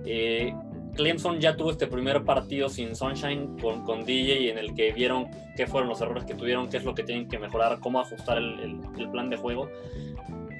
eh, 0.06 0.54
Clemson 0.94 1.38
ya 1.40 1.56
tuvo 1.56 1.70
este 1.70 1.86
primer 1.86 2.24
partido 2.24 2.68
sin 2.70 2.96
Sunshine 2.96 3.58
con, 3.60 3.84
con 3.84 4.04
DJ 4.04 4.50
en 4.50 4.58
el 4.58 4.74
que 4.74 4.92
vieron 4.92 5.26
qué 5.56 5.66
fueron 5.66 5.88
los 5.90 6.00
errores 6.00 6.24
que 6.24 6.34
tuvieron, 6.34 6.68
qué 6.70 6.78
es 6.78 6.84
lo 6.84 6.94
que 6.94 7.02
tienen 7.02 7.28
que 7.28 7.38
mejorar, 7.38 7.78
cómo 7.80 8.00
ajustar 8.00 8.38
el, 8.38 8.58
el- 8.60 8.80
el 8.98 9.10
plan 9.10 9.28
de 9.28 9.36
juego. 9.36 9.68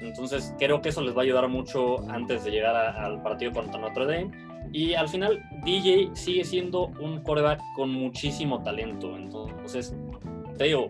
Entonces 0.01 0.53
creo 0.57 0.81
que 0.81 0.89
eso 0.89 1.01
les 1.01 1.15
va 1.15 1.19
a 1.21 1.23
ayudar 1.23 1.47
mucho 1.47 1.99
antes 2.09 2.43
de 2.43 2.51
llegar 2.51 2.75
a- 2.75 3.05
al 3.05 3.21
partido 3.21 3.51
contra 3.51 3.79
Notre 3.79 4.05
Dame. 4.05 4.31
Y 4.73 4.93
al 4.93 5.07
final 5.09 5.41
DJ 5.65 6.09
sigue 6.13 6.43
siendo 6.43 6.87
un 7.01 7.21
quarterback 7.21 7.59
con 7.75 7.91
muchísimo 7.91 8.63
talento. 8.63 9.17
Entonces, 9.17 9.95
te 10.57 10.65
digo, 10.65 10.87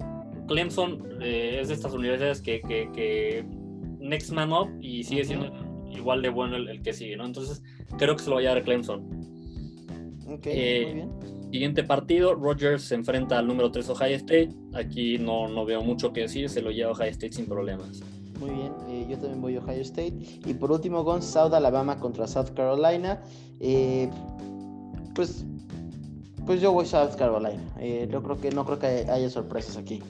Clemson 0.47 1.03
eh, 1.21 1.59
es 1.61 1.69
de 1.69 1.73
estas 1.75 1.93
universidades 1.93 2.41
que, 2.41 2.61
que- 2.61 2.89
que 2.93 3.45
next 3.99 4.31
man 4.31 4.51
up 4.51 4.69
y 4.81 5.03
sigue 5.03 5.23
siendo 5.23 5.51
igual 5.91 6.21
de 6.21 6.29
bueno 6.29 6.55
el, 6.55 6.67
el 6.69 6.81
que 6.81 6.93
sigue, 6.93 7.15
¿no? 7.17 7.25
Entonces 7.25 7.61
creo 7.97 8.15
que 8.15 8.23
se 8.23 8.29
lo 8.29 8.35
va 8.35 8.41
a 8.41 8.43
llevar 8.43 8.63
Clemson. 8.63 9.01
Ok, 10.27 10.45
Eh, 10.47 10.83
muy 10.85 10.93
bien. 10.95 11.11
Siguiente 11.51 11.83
partido, 11.83 12.33
Rogers 12.33 12.83
se 12.83 12.95
enfrenta 12.95 13.37
al 13.37 13.45
número 13.45 13.71
3 13.71 13.89
Ohio 13.89 14.15
State. 14.15 14.49
Aquí 14.73 15.17
no, 15.17 15.49
no 15.49 15.65
veo 15.65 15.81
mucho 15.81 16.13
que 16.13 16.21
decir, 16.21 16.47
se 16.49 16.61
lo 16.61 16.71
lleva 16.71 16.91
Ohio 16.91 17.09
State 17.11 17.33
sin 17.33 17.45
problemas. 17.45 18.01
Muy 18.39 18.51
bien, 18.51 18.71
yo 19.11 19.17
también 19.17 19.41
voy 19.41 19.55
a 19.55 19.59
Ohio 19.59 19.81
State. 19.81 20.13
Y 20.45 20.53
por 20.53 20.71
último, 20.71 21.03
Gon, 21.03 21.21
South 21.21 21.53
Alabama 21.53 21.97
contra 21.99 22.27
South 22.27 22.49
Carolina. 22.55 23.21
Eh, 23.59 24.09
pues, 25.13 25.45
pues 26.45 26.61
yo 26.61 26.71
voy 26.71 26.85
South 26.85 27.15
Carolina. 27.17 27.61
Eh, 27.79 28.07
yo 28.11 28.21
creo 28.23 28.39
que 28.39 28.51
no 28.51 28.65
creo 28.65 28.79
que 28.79 28.87
haya 29.09 29.29
sorpresas 29.29 29.77
aquí. 29.77 30.01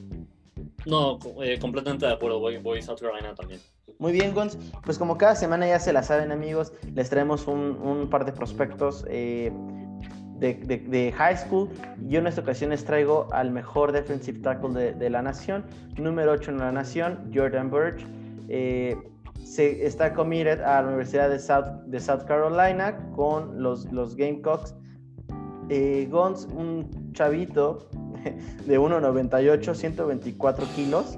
No, 0.85 1.19
eh, 1.43 1.59
completamente 1.59 2.05
de 2.07 2.13
acuerdo, 2.13 2.39
voy, 2.39 2.57
voy 2.57 2.81
South 2.81 2.99
Carolina 2.99 3.35
también. 3.35 3.59
Muy 3.99 4.11
bien, 4.13 4.33
Gons. 4.33 4.57
Pues 4.83 4.97
como 4.97 5.17
cada 5.17 5.35
semana 5.35 5.67
ya 5.67 5.79
se 5.79 5.93
la 5.93 6.01
saben, 6.01 6.31
amigos, 6.31 6.73
les 6.95 7.09
traemos 7.09 7.45
un, 7.47 7.77
un 7.83 8.09
par 8.09 8.25
de 8.25 8.31
prospectos 8.31 9.05
eh, 9.07 9.51
de, 10.39 10.55
de- 10.55 10.77
de 10.79 11.11
high 11.11 11.37
school. 11.37 11.69
Yo 12.07 12.17
en 12.17 12.25
esta 12.25 12.41
ocasión 12.41 12.71
les 12.71 12.83
traigo 12.83 13.27
al 13.31 13.51
mejor 13.51 13.91
defensive 13.91 14.39
tackle 14.39 14.69
de, 14.73 14.93
de 14.93 15.09
la 15.11 15.21
nación, 15.21 15.65
número 15.97 16.31
8 16.31 16.49
en 16.49 16.57
la 16.57 16.71
nación, 16.71 17.31
Jordan 17.31 17.69
Birch. 17.69 18.03
Eh, 18.53 18.97
se 19.45 19.85
está 19.85 20.13
committed 20.13 20.59
a 20.61 20.81
la 20.81 20.87
Universidad 20.87 21.29
de 21.29 21.99
South, 21.99 22.23
Carolina 22.27 22.97
con 23.15 23.63
los, 23.63 23.89
los 23.91 24.15
Gamecocks. 24.15 24.75
Eh, 25.69 26.09
un 26.53 27.11
chavito 27.13 27.87
de 28.65 28.79
1,98, 28.79 29.73
124 29.73 30.65
kilos. 30.75 31.17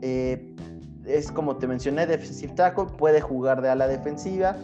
Eh, 0.00 0.54
es 1.04 1.30
como 1.30 1.56
te 1.56 1.66
mencioné, 1.66 2.06
defensive 2.06 2.54
tackle, 2.54 2.86
puede 2.96 3.20
jugar 3.20 3.60
de 3.60 3.68
ala 3.68 3.86
defensiva. 3.86 4.56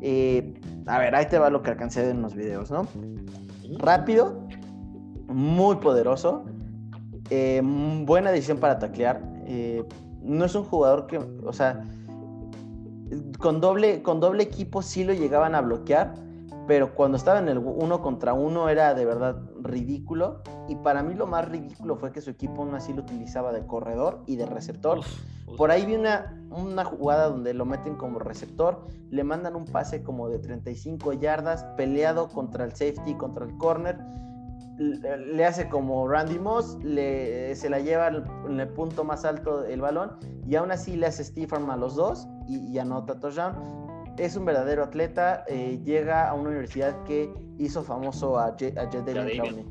Eh, 0.00 0.54
a 0.86 0.98
ver, 0.98 1.16
ahí 1.16 1.26
te 1.26 1.38
va 1.38 1.50
lo 1.50 1.62
que 1.62 1.70
alcancé 1.70 2.08
en 2.08 2.22
los 2.22 2.34
videos, 2.34 2.70
¿no? 2.70 2.86
Rápido, 3.78 4.40
muy 5.26 5.76
poderoso, 5.76 6.44
buena 8.04 8.30
decisión 8.30 8.58
para 8.58 8.78
taclear. 8.78 9.20
No 10.24 10.44
es 10.44 10.54
un 10.54 10.64
jugador 10.64 11.06
que, 11.06 11.18
o 11.18 11.52
sea, 11.52 11.84
con 13.38 13.60
doble, 13.60 14.02
con 14.02 14.20
doble 14.20 14.42
equipo 14.42 14.82
sí 14.82 15.04
lo 15.04 15.12
llegaban 15.12 15.54
a 15.54 15.60
bloquear, 15.60 16.14
pero 16.66 16.94
cuando 16.94 17.18
estaba 17.18 17.38
en 17.38 17.48
el 17.48 17.58
uno 17.58 18.00
contra 18.00 18.32
uno 18.32 18.68
era 18.68 18.94
de 18.94 19.04
verdad 19.04 19.36
ridículo. 19.60 20.42
Y 20.66 20.76
para 20.76 21.02
mí 21.02 21.14
lo 21.14 21.26
más 21.26 21.46
ridículo 21.46 21.96
fue 21.96 22.10
que 22.10 22.22
su 22.22 22.30
equipo 22.30 22.62
aún 22.62 22.74
así 22.74 22.94
lo 22.94 23.02
utilizaba 23.02 23.52
de 23.52 23.66
corredor 23.66 24.22
y 24.26 24.36
de 24.36 24.46
receptor. 24.46 24.98
Uf, 24.98 25.06
uf. 25.46 25.56
Por 25.58 25.70
ahí 25.70 25.84
vi 25.84 25.94
una, 25.94 26.42
una 26.50 26.84
jugada 26.84 27.28
donde 27.28 27.52
lo 27.52 27.66
meten 27.66 27.96
como 27.96 28.18
receptor, 28.18 28.86
le 29.10 29.24
mandan 29.24 29.56
un 29.56 29.66
pase 29.66 30.02
como 30.02 30.30
de 30.30 30.38
35 30.38 31.12
yardas, 31.12 31.64
peleado 31.76 32.28
contra 32.28 32.64
el 32.64 32.70
safety, 32.70 33.14
contra 33.14 33.44
el 33.44 33.56
corner, 33.58 33.98
le, 34.78 35.44
hace 35.44 35.68
como 35.68 36.06
Randy 36.08 36.38
Moss, 36.38 36.76
le, 36.82 37.54
se 37.54 37.68
la 37.70 37.78
lleva 37.80 38.08
en 38.08 38.60
el 38.60 38.68
punto 38.68 39.04
más 39.04 39.24
alto 39.24 39.62
del 39.62 39.80
balón 39.80 40.12
y 40.46 40.56
aún 40.56 40.70
así 40.72 40.96
le 40.96 41.06
hace 41.06 41.24
Arm 41.52 41.70
a 41.70 41.76
los 41.76 41.94
dos 41.96 42.26
y, 42.48 42.58
y 42.72 42.78
anota 42.78 43.18
touchdown. 43.20 43.54
Es 44.18 44.36
un 44.36 44.44
verdadero 44.44 44.84
atleta, 44.84 45.44
eh, 45.48 45.80
llega 45.84 46.28
a 46.28 46.34
una 46.34 46.50
universidad 46.50 47.02
que 47.04 47.32
hizo 47.58 47.82
famoso 47.82 48.38
a, 48.38 48.56
Je- 48.56 48.76
a. 48.78 48.88
Clowney. 49.32 49.64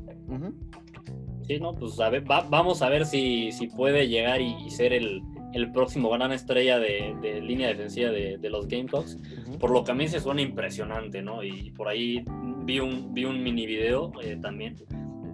Sí, 1.46 1.58
no, 1.60 1.74
pues 1.74 2.00
a 2.00 2.08
ver, 2.08 2.30
va- 2.30 2.46
vamos 2.48 2.80
a 2.82 2.88
ver 2.88 3.04
si, 3.04 3.52
si 3.52 3.66
puede 3.68 4.08
llegar 4.08 4.40
y, 4.40 4.54
y 4.64 4.70
ser 4.70 4.92
el, 4.94 5.20
el 5.54 5.70
próximo 5.72 6.10
gran 6.10 6.32
estrella 6.32 6.78
de, 6.78 7.14
de 7.22 7.40
línea 7.40 7.68
defensiva 7.68 8.10
de, 8.10 8.36
de 8.38 8.50
los 8.50 8.66
Gamecocks. 8.68 9.16
Ujú. 9.46 9.58
Por 9.58 9.70
lo 9.70 9.84
que 9.84 9.92
a 9.92 9.94
mí 9.94 10.08
se 10.08 10.20
suena 10.20 10.42
impresionante, 10.42 11.22
¿no? 11.22 11.42
Y 11.42 11.70
por 11.70 11.88
ahí 11.88 12.24
vi 12.64 12.80
un, 12.80 13.14
vi 13.14 13.24
un 13.24 13.42
mini 13.42 13.64
video 13.66 14.12
eh, 14.22 14.36
también. 14.40 14.76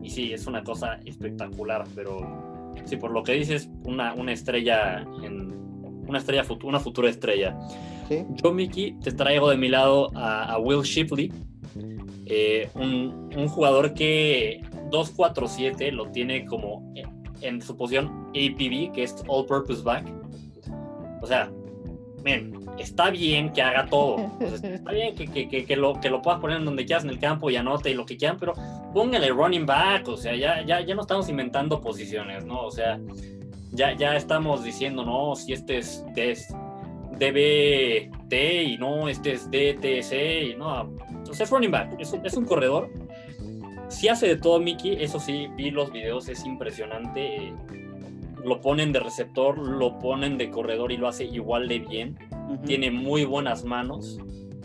Y 0.02 0.10
sí, 0.10 0.32
es 0.32 0.46
una 0.46 0.62
cosa 0.62 0.98
espectacular, 1.04 1.84
pero 1.94 2.72
sí, 2.84 2.96
por 2.96 3.10
lo 3.10 3.22
que 3.22 3.32
dices, 3.32 3.68
una, 3.84 4.14
una 4.14 4.32
estrella 4.32 5.06
en. 5.22 5.58
Una 6.08 6.18
estrella 6.18 6.42
futu- 6.42 6.64
una 6.64 6.80
futura 6.80 7.08
estrella. 7.08 7.56
Sí. 8.08 8.24
Yo, 8.42 8.52
Mickey, 8.52 8.96
te 9.00 9.12
traigo 9.12 9.48
de 9.48 9.56
mi 9.56 9.68
lado 9.68 10.10
a, 10.16 10.52
a 10.54 10.58
Will 10.58 10.82
Shipley, 10.82 11.30
eh, 12.26 12.68
un, 12.74 13.30
un 13.36 13.46
jugador 13.46 13.94
que 13.94 14.60
247 14.90 15.92
lo 15.92 16.10
tiene 16.10 16.44
como 16.46 16.92
en, 17.40 17.60
su 17.60 17.76
posición 17.76 18.28
APB, 18.30 18.92
que 18.92 19.02
es 19.02 19.22
All 19.28 19.46
Purpose 19.46 19.82
Back. 19.82 20.06
O 21.22 21.26
sea, 21.26 21.50
men, 22.22 22.66
está 22.78 23.10
bien 23.10 23.52
que 23.52 23.62
haga 23.62 23.86
todo. 23.86 24.16
O 24.40 24.56
sea, 24.56 24.74
está 24.74 24.92
bien 24.92 25.14
que, 25.14 25.26
que, 25.26 25.48
que, 25.48 25.64
que 25.64 25.76
lo, 25.76 26.00
que 26.00 26.10
lo 26.10 26.22
puedas 26.22 26.40
poner 26.40 26.58
en 26.58 26.64
donde 26.64 26.84
quieras 26.84 27.04
en 27.04 27.10
el 27.10 27.18
campo 27.18 27.50
y 27.50 27.56
anote 27.56 27.90
y 27.90 27.94
lo 27.94 28.06
que 28.06 28.16
quieran, 28.16 28.36
pero 28.38 28.54
póngale 28.92 29.30
running 29.30 29.66
back. 29.66 30.08
O 30.08 30.16
sea, 30.16 30.34
ya, 30.34 30.64
ya, 30.64 30.80
ya 30.80 30.94
no 30.94 31.02
estamos 31.02 31.28
inventando 31.28 31.80
posiciones, 31.80 32.44
¿no? 32.44 32.64
O 32.66 32.70
sea, 32.70 32.98
ya, 33.72 33.94
ya 33.96 34.16
estamos 34.16 34.64
diciendo, 34.64 35.04
no, 35.04 35.36
si 35.36 35.52
este 35.52 35.78
es, 35.78 36.04
es 36.16 36.48
DBT 37.18 38.32
y 38.66 38.78
no, 38.78 39.08
este 39.08 39.32
es 39.32 39.50
DTC 39.50 40.52
y 40.52 40.54
no. 40.56 40.90
Entonces 41.08 41.40
es 41.40 41.50
running 41.50 41.70
back, 41.70 41.96
es 41.98 42.14
es 42.24 42.36
un 42.36 42.44
corredor. 42.44 42.90
Si 43.90 44.08
hace 44.08 44.28
de 44.28 44.36
todo 44.36 44.60
Mickey, 44.60 45.02
eso 45.02 45.18
sí, 45.18 45.48
vi 45.56 45.70
los 45.70 45.92
videos, 45.92 46.28
es 46.28 46.46
impresionante. 46.46 47.52
Lo 48.44 48.60
ponen 48.60 48.92
de 48.92 49.00
receptor, 49.00 49.58
lo 49.58 49.98
ponen 49.98 50.38
de 50.38 50.48
corredor 50.48 50.92
y 50.92 50.96
lo 50.96 51.08
hace 51.08 51.24
igual 51.24 51.68
de 51.68 51.80
bien. 51.80 52.16
Tiene 52.64 52.90
muy 52.92 53.24
buenas 53.24 53.64
manos. 53.64 54.18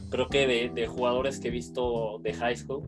Creo 0.10 0.30
que 0.30 0.47
de, 0.47 0.69
de 0.69 0.88
jugadores 0.88 1.39
que 1.39 1.47
he 1.47 1.52
visto 1.52 2.19
de 2.22 2.34
high 2.34 2.56
school, 2.56 2.88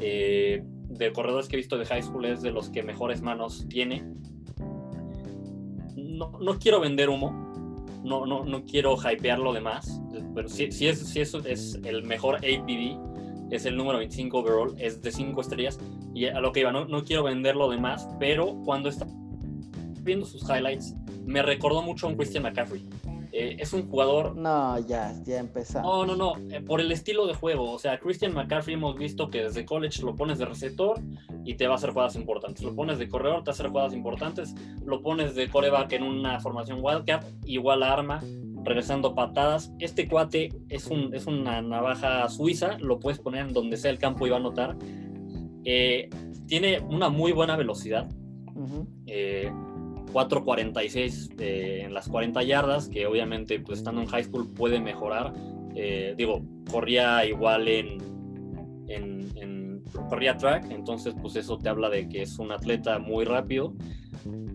eh, 0.00 0.64
de 0.64 1.12
corredores 1.12 1.48
que 1.48 1.54
he 1.54 1.58
visto 1.58 1.78
de 1.78 1.86
high 1.86 2.02
school 2.02 2.24
es 2.24 2.42
de 2.42 2.50
los 2.50 2.68
que 2.68 2.82
mejores 2.82 3.22
manos 3.22 3.64
tiene. 3.68 4.04
No, 5.96 6.32
no 6.40 6.58
quiero 6.58 6.80
vender 6.80 7.08
humo, 7.08 7.30
no, 8.02 8.26
no, 8.26 8.44
no 8.44 8.64
quiero 8.64 8.96
hypearlo 8.96 9.52
de 9.52 9.60
más, 9.60 10.02
pero 10.34 10.48
si, 10.48 10.72
si, 10.72 10.88
es, 10.88 10.98
si 10.98 11.20
eso 11.20 11.38
es 11.44 11.78
el 11.84 12.02
mejor 12.02 12.36
APD, 12.36 12.98
es 13.52 13.66
el 13.66 13.76
número 13.76 13.98
25 13.98 14.38
overall, 14.38 14.74
es 14.78 15.02
de 15.02 15.12
5 15.12 15.40
estrellas, 15.40 15.78
y 16.14 16.26
a 16.26 16.40
lo 16.40 16.52
que 16.52 16.60
iba, 16.60 16.72
no, 16.72 16.86
no 16.86 17.04
quiero 17.04 17.22
venderlo 17.22 17.70
de 17.70 17.78
más, 17.78 18.08
pero 18.18 18.60
cuando 18.64 18.88
está 18.88 19.06
viendo 20.00 20.26
sus 20.26 20.42
highlights, 20.42 20.94
me 21.24 21.42
recordó 21.42 21.82
mucho 21.82 22.06
a 22.06 22.10
un 22.10 22.16
Christian 22.16 22.42
McCaffrey. 22.42 22.82
Eh, 23.34 23.56
es 23.60 23.72
un 23.72 23.88
jugador 23.88 24.36
No, 24.36 24.78
ya, 24.80 25.14
ya 25.24 25.38
empezamos. 25.38 26.06
no, 26.06 26.16
no, 26.16 26.34
no, 26.34 26.54
eh, 26.54 26.60
por 26.60 26.82
el 26.82 26.92
estilo 26.92 27.26
de 27.26 27.32
juego. 27.32 27.70
O 27.70 27.78
sea, 27.78 27.98
Christian 27.98 28.34
McCaffrey 28.34 28.74
hemos 28.74 28.98
visto 28.98 29.30
que 29.30 29.44
desde 29.44 29.64
college 29.64 30.02
lo 30.02 30.14
pones 30.14 30.38
de 30.38 30.44
receptor, 30.44 31.00
y 31.44 31.54
te 31.54 31.66
va 31.66 31.74
a 31.74 31.76
hacer 31.76 31.90
jugadas 31.90 32.16
importantes. 32.16 32.62
Lo 32.62 32.74
pones 32.74 32.98
de 32.98 33.08
corredor, 33.08 33.38
te 33.42 33.46
va 33.46 33.52
a 33.52 33.54
hacer 33.54 33.68
jugadas 33.68 33.94
importantes. 33.94 34.54
Lo 34.84 35.02
pones 35.02 35.34
de 35.34 35.48
coreback 35.48 35.92
en 35.92 36.02
una 36.02 36.40
formación 36.40 36.78
wildcat, 36.82 37.24
igual 37.44 37.82
a 37.82 37.92
arma, 37.92 38.22
regresando 38.64 39.14
patadas. 39.14 39.72
Este 39.78 40.08
cuate 40.08 40.50
es, 40.68 40.86
un, 40.88 41.14
es 41.14 41.26
una 41.26 41.62
navaja 41.62 42.28
suiza, 42.28 42.78
lo 42.78 43.00
puedes 43.00 43.18
poner 43.18 43.46
en 43.46 43.52
donde 43.52 43.76
sea 43.76 43.90
el 43.90 43.98
campo 43.98 44.26
y 44.26 44.30
va 44.30 44.36
a 44.36 44.40
notar. 44.40 44.76
Eh, 45.64 46.08
tiene 46.46 46.80
una 46.80 47.08
muy 47.08 47.32
buena 47.32 47.56
velocidad. 47.56 48.08
4.46 50.12 51.40
eh, 51.40 51.82
en 51.84 51.94
las 51.94 52.08
40 52.08 52.42
yardas, 52.42 52.88
que 52.88 53.06
obviamente 53.06 53.58
pues 53.60 53.78
estando 53.78 54.02
en 54.02 54.08
high 54.08 54.24
school 54.24 54.52
puede 54.52 54.80
mejorar. 54.80 55.32
Eh, 55.74 56.14
digo, 56.16 56.42
corría 56.70 57.24
igual 57.24 57.66
en, 57.68 57.98
en, 58.88 59.32
en, 59.36 59.82
corría 60.08 60.36
track, 60.36 60.70
entonces 60.70 61.14
pues 61.20 61.36
eso 61.36 61.58
te 61.58 61.68
habla 61.68 61.88
de 61.88 62.08
que 62.08 62.22
es 62.22 62.38
un 62.38 62.52
atleta 62.52 62.98
muy 62.98 63.24
rápido. 63.24 63.74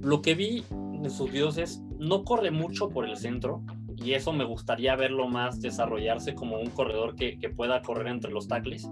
Lo 0.02 0.22
que 0.22 0.36
vi 0.36 0.64
en 0.70 1.10
sus 1.10 1.32
videos 1.32 1.58
es, 1.58 1.82
no 2.00 2.24
corre 2.24 2.52
mucho 2.52 2.90
por 2.90 3.08
el 3.08 3.18
centro, 3.18 3.64
y 3.98 4.14
eso 4.14 4.32
me 4.32 4.44
gustaría 4.44 4.96
verlo 4.96 5.28
más 5.28 5.60
desarrollarse 5.62 6.36
como 6.36 6.60
un 6.60 6.70
corredor 6.70 7.16
que, 7.16 7.40
que 7.40 7.50
pueda 7.50 7.82
correr 7.82 8.08
entre 8.08 8.32
los 8.32 8.48
tackles. 8.48 8.90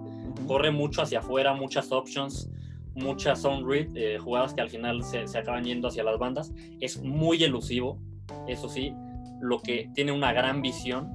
Corre 0.48 0.72
mucho 0.72 1.02
hacia 1.02 1.19
afuera, 1.19 1.53
muchas 1.53 1.91
options, 1.91 2.49
muchas 2.95 3.41
zone 3.41 3.64
read, 3.65 3.95
eh, 3.95 4.18
jugadas 4.18 4.53
que 4.53 4.61
al 4.61 4.69
final 4.69 5.03
se, 5.03 5.27
se, 5.27 5.38
acaban 5.38 5.64
yendo 5.64 5.88
hacia 5.88 6.03
las 6.03 6.18
bandas. 6.18 6.53
Es 6.80 7.02
muy 7.03 7.44
elusivo, 7.44 7.99
eso 8.48 8.68
sí, 8.68 8.94
lo 9.41 9.60
que 9.60 9.90
tiene 9.94 10.11
una 10.11 10.34
gran 10.34 10.61
visión. 10.61 11.11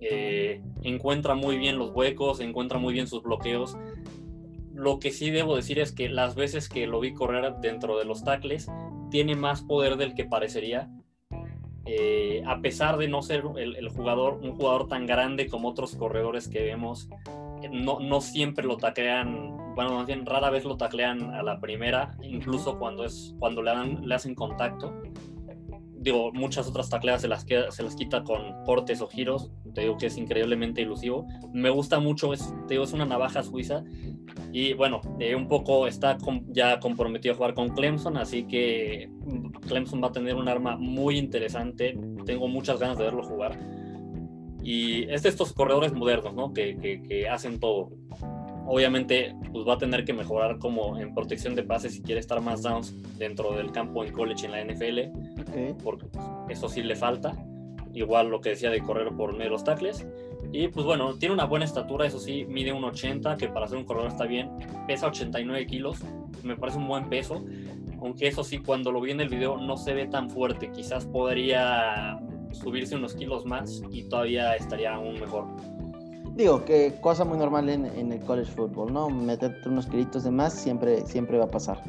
Eh, 0.00 0.60
encuentra 0.82 1.34
muy 1.36 1.56
bien 1.56 1.78
los 1.78 1.90
huecos, 1.90 2.40
encuentra 2.40 2.78
muy 2.78 2.92
bien 2.92 3.06
sus 3.06 3.22
bloqueos. 3.22 3.76
Lo 4.74 4.98
que 4.98 5.12
sí 5.12 5.30
debo 5.30 5.54
decir 5.54 5.78
es 5.78 5.92
que 5.92 6.08
las 6.08 6.34
veces 6.34 6.68
que 6.68 6.86
lo 6.86 7.00
vi 7.00 7.14
correr 7.14 7.54
dentro 7.60 7.98
de 7.98 8.04
los 8.04 8.24
tackles, 8.24 8.68
tiene 9.10 9.36
más 9.36 9.62
poder 9.62 9.96
del 9.96 10.14
que 10.14 10.24
parecería. 10.24 10.90
Eh, 11.84 12.42
a 12.46 12.60
pesar 12.60 12.96
de 12.96 13.08
no 13.08 13.22
ser 13.22 13.42
el, 13.56 13.76
el, 13.76 13.88
jugador, 13.88 14.34
un 14.34 14.52
jugador 14.52 14.86
tan 14.86 15.06
grande 15.06 15.48
como 15.48 15.68
otros 15.68 15.96
corredores 15.96 16.46
que 16.46 16.62
vemos, 16.62 17.08
no, 17.70 17.98
no 18.00 18.20
siempre 18.20 18.66
lo 18.66 18.76
taclean, 18.76 19.74
bueno, 19.74 19.94
más 19.94 20.06
bien 20.06 20.24
rara 20.24 20.50
vez 20.50 20.64
lo 20.64 20.76
taclean 20.76 21.34
a 21.34 21.42
la 21.42 21.60
primera, 21.60 22.16
incluso 22.22 22.78
cuando, 22.78 23.04
es, 23.04 23.34
cuando 23.38 23.62
le, 23.62 23.70
dan, 23.70 24.08
le 24.08 24.14
hacen 24.14 24.34
contacto. 24.34 24.94
Digo, 26.02 26.32
muchas 26.32 26.66
otras 26.66 26.90
tacleas 26.90 27.20
se 27.20 27.28
las, 27.28 27.44
queda, 27.44 27.70
se 27.70 27.84
las 27.84 27.94
quita 27.94 28.24
con 28.24 28.64
cortes 28.64 29.00
o 29.00 29.06
giros. 29.06 29.52
Te 29.72 29.82
digo 29.82 29.96
que 29.96 30.06
es 30.06 30.16
increíblemente 30.16 30.82
ilusivo. 30.82 31.26
Me 31.52 31.70
gusta 31.70 32.00
mucho, 32.00 32.32
es, 32.32 32.52
te 32.66 32.74
digo, 32.74 32.82
es 32.82 32.92
una 32.92 33.06
navaja 33.06 33.44
suiza. 33.44 33.84
Y 34.52 34.74
bueno, 34.74 35.00
eh, 35.20 35.36
un 35.36 35.46
poco 35.46 35.86
está 35.86 36.18
ya 36.48 36.80
comprometido 36.80 37.34
a 37.34 37.36
jugar 37.36 37.54
con 37.54 37.68
Clemson, 37.68 38.16
así 38.16 38.44
que 38.44 39.08
Clemson 39.68 40.02
va 40.02 40.08
a 40.08 40.12
tener 40.12 40.34
un 40.34 40.48
arma 40.48 40.76
muy 40.76 41.18
interesante. 41.18 41.96
Tengo 42.26 42.48
muchas 42.48 42.80
ganas 42.80 42.98
de 42.98 43.04
verlo 43.04 43.22
jugar. 43.22 43.56
Y 44.62 45.04
es 45.10 45.22
de 45.22 45.28
estos 45.28 45.52
corredores 45.52 45.92
modernos, 45.92 46.34
¿no? 46.34 46.52
Que, 46.52 46.76
que, 46.76 47.02
que, 47.02 47.28
hacen 47.28 47.60
todo. 47.60 47.90
Obviamente, 48.72 49.36
pues 49.52 49.68
va 49.68 49.74
a 49.74 49.76
tener 49.76 50.02
que 50.02 50.14
mejorar 50.14 50.58
como 50.58 50.98
en 50.98 51.12
protección 51.12 51.54
de 51.54 51.62
pases 51.62 51.92
si 51.92 52.00
quiere 52.00 52.20
estar 52.20 52.40
más 52.40 52.62
downs 52.62 52.96
dentro 53.18 53.52
del 53.52 53.70
campo 53.70 54.02
en 54.02 54.12
college 54.12 54.46
en 54.46 54.52
la 54.52 54.64
NFL, 54.64 54.98
okay. 55.42 55.74
porque 55.84 56.06
pues, 56.06 56.24
eso 56.56 56.70
sí 56.70 56.82
le 56.82 56.96
falta. 56.96 57.36
Igual 57.92 58.30
lo 58.30 58.40
que 58.40 58.48
decía 58.48 58.70
de 58.70 58.80
correr 58.80 59.12
por 59.14 59.32
medio 59.32 59.44
de 59.44 59.50
los 59.50 59.64
tackles. 59.64 60.06
Y 60.52 60.68
pues 60.68 60.86
bueno, 60.86 61.12
tiene 61.16 61.34
una 61.34 61.44
buena 61.44 61.66
estatura, 61.66 62.06
eso 62.06 62.18
sí, 62.18 62.46
mide 62.46 62.72
un 62.72 62.82
80, 62.82 63.36
que 63.36 63.48
para 63.48 63.68
ser 63.68 63.76
un 63.76 63.84
corredor 63.84 64.08
está 64.08 64.24
bien. 64.24 64.48
Pesa 64.86 65.08
89 65.08 65.66
kilos, 65.66 65.98
me 66.42 66.56
parece 66.56 66.78
un 66.78 66.88
buen 66.88 67.10
peso. 67.10 67.44
Aunque 68.00 68.26
eso 68.26 68.42
sí, 68.42 68.60
cuando 68.60 68.90
lo 68.90 69.02
vi 69.02 69.10
en 69.10 69.20
el 69.20 69.28
video 69.28 69.58
no 69.58 69.76
se 69.76 69.92
ve 69.92 70.06
tan 70.06 70.30
fuerte. 70.30 70.70
Quizás 70.70 71.04
podría 71.04 72.18
subirse 72.52 72.96
unos 72.96 73.14
kilos 73.16 73.44
más 73.44 73.82
y 73.90 74.08
todavía 74.08 74.54
estaría 74.54 74.94
aún 74.94 75.20
mejor. 75.20 75.44
Digo, 76.34 76.64
que 76.64 76.94
cosa 77.00 77.24
muy 77.24 77.36
normal 77.36 77.68
en, 77.68 77.86
en 77.86 78.12
el 78.12 78.20
college 78.20 78.50
football, 78.52 78.92
¿no? 78.92 79.10
Meterte 79.10 79.68
unos 79.68 79.86
kilitos 79.86 80.24
de 80.24 80.30
más 80.30 80.54
siempre, 80.54 81.04
siempre 81.06 81.38
va 81.38 81.44
a 81.44 81.50
pasar. 81.50 81.82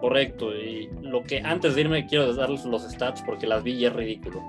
Correcto, 0.00 0.54
y 0.54 0.90
lo 1.00 1.22
que 1.22 1.38
antes 1.38 1.74
de 1.74 1.82
irme 1.82 2.06
quiero 2.06 2.34
darles 2.34 2.64
los 2.66 2.82
stats 2.82 3.22
porque 3.22 3.46
las 3.46 3.62
vi 3.62 3.72
y 3.72 3.86
es 3.86 3.92
ridículo. 3.92 4.42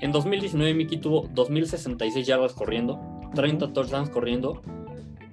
En 0.00 0.12
2019 0.12 0.74
Mickey 0.74 0.98
tuvo 0.98 1.28
2066 1.34 2.26
yardas 2.26 2.52
corriendo, 2.52 3.00
30 3.34 3.64
uh 3.64 3.68
-huh. 3.68 3.72
touchdowns 3.72 4.10
corriendo 4.10 4.60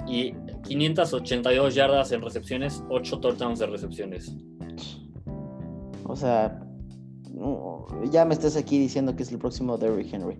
y 0.07 0.33
582 0.63 1.75
yardas 1.75 2.11
en 2.11 2.21
recepciones, 2.21 2.83
8 2.89 3.19
touchdowns 3.19 3.59
de 3.59 3.65
recepciones. 3.67 4.35
O 6.05 6.15
sea, 6.15 6.59
ya 8.11 8.23
me 8.23 8.33
estás 8.33 8.55
aquí 8.55 8.79
diciendo 8.79 9.15
que 9.15 9.23
es 9.23 9.31
el 9.31 9.39
próximo 9.39 9.77
Derrick 9.77 10.13
Henry. 10.13 10.37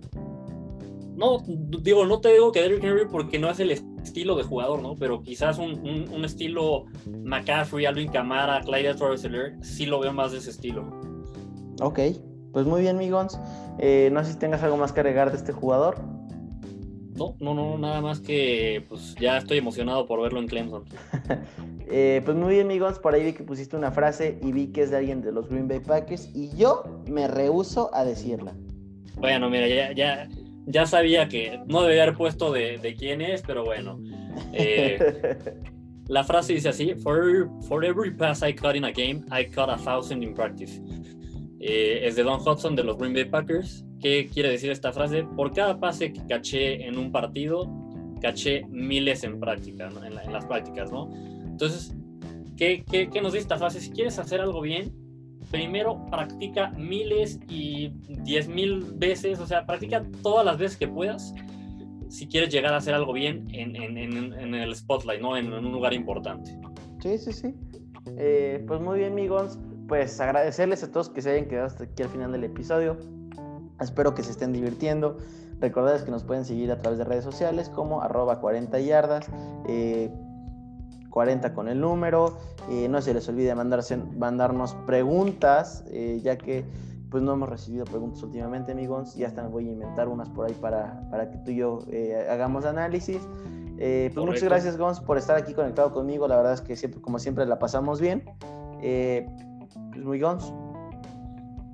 No, 1.16 1.44
digo, 1.48 2.06
no 2.06 2.20
te 2.20 2.34
digo 2.34 2.52
que 2.52 2.62
Derrick 2.62 2.84
Henry 2.84 3.06
porque 3.10 3.40
no 3.40 3.50
es 3.50 3.60
el 3.60 3.72
estilo 3.72 4.36
de 4.36 4.44
jugador, 4.44 4.82
¿no? 4.82 4.96
Pero 4.96 5.22
quizás 5.22 5.58
un, 5.58 5.72
un, 5.80 6.10
un 6.14 6.26
estilo 6.26 6.86
McCaffrey, 7.24 7.86
Alvin 7.86 8.12
Kamara, 8.12 8.62
Clyde 8.62 8.96
Torres 8.96 9.28
sí 9.62 9.86
lo 9.86 10.00
veo 10.00 10.14
más 10.14 10.32
de 10.34 10.40
ese 10.40 10.50
estilo. 10.50 10.86
Ok, 11.82 12.00
pues 12.52 12.66
muy 12.66 12.82
bien, 12.82 12.98
Migons. 12.98 13.40
Eh, 13.80 14.10
no 14.12 14.24
sé 14.24 14.34
si 14.34 14.40
tengas 14.40 14.64
algo 14.64 14.78
más 14.78 14.94
que 14.94 15.02
agregar 15.02 15.32
de 15.32 15.38
este 15.38 15.52
jugador. 15.52 15.98
No, 17.16 17.36
no, 17.40 17.54
no, 17.54 17.78
nada 17.78 18.02
más 18.02 18.20
que 18.20 18.84
pues 18.90 19.16
ya 19.16 19.38
estoy 19.38 19.58
emocionado 19.58 20.06
por 20.06 20.22
verlo 20.22 20.40
en 20.40 20.48
Clemson. 20.48 20.84
eh, 21.88 22.22
pues 22.26 22.36
muy 22.36 22.56
bien, 22.56 22.68
amigos, 22.68 23.00
por 23.00 23.14
ahí 23.14 23.24
vi 23.24 23.34
que 23.34 23.44
pusiste 23.44 23.78
una 23.78 23.92
frase 23.92 24.38
y 24.44 24.52
vi 24.52 24.68
que 24.68 24.84
es 24.84 24.92
de 24.92 24.98
alguien 24.98 25.22
de 25.22 25.32
los 25.32 25.48
Green 25.48 25.70
Bay 25.70 25.80
Packers 25.80 26.30
y 26.36 26.54
yo 26.58 26.84
me 27.08 27.28
rehuso 27.30 27.90
a 27.94 28.04
decirla. 28.04 28.54
Bueno, 29.18 29.50
mira, 29.50 29.68
ya, 29.68 29.94
ya, 29.94 30.28
ya 30.66 30.86
sabía 30.86 31.28
que 31.28 31.60
no 31.68 31.82
debería 31.82 32.04
haber 32.04 32.16
puesto 32.16 32.52
de, 32.52 32.78
de 32.78 32.96
quién 32.96 33.22
es, 33.22 33.42
pero 33.42 33.64
bueno. 33.64 34.00
Eh, 34.54 35.00
la 36.08 36.24
frase 36.24 36.54
dice 36.54 36.70
así: 36.70 36.96
for, 36.96 37.50
for 37.68 37.86
every 37.86 38.12
pass 38.12 38.42
I 38.42 38.54
caught 38.54 38.76
in 38.76 38.86
a 38.86 38.92
game, 38.92 39.26
I 39.32 39.46
caught 39.46 39.70
a 39.70 39.78
thousand 39.78 40.24
in 40.24 40.34
practice. 40.34 40.82
Eh, 41.60 42.06
es 42.06 42.16
de 42.16 42.24
Don 42.24 42.40
Hudson 42.40 42.76
de 42.76 42.84
los 42.84 42.98
Green 42.98 43.14
Bay 43.14 43.26
Packers. 43.26 43.86
¿Qué 44.00 44.30
quiere 44.32 44.50
decir 44.50 44.72
esta 44.72 44.92
frase? 44.92 45.24
Por 45.24 45.54
cada 45.54 45.80
pase 45.80 46.14
que 46.14 46.22
caché 46.28 46.86
en 46.86 46.98
un 46.98 47.12
partido, 47.12 47.72
caché 48.22 48.66
miles 48.70 49.24
en 49.24 49.40
práctica, 49.40 49.90
¿no? 49.90 50.04
en, 50.04 50.16
la, 50.16 50.24
en, 50.24 50.34
las 50.34 50.46
prácticas, 50.46 50.92
¿no? 50.92 51.10
Entonces, 51.44 51.96
¿qué, 52.56 52.84
¿qué, 52.90 53.10
qué, 53.10 53.22
nos 53.22 53.34
dice 53.34 53.44
esta 53.44 53.58
frase? 53.58 53.80
Si 53.80 53.90
quieres 53.92 54.20
hacer 54.20 54.42
algo 54.42 54.62
bien, 54.62 54.94
primero 55.56 56.06
practica 56.12 56.72
miles 56.72 57.40
y 57.48 57.94
diez 58.24 58.50
mil 58.50 58.84
veces, 58.96 59.40
o 59.40 59.48
sea, 59.48 59.66
practica 59.66 60.04
todas 60.22 60.46
las 60.46 60.58
veces 60.58 60.78
que 60.78 60.88
puedas 60.90 61.34
si 62.10 62.28
quieres 62.28 62.54
llegar 62.54 62.74
a 62.74 62.78
hacer 62.78 62.94
algo 62.94 63.14
bien 63.14 63.48
en, 63.54 64.54
el 64.54 64.76
spotlight, 64.76 65.22
¿no? 65.22 65.38
En, 65.38 65.52
un 65.54 65.72
lugar 65.72 65.94
importante. 65.94 66.58
Sí, 67.02 67.18
sí, 67.18 67.32
sí. 67.32 67.56
Eh, 68.18 68.64
pues 68.68 68.82
muy 68.82 69.00
bien, 69.00 69.14
amigos. 69.14 69.58
Pues 69.88 70.20
agradecerles 70.20 70.84
a 70.84 70.92
todos 70.92 71.10
que 71.10 71.22
se 71.22 71.32
hayan 71.32 71.46
quedado 71.46 71.68
hasta 71.68 71.86
aquí 71.86 72.04
al 72.04 72.10
final 72.10 72.34
del 72.34 72.44
episodio. 72.44 72.98
Espero 73.80 74.14
que 74.14 74.24
se 74.24 74.32
estén 74.32 74.52
divirtiendo. 74.52 75.18
Recordarles 75.62 76.04
que 76.04 76.12
nos 76.12 76.24
pueden 76.24 76.44
seguir 76.44 76.72
a 76.72 76.80
través 76.80 77.00
de 77.00 77.06
redes 77.06 77.24
sociales 77.24 77.70
como 77.70 78.02
arroba 78.02 78.42
40 78.42 78.78
yardas, 78.82 79.28
eh, 79.70 80.12
40 81.16 81.54
con 81.54 81.70
el 81.70 81.80
número. 81.80 82.38
Eh, 82.70 82.90
no 82.90 83.02
se 83.02 83.14
les 83.14 83.28
olvide 83.30 83.56
mandarse, 83.56 83.96
mandarnos 83.96 84.74
preguntas, 84.86 85.86
eh, 85.88 86.20
ya 86.22 86.38
que 86.38 86.66
pues 87.10 87.24
no 87.24 87.32
hemos 87.32 87.48
recibido 87.48 87.86
preguntas 87.86 88.22
últimamente, 88.22 88.74
amigos. 88.74 89.16
Ya 89.16 89.28
están, 89.28 89.50
voy 89.50 89.70
a 89.70 89.72
inventar 89.72 90.10
unas 90.10 90.28
por 90.28 90.46
ahí 90.46 90.54
para, 90.60 91.08
para 91.10 91.32
que 91.32 91.38
tú 91.38 91.52
y 91.52 91.56
yo 91.56 91.80
eh, 91.90 92.28
hagamos 92.30 92.66
análisis. 92.66 93.22
pues 93.78 94.18
muchas 94.18 94.44
gracias, 94.44 94.78
Gons, 94.78 95.00
por 95.00 95.18
estar 95.18 95.38
aquí 95.38 95.54
conectado 95.54 95.94
conmigo. 95.94 96.28
La 96.28 96.36
verdad 96.36 96.52
es 96.52 96.60
que 96.60 96.76
siempre, 96.76 97.00
como 97.00 97.18
siempre, 97.18 97.46
la 97.46 97.60
pasamos 97.60 98.02
bien. 98.02 98.26
pues 98.82 100.04
muy 100.04 100.20
Gons. 100.20 100.52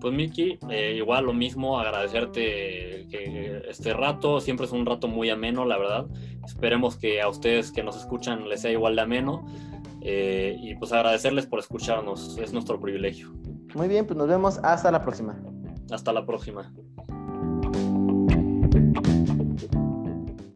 Pues 0.01 0.13
Miki, 0.15 0.57
eh, 0.69 0.95
igual 0.97 1.25
lo 1.25 1.33
mismo, 1.33 1.79
agradecerte 1.79 3.07
que 3.07 3.61
este 3.69 3.93
rato, 3.93 4.41
siempre 4.41 4.65
es 4.65 4.71
un 4.71 4.85
rato 4.85 5.07
muy 5.07 5.29
ameno, 5.29 5.63
la 5.63 5.77
verdad. 5.77 6.07
Esperemos 6.43 6.97
que 6.97 7.21
a 7.21 7.29
ustedes 7.29 7.71
que 7.71 7.83
nos 7.83 7.95
escuchan 7.95 8.49
les 8.49 8.61
sea 8.61 8.71
igual 8.71 8.95
de 8.95 9.01
ameno. 9.03 9.45
Eh, 10.01 10.57
y 10.59 10.73
pues 10.75 10.91
agradecerles 10.91 11.45
por 11.45 11.59
escucharnos, 11.59 12.35
es 12.39 12.51
nuestro 12.51 12.79
privilegio. 12.79 13.31
Muy 13.75 13.87
bien, 13.87 14.07
pues 14.07 14.17
nos 14.17 14.27
vemos 14.27 14.59
hasta 14.63 14.91
la 14.91 15.03
próxima. 15.03 15.39
Hasta 15.91 16.11
la 16.11 16.25
próxima. 16.25 16.73